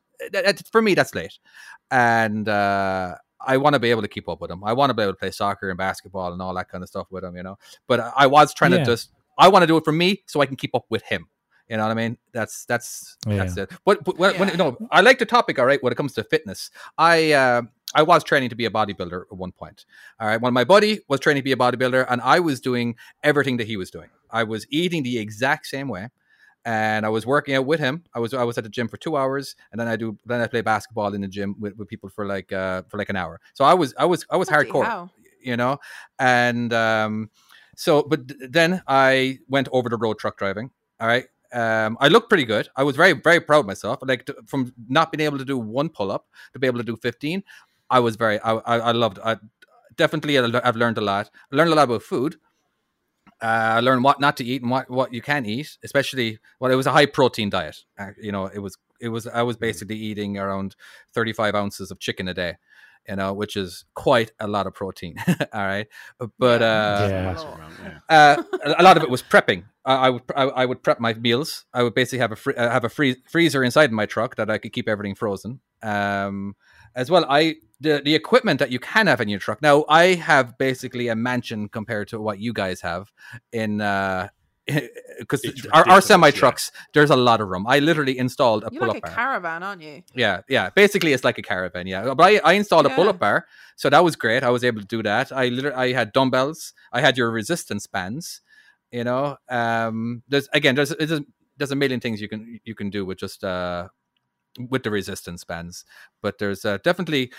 For 0.71 0.81
me, 0.83 0.95
that's 0.95 1.15
late, 1.17 1.37
and 1.91 2.49
uh, 2.49 3.17
I 3.41 3.57
want 3.57 3.75
to 3.75 3.81
be 3.81 3.91
able 3.91 4.03
to 4.03 4.09
keep 4.09 4.29
up 4.29 4.41
with 4.41 4.51
him. 4.51 4.63
I 4.65 4.73
want 4.73 4.91
to 4.91 4.95
be 4.95 5.03
able 5.03 5.13
to 5.15 5.19
play 5.19 5.31
soccer 5.33 5.69
and 5.71 5.79
basketball 5.79 6.33
and 6.33 6.41
all 6.41 6.55
that 6.55 6.69
kind 6.69 6.83
of 6.85 6.89
stuff 6.89 7.09
with 7.11 7.25
him, 7.25 7.37
you 7.37 7.43
know. 7.43 7.59
But 7.89 8.01
I- 8.01 8.13
I 8.17 8.27
was 8.27 8.55
trying 8.55 8.73
Yeah. 8.73 8.79
to 8.79 8.85
just. 8.85 9.11
I 9.37 9.49
want 9.49 9.65
to 9.65 9.67
do 9.67 9.77
it 9.77 9.85
for 9.85 9.91
me 9.91 10.23
so 10.29 10.41
I 10.41 10.47
can 10.47 10.55
keep 10.55 10.77
up 10.77 10.85
with 10.91 11.03
him. 11.03 11.27
You 11.69 11.77
know 11.79 11.85
what 11.85 11.93
I 11.93 11.95
mean? 11.95 12.19
That's 12.33 12.65
that's 12.67 13.17
Yeah. 13.27 13.37
that's 13.37 13.57
it. 13.57 13.71
But, 13.85 14.05
but 14.05 14.19
when, 14.19 14.39
when 14.39 14.57
no, 14.57 14.77
I 14.91 15.01
like 15.01 15.19
the 15.19 15.27
topic. 15.27 15.59
All 15.59 15.67
right, 15.67 15.83
when 15.83 15.93
it 15.93 15.97
comes 15.97 16.13
to 16.15 16.25
fitness, 16.25 16.71
I 16.99 17.33
uh, 17.33 17.63
I 17.95 18.03
was 18.03 18.23
training 18.25 18.51
to 18.51 18.57
be 18.57 18.67
a 18.67 18.71
bodybuilder 18.71 19.23
at 19.31 19.37
one 19.37 19.53
point. 19.53 19.87
All 20.21 20.29
right, 20.29 20.41
when 20.41 20.53
my 20.53 20.65
buddy 20.65 21.01
was 21.09 21.21
training 21.21 21.43
to 21.43 21.45
be 21.45 21.53
a 21.53 21.57
bodybuilder, 21.57 22.07
and 22.09 22.21
I 22.21 22.41
was 22.41 22.61
doing 22.61 22.97
everything 23.23 23.57
that 23.59 23.67
he 23.67 23.77
was 23.77 23.91
doing. 23.91 24.11
I 24.31 24.45
was 24.45 24.67
eating 24.71 25.03
the 25.05 25.19
exact 25.19 25.67
same 25.67 25.89
way, 25.89 26.09
and 26.65 27.07
I 27.07 27.09
was 27.09 27.25
working 27.25 27.55
out 27.55 27.67
with 27.67 27.81
him. 27.81 28.05
I 28.15 28.21
was 28.21 28.35
I 28.35 28.45
was 28.45 28.59
at 28.59 28.65
the 28.65 28.71
gym 28.71 28.89
for 28.89 28.97
two 28.99 29.17
hours, 29.17 29.57
and 29.73 29.81
then 29.81 29.89
I 29.89 29.97
do 29.97 30.19
then 30.27 30.41
I 30.41 30.47
play 30.47 30.61
basketball 30.61 31.15
in 31.15 31.21
the 31.23 31.29
gym 31.29 31.57
with, 31.59 31.77
with 31.77 31.89
people 31.89 32.11
for 32.11 32.27
like 32.27 32.53
uh, 32.53 32.83
for 32.89 32.99
like 32.99 33.09
an 33.09 33.17
hour. 33.17 33.41
So 33.55 33.65
I 33.65 33.75
was 33.75 33.95
I 33.99 34.05
was 34.05 34.27
I 34.31 34.37
was 34.37 34.49
Bloody 34.49 34.71
hardcore 34.71 34.85
hell. 34.85 35.11
you 35.41 35.57
know 35.57 35.79
and 36.19 36.73
um 36.73 37.31
so 37.77 38.03
but 38.03 38.21
then 38.51 38.83
i 38.89 39.39
went 39.49 39.69
over 39.73 39.89
the 39.89 39.97
road 39.97 40.19
truck 40.19 40.39
driving 40.39 40.71
all 41.01 41.07
right 41.07 41.27
um 41.55 41.97
i 42.01 42.09
looked 42.09 42.29
pretty 42.29 42.45
good. 42.45 42.69
I 42.77 42.83
was 42.83 42.97
very 42.97 43.13
very 43.13 43.41
proud 43.41 43.61
of 43.61 43.67
myself. 43.67 44.01
Like 44.03 44.27
to, 44.27 44.37
from 44.47 44.73
not 44.89 45.13
being 45.13 45.25
able 45.25 45.39
to 45.39 45.45
do 45.45 45.59
one 45.59 45.89
pull-up 45.89 46.27
to 46.53 46.59
be 46.59 46.67
able 46.67 46.79
to 46.79 46.85
do 46.85 46.97
15 46.97 47.43
i 47.91 48.01
was 48.01 48.17
very 48.17 48.39
i 48.41 48.53
i, 48.53 48.77
I 48.79 48.93
loved 48.93 49.19
i 49.25 49.37
definitely 49.97 50.39
i've 50.39 50.77
learned 50.77 50.99
a 50.99 51.01
lot. 51.01 51.31
I 51.53 51.57
learned 51.57 51.73
a 51.73 51.75
lot 51.75 51.85
about 51.85 52.03
food. 52.03 52.37
Uh, 53.43 53.77
I 53.77 53.81
learned 53.81 54.05
what 54.05 54.21
not 54.21 54.37
to 54.39 54.45
eat 54.45 54.63
and 54.63 54.71
what, 54.71 54.89
what 54.89 55.13
you 55.13 55.21
can 55.21 55.45
eat, 55.45 55.77
especially 55.83 56.39
well, 56.61 56.71
it 56.71 56.77
was 56.77 56.87
a 56.87 56.93
high 56.93 57.07
protein 57.07 57.51
diet. 57.51 57.77
Uh, 57.99 58.11
you 58.21 58.33
know, 58.33 58.47
it 58.47 58.59
was 58.61 58.79
it 59.01 59.09
was 59.09 59.27
I 59.27 59.43
was 59.43 59.57
basically 59.57 59.97
eating 59.97 60.39
around 60.39 60.77
35 61.13 61.55
ounces 61.55 61.91
of 61.91 61.99
chicken 61.99 62.29
a 62.29 62.35
day, 62.35 62.57
you 63.09 63.17
know, 63.17 63.33
which 63.33 63.57
is 63.57 63.85
quite 63.95 64.33
a 64.41 64.47
lot 64.47 64.67
of 64.67 64.75
protein. 64.75 65.17
All 65.53 65.67
right, 65.67 65.87
but 66.39 66.63
uh, 66.63 67.07
Yeah. 67.11 67.23
Massive 67.33 67.49
amount, 67.55 67.75
yeah. 67.83 67.99
uh, 68.09 68.43
a- 68.65 68.81
a 68.81 68.85
lot 68.85 68.97
of 68.97 69.03
it 69.03 69.11
was 69.11 69.23
prepping. 69.23 69.65
I, 69.85 69.95
I 70.07 70.11
would 70.11 70.23
I, 70.37 70.43
I 70.45 70.65
would 70.67 70.83
prep 70.83 71.01
my 71.01 71.15
meals. 71.15 71.67
I 71.75 71.83
would 71.83 71.95
basically 71.95 72.19
have 72.21 72.33
a 72.33 72.37
free, 72.37 72.55
uh, 72.55 72.71
have 72.71 72.85
a 72.85 72.89
free, 72.89 73.17
freezer 73.29 73.63
inside 73.63 73.93
my 73.93 74.07
truck 74.07 74.37
that 74.37 74.49
I 74.51 74.59
could 74.59 74.73
keep 74.73 74.89
everything 74.89 75.15
frozen. 75.15 75.61
Um, 75.83 76.55
as 76.97 77.11
well, 77.11 77.27
I 77.29 77.57
the 77.81 78.01
the 78.05 78.15
equipment 78.15 78.59
that 78.61 78.71
you 78.71 78.79
can 78.79 79.07
have 79.09 79.21
in 79.21 79.29
your 79.29 79.41
truck. 79.41 79.61
Now, 79.61 79.85
I 79.89 80.15
have 80.15 80.57
basically 80.59 81.09
a 81.09 81.17
mansion 81.17 81.69
compared 81.69 82.09
to 82.09 82.21
what 82.21 82.39
you 82.39 82.53
guys 82.53 82.81
have 82.81 83.13
in. 83.53 83.81
Uh, 83.81 84.29
because 85.19 85.45
our, 85.45 85.81
our 85.81 85.81
ridiculous, 85.81 86.07
semi 86.07 86.27
yeah. 86.29 86.33
trucks, 86.33 86.73
there's 86.95 87.11
a 87.11 87.17
lot 87.17 87.41
of 87.41 87.49
room. 87.49 87.67
I 87.67 87.81
literally 87.81 88.17
installed 88.19 88.65
a 88.65 88.71
pull 88.71 88.77
up 88.77 88.81
bar. 88.81 88.87
You're 88.87 88.89
pull 88.89 88.91
up 88.91 88.95
like 88.95 89.13
a 89.13 89.15
bar. 89.15 89.25
caravan, 89.25 89.63
aren't 89.63 89.83
you? 89.83 90.03
Yeah, 90.15 90.41
yeah. 90.49 90.71
Basically, 90.71 91.13
it's 91.13 91.25
like 91.25 91.39
a 91.39 91.43
caravan. 91.43 91.87
Yeah, 91.87 92.15
but 92.15 92.25
I, 92.25 92.39
I 92.39 92.53
installed 92.55 92.87
a 92.87 92.91
pull-up 92.91 93.19
bar, 93.19 93.47
so 93.77 93.91
that 93.91 94.03
was 94.03 94.17
great. 94.17 94.43
I 94.43 94.51
was 94.51 94.65
able 94.65 94.81
to 94.81 94.87
do 94.87 95.03
that. 95.03 95.33
I 95.33 95.49
literally, 95.49 95.77
I 95.77 95.93
had 95.93 96.13
dumbbells. 96.13 96.73
I 96.93 97.01
had 97.01 97.19
your 97.19 97.31
resistance 97.31 97.87
bands. 97.87 98.41
You 98.91 99.05
know, 99.05 99.37
um, 99.51 100.23
there's 100.29 100.49
again, 100.53 100.77
there's 100.77 100.91
there's 100.91 101.13
a, 101.13 101.25
there's 101.59 101.73
a 101.73 101.77
million 101.77 102.01
things 102.01 102.21
you 102.21 102.29
can 102.29 102.61
you 102.65 102.75
can 102.75 102.91
do 102.91 103.05
with 103.05 103.19
just 103.19 103.45
uh 103.45 103.89
with 104.71 104.83
the 104.85 104.91
resistance 104.91 105.45
bands, 105.45 105.85
but 106.23 106.39
there's 106.39 106.65
uh, 106.65 106.79
definitely 106.85 107.33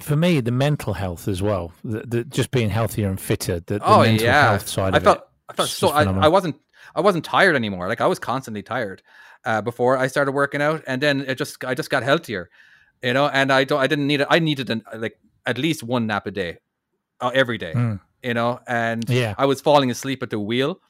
For 0.00 0.16
me, 0.16 0.40
the 0.40 0.50
mental 0.50 0.94
health 0.94 1.28
as 1.28 1.42
well, 1.42 1.72
the, 1.84 2.00
the, 2.06 2.24
just 2.24 2.50
being 2.50 2.70
healthier 2.70 3.08
and 3.08 3.20
fitter, 3.20 3.60
the, 3.60 3.78
the 3.78 3.84
oh 3.84 4.02
mental 4.02 4.24
yeah. 4.24 4.50
health 4.50 4.68
side 4.68 4.94
I 4.94 4.96
of 4.96 5.04
felt 5.04 5.18
it. 5.18 5.24
I 5.50 5.52
felt 5.54 5.68
it's 5.68 5.76
so 5.78 5.88
I, 5.90 6.04
I 6.04 6.28
wasn't 6.28 6.56
I 6.94 7.00
wasn't 7.00 7.24
tired 7.24 7.56
anymore. 7.56 7.88
Like 7.88 8.00
I 8.00 8.06
was 8.06 8.18
constantly 8.18 8.62
tired 8.62 9.02
uh, 9.44 9.60
before 9.62 9.96
I 9.96 10.06
started 10.06 10.32
working 10.32 10.62
out, 10.62 10.82
and 10.86 11.00
then 11.02 11.20
it 11.22 11.36
just 11.38 11.64
I 11.64 11.74
just 11.74 11.90
got 11.90 12.02
healthier, 12.02 12.50
you 13.02 13.12
know. 13.12 13.28
And 13.28 13.52
I 13.52 13.64
don't 13.64 13.80
I 13.80 13.86
didn't 13.86 14.06
need 14.06 14.20
it. 14.22 14.26
I 14.30 14.38
needed 14.38 14.70
an, 14.70 14.82
like 14.96 15.18
at 15.46 15.58
least 15.58 15.82
one 15.82 16.06
nap 16.06 16.26
a 16.26 16.30
day, 16.30 16.58
uh, 17.20 17.30
every 17.34 17.58
day, 17.58 17.72
Mm. 17.74 18.00
you 18.22 18.34
know. 18.34 18.60
And 18.66 19.08
Yeah. 19.08 19.34
I 19.38 19.46
was 19.46 19.60
falling 19.60 19.90
asleep 19.90 20.22
at 20.22 20.30
the 20.30 20.38
wheel. 20.40 20.80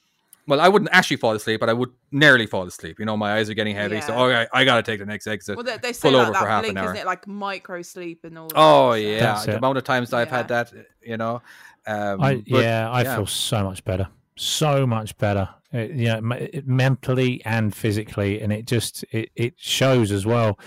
Well, 0.49 0.61
I 0.61 0.69
wouldn't 0.69 0.91
actually 0.93 1.19
fall 1.19 1.33
asleep, 1.35 1.61
but 1.61 1.69
I 1.69 1.73
would 1.73 1.91
nearly 2.11 2.47
fall 2.47 2.67
asleep. 2.67 2.99
You 2.99 3.05
know, 3.05 3.17
my 3.17 3.35
eyes 3.35 3.49
are 3.51 3.55
getting 3.55 3.77
heavy, 3.77 4.01
so 4.01 4.13
Yeah. 4.13 4.19
oh, 4.19 4.47
I, 4.53 4.61
I 4.63 4.65
got 4.65 4.77
to 4.77 4.83
take 4.83 4.99
the 4.99 5.07
next 5.07 5.29
exit. 5.29 5.55
Well, 5.55 5.65
they, 5.65 5.77
they 5.77 5.93
say 5.93 6.09
pull 6.09 6.19
like 6.19 6.23
over 6.29 6.33
that 6.33 6.43
for 6.43 6.49
half 6.49 6.63
blink, 6.63 6.73
an 6.73 6.79
hour. 6.79 6.85
isn't 6.93 6.97
it? 6.97 7.07
Like 7.07 7.27
micro 7.29 7.83
sleep 7.83 8.25
and 8.25 8.37
all. 8.37 8.49
oh 8.57 8.93
stuff. 8.93 9.01
yeah, 9.05 9.19
That's 9.21 9.47
the 9.47 9.57
amount 9.59 9.79
of 9.79 9.85
times 9.85 10.13
I've 10.13 10.31
had 10.31 10.49
that, 10.49 10.73
you 11.03 11.17
know. 11.19 11.43
Um, 11.87 12.21
I, 12.21 12.43
but 12.49 12.65
yeah, 12.65 12.91
I 12.91 13.03
yeah. 13.03 13.17
feel 13.17 13.27
so 13.27 13.63
much 13.63 13.85
better, 13.85 14.09
so 14.41 14.87
much 14.87 15.17
better. 15.19 15.49
Uh, 15.73 15.79
you 15.83 16.07
know, 16.07 16.33
it- 16.37 16.67
mentally 16.67 17.41
and 17.45 17.75
physically, 17.75 18.41
and 18.41 18.53
it 18.53 18.67
just 18.67 19.05
it, 19.13 19.31
it 19.37 19.55
shows 19.57 20.11
as 20.11 20.27
well. 20.27 20.59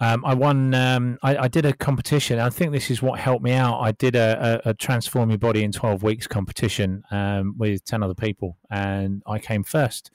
Um, 0.00 0.24
I 0.24 0.34
won. 0.34 0.74
Um, 0.74 1.18
I, 1.22 1.36
I 1.44 1.48
did 1.48 1.64
a 1.64 1.72
competition. 1.72 2.38
I 2.40 2.50
think 2.50 2.72
this 2.72 2.90
is 2.90 3.00
what 3.00 3.20
helped 3.20 3.44
me 3.44 3.52
out. 3.52 3.80
I 3.80 3.92
did 3.92 4.16
a, 4.16 4.60
a, 4.64 4.70
a 4.70 4.74
transform 4.74 5.30
your 5.30 5.38
body 5.38 5.62
in 5.62 5.70
twelve 5.72 6.02
weeks 6.02 6.26
competition 6.26 7.04
um, 7.12 7.54
with 7.56 7.84
ten 7.84 8.02
other 8.02 8.14
people, 8.14 8.58
and 8.70 9.22
I 9.26 9.38
came 9.38 9.62
first. 9.62 10.10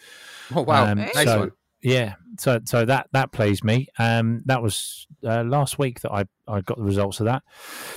Oh 0.53 0.61
wow, 0.63 0.91
Um, 0.91 0.97
nice 0.99 1.23
so- 1.23 1.39
one. 1.39 1.51
Yeah, 1.81 2.15
so 2.39 2.59
so 2.65 2.85
that 2.85 3.07
that 3.13 3.31
pleased 3.31 3.63
me. 3.63 3.87
Um, 3.97 4.41
that 4.45 4.61
was 4.61 5.07
uh, 5.23 5.43
last 5.43 5.79
week 5.79 6.01
that 6.01 6.11
I 6.11 6.25
I 6.47 6.61
got 6.61 6.77
the 6.77 6.83
results 6.83 7.19
of 7.21 7.27
that. 7.27 7.43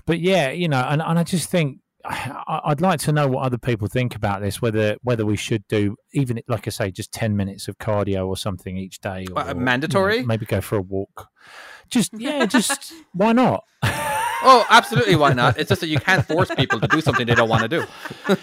But 0.07 0.21
yeah, 0.21 0.51
you 0.51 0.69
know, 0.69 0.81
and, 0.89 1.03
and 1.03 1.19
I 1.19 1.25
just 1.25 1.49
think 1.51 1.79
I'd 2.05 2.81
like 2.81 3.01
to 3.01 3.13
know 3.13 3.29
what 3.29 3.43
other 3.45 3.59
people 3.59 3.89
think 3.89 4.15
about 4.15 4.41
this. 4.41 4.61
Whether 4.63 4.97
whether 5.03 5.25
we 5.27 5.37
should 5.37 5.67
do 5.69 5.97
even 6.13 6.41
like 6.49 6.67
I 6.67 6.71
say, 6.71 6.91
just 6.91 7.13
ten 7.13 7.37
minutes 7.37 7.69
of 7.69 7.79
cardio 7.79 8.27
or 8.27 8.37
something 8.37 8.77
each 8.77 9.01
day. 9.01 9.27
Or, 9.35 9.41
Uh, 9.43 9.49
you 9.49 9.55
know, 9.55 9.61
mandatory? 9.61 10.23
maybe 10.23 10.47
go 10.47 10.61
for 10.61 10.77
a 10.77 10.81
walk. 10.83 11.29
Just 11.91 12.13
yeah, 12.15 12.47
just 12.47 12.93
why 13.13 13.33
not? 13.33 13.65
Oh, 14.43 14.65
absolutely. 14.71 15.17
Why 15.17 15.33
not? 15.35 15.59
It's 15.59 15.69
just 15.69 15.83
that 15.83 15.89
you 15.89 15.99
can't 16.01 16.25
force 16.27 16.51
people 16.55 16.81
to 16.81 16.87
do 16.89 17.01
something 17.03 17.27
they 17.27 17.35
don't 17.35 17.49
want 17.51 17.63
to 17.63 17.69
do. 17.69 17.85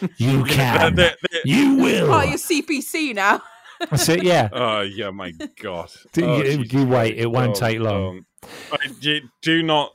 You 0.17 0.41
Uh, 0.41 0.45
can. 0.45 0.95
the- 0.95 1.17
the- 1.23 1.41
You 1.45 1.75
will. 1.77 2.13
Oh, 2.13 2.21
you're 2.21 2.37
CPC 2.37 3.15
now. 3.15 3.41
That's 3.89 4.07
it. 4.09 4.23
Yeah. 4.23 4.49
oh 4.53 4.81
yeah, 4.81 5.09
my 5.11 5.31
god. 5.61 5.89
Do 6.13 6.25
Oh, 6.25 6.41
you- 6.43 6.63
you 6.69 6.85
wait, 6.85 7.17
it 7.17 7.25
won't 7.31 7.57
Oh, 7.57 7.59
take 7.59 7.79
long. 7.79 8.17
um, 8.19 8.25
I- 8.71 8.87
do, 8.99 9.21
do 9.41 9.63
not 9.63 9.91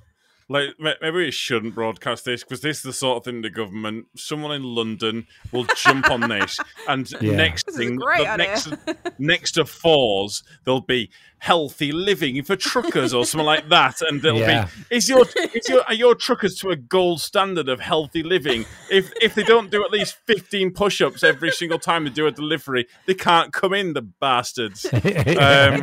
like. 0.52 0.68
Maybe 1.00 1.16
we 1.16 1.30
shouldn't 1.30 1.74
broadcast 1.74 2.24
this 2.24 2.42
because 2.44 2.60
this 2.60 2.78
is 2.78 2.82
the 2.82 2.92
sort 2.92 3.18
of 3.18 3.24
thing 3.24 3.42
the 3.42 3.50
government, 3.50 4.06
someone 4.16 4.52
in 4.52 4.62
London, 4.62 5.26
will 5.52 5.66
jump 5.76 6.10
on 6.10 6.28
this, 6.28 6.58
and 6.88 7.10
Yeah. 7.20 7.36
next 7.36 7.66
This 7.66 7.76
thing, 7.76 7.96
the 7.96 8.36
next 8.36 8.68
next 9.18 9.52
to 9.52 9.64
fours, 9.64 10.42
there'll 10.64 10.80
be 10.80 11.10
healthy 11.38 11.90
living 11.90 12.40
for 12.44 12.54
truckers 12.54 13.12
or 13.12 13.24
something 13.24 13.44
like 13.46 13.68
that, 13.68 14.00
and 14.02 14.22
there'll 14.22 14.38
Yeah. 14.38 14.68
be 14.88 14.96
is 14.96 15.08
your 15.08 15.24
is 15.54 15.68
your 15.68 15.82
are 15.88 15.94
your 15.94 16.14
truckers 16.14 16.54
to 16.56 16.70
a 16.70 16.76
gold 16.76 17.20
standard 17.20 17.68
of 17.68 17.80
healthy 17.80 18.22
living? 18.22 18.64
If 18.90 19.12
if 19.20 19.34
they 19.34 19.42
don't 19.42 19.70
do 19.70 19.84
at 19.84 19.90
least 19.90 20.16
fifteen 20.26 20.70
push-ups 20.72 21.22
every 21.24 21.50
single 21.50 21.78
time 21.78 22.04
they 22.04 22.10
do 22.10 22.26
a 22.26 22.30
delivery, 22.30 22.86
they 23.06 23.14
can't 23.14 23.52
come 23.52 23.74
in. 23.74 23.92
The 23.94 24.02
bastards. 24.02 24.86
Um, 25.42 25.82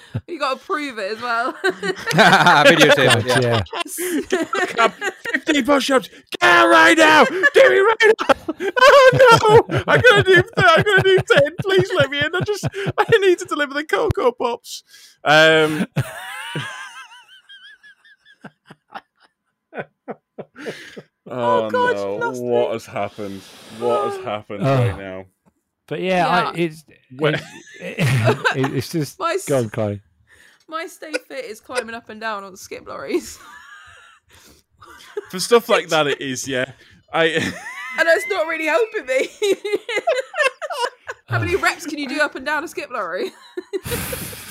you 0.28 0.38
got 0.38 0.58
to 0.60 0.64
prove 0.64 0.98
it 0.98 1.12
as 1.12 1.20
well. 1.22 1.52
Videotape 1.52 3.16
it, 3.16 3.26
God, 3.26 3.42
yeah. 3.44 3.62
yeah. 4.30 4.66
Come, 4.66 4.92
15 5.34 5.64
push-ups. 5.64 6.08
Get 6.08 6.22
out 6.42 6.68
right 6.68 6.96
now. 6.96 7.24
Do 7.24 7.34
it 7.54 8.02
right 8.02 8.14
now. 8.20 8.72
Oh 8.76 9.64
no! 9.68 9.82
I'm 9.88 10.00
gonna 10.00 10.22
do. 10.22 10.42
I'm 10.56 10.82
gonna 10.82 11.02
do 11.02 11.18
ten. 11.28 11.50
Please 11.60 11.90
let 11.96 12.10
me 12.10 12.18
in. 12.20 12.34
I 12.34 12.40
just. 12.40 12.66
I 12.98 13.04
need 13.20 13.38
to 13.38 13.44
deliver 13.44 13.74
the 13.74 13.84
Coco 13.84 14.32
Pops. 14.32 14.82
Um. 15.24 15.86
Oh, 21.26 21.70
God, 21.70 21.96
no! 21.96 22.30
What 22.40 22.68
me. 22.68 22.72
has 22.74 22.86
happened? 22.86 23.40
What 23.78 24.12
has 24.12 24.24
happened 24.24 24.66
Oh. 24.66 24.74
right 24.74 24.98
now? 24.98 25.26
But 25.88 26.00
yeah, 26.00 26.26
I, 26.28 26.42
Yeah. 26.42 26.52
it's 26.56 26.84
Well- 27.16 27.34
it, 27.34 27.40
it, 28.56 28.74
it's 28.74 28.90
just 28.90 29.18
My 29.18 29.38
go 29.48 29.58
on, 29.58 29.70
Chloe. 29.70 30.00
My 30.68 30.86
stay 30.86 31.12
fit 31.12 31.44
is 31.44 31.60
climbing 31.60 31.94
up 31.94 32.08
and 32.08 32.20
down 32.20 32.44
on 32.44 32.52
the 32.52 32.56
skip 32.58 32.86
lorries. 32.86 33.38
For 35.30 35.38
stuff 35.40 35.68
like 35.68 35.88
that, 35.88 36.06
it 36.06 36.20
is. 36.20 36.46
Yeah. 36.48 36.72
I. 37.12 37.24
and 37.26 38.08
it's 38.08 38.28
not 38.30 38.46
really 38.46 38.66
helping 38.66 39.04
me. 39.06 39.28
How 41.28 41.38
many 41.38 41.56
reps 41.56 41.86
can 41.86 41.98
you 41.98 42.08
do 42.08 42.20
up 42.20 42.34
and 42.34 42.44
down 42.44 42.62
a 42.64 42.68
skip 42.68 42.90
lorry? 42.90 43.32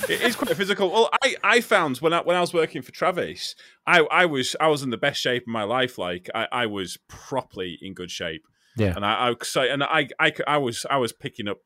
it 0.08 0.20
is 0.22 0.34
quite 0.36 0.56
physical. 0.56 0.90
Well, 0.90 1.10
I, 1.22 1.36
I 1.42 1.60
found 1.60 1.98
when 1.98 2.12
I 2.12 2.20
when 2.22 2.36
I 2.36 2.40
was 2.40 2.52
working 2.52 2.82
for 2.82 2.92
Travis, 2.92 3.54
I, 3.86 4.00
I 4.00 4.26
was 4.26 4.54
I 4.60 4.68
was 4.68 4.82
in 4.82 4.90
the 4.90 4.96
best 4.96 5.20
shape 5.20 5.42
of 5.42 5.48
my 5.48 5.62
life. 5.64 5.96
Like 5.98 6.28
I, 6.34 6.46
I 6.52 6.66
was 6.66 6.98
properly 7.08 7.78
in 7.80 7.94
good 7.94 8.10
shape, 8.10 8.44
Yeah. 8.76 8.94
and 8.96 9.04
I, 9.04 9.28
I 9.30 9.34
so, 9.42 9.62
and 9.62 9.82
I, 9.84 10.08
I 10.18 10.32
I 10.46 10.56
was 10.58 10.86
I 10.90 10.96
was 10.96 11.12
picking 11.12 11.48
up 11.48 11.60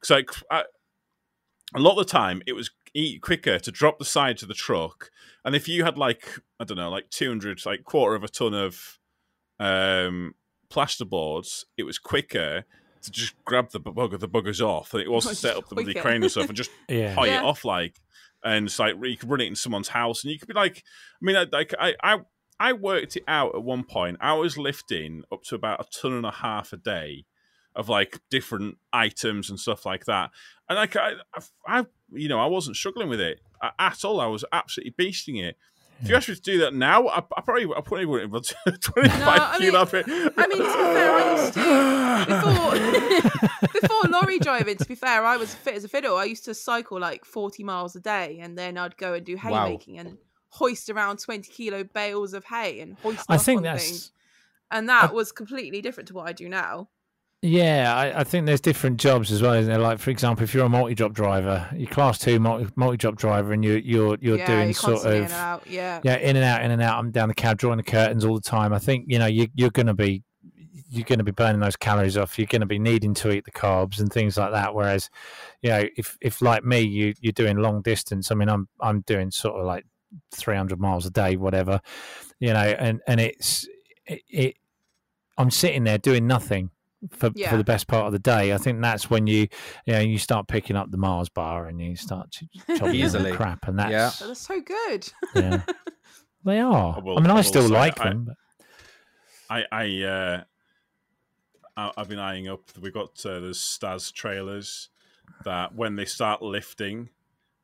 because 0.00 0.10
like 0.10 0.30
I, 0.50 0.64
a 1.74 1.80
lot 1.80 1.92
of 1.98 2.06
the 2.06 2.10
time 2.12 2.42
it 2.46 2.52
was 2.54 2.70
e- 2.94 3.18
quicker 3.18 3.58
to 3.58 3.70
drop 3.70 3.98
the 3.98 4.04
side 4.04 4.38
to 4.38 4.46
the 4.46 4.54
truck, 4.54 5.10
and 5.44 5.54
if 5.54 5.68
you 5.68 5.84
had 5.84 5.98
like 5.98 6.38
I 6.60 6.64
don't 6.64 6.76
know 6.78 6.90
like 6.90 7.10
two 7.10 7.28
hundred 7.28 7.64
like 7.66 7.84
quarter 7.84 8.14
of 8.14 8.24
a 8.24 8.28
ton 8.28 8.54
of 8.54 8.98
um 9.60 10.34
plasterboards, 10.70 11.64
it 11.76 11.84
was 11.84 11.98
quicker. 11.98 12.64
To 13.02 13.10
just 13.12 13.34
grab 13.44 13.70
the 13.70 13.78
bugger, 13.78 14.18
the 14.18 14.28
buggers 14.28 14.60
off, 14.60 14.92
and 14.92 15.00
it 15.02 15.08
was 15.10 15.26
to 15.28 15.34
set 15.36 15.56
up 15.56 15.68
the 15.68 15.76
bloody 15.76 15.94
crane 15.94 16.22
and 16.22 16.30
stuff, 16.30 16.48
and 16.48 16.56
just 16.56 16.70
Yeah. 16.88 17.14
high 17.14 17.26
Yeah. 17.26 17.40
it 17.40 17.44
off 17.44 17.64
like 17.64 18.00
and 18.44 18.66
it's 18.66 18.78
like 18.78 18.94
you 19.02 19.16
could 19.16 19.30
run 19.30 19.40
it 19.40 19.46
in 19.46 19.54
someone's 19.56 19.88
house 19.88 20.22
and 20.22 20.30
you 20.32 20.38
could 20.38 20.46
be 20.48 20.54
like 20.54 20.82
i 21.20 21.24
mean 21.24 21.36
I- 21.36 21.46
like 21.50 21.72
i 21.80 21.94
i 22.02 22.18
i 22.60 22.72
worked 22.72 23.16
it 23.16 23.24
out 23.28 23.54
at 23.54 23.62
one 23.62 23.84
point 23.84 24.16
i 24.20 24.32
was 24.34 24.56
lifting 24.58 25.22
up 25.32 25.42
to 25.42 25.54
about 25.54 25.80
a 25.80 25.84
ton 26.00 26.12
and 26.12 26.26
a 26.26 26.30
half 26.30 26.72
a 26.72 26.76
day 26.76 27.24
of 27.74 27.88
like 27.90 28.20
different 28.30 28.78
items 28.90 29.50
and 29.50 29.60
stuff 29.60 29.84
like 29.84 30.06
that. 30.06 30.30
And 30.66 30.78
like 30.78 30.96
I, 30.96 31.12
I, 31.34 31.40
I 31.80 31.86
you 32.10 32.26
know, 32.26 32.40
I 32.40 32.46
wasn't 32.46 32.74
struggling 32.74 33.10
with 33.10 33.20
it 33.20 33.38
at 33.78 34.02
all. 34.02 34.18
I 34.18 34.26
was 34.28 34.46
absolutely 34.50 34.94
beasting 34.98 35.44
it. 35.44 35.58
If 36.00 36.08
you 36.08 36.14
asked 36.16 36.30
me 36.30 36.36
to 36.36 36.40
do 36.40 36.58
that 36.60 36.72
now, 36.72 37.06
I, 37.08 37.18
I 37.18 37.40
probably, 37.42 37.64
I 37.66 37.82
probably 37.82 38.06
wouldn't 38.06 38.32
have 38.32 38.44
able 38.66 38.78
25 38.80 39.18
No, 39.18 39.26
I 39.28 39.58
mean- 39.58 39.70
kilo 39.70 39.80
of. 39.82 39.94
I 40.38 40.46
mean, 40.46 40.58
to 40.58 40.64
be 40.64 40.70
fair, 40.70 41.12
I 41.12 41.32
used 41.42 41.52
to 41.54 43.26
before 43.36 43.68
before 43.80 44.10
lorry 44.10 44.38
driving. 44.38 44.76
To 44.78 44.84
be 44.86 44.94
fair, 44.94 45.24
I 45.26 45.36
was 45.36 45.54
fit 45.54 45.74
as 45.74 45.84
a 45.84 45.88
fiddle. 45.88 46.16
I 46.16 46.24
used 46.24 46.46
to 46.46 46.54
cycle 46.54 46.98
like 46.98 47.26
forty 47.26 47.62
miles 47.62 47.94
a 47.94 48.00
day, 48.00 48.38
and 48.40 48.56
then 48.56 48.78
I'd 48.78 48.96
go 48.96 49.12
and 49.14 49.24
do 49.26 49.36
Wow. 49.36 49.66
haymaking 49.66 49.98
and 49.98 50.16
hoist 50.48 50.90
around 50.90 51.18
twenty 51.18 51.50
kilo 51.52 51.84
bales 51.84 52.34
of 52.34 52.44
hay 52.44 52.80
and 52.80 52.96
hoist. 53.02 53.24
I 53.28 53.36
think 53.36 53.62
that's 53.62 53.88
things. 53.88 54.12
and 54.70 54.88
that 54.88 55.12
was 55.14 55.32
completely 55.32 55.80
different 55.82 56.08
to 56.08 56.14
what 56.14 56.28
I 56.28 56.32
do 56.32 56.48
now. 56.48 56.88
Yeah, 57.42 57.94
I, 57.94 58.20
I 58.20 58.24
think 58.24 58.46
there's 58.46 58.62
different 58.62 58.98
jobs 58.98 59.30
as 59.30 59.42
well, 59.42 59.52
isn't 59.52 59.70
there? 59.70 59.78
Like, 59.78 59.98
for 59.98 60.10
example, 60.10 60.42
if 60.42 60.54
you're 60.54 60.64
a 60.64 60.68
multi-drop 60.68 61.12
driver, 61.12 61.68
you're 61.76 61.88
class 61.88 62.18
two 62.18 62.40
multi 62.40 62.66
multi-drop 62.76 63.16
driver, 63.16 63.52
and 63.52 63.62
you're 63.62 63.78
you're 63.78 64.16
you're 64.20 64.38
yeah, 64.38 64.46
doing 64.46 64.64
you're 64.68 64.74
sort 64.74 65.04
of 65.04 65.12
in 65.12 65.24
and 65.24 65.32
out. 65.32 65.62
Yeah, 65.66 66.00
yeah, 66.02 66.16
in 66.16 66.34
and 66.36 66.44
out, 66.44 66.64
in 66.64 66.70
and 66.70 66.82
out. 66.82 66.98
I'm 66.98 67.10
down 67.10 67.28
the 67.28 67.34
cab, 67.34 67.58
drawing 67.58 67.76
the 67.76 67.82
curtains 67.82 68.24
all 68.24 68.34
the 68.34 68.40
time. 68.40 68.72
I 68.72 68.78
think 68.78 69.04
you 69.08 69.18
know 69.18 69.26
you, 69.26 69.48
you're 69.54 69.70
going 69.70 69.86
to 69.86 69.94
be 69.94 70.24
you're 70.88 71.04
going 71.04 71.18
to 71.18 71.24
be 71.24 71.30
burning 71.30 71.60
those 71.60 71.76
calories 71.76 72.16
off. 72.16 72.38
You're 72.38 72.46
going 72.46 72.60
to 72.62 72.66
be 72.66 72.78
needing 72.78 73.12
to 73.14 73.30
eat 73.30 73.44
the 73.44 73.50
carbs 73.50 74.00
and 74.00 74.10
things 74.10 74.38
like 74.38 74.52
that. 74.52 74.74
Whereas, 74.74 75.10
you 75.62 75.70
know, 75.70 75.84
if 75.96 76.16
if 76.20 76.40
like 76.40 76.64
me, 76.64 76.80
you 76.80 77.14
you're 77.20 77.32
doing 77.32 77.58
long 77.58 77.82
distance. 77.82 78.30
I 78.30 78.34
mean, 78.34 78.48
I'm 78.48 78.66
I'm 78.80 79.02
doing 79.02 79.30
sort 79.30 79.60
of 79.60 79.66
like 79.66 79.84
300 80.32 80.78
miles 80.80 81.06
a 81.06 81.10
day, 81.10 81.36
whatever, 81.36 81.80
you 82.40 82.52
know, 82.52 82.58
and 82.60 83.00
and 83.06 83.20
it's 83.20 83.66
it. 84.06 84.22
it 84.28 84.56
I'm 85.38 85.50
sitting 85.50 85.84
there 85.84 85.98
doing 85.98 86.26
nothing 86.26 86.70
for, 87.10 87.30
Yeah. 87.34 87.50
for 87.50 87.58
the 87.58 87.64
best 87.64 87.88
part 87.88 88.06
of 88.06 88.12
the 88.12 88.18
day. 88.18 88.54
I 88.54 88.56
think 88.58 88.80
that's 88.80 89.10
when 89.10 89.26
you, 89.26 89.48
you 89.84 89.92
know, 89.92 90.00
you 90.00 90.16
start 90.16 90.48
picking 90.48 90.76
up 90.76 90.90
the 90.90 90.96
Mars 90.96 91.28
bar 91.28 91.66
and 91.66 91.78
you 91.78 91.94
start 91.94 92.30
ch- 92.30 92.44
chopping 92.78 92.94
Easily. 92.94 93.32
the 93.32 93.36
crap, 93.36 93.68
and 93.68 93.78
that's 93.78 93.90
Yeah. 93.92 94.10
But 94.18 94.26
they're 94.26 94.34
so 94.34 94.60
good. 94.62 95.12
yeah. 95.34 95.62
They 96.44 96.60
are. 96.60 96.94
I 96.96 97.00
will- 97.00 97.18
I 97.18 97.20
mean, 97.20 97.30
I 97.30 97.38
I 97.38 97.40
still 97.42 97.66
say 97.68 97.74
like 97.74 98.00
I- 98.00 98.08
them. 98.08 98.24
But... 98.24 98.36
I, 99.50 99.64
I, 99.70 100.02
uh, 100.04 100.42
I, 101.76 101.92
I've 101.96 102.08
been 102.08 102.18
eyeing 102.18 102.48
up. 102.48 102.60
We've 102.80 102.94
got 102.94 103.24
uh, 103.26 103.40
the 103.40 103.52
Stas 103.52 104.10
trailers 104.12 104.88
that 105.44 105.74
when 105.74 105.96
they 105.96 106.04
start 106.06 106.40
lifting, 106.42 107.10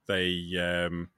they 0.09 0.51
um, 0.59 1.09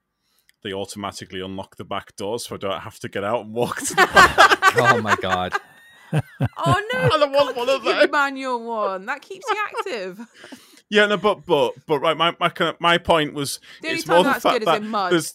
they 0.65 0.73
automatically 0.73 1.39
unlock 1.39 1.77
the 1.77 1.85
back 1.85 2.15
doors, 2.17 2.45
so 2.47 2.55
I 2.55 2.57
don't 2.57 2.81
have 2.81 2.99
to 2.99 3.07
get 3.07 3.23
out 3.23 3.45
and 3.45 3.53
walk 3.53 3.77
to 3.81 3.93
the 3.93 3.95
back. 4.13 4.75
Oh 4.77 5.01
my 5.01 5.15
god. 5.15 5.53
Oh 6.13 6.81
no! 6.93 6.99
I 6.99 7.09
don't 7.17 7.31
want 7.33 7.57
one 7.57 7.67
of 7.67 7.81
Keep 7.81 7.91
your 7.91 8.01
them. 8.01 8.11
manual 8.11 8.63
one. 8.63 9.05
That 9.07 9.21
keeps 9.21 9.45
you 9.49 9.57
active. 9.77 10.19
yeah, 10.89 11.07
no, 11.07 11.17
but 11.17 11.45
but 11.45 11.73
but 11.87 11.99
right, 11.99 12.15
my 12.15 12.35
my 12.39 12.51
my 12.79 12.97
point 12.97 13.33
was 13.33 13.59
The 13.81 13.87
only 13.89 13.97
it's 13.99 14.07
time 14.07 14.15
more 14.15 14.23
the 14.23 14.29
that's 14.29 14.43
fact 14.43 14.59
good 14.59 14.69
is 14.69 14.77
in 14.77 14.89
mud. 14.89 15.11
there's. 15.11 15.33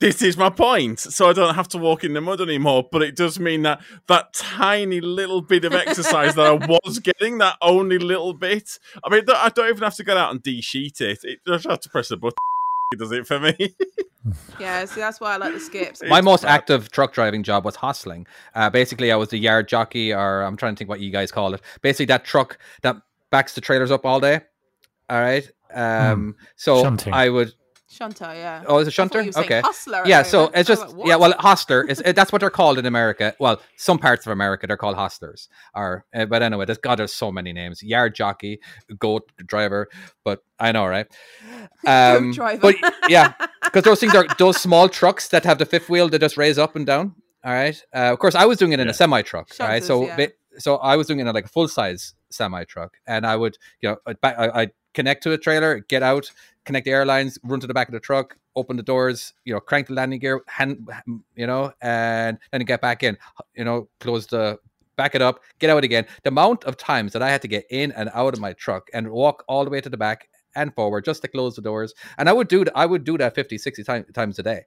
This 0.00 0.22
is 0.22 0.38
my 0.38 0.48
point, 0.48 0.98
so 0.98 1.28
I 1.28 1.34
don't 1.34 1.54
have 1.54 1.68
to 1.68 1.78
walk 1.78 2.02
in 2.02 2.14
the 2.14 2.22
mud 2.22 2.40
anymore. 2.40 2.88
But 2.90 3.02
it 3.02 3.14
does 3.14 3.38
mean 3.38 3.62
that 3.62 3.80
that 4.08 4.32
tiny 4.32 5.00
little 5.02 5.42
bit 5.42 5.66
of 5.66 5.74
exercise 5.74 6.34
that 6.36 6.46
I 6.46 6.52
was 6.52 6.98
getting, 7.00 7.36
that 7.38 7.56
only 7.60 7.98
little 7.98 8.32
bit. 8.32 8.78
I 9.04 9.10
mean, 9.10 9.24
I 9.28 9.50
don't 9.50 9.68
even 9.68 9.82
have 9.82 9.96
to 9.96 10.04
get 10.04 10.16
out 10.16 10.30
and 10.32 10.42
de-sheet 10.42 11.02
it. 11.02 11.18
It 11.22 11.40
just 11.46 11.68
have 11.68 11.80
to 11.80 11.88
press 11.90 12.08
the 12.08 12.16
button. 12.16 12.36
It 12.92 12.98
does 12.98 13.12
it 13.12 13.26
for 13.26 13.38
me. 13.40 13.74
Yeah, 14.60 14.84
see, 14.84 15.00
that's 15.00 15.20
why 15.20 15.34
I 15.34 15.36
like 15.38 15.54
the 15.54 15.60
skips. 15.60 16.02
My 16.06 16.18
It's 16.18 16.24
most 16.24 16.40
crap. 16.42 16.52
active 16.52 16.90
truck 16.90 17.14
driving 17.14 17.42
job 17.42 17.64
was 17.64 17.76
hostling. 17.76 18.26
Uh, 18.54 18.68
basically, 18.68 19.10
I 19.10 19.16
was 19.16 19.30
the 19.30 19.38
yard 19.38 19.68
jockey, 19.68 20.12
or 20.12 20.42
I'm 20.42 20.54
trying 20.56 20.74
to 20.74 20.78
think 20.78 20.90
what 20.90 21.00
you 21.00 21.10
guys 21.10 21.32
call 21.32 21.54
it. 21.54 21.62
Basically, 21.80 22.04
that 22.06 22.24
truck 22.26 22.58
that 22.82 22.96
backs 23.30 23.54
the 23.54 23.62
trailers 23.62 23.90
up 23.90 24.04
all 24.04 24.20
day. 24.20 24.40
All 25.08 25.20
right. 25.20 25.50
Um, 25.72 26.36
so 26.56 26.82
Shunting. 26.82 27.14
I 27.14 27.30
would. 27.30 27.54
Shunter, 27.90 28.34
yeah. 28.34 28.64
Oh, 28.66 28.78
is 28.78 28.86
it 28.88 28.90
shunter? 28.92 29.20
you 29.22 29.28
were 29.28 29.32
saying 29.32 29.46
Okay. 29.46 29.60
Hustler 29.62 30.02
Yeah. 30.04 30.22
So 30.22 30.40
moment. 30.40 30.56
it's 30.56 30.68
just 30.68 30.88
like, 30.94 31.06
yeah. 31.08 31.16
Well, 31.16 31.32
hostler 31.38 31.82
is 31.84 32.00
it, 32.04 32.14
that's 32.14 32.30
what 32.32 32.40
they're 32.40 32.50
called 32.50 32.78
in 32.78 32.84
America. 32.84 33.34
Well, 33.40 33.60
some 33.76 33.98
parts 33.98 34.26
of 34.26 34.32
America 34.32 34.66
they're 34.66 34.76
called 34.76 34.96
hostlers. 34.96 35.48
Or 35.74 36.04
uh, 36.14 36.26
but 36.26 36.42
anyway, 36.42 36.66
there's 36.66 36.76
God, 36.78 36.98
there's 36.98 37.14
so 37.14 37.32
many 37.32 37.52
names. 37.54 37.82
Yard 37.82 38.14
jockey, 38.14 38.60
goat 38.98 39.32
driver. 39.46 39.88
But 40.22 40.42
I 40.58 40.72
know, 40.72 40.86
right? 40.86 41.06
Um, 41.86 42.32
driver. 42.32 42.60
But 42.60 42.74
yeah, 43.08 43.32
because 43.64 43.84
those 43.84 44.00
things 44.00 44.14
are 44.14 44.26
those 44.38 44.60
small 44.60 44.88
trucks 44.88 45.28
that 45.28 45.44
have 45.44 45.58
the 45.58 45.66
fifth 45.66 45.88
wheel 45.88 46.08
that 46.08 46.18
just 46.20 46.36
raise 46.36 46.58
up 46.58 46.76
and 46.76 46.84
down. 46.84 47.14
All 47.44 47.52
right. 47.52 47.80
Uh, 47.94 48.12
of 48.12 48.18
course, 48.18 48.34
I 48.34 48.44
was 48.46 48.58
doing 48.58 48.72
it 48.72 48.80
in 48.80 48.86
Yeah. 48.88 48.90
a 48.90 48.94
semi 48.94 49.22
truck. 49.22 49.48
All 49.60 49.66
right. 49.66 49.82
So 49.82 50.06
yeah. 50.06 50.26
so 50.58 50.76
I 50.76 50.96
was 50.96 51.06
doing 51.06 51.20
it 51.20 51.26
in 51.26 51.32
like 51.34 51.44
a 51.46 51.48
full 51.48 51.68
size 51.68 52.14
semi 52.30 52.64
truck, 52.64 52.96
and 53.06 53.24
I 53.26 53.36
would 53.36 53.56
you 53.80 53.90
know 53.90 53.96
I'd, 54.06 54.16
I, 54.22 54.60
I'd 54.62 54.70
connect 54.92 55.22
to 55.22 55.32
a 55.32 55.38
trailer, 55.38 55.78
get 55.78 56.02
out, 56.02 56.30
connect 56.68 56.84
the 56.84 56.92
airlines, 56.92 57.38
run 57.42 57.58
to 57.58 57.66
the 57.66 57.74
back 57.74 57.88
of 57.88 57.92
the 57.92 58.00
truck, 58.00 58.36
open 58.54 58.76
the 58.76 58.82
doors, 58.82 59.32
you 59.44 59.52
know, 59.52 59.58
crank 59.58 59.88
the 59.88 59.94
landing 59.94 60.20
gear, 60.20 60.42
hand, 60.46 60.86
you 61.34 61.46
know, 61.46 61.72
and 61.80 62.38
then 62.52 62.60
get 62.60 62.80
back 62.80 63.02
in, 63.02 63.16
you 63.56 63.64
know, 63.64 63.88
close 64.00 64.26
the 64.26 64.58
back 64.96 65.14
it 65.14 65.22
up, 65.22 65.40
get 65.58 65.70
out 65.70 65.82
again. 65.82 66.06
The 66.24 66.28
amount 66.28 66.64
of 66.64 66.76
times 66.76 67.14
that 67.14 67.22
I 67.22 67.30
had 67.30 67.40
to 67.42 67.48
get 67.48 67.64
in 67.70 67.90
and 67.92 68.10
out 68.12 68.34
of 68.34 68.40
my 68.40 68.52
truck 68.52 68.88
and 68.92 69.10
walk 69.10 69.44
all 69.48 69.64
the 69.64 69.70
way 69.70 69.80
to 69.80 69.88
the 69.88 69.96
back 69.96 70.28
and 70.54 70.74
forward 70.74 71.04
just 71.04 71.22
to 71.22 71.28
close 71.28 71.56
the 71.56 71.62
doors. 71.62 71.94
And 72.18 72.28
I 72.28 72.32
would 72.32 72.48
do 72.48 72.64
I 72.74 72.84
would 72.84 73.04
do 73.04 73.16
that 73.18 73.34
50, 73.34 73.56
60 73.56 73.84
time, 73.84 74.04
times 74.12 74.38
a 74.38 74.42
day. 74.42 74.66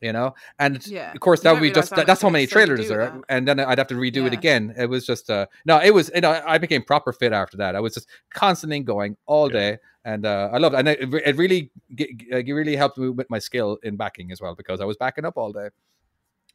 You 0.00 0.12
know, 0.14 0.34
and 0.58 0.84
Yeah. 0.86 1.12
of 1.12 1.20
course 1.20 1.40
that 1.42 1.52
would 1.52 1.60
be 1.60 1.70
just 1.70 1.94
that, 1.94 2.06
that's 2.06 2.22
how 2.22 2.30
many 2.30 2.44
extra 2.44 2.64
trailers 2.66 2.88
there, 2.88 3.12
with 3.12 3.24
and 3.28 3.46
then 3.46 3.60
I'd 3.60 3.76
have 3.76 3.88
to 3.88 3.94
redo 3.94 4.26
it 4.26 4.32
again. 4.32 4.72
It 4.78 4.86
was 4.88 5.04
just 5.04 5.28
uh 5.28 5.44
no, 5.66 5.78
it 5.78 5.92
was 5.92 6.10
you 6.14 6.22
know 6.22 6.40
I 6.46 6.56
became 6.56 6.82
proper 6.82 7.12
fit 7.12 7.32
after 7.34 7.58
that. 7.58 7.76
I 7.76 7.80
was 7.80 7.92
just 7.94 8.08
constantly 8.32 8.80
going 8.80 9.18
all 9.26 9.48
Yeah. 9.48 9.60
day, 9.72 9.78
and 10.06 10.24
uh, 10.24 10.48
I 10.52 10.56
loved 10.58 10.74
it. 10.74 10.78
And 10.78 10.88
it, 10.88 11.14
it 11.26 11.36
really 11.36 11.70
ge- 11.94 12.16
ge- 12.16 12.26
it 12.30 12.50
really 12.50 12.76
helped 12.76 12.96
me 12.96 13.10
with 13.10 13.28
my 13.28 13.38
skill 13.38 13.78
in 13.82 13.96
backing 13.96 14.32
as 14.32 14.40
well 14.40 14.54
because 14.54 14.80
I 14.80 14.86
was 14.86 14.96
backing 14.96 15.26
up 15.26 15.36
all 15.36 15.52
day. 15.52 15.68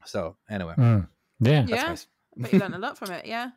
So 0.06 0.38
anyway, 0.50 0.74
Mm. 0.76 1.08
Yeah, 1.40 1.62
that's 1.62 1.70
yeah, 1.72 1.84
nice. 1.90 2.08
but 2.38 2.52
you 2.54 2.58
learn 2.60 2.74
a 2.74 2.80
lot 2.80 2.98
from 2.98 3.12
it. 3.12 3.26
Yeah. 3.34 3.52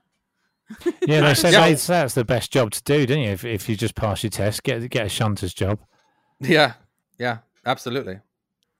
yeah. 1.00 1.20
They 1.22 1.34
said 1.34 1.52
Yeah. 1.54 1.72
that's 1.72 2.14
the 2.14 2.24
best 2.26 2.52
job 2.52 2.72
to 2.72 2.82
do, 2.82 3.06
didn't 3.06 3.22
you? 3.22 3.30
If, 3.30 3.44
if 3.46 3.68
you 3.70 3.76
just 3.76 3.94
pass 3.94 4.22
your 4.22 4.28
test, 4.30 4.62
get 4.64 4.86
get 4.90 5.06
a 5.06 5.08
shunter's 5.08 5.54
job. 5.54 5.78
Yeah, 6.40 6.74
yeah, 7.18 7.38
absolutely. 7.64 8.20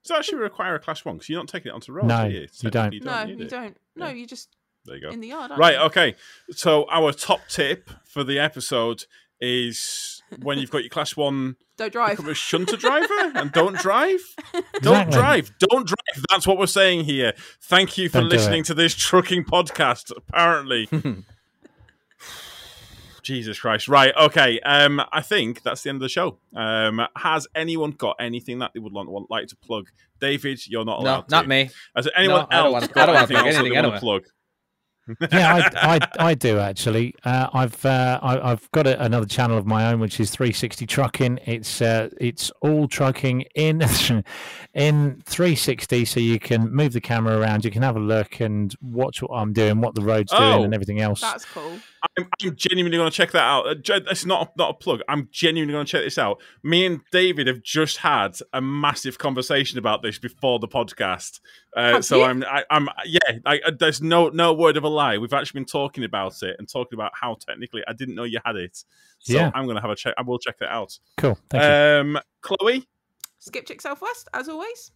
Does 0.03 0.11
it 0.11 0.17
actually 0.19 0.37
require 0.39 0.75
a 0.75 0.79
class 0.79 1.03
one? 1.05 1.15
Because 1.15 1.29
you're 1.29 1.39
not 1.39 1.47
taking 1.49 1.69
it 1.71 1.75
onto 1.75 1.91
road, 1.91 2.05
No, 2.05 2.27
do 2.27 2.33
you? 2.33 2.47
you 2.61 2.69
don't. 2.69 2.83
Technically, 2.91 2.99
no, 3.11 3.25
need 3.25 3.39
you 3.39 3.45
it. 3.45 3.49
don't. 3.49 3.77
No, 3.95 4.07
Yeah. 4.07 4.13
you 4.13 4.27
just 4.27 4.49
There 4.85 4.95
you 4.95 5.01
go. 5.01 5.09
in 5.09 5.19
the 5.19 5.27
yard. 5.27 5.51
aren't 5.51 5.59
Right, 5.59 5.73
you? 5.75 5.81
okay. 5.81 6.15
So 6.51 6.85
our 6.89 7.11
top 7.11 7.41
tip 7.49 7.89
for 8.05 8.23
the 8.23 8.39
episode 8.39 9.03
is 9.41 10.21
when 10.41 10.57
you've 10.59 10.69
got 10.71 10.79
your 10.79 10.89
class 10.89 11.15
one 11.15 11.55
Don't 11.77 11.91
drive. 11.93 12.11
become 12.17 12.29
a 12.29 12.33
shunter 12.33 12.75
driver 12.77 13.13
and 13.35 13.51
don't 13.51 13.77
drive. 13.77 14.19
Don't 14.81 15.09
drive. 15.11 15.51
Don't 15.59 15.87
drive. 15.87 16.25
That's 16.29 16.45
what 16.45 16.57
we're 16.57 16.65
saying 16.67 17.05
here. 17.05 17.33
Thank 17.61 17.97
you 17.97 18.09
for 18.09 18.19
Don't 18.19 18.29
listening 18.29 18.63
to 18.65 18.73
this 18.73 18.93
trucking 18.95 19.45
podcast. 19.45 20.11
Apparently. 20.15 20.89
Jesus 23.29 23.59
Christ. 23.59 23.87
Right. 23.87 24.13
Okay. 24.19 24.59
Um, 24.61 25.01
I 25.11 25.21
think 25.21 25.61
that's 25.63 25.83
the 25.83 25.89
end 25.89 25.97
of 25.97 26.01
the 26.01 26.09
show. 26.09 26.39
Um, 26.55 27.01
has 27.15 27.47
anyone 27.55 27.91
got 27.91 28.15
anything 28.19 28.59
that 28.59 28.71
they 28.73 28.79
would 28.79 28.91
want, 28.93 29.09
want 29.09 29.29
like 29.31 29.47
to 29.47 29.55
plug? 29.55 29.87
David, 30.19 30.59
you're 30.67 30.83
not 30.83 30.99
No, 31.01 31.05
allowed 31.05 31.31
not 31.31 31.43
to. 31.43 31.47
me. 31.47 31.69
Has 31.95 32.07
anyone 32.15 32.41
No, 32.41 32.47
I 32.49 32.55
don't 32.63 32.73
else 32.75 32.89
I 32.95 33.05
don't 33.05 33.07
wanna 33.07 33.17
anything 33.19 33.35
plug 33.35 33.45
else 33.45 33.55
that 33.55 33.59
anything 33.59 33.75
wanna 33.83 33.99
plug? 33.99 34.23
Yeah, 35.31 35.69
I, 35.75 35.97
I, 36.19 36.27
I 36.29 36.33
do 36.33 36.59
actually. 36.59 37.15
Uh, 37.23 37.49
I've 37.53 37.85
uh, 37.85 38.19
I, 38.21 38.51
I've 38.51 38.69
got 38.71 38.87
a, 38.87 39.01
another 39.03 39.25
channel 39.25 39.57
of 39.57 39.65
my 39.65 39.91
own, 39.91 39.99
which 39.99 40.19
is 40.19 40.31
360 40.31 40.85
Trucking. 40.85 41.39
It's 41.45 41.81
uh, 41.81 42.09
it's 42.19 42.51
all 42.61 42.87
trucking 42.87 43.41
in 43.55 43.81
in 44.73 45.21
360, 45.25 46.05
so 46.05 46.19
you 46.19 46.39
can 46.39 46.73
move 46.73 46.93
the 46.93 47.01
camera 47.01 47.37
around, 47.39 47.65
you 47.65 47.71
can 47.71 47.81
have 47.81 47.95
a 47.95 47.99
look 47.99 48.39
and 48.39 48.73
watch 48.81 49.21
what 49.21 49.35
I'm 49.35 49.53
doing, 49.53 49.81
what 49.81 49.95
the 49.95 50.01
road's 50.01 50.31
Oh, 50.33 50.37
doing, 50.39 50.65
and 50.65 50.73
everything 50.73 51.01
else. 51.01 51.21
That's 51.21 51.45
cool. 51.45 51.79
I'm, 52.17 52.29
I'm 52.41 52.55
genuinely 52.55 52.97
going 52.97 53.09
to 53.09 53.15
check 53.15 53.31
that 53.31 53.43
out. 53.43 53.67
Uh, 53.67 53.99
It's 54.09 54.25
not 54.25 54.47
a, 54.47 54.51
not 54.57 54.69
a 54.69 54.73
plug. 54.73 55.01
I'm 55.09 55.27
genuinely 55.31 55.73
going 55.73 55.85
to 55.85 55.91
check 55.91 56.03
this 56.03 56.17
out. 56.17 56.41
Me 56.63 56.85
and 56.85 57.01
David 57.11 57.47
have 57.47 57.61
just 57.61 57.97
had 57.97 58.37
a 58.53 58.61
massive 58.61 59.17
conversation 59.17 59.77
about 59.77 60.01
this 60.01 60.17
before 60.19 60.59
the 60.59 60.67
podcast. 60.67 61.39
Uh, 61.75 62.01
so 62.01 62.17
you? 62.17 62.23
I'm, 62.23 62.43
I, 62.43 62.63
I'm, 62.71 62.89
yeah. 63.05 63.19
I, 63.45 63.59
uh, 63.65 63.71
there's 63.77 64.01
no 64.01 64.29
no 64.29 64.53
word 64.53 64.75
of 64.77 64.83
a 64.83 64.87
lie. 64.87 65.17
We've 65.19 65.33
actually 65.33 65.59
been 65.59 65.65
talking 65.65 66.03
about 66.03 66.41
it 66.41 66.55
and 66.59 66.67
talking 66.67 66.97
about 66.97 67.11
how 67.19 67.35
technically 67.39 67.83
I 67.87 67.93
didn't 67.93 68.15
know 68.15 68.23
you 68.23 68.39
had 68.43 68.55
it. 68.55 68.83
So 69.19 69.33
Yeah. 69.33 69.51
I'm 69.53 69.65
going 69.65 69.75
to 69.75 69.81
have 69.81 69.91
a 69.91 69.95
check. 69.95 70.15
I 70.17 70.23
will 70.23 70.39
check 70.39 70.55
it 70.61 70.67
out. 70.67 70.97
cool. 71.17 71.37
Thank 71.49 71.63
you. 71.63 72.15
Um, 72.17 72.19
Chloe. 72.41 72.87
Skip 73.37 73.65
Chick 73.67 73.81
Southwest, 73.81 74.27
as 74.33 74.49
always. 74.49 74.91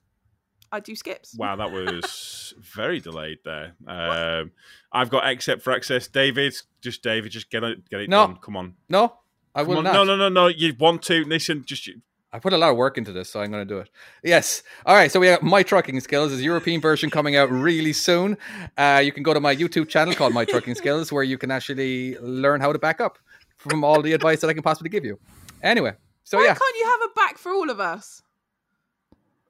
I 0.71 0.80
do 0.80 0.95
skips. 0.95 1.36
Wow, 1.38 1.55
that 1.57 1.71
was 1.71 2.53
very 2.59 2.99
delayed 2.99 3.38
there. 3.45 3.74
Um, 3.88 4.51
I've 4.91 5.11
got 5.11 5.30
except 5.30 5.61
for 5.61 5.71
access. 5.71 6.07
David, 6.07 6.55
just 6.82 7.03
David, 7.03 7.32
just 7.32 7.51
get 7.51 7.63
it, 7.63 7.88
get 7.89 8.01
it 8.01 8.09
No. 8.09 8.26
done. 8.28 8.38
Come 8.38 8.57
on. 8.57 8.74
No, 8.89 9.13
I 9.53 9.59
Come 9.61 9.67
will 9.69 9.78
on. 9.78 9.84
not. 9.84 9.93
No, 9.93 10.03
no, 10.03 10.15
no, 10.15 10.30
no. 10.30 10.47
You 10.47 10.74
want 10.80 11.03
to 11.03 11.24
listen? 11.26 11.63
Just 11.65 11.88
I 12.34 12.40
put 12.40 12.52
a 12.52 12.58
lot 12.58 12.72
of 12.72 12.78
work 12.78 12.98
into 12.98 13.12
this, 13.14 13.30
so 13.30 13.40
I'm 13.42 13.52
going 13.52 13.66
to 13.66 13.74
do 13.74 13.78
it. 13.80 13.90
Yes. 14.24 14.64
All 14.88 14.96
right. 14.96 15.12
So 15.12 15.20
we 15.20 15.28
have 15.28 15.44
my 15.44 15.62
trucking 15.62 16.00
skills. 16.00 16.32
Is 16.32 16.42
European 16.42 16.82
version 16.82 17.12
coming 17.12 17.36
out 17.36 17.52
really 17.52 17.94
soon. 17.94 18.38
Uh, 18.76 19.02
you 19.06 19.12
can 19.12 19.22
go 19.22 19.34
to 19.36 19.40
my 19.40 19.56
YouTube 19.56 19.88
channel 19.88 20.16
called 20.16 20.34
My 20.34 20.44
Trucking 20.44 20.74
Skills, 20.76 21.12
where 21.12 21.22
you 21.24 21.38
can 21.38 21.52
actually 21.52 22.18
learn 22.18 22.60
how 22.60 22.74
to 22.74 22.80
back 22.80 23.00
up. 23.00 23.20
from 23.58 23.84
all 23.84 24.02
the 24.02 24.12
advice 24.14 24.42
that 24.42 24.50
I 24.50 24.54
can 24.54 24.64
possibly 24.64 24.90
give 24.90 25.06
you. 25.06 25.18
Anyway, 25.62 25.94
so 26.26 26.38
why 26.40 26.46
yeah, 26.46 26.56
can't 26.56 26.76
you 26.78 26.86
have 26.86 27.00
a 27.10 27.14
back 27.16 27.38
for 27.38 27.52
all 27.54 27.70
of 27.70 27.80
us? 27.80 28.22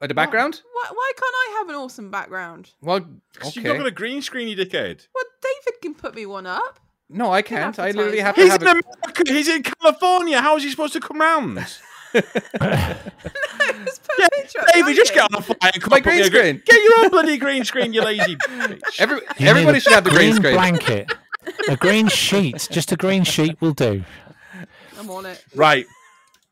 uh, 0.02 0.06
the 0.06 0.14
background. 0.14 0.60
Why, 0.72 0.88
why 0.92 1.12
can't 1.16 1.34
I 1.34 1.54
have 1.58 1.68
an 1.70 1.74
awesome 1.74 2.10
background? 2.10 2.70
Well, 2.82 3.00
'Cause 3.36 3.56
okay. 3.56 3.66
You've 3.68 3.78
got 3.78 3.86
a 3.86 3.90
green 3.90 4.20
screen, 4.22 4.46
you 4.46 4.56
dickhead. 4.56 5.08
Well, 5.14 5.24
David 5.42 5.80
can 5.82 5.94
put 5.94 6.14
me 6.14 6.26
one 6.26 6.46
up. 6.46 6.78
No, 7.08 7.32
I 7.32 7.42
can't. 7.42 7.76
I 7.78 7.90
literally 7.92 8.18
that. 8.18 8.24
have 8.26 8.34
to 8.36 8.42
He's 8.42 8.52
have 8.52 8.62
in 8.62 8.68
it. 8.68 8.70
America. 8.70 9.22
He's 9.32 9.48
in 9.48 9.62
California. 9.62 10.40
How 10.40 10.56
is 10.56 10.62
he 10.62 10.70
supposed 10.70 10.92
to 10.92 11.00
come 11.00 11.18
round? 11.20 11.58
Just 12.14 14.00
Yeah, 14.18 14.26
a 14.26 14.30
picture 14.30 14.60
up, 14.60 14.66
David, 14.72 14.96
just 14.96 15.12
get 15.14 15.22
on 15.22 15.28
the 15.32 15.42
fire. 15.42 15.72
come 15.72 15.90
My 15.90 16.00
green 16.00 16.18
your 16.18 16.30
gre- 16.30 16.36
screen. 16.38 16.62
Get 16.64 16.82
your 16.82 17.04
own 17.04 17.10
bloody 17.10 17.36
green 17.38 17.64
screen, 17.64 17.92
you 17.92 18.02
lazy 18.02 18.36
bitch. 18.36 18.80
Every, 19.00 19.16
You 19.38 19.48
everybody 19.48 19.80
should 19.80 19.92
have 19.92 20.04
the 20.04 20.10
green 20.10 20.34
screen. 20.34 20.54
blanket. 20.54 21.12
A 21.68 21.76
green 21.76 22.08
sheet. 22.22 22.68
Just 22.70 22.92
a 22.92 22.96
green 22.96 23.24
sheet 23.24 23.60
will 23.60 23.72
do. 23.74 24.04
I'm 24.98 25.10
on 25.10 25.26
it. 25.26 25.44
Right. 25.54 25.86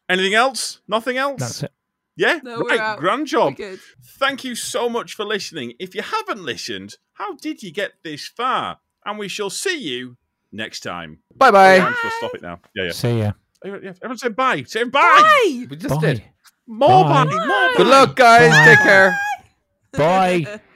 Anything 0.09 0.35
else? 0.35 0.81
Nothing 0.89 1.17
else? 1.17 1.41
That's 1.41 1.63
it. 1.63 1.73
Yeah? 2.17 2.41
No, 2.43 2.59
we're 2.61 2.69
right. 2.71 2.81
out. 2.81 2.99
Grand 2.99 3.27
job. 3.27 3.55
We're 3.59 3.71
good. 3.71 3.81
Thank 4.19 4.45
you 4.45 4.55
so 4.55 4.89
much 4.89 5.15
for 5.15 5.25
listening. 5.25 5.73
If 5.79 5.95
you 5.95 6.03
haven't 6.03 6.45
listened, 6.45 6.97
how 7.15 7.37
did 7.37 7.63
you 7.63 7.73
get 7.73 7.93
this 8.03 8.27
far? 8.29 8.79
And 9.05 9.19
we 9.19 9.29
shall 9.29 9.49
see 9.51 9.79
you 9.79 10.17
next 10.53 10.81
time. 10.81 11.21
Bye 11.35 11.51
bye. 11.51 11.77
Yeah, 11.77 11.87
I'm 11.87 11.95
just 12.03 12.17
stop 12.19 12.35
it 12.35 12.43
now. 12.43 12.61
Yeah, 12.75 12.85
yeah. 12.85 12.91
See 12.93 13.19
ya. 13.21 13.33
Everyone 13.65 13.95
yeah, 14.03 14.15
say 14.17 14.29
bye. 14.29 14.63
Say 14.65 14.85
bye. 14.85 15.01
Bye. 15.01 15.67
We 15.71 15.77
just 15.77 16.01
Bye. 16.01 16.01
did. 16.01 16.23
More 16.67 17.05
bye. 17.05 17.25
Bye. 17.25 17.47
More 17.47 17.75
Good 17.77 17.87
luck, 17.87 18.17
guys. 18.17 18.51
Bye. 18.51 18.65
Take 18.65 18.79
care. 18.79 19.19
Bye. 19.93 20.61